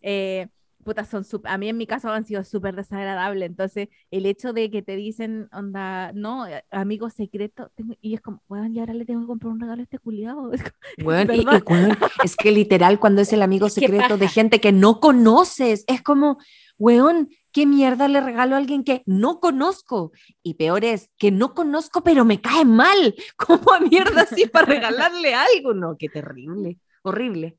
eh, 0.00 0.48
puta, 0.88 1.04
son 1.04 1.22
sup- 1.24 1.44
a 1.46 1.58
mí 1.58 1.68
en 1.68 1.76
mi 1.76 1.86
caso 1.86 2.08
han 2.10 2.24
sido 2.24 2.42
súper 2.44 2.74
desagradables. 2.74 3.46
Entonces, 3.48 3.88
el 4.10 4.24
hecho 4.26 4.52
de 4.54 4.70
que 4.70 4.80
te 4.82 4.96
dicen, 4.96 5.48
onda, 5.52 6.12
no, 6.12 6.46
eh, 6.46 6.64
amigo 6.70 7.10
secreto, 7.10 7.70
tengo- 7.74 7.94
y 8.00 8.14
es 8.14 8.20
como, 8.22 8.42
bueno, 8.48 8.66
y 8.68 8.78
ahora 8.80 8.94
le 8.94 9.04
tengo 9.04 9.20
que 9.20 9.26
comprar 9.26 9.52
un 9.52 9.60
regalo 9.60 9.80
a 9.80 9.84
este 9.84 9.98
culiado. 9.98 10.50
Es 10.96 11.04
Weón, 11.04 11.28
y- 11.34 11.40
y, 11.42 11.44
weón, 11.44 11.98
es 12.24 12.36
que 12.36 12.50
literal 12.52 12.98
cuando 12.98 13.20
es 13.22 13.32
el 13.32 13.42
amigo 13.42 13.68
secreto 14.14 14.16
de 14.16 14.28
gente 14.28 14.60
que 14.60 14.72
no 14.72 14.98
conoces, 15.00 15.84
es 15.86 16.02
como, 16.02 16.38
weón, 16.78 17.28
¿qué 17.52 17.66
mierda 17.66 18.08
le 18.08 18.20
regalo 18.20 18.54
a 18.54 18.58
alguien 18.58 18.82
que 18.84 19.02
no 19.04 19.40
conozco? 19.40 20.12
Y 20.42 20.54
peor 20.54 20.84
es, 20.84 21.10
que 21.18 21.30
no 21.30 21.54
conozco 21.54 22.02
pero 22.02 22.24
me 22.24 22.40
cae 22.40 22.64
mal. 22.64 23.14
¿Cómo 23.36 23.72
a 23.74 23.80
mierda 23.80 24.22
así 24.22 24.46
para 24.46 24.66
regalarle 24.66 25.34
algo? 25.34 25.74
No, 25.74 25.96
qué 25.98 26.08
terrible, 26.08 26.78
horrible. 27.02 27.58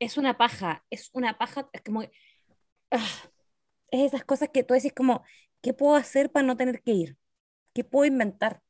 es 0.00 0.16
una 0.16 0.38
paja, 0.38 0.84
es 0.90 1.10
una 1.12 1.36
paja, 1.38 1.68
es 1.72 1.82
como, 1.82 2.02
ah, 2.90 3.06
es 3.90 4.00
esas 4.12 4.24
cosas 4.24 4.50
que 4.52 4.64
tú 4.64 4.74
decís 4.74 4.92
como, 4.94 5.24
¿qué 5.62 5.74
puedo 5.74 5.96
hacer 5.96 6.30
para 6.30 6.46
no 6.46 6.56
tener 6.56 6.82
que 6.82 6.92
ir? 6.92 7.18
¿Qué 7.74 7.84
puedo 7.84 8.06
inventar? 8.06 8.62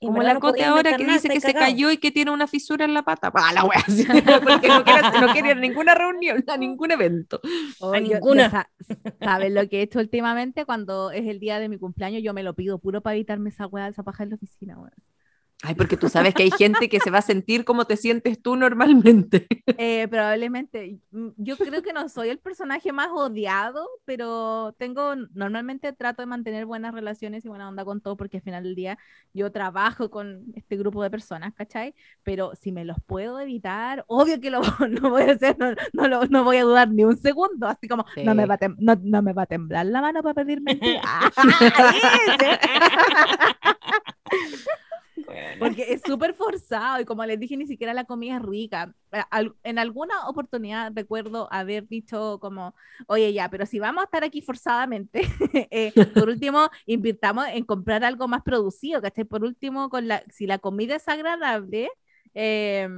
Y 0.00 0.06
Como 0.06 0.22
la 0.22 0.34
no 0.34 0.40
Cote 0.40 0.64
ahora 0.64 0.94
que 0.94 1.04
nada, 1.04 1.16
dice 1.16 1.30
que 1.30 1.38
estáis 1.38 1.54
se 1.54 1.58
cayó 1.58 1.90
y 1.90 1.98
que 1.98 2.10
tiene 2.10 2.30
una 2.30 2.46
fisura 2.46 2.84
en 2.84 2.94
la 2.94 3.02
pata. 3.04 3.32
Ah, 3.34 3.52
la 3.54 3.64
wea, 3.64 3.82
porque 4.44 4.68
no 4.68 4.84
quiere, 4.84 5.02
no 5.20 5.32
quiere 5.32 5.50
ir 5.50 5.56
a 5.56 5.60
ninguna 5.60 5.94
reunión, 5.94 6.44
a 6.46 6.56
ningún 6.56 6.90
evento. 6.90 7.40
Oh, 7.80 7.94
A 7.94 8.00
ninguna. 8.00 8.50
sa- 8.50 8.70
¿Sabes 9.22 9.52
lo 9.52 9.66
que 9.68 9.78
he 9.78 9.82
hecho 9.82 10.00
últimamente? 10.00 10.66
Cuando 10.66 11.10
es 11.10 11.26
el 11.26 11.40
día 11.40 11.58
de 11.58 11.70
mi 11.70 11.78
cumpleaños, 11.78 12.22
yo 12.22 12.34
me 12.34 12.42
lo 12.42 12.54
pido 12.54 12.78
puro 12.78 13.00
para 13.00 13.16
evitarme 13.16 13.48
esa 13.50 13.66
weá, 13.66 13.88
esa 13.88 14.02
paja 14.02 14.24
en 14.24 14.30
la 14.30 14.36
oficina, 14.36 14.76
weón. 14.78 14.92
Ay, 15.66 15.74
porque 15.74 15.96
tú 15.96 16.10
sabes 16.10 16.34
que 16.34 16.42
hay 16.42 16.50
gente 16.50 16.90
que 16.90 17.00
se 17.00 17.10
va 17.10 17.18
a 17.18 17.22
sentir 17.22 17.64
como 17.64 17.86
te 17.86 17.96
sientes 17.96 18.40
tú 18.40 18.56
normalmente. 18.56 19.46
Eh, 19.76 20.06
probablemente, 20.08 21.00
mm, 21.10 21.28
yo 21.36 21.56
creo 21.56 21.82
que 21.82 21.92
no 21.92 22.08
soy 22.08 22.28
el 22.28 22.38
personaje 22.38 22.92
más 22.92 23.08
odiado, 23.10 23.88
pero 24.04 24.72
tengo, 24.78 25.16
normalmente 25.34 25.92
trato 25.92 26.22
de 26.22 26.26
mantener 26.26 26.64
buenas 26.64 26.94
relaciones 26.94 27.44
y 27.44 27.48
buena 27.48 27.68
onda 27.68 27.84
con 27.84 28.00
todo, 28.00 28.16
porque 28.16 28.36
al 28.36 28.42
final 28.44 28.62
del 28.62 28.76
día 28.76 28.98
yo 29.32 29.50
trabajo 29.50 30.10
con 30.10 30.44
este 30.54 30.76
grupo 30.76 31.02
de 31.02 31.10
personas, 31.10 31.54
¿cachai? 31.54 31.92
Pero 32.22 32.52
si 32.54 32.70
me 32.70 32.84
los 32.84 32.98
puedo 33.04 33.40
evitar, 33.40 34.04
obvio 34.06 34.40
que 34.40 34.50
lo, 34.50 34.60
lo 34.88 35.10
voy 35.10 35.22
a 35.22 35.32
hacer, 35.32 35.58
no, 35.58 35.72
no, 35.92 36.08
lo- 36.08 36.26
no 36.26 36.44
voy 36.44 36.58
a 36.58 36.62
dudar 36.64 36.88
ni 36.90 37.04
un 37.04 37.16
segundo, 37.16 37.66
así 37.66 37.88
como, 37.88 38.04
no, 38.22 38.34
me 38.34 38.44
Sí. 38.44 38.48
va 38.48 38.58
no, 38.78 38.94
no 39.02 39.22
me 39.22 39.32
va 39.32 39.42
a 39.42 39.46
temblar 39.46 39.86
la 39.86 40.00
mano 40.00 40.22
para 40.22 40.34
pedir 40.44 40.62
mentira. 45.34 45.46
¡Ah, 45.46 45.50
ese! 45.50 45.58
Porque 45.58 45.92
es 45.94 46.02
súper 46.06 46.34
forzado 46.34 47.00
y 47.00 47.04
como 47.04 47.24
les 47.24 47.38
dije, 47.40 47.56
ni 47.56 47.66
siquiera 47.66 47.92
la 47.94 48.04
comida 48.04 48.36
es 48.36 48.42
rica. 48.42 48.94
En 49.62 49.78
alguna 49.78 50.28
oportunidad 50.28 50.92
recuerdo 50.94 51.48
haber 51.52 51.86
dicho 51.88 52.38
como, 52.40 52.74
oye 53.06 53.32
ya, 53.32 53.48
pero 53.50 53.66
si 53.66 53.78
vamos 53.78 54.02
a 54.02 54.04
estar 54.06 54.24
aquí 54.24 54.40
forzadamente, 54.42 55.22
eh, 55.70 55.92
por 56.14 56.28
último, 56.28 56.68
invirtamos 56.86 57.46
en 57.48 57.64
comprar 57.64 58.04
algo 58.04 58.28
más 58.28 58.42
producido, 58.42 59.00
¿cachai? 59.02 59.24
Por 59.24 59.44
último, 59.44 59.88
con 59.90 60.08
la, 60.08 60.22
si 60.30 60.46
la 60.46 60.58
comida 60.58 60.96
es 60.96 61.08
agradable, 61.08 61.90
eh, 62.34 62.88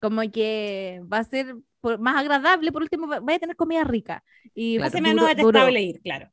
como 0.00 0.20
que 0.30 1.00
va 1.10 1.18
a 1.18 1.24
ser 1.24 1.56
por- 1.80 1.98
más 1.98 2.16
agradable, 2.16 2.70
por 2.72 2.82
último, 2.82 3.06
va- 3.08 3.20
vaya 3.20 3.36
a 3.36 3.40
tener 3.40 3.56
comida 3.56 3.84
rica. 3.84 4.22
Y 4.54 4.78
Hace 4.78 4.98
duró- 4.98 5.02
menos 5.02 5.24
duró- 5.24 5.28
detestable 5.36 5.82
ir, 5.82 6.00
claro. 6.02 6.30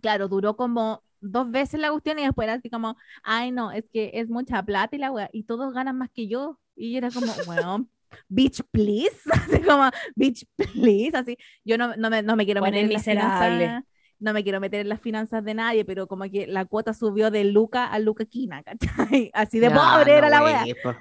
claro, 0.00 0.28
duró 0.28 0.56
como 0.56 1.02
dos 1.22 1.50
veces 1.50 1.80
la 1.80 1.90
cuestión 1.90 2.18
y 2.20 2.24
después 2.24 2.46
era 2.46 2.54
así 2.54 2.70
como, 2.70 2.96
ay 3.22 3.52
no, 3.52 3.72
es 3.72 3.84
que 3.92 4.10
es 4.14 4.28
mucha 4.30 4.62
plata 4.64 4.96
y 4.96 5.00
la 5.00 5.10
wea, 5.12 5.30
y 5.32 5.44
todos 5.44 5.72
ganan 5.74 5.98
más 5.98 6.10
que 6.10 6.28
yo. 6.28 6.58
Y 6.76 6.96
era 6.98 7.12
como, 7.12 7.34
bueno, 7.46 7.88
bitch, 8.28 8.62
please. 8.72 9.16
Así 9.32 9.62
como, 9.62 9.90
bitch, 10.16 10.46
please. 10.56 11.16
Así, 11.16 11.36
yo 11.64 11.78
no, 11.78 11.96
no, 11.96 12.10
me, 12.10 12.22
no 12.22 12.36
me 12.36 12.44
quiero 12.46 12.62
meter 12.62 12.84
en 12.84 12.92
las 12.94 13.06
miserable. 13.06 13.66
finanzas. 13.66 13.84
No 14.20 14.32
me 14.32 14.44
quiero 14.44 14.60
meter 14.60 14.80
en 14.82 14.88
las 14.88 15.00
finanzas 15.00 15.44
de 15.44 15.54
nadie, 15.54 15.84
pero 15.84 16.06
como 16.08 16.24
que 16.30 16.46
la 16.46 16.64
cuota 16.64 16.94
subió 16.94 17.30
de 17.32 17.44
Luca 17.44 17.86
a 17.86 17.98
Luca 17.98 18.24
Quina, 18.24 18.62
¿cachai? 18.64 19.30
Así 19.34 19.60
de 19.60 19.70
No, 19.70 19.80
pobre 19.80 20.16
era 20.16 20.30
la 20.30 20.40
po. 20.82 20.94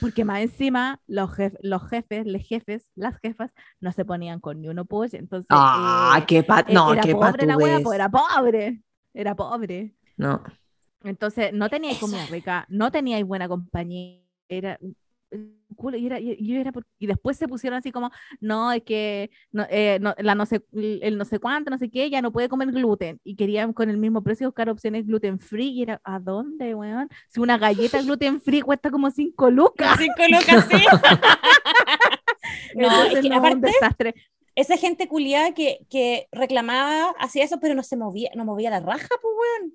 Porque 0.00 0.24
más 0.24 0.40
encima, 0.42 1.00
los, 1.06 1.30
jef- 1.30 1.58
los 1.62 1.88
jefes, 1.88 2.26
les 2.26 2.46
jefes, 2.46 2.90
las 2.94 3.18
jefas, 3.20 3.52
no 3.80 3.92
se 3.92 4.04
ponían 4.04 4.40
con 4.40 4.60
ni 4.60 4.68
uno 4.68 4.84
pollo. 4.84 5.18
Entonces, 5.18 5.48
Ah, 5.56 6.18
eh, 6.18 6.24
qué 6.28 6.42
pat, 6.42 6.68
eh, 6.68 6.74
no, 6.74 6.92
era 6.92 7.02
qué 7.02 7.14
pobre 7.14 7.46
la 7.46 7.56
wea, 7.58 7.80
pues, 7.80 7.96
era 7.96 8.10
pobre. 8.10 8.82
Era 9.14 9.34
pobre. 9.34 9.94
No. 10.16 10.42
Entonces, 11.04 11.52
no 11.52 11.68
teníais 11.68 11.96
Eso. 11.96 12.06
comida 12.06 12.26
rica, 12.26 12.66
no 12.68 12.90
teníais 12.90 13.24
buena 13.24 13.46
compañía, 13.48 14.20
era 14.48 14.78
un 14.80 14.96
culo, 15.76 15.96
y, 15.96 16.06
era, 16.06 16.20
y, 16.20 16.36
y 16.38 16.56
era 16.56 16.70
por- 16.72 16.86
y 16.98 17.06
después 17.06 17.36
se 17.36 17.48
pusieron 17.48 17.76
así 17.78 17.90
como, 17.92 18.10
no, 18.40 18.72
es 18.72 18.82
que 18.84 19.30
no, 19.52 19.66
eh, 19.68 19.98
no- 20.00 20.14
la 20.18 20.34
no 20.34 20.46
sé, 20.46 20.62
el 20.72 21.18
no 21.18 21.24
sé 21.24 21.40
cuánto, 21.40 21.70
no 21.70 21.78
sé 21.78 21.90
qué, 21.90 22.08
ya 22.08 22.22
no 22.22 22.32
puede 22.32 22.48
comer 22.48 22.70
gluten, 22.70 23.20
y 23.24 23.34
querían 23.36 23.72
con 23.72 23.90
el 23.90 23.98
mismo 23.98 24.22
precio 24.22 24.46
buscar 24.46 24.68
opciones 24.70 25.06
gluten 25.06 25.38
free, 25.40 25.70
y 25.70 25.82
era, 25.82 26.00
¿a 26.04 26.20
dónde, 26.20 26.74
weón? 26.74 27.08
Si 27.28 27.40
una 27.40 27.58
galleta 27.58 28.00
gluten 28.02 28.40
free 28.40 28.62
cuesta 28.62 28.90
como 28.90 29.10
5 29.10 29.50
lucas, 29.50 29.98
Cinco 29.98 30.22
lucas, 30.30 30.66
sí. 30.70 30.76
No, 32.76 32.84
entonces 32.86 33.14
es 33.14 33.20
que 33.22 33.28
no, 33.28 33.36
un 33.40 33.46
aparte, 33.46 33.66
desastre. 33.66 34.14
Esa 34.54 34.76
gente 34.76 35.08
culiada 35.08 35.52
que, 35.54 35.86
que 35.90 36.28
reclamaba, 36.32 37.14
hacía 37.18 37.44
eso, 37.44 37.58
pero 37.60 37.74
no 37.74 37.82
se 37.82 37.96
movía, 37.96 38.30
no 38.36 38.44
movía 38.44 38.70
la 38.70 38.80
raja, 38.80 39.08
pues, 39.20 39.34
weón. 39.60 39.74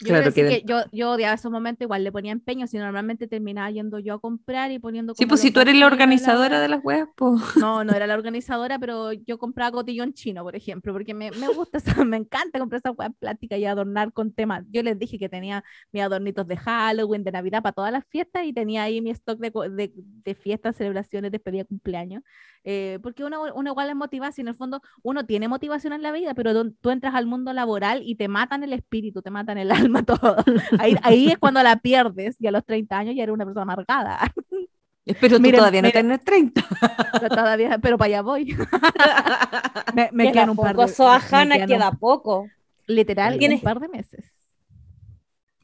Yo, 0.00 0.06
Claro, 0.08 0.32
quieren- 0.32 0.60
que 0.60 0.66
yo, 0.66 0.80
yo 0.92 1.10
odiaba 1.12 1.34
esos 1.34 1.52
momentos, 1.52 1.84
igual 1.84 2.02
le 2.04 2.10
ponía 2.10 2.32
empeño, 2.32 2.66
si 2.66 2.78
normalmente 2.78 3.26
terminaba 3.28 3.70
yendo 3.70 3.98
yo 3.98 4.14
a 4.14 4.18
comprar 4.20 4.70
y 4.70 4.78
poniendo 4.78 5.14
Sí, 5.14 5.26
pues 5.26 5.40
si 5.42 5.50
tú 5.50 5.60
eres 5.60 5.76
la 5.76 5.86
organizadora 5.86 6.58
de 6.60 6.68
las 6.68 6.80
weas, 6.82 7.06
pues. 7.16 7.40
No, 7.66 7.84
no 7.84 7.92
era 7.92 8.06
la 8.06 8.14
organizadora, 8.20 8.78
pero 8.78 9.12
yo 9.12 9.38
compraba 9.38 9.72
cotillón 9.72 10.14
chino, 10.14 10.42
por 10.42 10.56
ejemplo, 10.56 10.92
porque 10.94 11.12
me, 11.12 11.30
me 11.32 11.48
gusta, 11.48 11.78
esa- 12.02 12.04
me 12.04 12.16
encanta 12.16 12.58
comprar 12.58 12.78
esas 12.84 12.96
weas 12.96 13.12
plásticas 13.18 13.58
y 13.58 13.66
adornar 13.66 14.12
con 14.14 14.32
temas. 14.32 14.64
Yo 14.70 14.82
les 14.82 14.98
dije 14.98 15.18
que 15.18 15.28
tenía 15.28 15.62
mis 15.92 16.02
adornitos 16.02 16.46
de 16.46 16.56
Halloween, 16.56 17.22
de 17.24 17.32
Navidad, 17.32 17.62
para 17.62 17.72
todas 17.74 17.92
las 17.92 18.04
fiestas 18.06 18.44
y 18.46 18.52
tenía 18.52 18.84
ahí 18.84 19.00
mi 19.02 19.10
stock 19.10 19.38
de, 19.38 19.50
de, 19.70 19.92
de 19.94 20.34
fiestas, 20.34 20.76
celebraciones, 20.76 21.30
despedida, 21.30 21.64
cumpleaños. 21.64 22.22
Eh, 22.62 22.98
porque 23.02 23.24
uno, 23.24 23.42
uno 23.54 23.70
igual 23.70 23.88
es 23.88 23.96
motivado, 23.96 24.32
si 24.32 24.42
en 24.42 24.48
el 24.48 24.54
fondo 24.54 24.82
uno 25.02 25.24
tiene 25.24 25.48
motivación 25.48 25.94
en 25.94 26.02
la 26.02 26.12
vida, 26.12 26.34
pero 26.34 26.52
tú 26.80 26.90
entras 26.90 27.14
al 27.14 27.26
mundo 27.26 27.52
laboral 27.54 28.02
y 28.04 28.16
te 28.16 28.28
matan 28.28 28.62
el 28.62 28.72
espíritu, 28.74 29.22
te 29.22 29.30
matan 29.30 29.56
el 29.58 29.70
alma, 29.72 29.89
todo. 30.06 30.36
Ahí, 30.78 30.96
ahí 31.02 31.28
es 31.28 31.38
cuando 31.38 31.62
la 31.62 31.76
pierdes 31.76 32.36
y 32.40 32.46
a 32.46 32.50
los 32.50 32.64
30 32.64 32.96
años 32.98 33.14
ya 33.16 33.22
eres 33.24 33.32
una 33.34 33.44
persona 33.44 33.62
amargada. 33.62 34.18
Pero 35.20 35.36
tú 35.36 35.42
Miren, 35.42 35.58
todavía 35.58 35.82
no 35.82 35.88
miren. 35.88 36.02
tienes 36.06 36.24
30. 36.24 36.62
Pero 37.20 37.28
todavía, 37.28 37.78
pero 37.78 37.98
para 37.98 38.06
allá 38.06 38.22
voy. 38.22 38.44
me, 39.94 40.08
me 40.12 40.24
queda 40.24 40.32
quedan 40.32 40.50
un 40.50 40.56
par 40.56 40.74
poco, 40.74 40.86
de 40.86 40.92
Soajana, 40.92 41.56
me 41.58 41.66
queda 41.66 41.90
un- 41.90 41.98
poco. 41.98 42.48
literal 42.86 43.38
Tienes- 43.38 43.58
un 43.58 43.64
par 43.64 43.80
de 43.80 43.88
meses. 43.88 44.24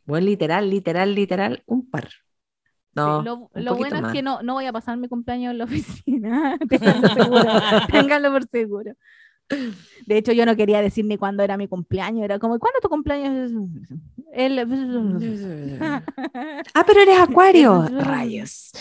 Bueno, 0.05 0.27
literal, 0.27 0.69
literal, 0.71 1.15
literal, 1.15 1.63
un 1.67 1.89
par. 1.91 2.09
Sí, 2.09 2.13
No, 2.95 3.23
lo 3.23 3.35
un 3.35 3.49
lo 3.55 3.73
poquito 3.73 3.77
bueno 3.91 4.01
más. 4.03 4.11
es 4.11 4.13
que 4.17 4.23
no, 4.23 4.43
no 4.43 4.55
voy 4.55 4.67
a 4.67 4.73
pasar 4.73 4.97
mi 4.97 5.09
cumpleaños 5.09 5.51
en 5.53 5.59
la 5.59 5.65
oficina. 5.65 6.59
ténganlo 6.69 7.09
seguro. 7.09 7.53
ténganlo 7.91 8.33
por 8.33 8.47
seguro. 8.49 8.93
De 10.07 10.19
hecho, 10.19 10.33
yo 10.33 10.47
no 10.47 10.57
quería 10.57 10.81
decir 10.83 11.05
ni 11.05 11.17
cuándo 11.17 11.43
era 11.43 11.57
mi 11.57 11.69
cumpleaños. 11.69 12.25
Era 12.25 12.39
como, 12.39 12.59
¿cuándo 12.59 12.79
es 12.79 12.83
tu 12.83 12.89
cumpleaños? 12.89 13.53
El... 14.33 14.59
Ah, 16.75 16.85
pero 16.87 17.01
eres 17.01 17.19
acuario. 17.19 17.83
Rayos. 18.01 18.73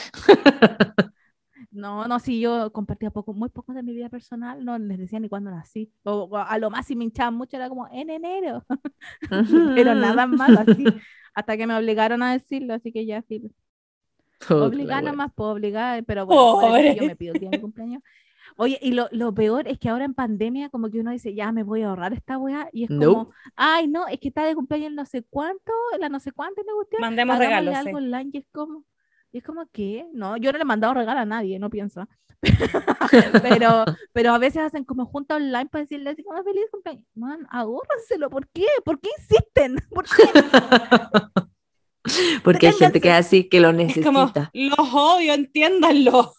No, 1.72 2.07
no, 2.07 2.20
sí, 2.20 2.39
yo 2.39 2.72
compartía 2.72 3.11
poco, 3.11 3.34
muy 3.34 3.49
poco 3.49 3.74
de 3.74 3.84
mi 3.84 3.93
vida 3.93 4.07
personal, 4.09 4.63
no 4.63 4.78
les 4.78 4.97
decía 4.97 5.20
ni 5.20 5.28
cuándo 5.28 5.51
nací. 5.51 5.91
O, 6.03 6.24
o 6.24 6.38
a 6.38 6.57
lo 6.57 6.70
más 6.70 6.86
si 6.86 6.95
me 6.95 7.03
hinchaban 7.03 7.36
mucho 7.36 7.57
era 7.57 7.68
como 7.68 7.88
en 7.91 8.09
enero, 8.09 8.63
pero 9.76 9.93
nada 9.93 10.26
más 10.26 10.51
así, 10.57 10.86
hasta 11.34 11.57
que 11.57 11.68
me 11.68 11.76
obligaron 11.76 12.24
a 12.24 12.32
decirlo, 12.32 12.74
así 12.74 12.93
que 12.93 13.05
ya 13.05 13.22
sí. 13.24 13.51
Obligar 14.49 15.03
nada 15.03 15.16
más 15.16 15.34
puedo 15.34 15.51
obligar, 15.51 16.03
pero 16.05 16.26
bueno, 16.26 16.59
por 16.61 16.80
eso 16.80 17.01
yo 17.01 17.07
me 17.07 17.16
pido 17.16 17.34
el 17.34 17.39
día 17.39 17.49
de 17.49 17.57
mi 17.57 17.61
cumpleaños. 17.61 18.03
Oye, 18.58 18.80
y 18.82 18.91
lo, 18.91 19.08
lo 19.12 19.34
peor 19.34 19.68
es 19.68 19.78
que 19.80 19.89
ahora 19.89 20.06
en 20.06 20.14
pandemia, 20.14 20.70
como 20.70 20.89
que 20.89 20.99
uno 20.99 21.12
dice, 21.12 21.34
ya 21.34 21.51
me 21.51 21.64
voy 21.64 21.82
a 21.82 21.89
ahorrar 21.89 22.14
esta 22.14 22.38
weá, 22.38 22.70
y 22.72 22.84
es 22.86 22.89
como, 22.89 23.32
ay, 23.56 23.88
no, 23.88 24.08
es 24.08 24.20
que 24.20 24.30
está 24.30 24.45
de 24.45 24.56
cumpleaños 24.56 24.93
no 24.93 25.06
sé 25.06 25.24
cuánto, 25.30 25.74
la 25.99 26.08
no 26.08 26.20
sé 26.20 26.32
cuánto, 26.32 26.62
me 26.66 26.74
gusta. 26.74 26.97
Mandemos 26.99 27.38
regalos. 27.38 27.76
algo 27.76 27.99
sí. 27.99 28.06
online, 28.06 28.30
y 28.32 28.38
es 28.38 28.47
como, 28.51 28.86
y 29.34 29.39
es 29.39 29.43
como, 29.43 29.68
¿qué? 29.74 30.08
No, 30.14 30.38
yo 30.38 30.51
no 30.51 30.58
le 30.58 30.62
he 30.62 30.66
mandado 30.66 30.93
regalo 30.93 31.20
a 31.20 31.26
nadie, 31.26 31.60
no 31.60 31.70
pienso. 31.70 32.08
pero, 33.41 33.86
pero 34.14 34.34
a 34.34 34.38
veces 34.38 34.62
hacen 34.62 34.84
como 34.84 35.06
junta 35.06 35.36
online 35.36 35.68
para 35.68 35.84
decirle 35.84 36.12
así 36.12 36.24
como 36.24 36.43
feliz 36.43 36.66
cumpleaños. 36.72 37.06
Man, 37.16 37.45
ahórrenselo, 37.49 38.30
¿por 38.30 38.47
qué? 38.49 38.68
¿Por 38.84 38.99
qué 38.99 39.10
insisten? 39.18 39.76
¿Por 39.89 40.06
qué? 40.06 40.24
Porque 42.43 42.68
hay 42.68 42.74
gente 42.74 43.01
que 43.01 43.10
es 43.10 43.16
así 43.16 43.49
que 43.49 43.60
lo 43.60 43.72
Es 43.72 43.95
como, 44.06 44.20
necesita. 44.20 44.51
los 44.53 44.93
odio, 44.93 45.34
entiéndanlo. 45.34 46.34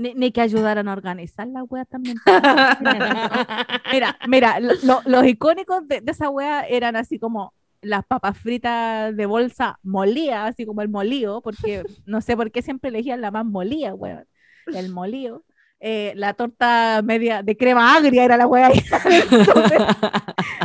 Ni, 0.00 0.14
ni 0.14 0.30
que 0.30 0.40
ayudaran 0.40 0.86
a 0.86 0.92
organizar 0.92 1.48
la 1.48 1.64
wea 1.64 1.84
también. 1.84 2.16
Mira, 3.92 4.16
mira, 4.28 4.60
lo- 4.60 4.74
lo- 4.84 5.02
los 5.04 5.26
icónicos 5.26 5.88
de, 5.88 6.00
de 6.00 6.12
esa 6.12 6.30
wea 6.30 6.62
eran 6.68 6.94
así 6.94 7.18
como 7.18 7.52
las 7.82 8.04
papas 8.06 8.38
fritas 8.38 9.16
de 9.16 9.26
bolsa 9.26 9.78
molidas, 9.82 10.50
así 10.50 10.66
como 10.66 10.82
el 10.82 10.88
molío, 10.88 11.40
porque 11.42 11.82
no 12.06 12.20
sé 12.20 12.36
por 12.36 12.52
qué 12.52 12.62
siempre 12.62 12.90
elegían 12.90 13.20
la 13.20 13.32
más 13.32 13.44
molía, 13.44 13.92
weón. 13.94 14.24
El 14.72 14.92
molío. 14.92 15.42
Eh, 15.80 16.12
la 16.16 16.34
torta 16.34 17.00
media 17.04 17.42
de 17.42 17.56
crema 17.56 17.96
agria 17.96 18.24
era 18.24 18.36
la 18.36 18.46
wea 18.46 18.66
ahí. 18.68 18.80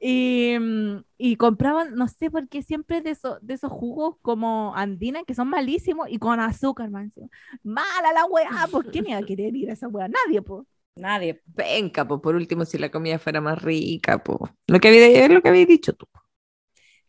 y, 0.00 0.56
mm, 0.58 1.04
y 1.18 1.36
compraban, 1.36 1.94
no 1.94 2.06
sé 2.08 2.30
por 2.30 2.48
qué, 2.48 2.62
siempre 2.62 3.00
de, 3.00 3.10
esos 3.10 3.38
de 3.40 3.54
esos 3.54 3.72
jugos 3.72 4.16
como 4.22 4.74
andina 4.76 5.24
que 5.24 5.34
son 5.34 5.48
malísimos 5.48 6.08
y 6.10 6.18
con 6.18 6.40
azúcar, 6.40 6.90
man. 6.90 7.12
Mala 7.62 8.12
la 8.14 8.24
weá, 8.26 8.66
¿por 8.70 8.90
qué 8.90 9.02
me 9.02 9.10
iba 9.10 9.18
a 9.18 9.22
querer 9.22 9.54
ir 9.56 9.70
a 9.70 9.72
esa 9.72 9.88
weá? 9.88 10.08
Nadie, 10.08 10.42
pues. 10.42 10.66
Nadie. 10.94 11.40
Venga, 11.46 12.06
pues 12.06 12.20
por 12.20 12.34
último, 12.34 12.64
si 12.64 12.78
la 12.78 12.90
comida 12.90 13.18
fuera 13.18 13.40
más 13.40 13.60
rica, 13.62 14.22
pues. 14.22 14.38
Lo 14.66 14.80
que 14.80 14.88
había, 14.88 15.06
es 15.24 15.30
lo 15.30 15.42
que 15.42 15.48
habéis 15.48 15.68
dicho 15.68 15.92
tú. 15.92 16.06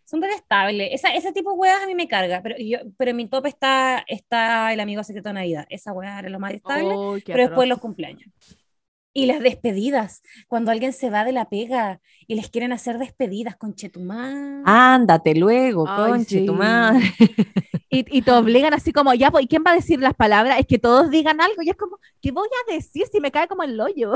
Son 0.05 0.19
detestables. 0.19 0.89
Esa, 0.91 1.13
ese 1.13 1.31
tipo 1.31 1.51
de 1.51 1.57
weas 1.57 1.83
a 1.83 1.85
mí 1.85 1.93
me 1.93 2.07
carga. 2.07 2.41
Pero, 2.41 2.55
yo, 2.57 2.79
pero 2.97 3.11
en 3.11 3.17
mi 3.17 3.27
top 3.27 3.45
está, 3.45 4.03
está 4.07 4.73
el 4.73 4.79
amigo 4.79 5.03
secreto 5.03 5.29
de 5.29 5.33
Navidad. 5.33 5.67
Esa 5.69 5.93
wea 5.93 6.17
era 6.17 6.29
lo 6.29 6.39
más 6.39 6.51
detestable. 6.51 6.93
Oh, 6.95 7.17
pero 7.25 7.37
después 7.37 7.51
atroz. 7.51 7.67
los 7.67 7.79
cumpleaños. 7.79 8.31
Y 9.13 9.27
las 9.27 9.39
despedidas. 9.39 10.23
Cuando 10.47 10.71
alguien 10.71 10.93
se 10.93 11.11
va 11.11 11.25
de 11.25 11.31
la 11.31 11.49
pega 11.49 11.99
y 12.29 12.35
les 12.35 12.47
quieren 12.51 12.71
hacer 12.71 12.99
despedidas 12.99 13.55
con 13.55 13.73
Chetumán. 13.73 14.61
Ándate 14.63 15.33
luego, 15.33 15.85
Ay, 15.87 16.11
conche 16.11 16.45
tu 16.45 16.55
sí. 16.55 17.35
Y, 17.91 18.19
y 18.19 18.21
te 18.21 18.31
obligan 18.31 18.71
así 18.71 18.93
como, 18.93 19.15
ya, 19.15 19.31
pues, 19.31 19.45
¿y 19.45 19.47
quién 19.47 19.63
va 19.65 19.71
a 19.71 19.73
decir 19.73 19.99
las 19.99 20.13
palabras? 20.13 20.59
Es 20.59 20.67
que 20.67 20.77
todos 20.77 21.09
digan 21.09 21.41
algo. 21.41 21.63
Y 21.63 21.71
es 21.71 21.75
como, 21.75 21.97
¿qué 22.21 22.29
voy 22.31 22.47
a 22.47 22.71
decir 22.71 23.07
si 23.11 23.19
me 23.19 23.31
cae 23.31 23.47
como 23.47 23.63
el 23.63 23.81
hoyo? 23.81 24.13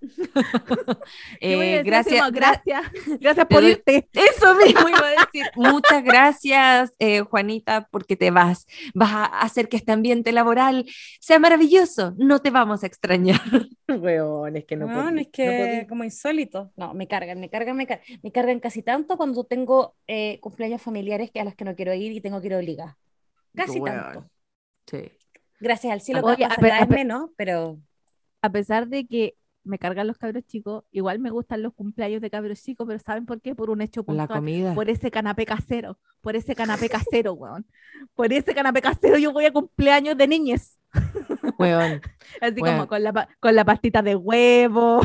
¿Qué 1.40 1.54
voy 1.56 1.66
a 1.66 1.76
Eh, 1.76 1.82
gracias, 1.84 2.20
como, 2.20 2.32
gracias. 2.32 2.82
Gracias 3.20 3.46
por 3.46 3.62
doy- 3.62 3.70
irte. 3.70 4.08
Eso 4.12 4.56
mismo 4.56 4.88
iba 4.88 5.06
a 5.06 5.10
decir. 5.10 5.46
Muchas 5.54 6.02
gracias, 6.02 6.92
eh, 6.98 7.20
Juanita, 7.20 7.86
porque 7.92 8.16
te 8.16 8.32
vas. 8.32 8.66
Vas 8.94 9.12
a 9.12 9.24
hacer 9.26 9.68
que 9.68 9.76
este 9.76 9.92
ambiente 9.92 10.32
laboral 10.32 10.84
sea 11.20 11.38
maravilloso. 11.38 12.14
No 12.16 12.40
te 12.40 12.50
vamos 12.50 12.82
a 12.82 12.88
extrañar. 12.88 13.40
Weón, 13.88 14.56
es 14.56 14.64
que 14.64 14.74
no, 14.74 14.86
No, 14.88 15.20
es 15.20 15.28
que 15.28 15.86
como 15.88 16.02
insólito. 16.02 16.72
No, 16.76 16.94
me 16.94 17.06
cargan, 17.06 17.43
me 17.44 17.50
cargan, 17.50 17.76
me 17.76 17.86
cargan. 17.86 18.06
Me 18.22 18.32
cargan 18.32 18.60
casi 18.60 18.82
tanto 18.82 19.16
cuando 19.16 19.44
tengo 19.44 19.94
eh, 20.06 20.38
cumpleaños 20.40 20.80
familiares 20.82 21.30
que 21.30 21.40
a 21.40 21.44
los 21.44 21.54
que 21.54 21.64
no 21.64 21.74
quiero 21.74 21.92
ir 21.94 22.12
y 22.12 22.20
tengo 22.20 22.40
que 22.40 22.46
ir 22.48 22.54
obligada. 22.54 22.96
Casi 23.54 23.80
tanto. 23.82 24.28
Sí. 24.86 25.10
Gracias 25.60 25.92
al 25.92 26.00
cielo 26.00 26.20
Oye, 26.24 26.36
que 26.36 26.42
pasa 26.44 26.60
cada 26.60 26.76
a 26.76 26.80
vez 26.80 26.88
pe- 26.88 26.94
menos, 26.94 27.30
pero 27.36 27.78
A 28.42 28.50
pesar 28.50 28.88
de 28.88 29.06
que 29.06 29.36
me 29.62 29.78
cargan 29.78 30.06
los 30.06 30.18
cabros 30.18 30.44
chicos, 30.46 30.84
igual 30.90 31.18
me 31.20 31.30
gustan 31.30 31.62
los 31.62 31.72
cumpleaños 31.72 32.20
de 32.20 32.28
cabros 32.28 32.62
chicos, 32.62 32.86
pero 32.86 32.98
¿saben 32.98 33.24
por 33.24 33.40
qué? 33.40 33.54
Por 33.54 33.70
un 33.70 33.80
hecho 33.80 34.00
la 34.00 34.04
puntual. 34.06 34.28
comida. 34.28 34.74
Por 34.74 34.90
ese 34.90 35.10
canapé 35.10 35.46
casero. 35.46 35.98
Por 36.20 36.36
ese 36.36 36.54
canapé 36.54 36.88
casero, 36.88 37.32
weón. 37.40 37.64
Por 38.14 38.32
ese 38.32 38.54
canapé 38.54 38.82
casero 38.82 39.16
yo 39.18 39.32
voy 39.32 39.46
a 39.46 39.52
cumpleaños 39.52 40.16
de 40.18 40.28
niñez. 40.28 40.78
Weón. 41.58 42.00
Así 42.40 42.60
Weón. 42.60 42.76
como 42.76 42.88
con 42.88 43.02
la, 43.02 43.28
con 43.40 43.54
la 43.54 43.64
pastita 43.64 44.02
de 44.02 44.16
huevo. 44.16 45.00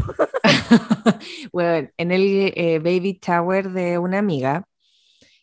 Weón, 1.52 1.92
en 1.98 2.12
el 2.12 2.54
eh, 2.56 2.80
baby 2.80 3.16
tower 3.16 3.72
de 3.72 3.98
una 3.98 4.20
amiga, 4.20 4.66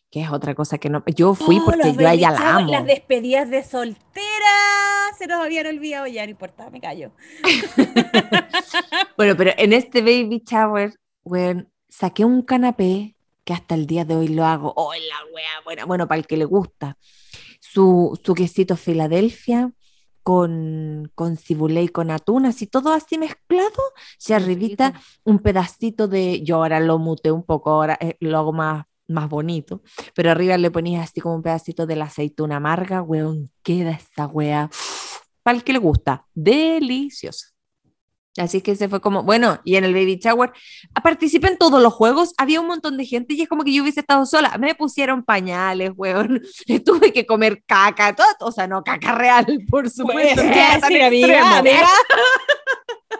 que 0.09 0.21
es 0.21 0.31
otra 0.31 0.55
cosa 0.55 0.77
que 0.77 0.89
no. 0.89 1.03
Yo 1.15 1.35
fui 1.35 1.59
Oh, 1.59 1.65
porque 1.65 1.93
yo 1.93 2.07
a 2.07 2.13
ella 2.13 2.31
la 2.31 2.37
shower, 2.37 2.51
amo. 2.55 2.71
Las 2.71 2.85
despedidas 2.85 3.49
de 3.49 3.63
soltera 3.63 4.55
se 5.17 5.27
nos 5.27 5.43
habían 5.43 5.67
olvidado 5.67 6.07
ya, 6.07 6.23
no 6.25 6.31
importa, 6.31 6.69
me 6.69 6.79
callo. 6.81 7.11
Bueno, 9.17 9.35
pero 9.35 9.51
en 9.57 9.73
este 9.73 10.01
baby 10.01 10.43
shower, 10.45 10.93
weón, 11.23 11.71
saqué 11.89 12.23
un 12.23 12.43
canapé 12.43 13.15
que 13.43 13.53
hasta 13.53 13.73
el 13.73 13.87
día 13.87 14.05
de 14.05 14.15
hoy 14.15 14.27
lo 14.27 14.45
hago. 14.45 14.73
¡Oh, 14.75 14.93
la 14.93 15.33
wea 15.33 15.61
buena! 15.65 15.85
Bueno, 15.85 16.07
para 16.07 16.19
el 16.19 16.27
que 16.27 16.37
le 16.37 16.45
gusta. 16.45 16.97
Su, 17.59 18.19
su 18.23 18.35
quesito 18.35 18.75
Filadelfia 18.77 19.71
con, 20.27 21.09
con 21.15 21.37
cibulé 21.37 21.83
y 21.83 21.87
con 21.87 22.11
atún, 22.11 22.45
así 22.47 22.67
todo 22.67 22.91
así 22.91 23.17
mezclado. 23.17 23.81
Y 24.27 24.33
arribita 24.33 24.93
un 25.23 25.39
pedacito 25.39 26.09
de. 26.09 26.43
Yo 26.43 26.57
ahora 26.57 26.81
lo 26.81 26.99
muté 26.99 27.31
un 27.31 27.43
poco, 27.43 27.69
ahora 27.69 27.97
eh, 28.01 28.17
lo 28.19 28.37
hago 28.37 28.51
más, 28.51 28.85
más 29.07 29.29
bonito. 29.29 29.81
Pero 30.13 30.29
arriba 30.29 30.57
le 30.57 30.69
ponías 30.69 31.09
así 31.09 31.21
como 31.21 31.35
un 31.35 31.43
pedacito 31.43 31.85
de 31.85 31.95
la 31.95 32.05
aceituna 32.05 32.57
amarga, 32.57 33.01
weón. 33.01 33.51
Queda 33.63 33.91
esa 33.91 34.27
wea. 34.27 34.69
Para 35.43 35.59
el 35.59 35.63
que 35.63 35.71
le 35.71 35.79
gusta. 35.79 36.27
Delicioso. 36.33 37.56
Así 38.37 38.61
que 38.61 38.75
se 38.75 38.87
fue 38.87 39.01
como, 39.01 39.23
bueno, 39.23 39.59
y 39.63 39.75
en 39.75 39.83
el 39.83 39.93
baby 39.93 40.19
shower 40.21 40.51
ah, 40.93 41.01
participé 41.01 41.47
en 41.47 41.57
todos 41.57 41.81
los 41.81 41.93
juegos, 41.93 42.33
había 42.37 42.61
un 42.61 42.67
montón 42.67 42.97
de 42.97 43.05
gente 43.05 43.33
y 43.33 43.41
es 43.41 43.49
como 43.49 43.63
que 43.63 43.73
yo 43.73 43.83
hubiese 43.83 44.01
estado 44.01 44.25
sola, 44.25 44.55
me 44.59 44.75
pusieron 44.75 45.23
pañales, 45.23 45.91
weón, 45.95 46.41
tuve 46.85 47.11
que 47.11 47.25
comer 47.25 47.63
caca, 47.65 48.15
todo, 48.15 48.27
o 48.41 48.51
sea, 48.51 48.67
no 48.67 48.83
caca 48.83 49.15
real, 49.15 49.45
por 49.69 49.89
supuesto, 49.89 50.41
Pues, 50.41 50.55
era 50.55 50.79
tan 50.79 50.91
extremo. 50.93 51.63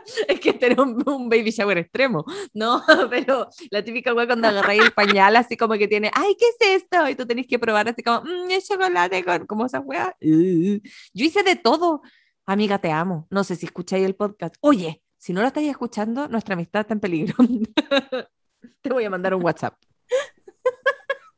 es 0.27 0.39
que 0.39 0.57
era 0.61 0.81
un, 0.81 1.03
un 1.07 1.29
baby 1.29 1.51
shower 1.51 1.77
extremo, 1.77 2.25
no, 2.53 2.83
pero 3.09 3.47
la 3.71 3.83
típica 3.83 4.13
weón 4.13 4.27
cuando 4.27 4.47
agarráis 4.47 4.83
el 4.83 4.91
pañal 4.91 5.35
así 5.35 5.57
como 5.57 5.73
que 5.75 5.87
tiene, 5.87 6.11
ay, 6.13 6.35
¿qué 6.37 6.45
es 6.47 6.81
esto? 6.83 7.09
Y 7.09 7.15
tú 7.15 7.25
tenés 7.25 7.47
que 7.47 7.59
probar 7.59 7.87
así 7.89 8.03
como, 8.03 8.21
mmm, 8.21 8.51
es 8.51 8.67
chocolate 8.67 9.23
con, 9.23 9.45
como 9.45 9.65
esa 9.65 9.79
weá, 9.79 10.15
yo 10.21 10.79
hice 11.13 11.43
de 11.43 11.55
todo, 11.55 12.01
amiga, 12.45 12.79
te 12.79 12.91
amo, 12.91 13.27
no 13.29 13.43
sé 13.43 13.55
si 13.55 13.65
escucháis 13.65 14.05
el 14.05 14.15
podcast, 14.15 14.55
oye, 14.61 15.01
si 15.27 15.33
no 15.33 15.41
lo 15.41 15.47
estáis 15.47 15.69
escuchando, 15.69 16.29
nuestra 16.29 16.53
amistad 16.53 16.79
está 16.81 16.93
en 16.93 17.01
peligro. 17.01 17.35
Te 18.81 18.89
voy 18.93 19.03
a 19.03 19.09
mandar 19.09 19.33
un 19.35 19.43
WhatsApp. 19.43 19.73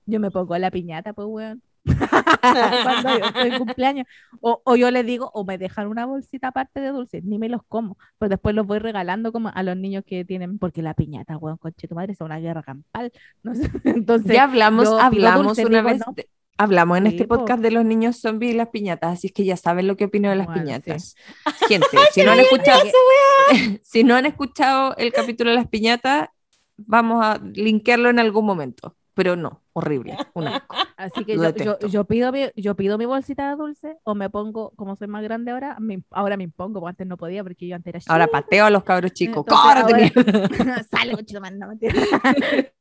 Yo 0.05 0.19
me 0.19 0.29
pongo 0.29 0.55
la 0.59 0.69
piñata, 0.69 1.11
pues, 1.13 1.27
weón. 1.27 1.63
Cuando 1.85 3.17
yo 3.17 3.25
estoy 3.25 3.49
en 3.49 3.57
cumpleaños. 3.57 4.05
O, 4.41 4.61
o 4.63 4.75
yo 4.75 4.91
les 4.91 5.03
digo, 5.07 5.31
o 5.33 5.43
me 5.43 5.57
dejan 5.57 5.87
una 5.87 6.05
bolsita 6.05 6.49
aparte 6.49 6.79
de 6.81 6.89
dulces, 6.89 7.23
ni 7.23 7.39
me 7.39 7.49
los 7.49 7.61
como, 7.67 7.97
pues 8.19 8.29
después 8.29 8.53
los 8.53 8.67
voy 8.67 8.77
regalando 8.77 9.31
como 9.31 9.49
a 9.51 9.63
los 9.63 9.75
niños 9.75 10.03
que 10.05 10.23
tienen, 10.23 10.59
porque 10.59 10.83
la 10.83 10.93
piñata, 10.93 11.35
weón, 11.37 11.57
conche 11.57 11.87
tu 11.87 11.95
madre, 11.95 12.13
es 12.13 12.21
una 12.21 12.37
guerra 12.39 12.61
campal. 12.61 13.11
No 13.41 13.55
sé, 13.55 13.71
Entonces, 13.85 14.33
ya 14.33 14.43
hablamos, 14.43 14.87
hablamos 14.87 15.47
dulce, 15.47 15.65
una 15.65 15.79
digo, 15.79 15.89
vez, 15.89 15.99
no. 16.05 16.13
de- 16.13 16.29
hablamos 16.59 16.97
en 16.99 17.05
Sí, 17.05 17.09
este 17.13 17.25
po. 17.27 17.37
podcast 17.39 17.61
de 17.63 17.71
los 17.71 17.83
niños 17.85 18.17
zombies 18.17 18.53
y 18.53 18.57
las 18.57 18.67
piñatas, 18.69 19.13
así 19.13 19.27
es 19.27 19.33
que 19.33 19.43
ya 19.45 19.57
saben 19.57 19.87
lo 19.87 19.95
que 19.97 20.05
opino 20.05 20.29
de 20.29 20.35
las 20.35 20.45
Bueno, 20.45 20.61
sí. 20.61 20.65
piñatas. 20.67 21.15
Gente, 21.67 21.87
si 22.11 22.23
no 22.23 22.31
han 22.33 22.39
escuchado, 22.39 22.81
si 23.81 24.03
no 24.03 24.15
han 24.15 24.25
escuchado 24.27 24.95
el 24.97 25.11
capítulo 25.11 25.49
de 25.49 25.55
las 25.55 25.67
piñatas, 25.67 26.29
vamos 26.77 27.25
a 27.25 27.39
linkearlo 27.53 28.09
en 28.09 28.19
algún 28.19 28.45
momento, 28.45 28.95
pero 29.13 29.35
no, 29.35 29.61
horrible, 29.73 30.15
un 30.33 30.47
asco. 30.47 30.75
Así 30.97 31.23
que 31.23 31.35
yo, 31.37 31.55
yo, 31.55 31.79
yo 31.79 32.03
pido 32.03 32.31
mi, 32.33 32.47
yo 32.57 32.75
pido 32.75 32.97
mi 32.97 33.05
bolsita 33.05 33.49
de 33.49 33.55
dulce 33.55 33.97
o 34.03 34.13
me 34.15 34.29
pongo, 34.29 34.71
como 34.75 34.97
soy 34.97 35.07
más 35.07 35.23
grande 35.23 35.51
ahora, 35.51 35.77
me- 35.79 36.03
ahora 36.11 36.35
me 36.35 36.43
impongo, 36.43 36.81
porque 36.81 36.89
antes 36.91 37.07
no 37.07 37.15
podía 37.17 37.41
porque 37.43 37.67
yo 37.67 37.75
antes 37.77 37.95
era 37.95 38.13
Ahora 38.13 38.25
chica. 38.25 38.41
pateo 38.41 38.65
a 38.65 38.69
los 38.69 38.83
cabros 38.83 39.13
chicos. 39.13 39.45
Entonces, 39.47 40.13
¡Córrete, 40.13 40.49
ahora- 40.59 40.83
Sale, 40.91 41.15
man, 41.39 41.57
no, 41.59 41.67
mentira. 41.69 41.93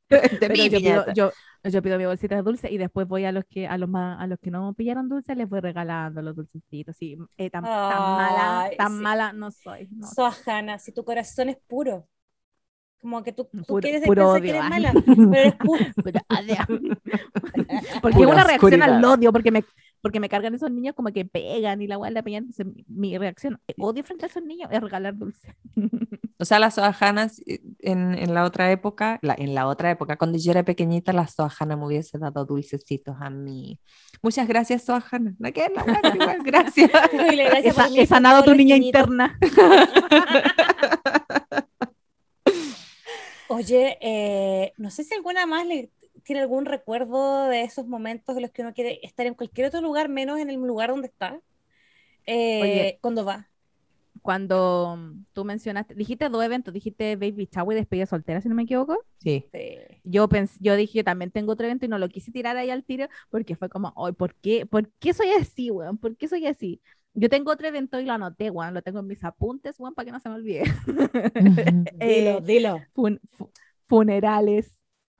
de 0.09 0.49
mi 0.49 0.69
yo 0.69 0.79
pido, 0.79 1.05
yo, 1.15 1.33
yo 1.65 1.83
pido 1.83 1.99
mi 1.99 2.07
bolsita 2.07 2.37
de 2.37 2.43
dulce 2.43 2.71
y 2.71 2.79
después 2.79 3.09
voy 3.09 3.25
a 3.25 3.33
los 3.33 3.45
que 3.45 3.67
a 3.67 3.77
los 3.79 3.89
más, 3.89 4.21
a 4.21 4.27
los 4.27 4.39
que 4.39 4.51
no 4.51 4.73
pillaron 4.75 5.09
dulce 5.09 5.35
les 5.35 5.49
voy 5.49 5.61
regalando 5.61 6.23
los 6.23 6.37
dulcecitos. 6.37 6.97
Sí, 6.97 7.17
eh, 7.37 7.51
tan, 7.51 7.65
tan 7.65 8.01
mala, 8.01 8.71
tan 8.77 8.97
sí. 8.97 9.03
mala 9.03 9.33
no 9.33 9.51
soy. 9.51 9.89
No. 9.91 10.07
Soajana, 10.07 10.79
si 10.79 10.93
tu 10.93 11.05
corazón 11.05 11.49
es 11.49 11.59
puro. 11.67 12.07
Como 13.01 13.23
que 13.23 13.33
tú, 13.33 13.49
tú 13.53 13.63
Puro- 13.65 13.81
quieres 13.81 14.03
puro 14.03 14.35
pensar 14.35 14.43
que 14.43 14.51
odio, 14.51 14.55
eres 14.55 14.65
ah. 14.65 14.69
mala, 14.69 14.93
pero 15.33 15.35
eres 15.35 15.55
puro. 15.57 15.85
Porque 18.03 18.17
Pura 18.17 18.29
una 18.29 18.45
reacción 18.45 18.83
al 18.83 19.05
odio, 19.05 19.33
porque 19.33 19.53
me, 19.53 19.65
porque 20.01 20.21
me 20.21 20.29
cargan 20.29 20.55
esos 20.55 20.71
niños 20.71 20.95
como 20.97 21.13
que 21.13 21.25
pegan 21.25 21.81
y 21.81 21.87
la 21.87 21.97
la 22.11 22.23
pegan. 22.23 22.45
Entonces, 22.45 22.67
mi, 22.67 22.85
mi 22.89 23.19
reacción, 23.19 23.61
odio 23.79 24.03
frente 24.03 24.27
a 24.27 24.29
esos 24.29 24.43
niños, 24.43 24.69
es 24.73 24.81
regalar 24.81 25.17
dulce. 25.17 25.55
O 26.41 26.45
sea, 26.45 26.61
las 26.61 26.77
soajanas 26.77 27.41
eh, 27.47 27.61
en, 27.81 28.15
en 28.15 28.33
la 28.33 28.45
otra 28.45 28.71
época, 28.71 29.19
la- 29.23 29.35
en 29.37 29.55
la 29.55 29.67
otra 29.67 29.91
época, 29.91 30.17
cuando 30.17 30.39
yo 30.39 30.53
era 30.53 30.63
pequeñita, 30.63 31.13
la 31.13 31.27
soajana 31.27 31.77
me 31.77 31.85
hubiese 31.87 32.17
dado 32.19 32.45
dulcecitos 32.45 33.17
a 33.21 33.29
mí. 33.29 33.81
Muchas 34.23 34.47
gracias, 34.47 34.85
soajana. 34.85 35.35
¿La 35.39 35.51
qué? 35.51 35.69
Igual, 36.15 36.39
gracias. 36.45 36.91
He, 37.97 38.07
sanado 38.07 38.45
tu 38.45 38.55
niña 38.55 38.77
interna. 38.77 39.37
Oye, 43.49 43.99
eh, 44.01 44.73
no 44.77 44.91
sé 44.91 45.03
si 45.05 45.15
alguna 45.15 45.47
más 45.47 45.67
le 45.67 45.91
tiene 46.23 46.43
algún 46.43 46.67
recuerdo 46.67 47.49
de 47.49 47.63
esos 47.63 47.89
momentos 47.89 48.37
en 48.37 48.43
los 48.43 48.51
que 48.51 48.63
uno 48.63 48.75
quiere 48.75 49.01
estar 49.03 49.27
en 49.27 49.35
cualquier 49.35 49.69
otro 49.69 49.81
lugar 49.81 50.09
menos 50.09 50.39
en 50.39 50.51
el 50.51 50.57
lugar 50.57 50.91
donde 50.91 51.09
está. 51.09 51.41
Eh, 52.27 52.61
Oye. 52.63 52.99
cuando 53.01 53.25
va. 53.25 53.49
Cuando 54.23 54.97
mm, 54.99 55.25
tú 55.33 55.45
mencionaste, 55.45 55.95
dijiste 55.95 56.29
dos 56.29 56.45
eventos, 56.45 56.75
dijiste 56.75 57.17
Baby 57.17 57.49
Shower 57.53 57.77
y 57.77 57.81
despedida 57.81 58.07
soltera, 58.07 58.41
si 58.41 58.49
no 58.49 58.55
me 58.55 58.63
equivoco. 58.65 58.99
Sí. 59.19 59.45
Sí. 59.53 59.79
Yo 60.05 60.29
pensé, 60.29 60.57
yo 60.61 60.77
dije, 60.77 60.99
yo 60.99 61.05
también 61.05 61.31
tengo 61.31 61.53
otro 61.53 61.67
evento 61.67 61.85
y 61.87 61.89
no 61.89 61.99
lo 61.99 62.09
quise 62.09 62.33
tirar 62.33 62.57
ahí 62.57 62.71
al 62.71 62.85
tiro 62.85 63.09
porque 63.31 63.57
fue 63.57 63.69
como, 63.69 63.93
ay, 63.97 64.13
¿por 64.13 64.35
qué? 64.37 64.67
¿Por 64.67 64.91
qué 64.99 65.13
soy 65.15 65.31
así, 65.33 65.71
weón? 65.71 65.99
¿Por 65.99 66.17
qué 66.17 66.29
soy 66.29 66.47
así? 66.47 66.81
Yo 67.15 67.29
tengo 67.29 67.51
otro 67.53 67.67
evento 67.69 67.99
y 68.01 68.05
lo 68.05 68.13
anoté, 68.13 68.51
weón, 68.51 68.75
lo 68.75 68.83
tengo 68.83 69.01
en 69.01 69.07
mis 69.07 69.25
apuntes, 69.25 69.79
weón, 69.81 69.95
para 69.95 70.07
que 70.07 70.13
no 70.13 70.21
se 70.21 70.29
me 70.29 70.35
olvide. 70.37 70.63
Eh, 72.01 72.41
Dilo, 72.41 72.41
dilo. 72.41 72.87
fun- 72.95 73.21
fu- 73.33 73.51
funerales. 73.89 74.79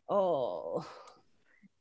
Oh. 0.09 0.85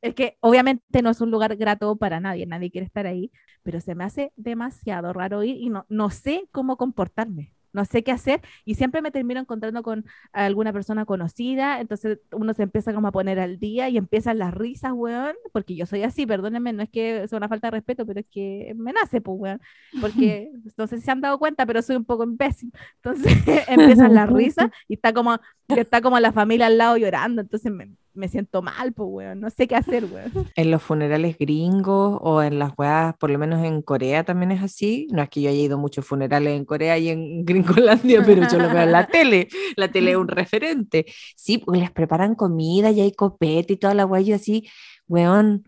Es 0.02 0.14
que 0.14 0.38
obviamente 0.42 1.02
no 1.02 1.10
es 1.10 1.22
un 1.22 1.32
lugar 1.32 1.56
grato 1.56 1.96
para 1.96 2.20
nadie, 2.20 2.46
nadie 2.46 2.72
quiere 2.72 2.86
estar 2.86 3.08
ahí, 3.08 3.32
pero 3.64 3.82
se 3.82 3.96
me 3.96 4.04
hace 4.04 4.32
demasiado 4.36 5.12
raro 5.14 5.44
ir 5.44 5.58
y 5.58 5.70
no, 5.70 5.86
no 5.90 6.10
sé 6.12 6.48
cómo 6.52 6.78
comportarme, 6.78 7.52
no 7.74 7.86
sé 7.86 8.04
qué 8.04 8.12
hacer 8.12 8.42
y 8.66 8.76
siempre 8.76 9.02
me 9.02 9.12
termino 9.12 9.40
encontrando 9.40 9.84
con 9.84 10.06
alguna 10.34 10.72
persona 10.74 11.06
conocida, 11.06 11.80
entonces 11.80 12.20
uno 12.32 12.54
se 12.54 12.64
empieza 12.64 12.94
como 12.94 13.08
a 13.08 13.12
poner 13.12 13.40
al 13.40 13.60
día 13.60 13.90
y 13.90 13.98
empiezan 13.98 14.38
las 14.40 14.54
risas, 14.54 14.94
weón, 14.94 15.36
porque 15.52 15.76
yo 15.76 15.86
soy 15.86 16.04
así, 16.04 16.26
perdónenme, 16.26 16.74
no 16.74 16.84
es 16.84 16.90
que 16.90 17.28
sea 17.28 17.38
una 17.38 17.50
falta 17.50 17.68
de 17.68 17.72
respeto, 17.72 18.06
pero 18.06 18.20
es 18.20 18.26
que 18.32 18.74
me 18.76 18.94
nace, 18.94 19.22
pues, 19.22 19.38
weón, 19.40 19.62
porque 20.02 20.52
no 20.78 20.88
sé 20.88 20.98
si 20.98 21.04
se 21.04 21.12
han 21.12 21.22
dado 21.22 21.40
cuenta, 21.40 21.66
pero 21.66 21.82
soy 21.82 21.96
un 21.96 22.06
poco 22.06 22.24
imbécil, 22.24 22.72
entonces 22.96 23.34
empiezan 23.68 24.14
las 24.14 24.30
risas 24.34 24.70
y 24.88 24.96
está 24.96 25.14
como, 25.14 25.40
está 25.68 26.02
como 26.02 26.20
la 26.20 26.32
familia 26.32 26.68
al 26.68 26.78
lado 26.78 26.98
llorando, 26.98 27.42
entonces 27.42 27.72
me, 27.72 27.90
me 28.18 28.28
siento 28.30 28.62
mal, 28.62 28.94
pues, 28.94 29.08
weón, 29.12 29.40
no 29.40 29.50
sé 29.50 29.68
qué 29.68 29.76
hacer, 29.76 30.06
weón. 30.06 30.32
En 30.56 30.72
los 30.72 30.82
funerales 30.84 31.38
gringos 31.38 32.18
o 32.22 32.42
en 32.42 32.60
las 32.60 32.72
weas, 32.78 33.16
por 33.18 33.30
lo 33.30 33.38
menos 33.40 33.64
en 33.64 33.82
Corea 33.82 34.24
también 34.24 34.52
es 34.52 34.62
así. 34.64 35.08
No 35.12 35.22
es 35.22 35.30
que 35.30 35.42
yo 35.42 35.50
haya 35.50 35.60
ido 35.62 35.78
muchos 35.78 36.06
funerales 36.06 36.58
en 36.58 36.66
Corea 36.66 36.98
y 36.98 37.10
en 37.10 37.46
Gringolandia, 37.46 38.24
pero 38.26 38.48
yo 38.50 38.58
lo 38.60 38.70
veo 38.70 38.84
en 38.84 38.92
la 38.92 39.08
tele. 39.12 39.48
La 39.76 39.90
tele 39.92 40.12
es 40.12 40.18
un 40.18 40.28
referente. 40.28 41.06
Sí, 41.36 41.60
pues 41.60 41.80
les 41.80 41.92
preparan 41.92 42.36
comida 42.36 42.92
y 42.92 43.02
hay 43.02 43.12
copete 43.12 43.74
y 43.74 43.78
toda 43.78 43.94
la 43.94 44.06
wea. 44.06 44.22
y 44.22 44.26
Yo 44.26 44.36
así, 44.36 44.68
weón, 45.08 45.64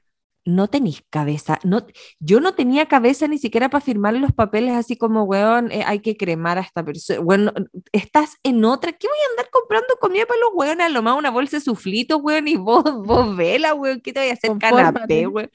no 0.45 0.67
tenéis 0.67 1.03
cabeza. 1.09 1.59
No, 1.63 1.85
yo 2.19 2.39
no 2.39 2.53
tenía 2.55 2.87
cabeza 2.87 3.27
ni 3.27 3.37
siquiera 3.37 3.69
para 3.69 3.83
firmar 3.83 4.13
los 4.15 4.31
papeles 4.33 4.73
así 4.73 4.97
como, 4.97 5.23
weón, 5.23 5.71
eh, 5.71 5.83
hay 5.85 5.99
que 5.99 6.17
cremar 6.17 6.57
a 6.57 6.61
esta 6.61 6.83
persona. 6.83 7.19
Bueno, 7.19 7.53
estás 7.91 8.37
en 8.43 8.63
otra. 8.65 8.91
¿Qué 8.91 9.07
voy 9.07 9.17
a 9.27 9.29
andar 9.31 9.49
comprando 9.51 9.95
comida 9.99 10.25
para 10.25 10.39
los 10.39 10.49
weones? 10.53 10.85
A 10.85 10.89
lo 10.89 11.01
más 11.01 11.17
una 11.17 11.29
bolsa 11.29 11.57
de 11.57 11.61
suflito, 11.61 12.17
weón, 12.17 12.47
y 12.47 12.57
vos, 12.57 12.83
vos 13.05 13.35
vela, 13.35 13.73
weón. 13.73 14.01
¿Qué 14.01 14.13
te 14.13 14.19
voy 14.19 14.29
a 14.29 14.33
hacer? 14.33 14.49
Confórmate. 14.49 14.93
Canapé, 14.93 15.27
weón. 15.27 15.51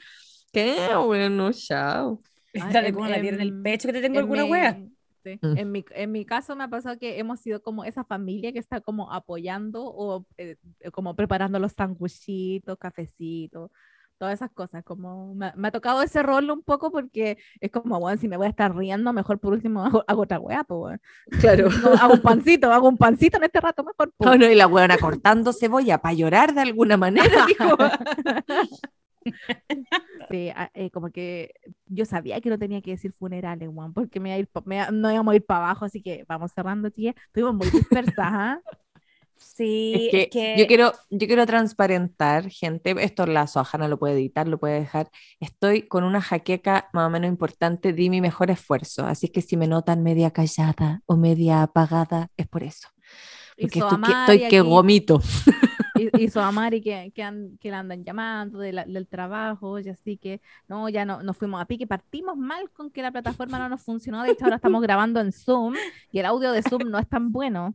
¿Qué, 0.52 0.88
weón? 0.96 1.36
No, 1.36 1.52
chao. 1.52 2.20
Dale 2.52 2.92
como 2.92 3.08
la 3.08 3.20
tiene 3.20 3.36
en 3.36 3.40
el 3.40 3.62
pecho 3.62 3.88
que 3.88 3.94
te 3.94 4.00
tengo 4.00 4.14
en 4.14 4.20
alguna 4.20 4.44
wea. 4.44 4.74
sí, 4.74 4.94
Mm. 5.24 5.56
En, 5.56 5.72
mi, 5.72 5.84
en 5.90 6.12
mi 6.12 6.24
caso 6.24 6.54
me 6.56 6.64
ha 6.64 6.68
pasado 6.68 6.98
que 6.98 7.18
hemos 7.18 7.40
sido 7.40 7.62
como 7.62 7.84
esa 7.84 8.04
familia 8.04 8.52
que 8.52 8.58
está 8.58 8.80
como 8.80 9.10
apoyando 9.12 9.84
o 9.84 10.26
eh, 10.36 10.56
como 10.92 11.16
preparando 11.16 11.58
los 11.58 11.72
sanguchitos, 11.72 12.78
cafecitos, 12.78 13.70
todas 14.18 14.34
esas 14.34 14.50
cosas. 14.52 14.84
Como 14.84 15.34
me, 15.34 15.52
me 15.56 15.68
ha 15.68 15.70
tocado 15.70 16.02
ese 16.02 16.22
rol 16.22 16.50
un 16.50 16.62
poco 16.62 16.90
porque 16.90 17.38
es 17.60 17.70
como, 17.70 17.98
bueno, 18.00 18.18
si 18.20 18.28
me 18.28 18.36
voy 18.36 18.46
a 18.46 18.50
estar 18.50 18.74
riendo, 18.76 19.12
mejor 19.12 19.38
por 19.38 19.52
último 19.52 19.84
hago, 19.84 20.04
hago 20.06 20.22
otra 20.22 20.38
wea, 20.40 20.64
pues. 20.64 21.00
Claro. 21.40 21.68
No, 21.82 21.90
hago 21.94 22.14
un 22.14 22.22
pancito, 22.22 22.72
hago 22.72 22.88
un 22.88 22.96
pancito 22.96 23.36
en 23.38 23.44
este 23.44 23.60
rato 23.60 23.84
mejor. 23.84 24.12
pues. 24.16 24.30
No, 24.30 24.36
no, 24.36 24.50
y 24.50 24.54
la 24.54 24.66
weona 24.66 24.98
cortando 24.98 25.52
cebolla 25.52 25.98
para 25.98 26.14
llorar 26.14 26.54
de 26.54 26.60
alguna 26.62 26.96
manera, 26.96 27.46
dijo. 27.46 27.76
Sí, 30.30 30.50
a- 30.50 30.70
eh, 30.74 30.90
como 30.90 31.10
que 31.10 31.54
yo 31.86 32.04
sabía 32.04 32.40
que 32.40 32.50
no 32.50 32.58
tenía 32.58 32.82
que 32.82 32.90
decir 32.92 33.12
funerales, 33.12 33.68
weón, 33.72 33.92
porque 33.94 34.20
me 34.20 34.30
iba 34.30 34.36
a 34.36 34.38
ir 34.38 34.48
pa- 34.48 34.62
me 34.66 34.86
no 34.92 35.10
íbamos 35.12 35.32
a 35.32 35.36
ir 35.36 35.44
para 35.46 35.60
abajo, 35.66 35.84
así 35.84 36.02
que 36.02 36.24
vamos 36.28 36.52
cerrando, 36.52 36.90
tía. 36.90 37.14
Estuvimos 37.26 37.54
muy 37.54 37.70
dispersas, 37.70 38.14
¿ah? 38.18 38.60
Sí, 39.36 39.94
Es 39.94 40.10
que, 40.10 40.22
es 40.22 40.28
que 40.30 40.58
yo 40.58 40.66
quiero, 40.66 40.92
yo 41.10 41.26
quiero 41.26 41.46
transparentar, 41.46 42.48
gente, 42.50 42.94
esto 42.98 43.26
la 43.26 43.46
Soajana 43.46 43.88
lo 43.88 43.98
puede 43.98 44.14
editar, 44.14 44.48
lo 44.48 44.58
puede 44.58 44.80
dejar. 44.80 45.08
Estoy 45.40 45.86
con 45.86 46.04
una 46.04 46.20
jaqueca 46.20 46.88
más 46.92 47.06
o 47.06 47.10
menos 47.10 47.28
importante, 47.28 47.92
di 47.92 48.10
mi 48.10 48.20
mejor 48.20 48.50
esfuerzo, 48.50 49.06
así 49.06 49.28
que 49.28 49.42
si 49.42 49.56
me 49.56 49.66
notan 49.66 50.02
media 50.02 50.30
callada 50.32 51.02
o 51.06 51.16
media 51.16 51.62
apagada, 51.62 52.28
es 52.36 52.48
por 52.48 52.62
eso. 52.62 52.88
Porque 53.60 53.78
estoy 53.80 53.98
que, 54.00 54.12
estoy 54.12 54.38
que 54.40 54.46
aquí, 54.46 54.58
gomito. 54.60 55.20
hi- 55.94 56.10
Hizo 56.16 56.40
a 56.42 56.50
Mari 56.52 56.80
que, 56.82 57.12
que, 57.14 57.22
an- 57.22 57.58
que 57.60 57.70
la 57.70 57.78
andan 57.80 58.02
llamando 58.02 58.58
de 58.58 58.72
la- 58.72 58.84
del 58.84 59.06
trabajo, 59.08 59.78
y 59.78 59.88
así 59.88 60.16
que 60.18 60.40
no, 60.68 60.88
ya 60.88 61.04
no 61.04 61.22
nos 61.22 61.36
fuimos 61.36 61.60
a 61.60 61.66
pique. 61.66 61.86
Partimos 61.86 62.36
mal 62.36 62.70
con 62.72 62.90
que 62.90 63.02
la 63.02 63.12
plataforma 63.12 63.58
no 63.58 63.68
nos 63.68 63.82
funcionó. 63.82 64.22
De 64.22 64.30
hecho, 64.32 64.44
ahora 64.44 64.56
estamos 64.56 64.82
grabando 64.82 65.20
en 65.20 65.32
Zoom 65.32 65.74
y 66.10 66.18
el 66.18 66.26
audio 66.26 66.52
de 66.52 66.62
Zoom 66.62 66.90
no 66.90 66.98
es 66.98 67.08
tan 67.08 67.32
bueno. 67.32 67.74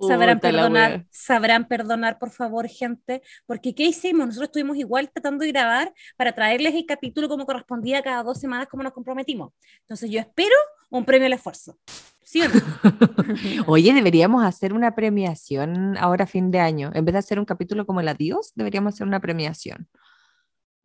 Sabrán 0.00 0.40
perdonar, 0.40 1.06
sabrán 1.10 1.68
perdonar, 1.68 2.18
por 2.18 2.30
favor, 2.30 2.68
gente, 2.68 3.22
porque 3.46 3.74
¿qué 3.74 3.84
hicimos? 3.84 4.26
Nosotros 4.26 4.48
estuvimos 4.48 4.76
igual 4.76 5.10
tratando 5.10 5.44
de 5.44 5.52
grabar 5.52 5.92
para 6.16 6.32
traerles 6.32 6.74
el 6.74 6.86
capítulo 6.86 7.28
como 7.28 7.46
correspondía 7.46 8.02
cada 8.02 8.22
dos 8.22 8.38
semanas, 8.38 8.68
como 8.68 8.82
nos 8.82 8.92
comprometimos. 8.92 9.52
Entonces 9.80 10.10
yo 10.10 10.20
espero 10.20 10.54
un 10.90 11.04
premio 11.04 11.26
al 11.26 11.32
esfuerzo. 11.32 11.78
¿Sí 12.22 12.42
o 12.42 12.48
no? 12.48 12.54
Oye, 13.66 13.94
deberíamos 13.94 14.44
hacer 14.44 14.72
una 14.72 14.96
premiación 14.96 15.96
ahora 15.96 16.24
a 16.24 16.26
fin 16.26 16.50
de 16.50 16.58
año. 16.58 16.90
En 16.94 17.04
vez 17.04 17.12
de 17.12 17.20
hacer 17.20 17.38
un 17.38 17.44
capítulo 17.44 17.86
como 17.86 18.00
el 18.00 18.08
adiós, 18.08 18.52
deberíamos 18.56 18.94
hacer 18.94 19.06
una 19.06 19.20
premiación. 19.20 19.88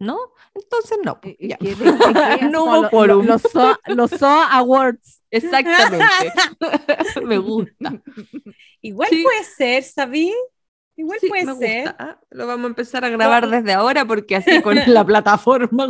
¿No? 0.02 0.18
Entonces 0.56 0.98
no. 1.06 1.19
Ya. 1.40 1.57
No 2.52 2.64
hubo 2.65 2.90
quórum. 2.90 3.23
lo- 3.26 3.34
Los 3.34 3.44
los 3.86 4.10
SOA 4.11 4.48
Awards. 4.57 5.22
Exactamente. 5.32 6.03
Me 7.23 7.38
gusta. 7.38 8.02
Igual 8.82 9.10
Sí. 9.10 9.22
puede 9.23 9.44
ser, 9.44 9.84
¿sabí? 9.84 10.34
Igual 10.95 11.19
Sí, 11.22 11.28
puede 11.28 11.44
ser. 11.56 11.84
gusta. 11.86 11.95
Ah, 11.99 12.19
Lo 12.32 12.48
vamos 12.48 12.65
a 12.65 12.68
empezar 12.69 13.06
a 13.06 13.10
grabar 13.10 13.48
desde 13.48 13.73
ahora 13.73 14.03
porque 14.06 14.36
así 14.36 14.60
con 14.64 14.76
la 14.88 15.06
plataforma. 15.06 15.88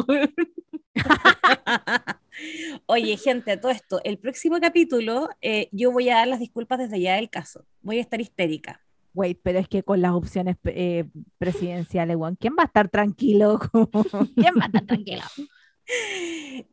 Oye, 2.86 3.16
gente, 3.18 3.52
a 3.52 3.62
todo 3.62 3.72
esto, 3.72 4.02
el 4.04 4.18
próximo 4.18 4.60
capítulo 4.60 5.30
eh, 5.42 5.70
yo 5.72 5.92
voy 5.92 6.10
a 6.10 6.16
dar 6.16 6.28
las 6.28 6.40
disculpas 6.40 6.80
desde 6.80 7.00
ya 7.00 7.16
del 7.16 7.30
caso. 7.30 7.66
Voy 7.82 7.98
a 7.98 8.02
estar 8.02 8.20
histérica. 8.20 8.82
Wait, 9.14 9.40
pero 9.44 9.60
es 9.60 9.68
que 9.68 9.84
con 9.84 10.02
las 10.02 10.12
opciones 10.12 10.56
eh, 10.66 11.06
presidenciales, 11.38 12.16
weón, 12.16 12.38
¿quién 12.40 12.54
va 12.58 12.64
a 12.64 12.66
estar 12.68 12.90
tranquilo? 12.90 13.60
¿Quién 14.36 14.54
va 14.58 14.64
a 14.64 14.66
estar 14.68 14.86
tranquilo? 14.86 15.24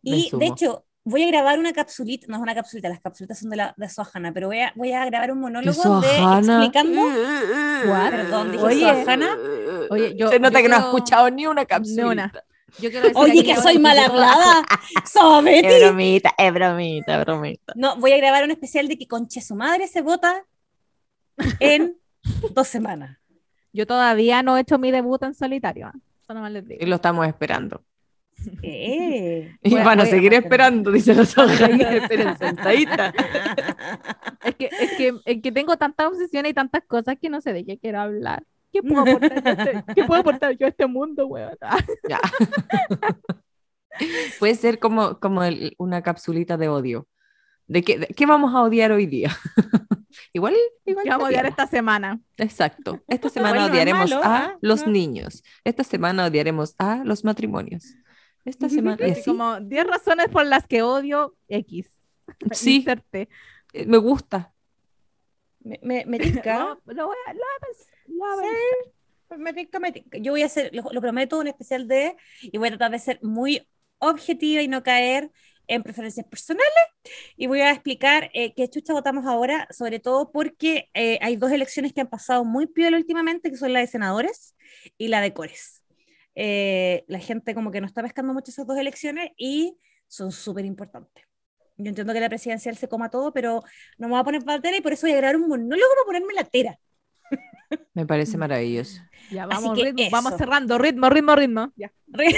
Y 0.02 0.30
de 0.32 0.46
hecho, 0.46 0.84
voy 1.04 1.24
a 1.24 1.28
grabar 1.28 1.58
una 1.58 1.72
capsulita, 1.72 2.26
no 2.28 2.36
es 2.36 2.42
una 2.42 2.54
capsulita, 2.54 2.88
las 2.88 3.00
capsulitas 3.00 3.38
son 3.38 3.50
de, 3.50 3.56
la, 3.56 3.74
de 3.76 3.88
Sohana, 3.88 4.32
pero 4.32 4.48
voy 4.48 4.60
a, 4.60 4.72
voy 4.76 4.92
a 4.92 5.04
grabar 5.06 5.32
un 5.32 5.40
monólogo 5.40 6.00
de 6.00 6.06
explicando. 6.08 7.02
What? 7.86 8.10
Perdón, 8.10 8.52
dije 8.52 8.64
Oye. 8.64 8.80
Sohana. 8.80 9.36
Oye, 9.90 10.14
yo- 10.16 10.28
Se 10.28 10.38
nota 10.38 10.58
yo 10.60 10.62
que 10.64 10.68
no 10.68 10.76
has 10.76 10.84
escuchado 10.84 11.30
ni 11.30 11.46
una 11.46 11.64
cápsula. 11.64 12.02
Ni 12.02 12.08
una. 12.10 12.32
Yo 12.78 12.90
quiero 12.90 13.08
decir 13.08 13.16
Oye, 13.16 13.42
que 13.44 13.56
soy 13.56 13.78
mal 13.78 13.98
hablada. 13.98 14.64
Es 15.04 15.80
bromita, 15.82 16.34
es 16.36 16.52
bromita, 16.52 17.18
es 17.18 17.24
bromita. 17.24 17.72
No, 17.74 17.96
voy 17.96 18.12
a 18.12 18.18
grabar 18.18 18.44
un 18.44 18.50
especial 18.50 18.86
de 18.88 18.98
que 18.98 19.08
Conche 19.08 19.40
su 19.40 19.54
madre 19.56 19.88
se 19.88 20.02
vota 20.02 20.44
en 21.60 21.96
dos 22.54 22.68
semanas. 22.68 23.18
Yo 23.72 23.86
todavía 23.86 24.42
no 24.42 24.56
he 24.56 24.60
hecho 24.62 24.78
mi 24.78 24.90
debut 24.90 25.22
en 25.22 25.34
solitario. 25.34 25.88
¿ah? 25.88 25.92
Eso 26.22 26.34
nomás 26.34 26.52
les 26.52 26.66
digo. 26.66 26.82
Y 26.82 26.86
lo 26.86 26.96
estamos 26.96 27.26
esperando. 27.26 27.82
Eh. 28.62 29.56
Y 29.62 29.74
van 29.74 30.00
a 30.00 30.06
seguir 30.06 30.32
esperando, 30.34 30.90
dice 30.92 31.24
Sohana. 31.26 31.92
Esperen 31.94 32.36
sentadita. 32.38 33.12
Es 34.44 34.54
que, 34.54 34.66
es, 34.66 34.90
que, 34.96 35.14
es 35.24 35.42
que 35.42 35.52
tengo 35.52 35.76
tantas 35.76 36.06
obsesiones 36.08 36.52
y 36.52 36.54
tantas 36.54 36.84
cosas 36.86 37.16
que 37.20 37.28
no 37.30 37.40
sé 37.40 37.52
de 37.52 37.64
qué 37.64 37.78
quiero 37.78 38.00
hablar. 38.00 38.44
¿Qué 38.72 38.82
puedo 38.82 39.00
aportar 39.00 39.42
yo 39.42 39.48
a 39.48 39.52
este, 39.52 39.84
qué 39.94 40.04
puedo 40.04 40.20
aportar 40.20 40.56
yo 40.56 40.66
a 40.66 40.68
este 40.68 40.86
mundo, 40.86 41.26
weón? 41.26 41.56
Ah, 41.60 41.78
Ya. 42.08 42.20
Puede 44.38 44.54
ser 44.54 44.78
como, 44.78 45.18
como 45.18 45.42
el- 45.42 45.74
una 45.78 46.02
capsulita 46.02 46.56
de 46.56 46.68
odio. 46.68 47.08
¿De 47.68 47.82
qué, 47.84 47.98
de 47.98 48.06
qué 48.08 48.26
vamos 48.26 48.54
a 48.54 48.62
odiar 48.62 48.92
hoy 48.92 49.06
día? 49.06 49.36
igual, 50.32 50.54
igual. 50.86 51.04
¿Qué 51.04 51.10
vamos 51.10 51.26
a 51.26 51.28
odiar 51.28 51.46
esta 51.46 51.66
semana? 51.66 52.20
Exacto. 52.38 53.00
Esta 53.08 53.28
semana 53.34 53.56
Igual 53.56 53.60
no 53.60 53.66
es 53.66 53.72
odiaremos 53.72 54.10
malo, 54.10 54.24
a 54.24 54.36
¿ah? 54.36 54.58
los 54.62 54.86
No. 54.86 54.92
niños. 54.92 55.44
Esta 55.64 55.84
semana 55.84 56.26
odiaremos 56.26 56.74
a 56.78 57.02
los 57.04 57.24
matrimonios. 57.24 57.84
Esta 58.44 58.68
semana. 58.70 59.06
y 59.06 59.10
Así 59.12 59.22
como 59.24 59.60
10 59.60 59.86
razones 59.86 60.28
por 60.28 60.46
las 60.46 60.66
que 60.66 60.82
odio 60.82 61.36
X. 61.48 61.88
sí, 62.52 62.76
Inserte. 62.76 63.28
eh, 63.74 63.86
me 63.86 63.98
gusta. 63.98 64.54
Me, 65.60 65.78
me, 65.82 66.04
me 66.06 66.18
tinca. 66.18 66.58
Lo, 66.86 66.94
lo 66.94 67.06
voy 67.08 67.16
a, 67.26 67.32
lo 67.34 67.40
voy 67.40 68.28
a 68.30 68.36
lo 68.36 68.36
voy 68.36 68.46
a 68.46 68.48
Sí. 68.48 68.56
pensar. 69.28 69.38
Me 69.38 69.52
tinca, 69.52 69.78
me 69.78 69.92
tinca. 69.92 70.18
Yo 70.18 70.32
voy 70.32 70.42
a 70.42 70.46
hacer, 70.46 70.70
lo, 70.72 70.84
lo 70.90 71.00
prometo, 71.02 71.38
un 71.38 71.48
especial 71.48 71.86
de, 71.86 72.16
y 72.40 72.56
voy 72.56 72.68
a 72.68 72.70
tratar 72.70 72.90
de 72.92 72.98
ser 72.98 73.18
muy 73.22 73.68
objetiva 73.98 74.62
y 74.62 74.68
no 74.68 74.82
caer 74.82 75.30
en 75.68 75.82
preferencias 75.82 76.26
personales. 76.26 76.66
Y 77.36 77.46
voy 77.46 77.60
a 77.60 77.70
explicar 77.70 78.30
eh, 78.34 78.54
qué 78.54 78.68
chucha 78.68 78.92
votamos 78.92 79.26
ahora, 79.26 79.68
sobre 79.70 80.00
todo 80.00 80.32
porque 80.32 80.90
eh, 80.94 81.18
hay 81.22 81.36
dos 81.36 81.52
elecciones 81.52 81.92
que 81.92 82.00
han 82.00 82.08
pasado 82.08 82.44
muy 82.44 82.66
piola 82.66 82.96
últimamente, 82.96 83.50
que 83.50 83.56
son 83.56 83.72
la 83.72 83.80
de 83.80 83.86
senadores 83.86 84.56
y 84.98 85.08
la 85.08 85.20
de 85.20 85.32
cores. 85.32 85.84
Eh, 86.34 87.04
la 87.08 87.18
gente 87.18 87.54
como 87.54 87.70
que 87.70 87.80
no 87.80 87.86
está 87.86 88.02
pescando 88.02 88.32
mucho 88.32 88.50
esas 88.50 88.66
dos 88.66 88.78
elecciones 88.78 89.30
y 89.36 89.78
son 90.08 90.32
súper 90.32 90.64
importantes. 90.64 91.24
Yo 91.76 91.88
entiendo 91.88 92.12
que 92.12 92.20
la 92.20 92.28
presidencial 92.28 92.76
se 92.76 92.88
coma 92.88 93.10
todo, 93.10 93.32
pero 93.32 93.62
no 93.98 94.08
me 94.08 94.12
voy 94.12 94.20
a 94.20 94.24
poner 94.24 94.44
patera 94.44 94.76
y 94.76 94.80
por 94.80 94.92
eso 94.92 95.06
voy 95.06 95.14
a 95.14 95.18
grabar 95.18 95.36
un 95.36 95.48
monólogo 95.48 95.90
para 95.94 96.06
ponerme 96.06 96.34
la 96.34 96.44
tera. 96.44 96.78
Me 97.94 98.06
parece 98.06 98.36
maravilloso. 98.36 99.00
Ya, 99.30 99.44
Así 99.44 99.62
vamos, 99.62 99.78
que 99.78 99.84
ritmo, 99.84 100.04
vamos 100.10 100.34
cerrando. 100.36 100.78
Ritmo, 100.78 101.10
ritmo, 101.10 101.34
ritmo. 101.36 101.72
Ya. 101.76 101.92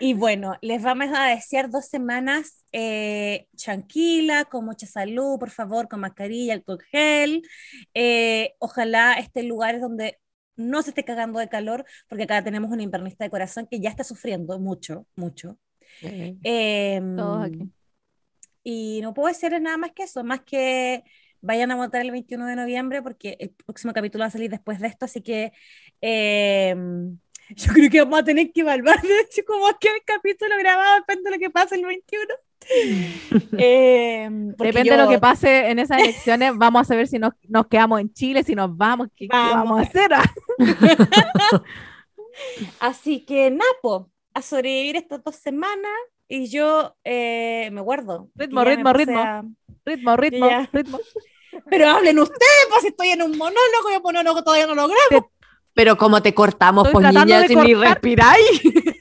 Y 0.00 0.14
bueno, 0.14 0.56
les 0.60 0.82
vamos 0.82 1.08
a 1.14 1.26
desear 1.26 1.70
dos 1.70 1.86
semanas 1.86 2.64
eh, 2.72 3.46
tranquila, 3.56 4.44
con 4.44 4.64
mucha 4.64 4.86
salud, 4.86 5.38
por 5.38 5.50
favor, 5.50 5.88
con 5.88 6.00
mascarilla, 6.00 6.54
alcohol 6.54 6.82
gel. 6.90 7.42
Eh, 7.94 8.54
ojalá 8.58 9.14
estén 9.14 9.48
lugares 9.48 9.80
donde 9.80 10.18
no 10.56 10.82
se 10.82 10.90
esté 10.90 11.04
cagando 11.04 11.38
de 11.38 11.48
calor, 11.48 11.84
porque 12.08 12.24
acá 12.24 12.42
tenemos 12.42 12.70
un 12.70 12.80
invernista 12.80 13.24
de 13.24 13.30
corazón 13.30 13.66
que 13.70 13.80
ya 13.80 13.90
está 13.90 14.04
sufriendo 14.04 14.58
mucho, 14.58 15.06
mucho. 15.16 15.58
Em, 16.00 17.16
Todos 17.16 17.46
aquí. 17.46 17.70
y 18.62 19.00
no 19.02 19.14
puedo 19.14 19.28
decirles 19.28 19.60
nada 19.60 19.76
más 19.76 19.92
que 19.92 20.04
eso, 20.04 20.22
más 20.24 20.40
que 20.42 21.02
vayan 21.40 21.70
a 21.70 21.76
votar 21.76 22.02
el 22.02 22.10
21 22.10 22.46
de 22.46 22.56
noviembre 22.56 23.02
porque 23.02 23.36
el 23.40 23.50
próximo 23.50 23.92
capítulo 23.92 24.22
va 24.22 24.26
a 24.28 24.30
salir 24.30 24.50
después 24.50 24.80
de 24.80 24.88
esto, 24.88 25.04
así 25.04 25.20
que 25.22 25.52
eh, 26.00 26.74
yo 27.50 27.72
creo 27.72 27.90
que 27.90 28.00
vamos 28.00 28.20
a 28.20 28.24
tener 28.24 28.52
que 28.52 28.60
evaluar 28.60 29.00
de 29.02 29.20
hecho 29.20 29.42
cómo 29.46 29.66
queda 29.80 29.94
el 29.94 30.02
capítulo 30.04 30.56
grabado, 30.58 30.96
depende 30.96 31.30
de 31.30 31.36
lo 31.36 31.40
que 31.40 31.50
pase 31.50 31.74
el 31.76 31.86
21. 31.86 32.24
Eh, 33.60 34.28
porque 34.56 34.72
Depende 34.72 34.90
de 34.90 35.02
lo 35.02 35.08
que 35.08 35.18
pase 35.18 35.70
en 35.70 35.78
esas 35.78 36.00
elecciones, 36.02 36.52
vamos 36.56 36.82
a 36.82 36.84
saber 36.84 37.06
si 37.06 37.18
nos, 37.18 37.32
nos 37.48 37.66
quedamos 37.66 38.00
en 38.00 38.12
Chile, 38.12 38.42
si 38.42 38.54
nos 38.54 38.76
vamos, 38.76 39.08
qué, 39.16 39.26
qué 39.28 39.36
Vamos. 39.36 39.78
a 39.78 39.82
hacer. 39.82 40.10
Así 42.80 43.24
que 43.24 43.50
Napo, 43.50 44.10
a 44.34 44.42
sobrevivir 44.42 44.96
estas 44.96 45.22
dos 45.24 45.36
semanas 45.36 45.92
y 46.28 46.46
yo 46.46 46.96
eh, 47.04 47.70
me 47.72 47.80
guardo. 47.80 48.28
Ritmo, 48.34 48.64
ritmo, 48.64 48.92
ritmo. 48.92 49.18
a- 49.18 49.44
Ritmo, 49.88 50.16
ritmo, 50.16 50.48
Ya. 50.48 50.68
ritmo. 50.72 50.98
Pero 51.70 51.88
hablen 51.88 52.18
ustedes, 52.18 52.66
pues 52.68 52.84
estoy 52.84 53.08
en 53.08 53.22
un 53.22 53.36
monólogo 53.36 53.90
y 53.90 53.94
el 53.94 54.02
monólogo 54.02 54.42
todavía 54.44 54.66
no 54.66 54.74
lo 54.74 54.88
grabo. 54.88 55.30
Pero 55.74 55.96
como 55.96 56.20
te 56.22 56.34
cortamos, 56.34 56.86
Estoy 56.88 57.04
pues 57.04 57.14
niña, 57.14 57.46
si 57.46 57.56
ni 57.56 57.74
respiráis. 57.74 58.60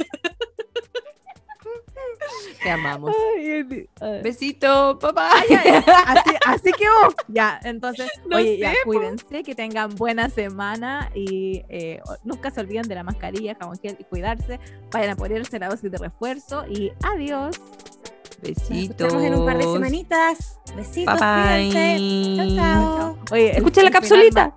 te 2.63 2.71
amamos. 2.71 3.13
Ay, 3.35 3.87
ay. 4.01 4.21
Besito, 4.21 4.97
papá. 4.99 5.31
Así, 6.05 6.31
así 6.45 6.71
que 6.71 6.85
vos. 6.89 7.15
Ya, 7.27 7.59
entonces, 7.63 8.09
No 8.27 8.37
oye, 8.37 8.55
sé, 8.55 8.57
ya, 8.59 8.73
cuídense, 8.83 9.43
que 9.43 9.55
tengan 9.55 9.95
buena 9.95 10.29
semana 10.29 11.11
y 11.15 11.63
eh, 11.69 11.99
nunca 12.23 12.51
se 12.51 12.61
olviden 12.61 12.87
de 12.87 12.95
la 12.95 13.03
mascarilla, 13.03 13.55
jabón 13.59 13.77
gel 13.81 13.95
y 13.99 14.03
cuidarse. 14.03 14.59
Vayan 14.91 15.11
a 15.11 15.15
ponerse 15.15 15.59
la 15.59 15.69
dosis 15.69 15.91
de 15.91 15.97
refuerzo 15.97 16.65
y 16.67 16.91
adiós. 17.03 17.59
Nos 18.41 18.49
Besitos. 18.55 18.79
escuchamos 19.07 19.23
en 19.23 19.33
un 19.35 19.45
par 19.45 19.57
de 19.57 19.63
semanitas. 19.63 20.59
Besitos, 20.75 21.19
Bye 21.19 21.21
bye. 21.21 21.69
cuídense. 21.71 22.35
Chao, 22.35 22.55
chao. 22.55 23.17
Oye, 23.31 23.57
Escucha 23.57 23.83
la 23.83 23.91
capsulita. 23.91 24.53